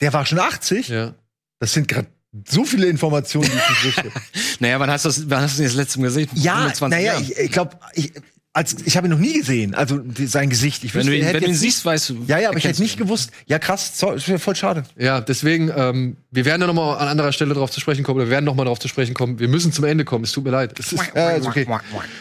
Der 0.00 0.12
war 0.12 0.24
schon 0.26 0.38
80? 0.38 0.88
Ja. 0.88 1.14
Das 1.58 1.72
sind 1.72 1.88
gerade 1.88 2.06
so 2.46 2.64
viele 2.64 2.86
Informationen, 2.86 3.50
die 3.50 3.56
ich 3.56 3.84
nicht 3.84 4.04
wusste. 4.04 4.12
Naja, 4.60 4.78
wann 4.80 4.90
hast 4.90 5.04
du 5.04 5.08
das, 5.08 5.28
wann 5.28 5.42
hast 5.42 5.58
du 5.58 5.62
das 5.64 5.74
letzte 5.74 5.98
Mal 6.00 6.06
gesehen? 6.06 6.28
ja, 6.34 6.54
120 6.54 6.90
naja, 6.96 7.12
Jahren. 7.12 7.22
ich, 7.24 7.36
ich 7.38 7.50
glaube, 7.52 7.78
ich, 7.94 8.12
als, 8.56 8.74
ich 8.86 8.96
habe 8.96 9.06
ihn 9.06 9.10
noch 9.10 9.18
nie 9.18 9.34
gesehen. 9.34 9.74
Also 9.74 9.98
die, 9.98 10.26
sein 10.26 10.48
Gesicht. 10.48 10.82
Ich 10.82 10.94
wenn 10.94 11.00
wüsste, 11.00 11.10
du 11.10 11.18
ihn, 11.18 11.26
wenn 11.26 11.42
du 11.42 11.48
ihn 11.48 11.54
siehst, 11.54 11.84
weißt 11.84 12.08
du. 12.08 12.24
Ja, 12.26 12.38
ja, 12.38 12.48
aber 12.48 12.56
ich 12.56 12.64
hätte 12.64 12.80
nicht 12.80 12.96
gewusst. 12.96 13.30
Ja, 13.44 13.58
krass, 13.58 13.98
so, 13.98 14.12
ist 14.12 14.30
voll 14.38 14.56
schade. 14.56 14.84
Ja, 14.98 15.20
deswegen, 15.20 15.70
ähm, 15.76 16.16
wir 16.30 16.46
werden 16.46 16.62
da 16.62 16.66
noch 16.66 16.74
mal 16.74 16.94
an 16.94 17.08
anderer 17.08 17.32
Stelle 17.32 17.52
drauf 17.52 17.70
zu 17.70 17.80
sprechen 17.80 18.02
kommen, 18.02 18.16
oder 18.16 18.28
wir 18.28 18.30
werden 18.30 18.46
noch 18.46 18.54
mal 18.54 18.64
drauf 18.64 18.78
zu 18.78 18.88
sprechen 18.88 19.12
kommen. 19.12 19.38
Wir 19.38 19.48
müssen 19.48 19.72
zum 19.72 19.84
Ende 19.84 20.06
kommen. 20.06 20.24
Es 20.24 20.32
tut 20.32 20.44
mir 20.44 20.50
leid. 20.50 20.78
Es, 20.80 20.90
ist, 20.90 21.02
Ja, 21.14 21.32
ist 21.32 21.46
okay. 21.46 21.66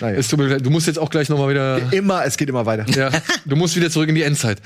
Naja. 0.02 0.18
es 0.18 0.28
tut 0.28 0.40
mir 0.40 0.48
leid. 0.48 0.66
Du 0.66 0.70
musst 0.70 0.88
jetzt 0.88 1.00
auch 1.00 1.10
gleich 1.10 1.30
noch 1.30 1.38
mal 1.38 1.50
wieder. 1.50 1.94
Immer, 1.94 2.26
es 2.26 2.36
geht 2.36 2.50
immer 2.50 2.66
weiter. 2.66 2.86
Ja, 2.90 3.12
du 3.46 3.56
musst 3.56 3.78
wieder 3.78 3.90
zurück 3.90 4.10
in 4.10 4.16
die 4.16 4.24
Endzeit. 4.24 4.62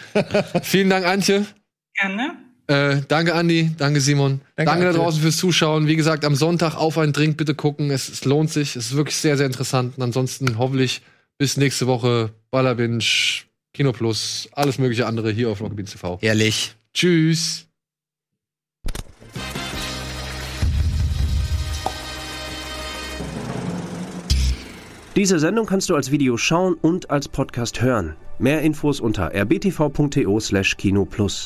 Vielen 0.63 0.89
Dank, 0.89 1.05
Antje. 1.05 1.45
Gerne. 1.99 2.31
Äh, 2.65 3.01
danke, 3.07 3.35
Andi. 3.35 3.71
Danke, 3.77 4.01
Simon. 4.01 4.41
Danke, 4.55 4.71
Danke, 4.71 4.85
da 4.85 4.93
draußen 4.93 5.21
fürs 5.21 5.37
Zuschauen. 5.37 5.85
Wie 5.85 5.95
gesagt, 5.95 6.25
am 6.25 6.35
Sonntag 6.35 6.75
auf 6.75 6.97
einen 6.97 7.13
Drink 7.13 7.37
bitte 7.37 7.53
gucken. 7.53 7.91
Es, 7.91 8.09
es 8.09 8.25
lohnt 8.25 8.51
sich. 8.51 8.75
Es 8.75 8.87
ist 8.87 8.95
wirklich 8.95 9.17
sehr, 9.17 9.37
sehr 9.37 9.45
interessant. 9.45 9.97
Und 9.97 10.03
ansonsten 10.03 10.57
hoffentlich 10.57 11.03
bis 11.39 11.57
nächste 11.57 11.87
Woche. 11.87 12.29
Ballerbinge, 12.51 13.03
Kino 13.73 13.91
Plus, 13.93 14.47
alles 14.51 14.77
mögliche 14.77 15.07
andere 15.07 15.31
hier 15.31 15.49
auf 15.49 15.61
Rockbeats 15.61 15.93
TV. 15.93 16.19
Ehrlich. 16.21 16.75
Tschüss. 16.93 17.65
Diese 25.15 25.39
Sendung 25.39 25.65
kannst 25.65 25.89
du 25.89 25.95
als 25.95 26.11
Video 26.11 26.37
schauen 26.37 26.75
und 26.75 27.09
als 27.09 27.27
Podcast 27.27 27.81
hören. 27.81 28.15
Mehr 28.37 28.61
Infos 28.61 28.99
unter 29.01 29.33
rbtv.to/kinoplus. 29.33 31.37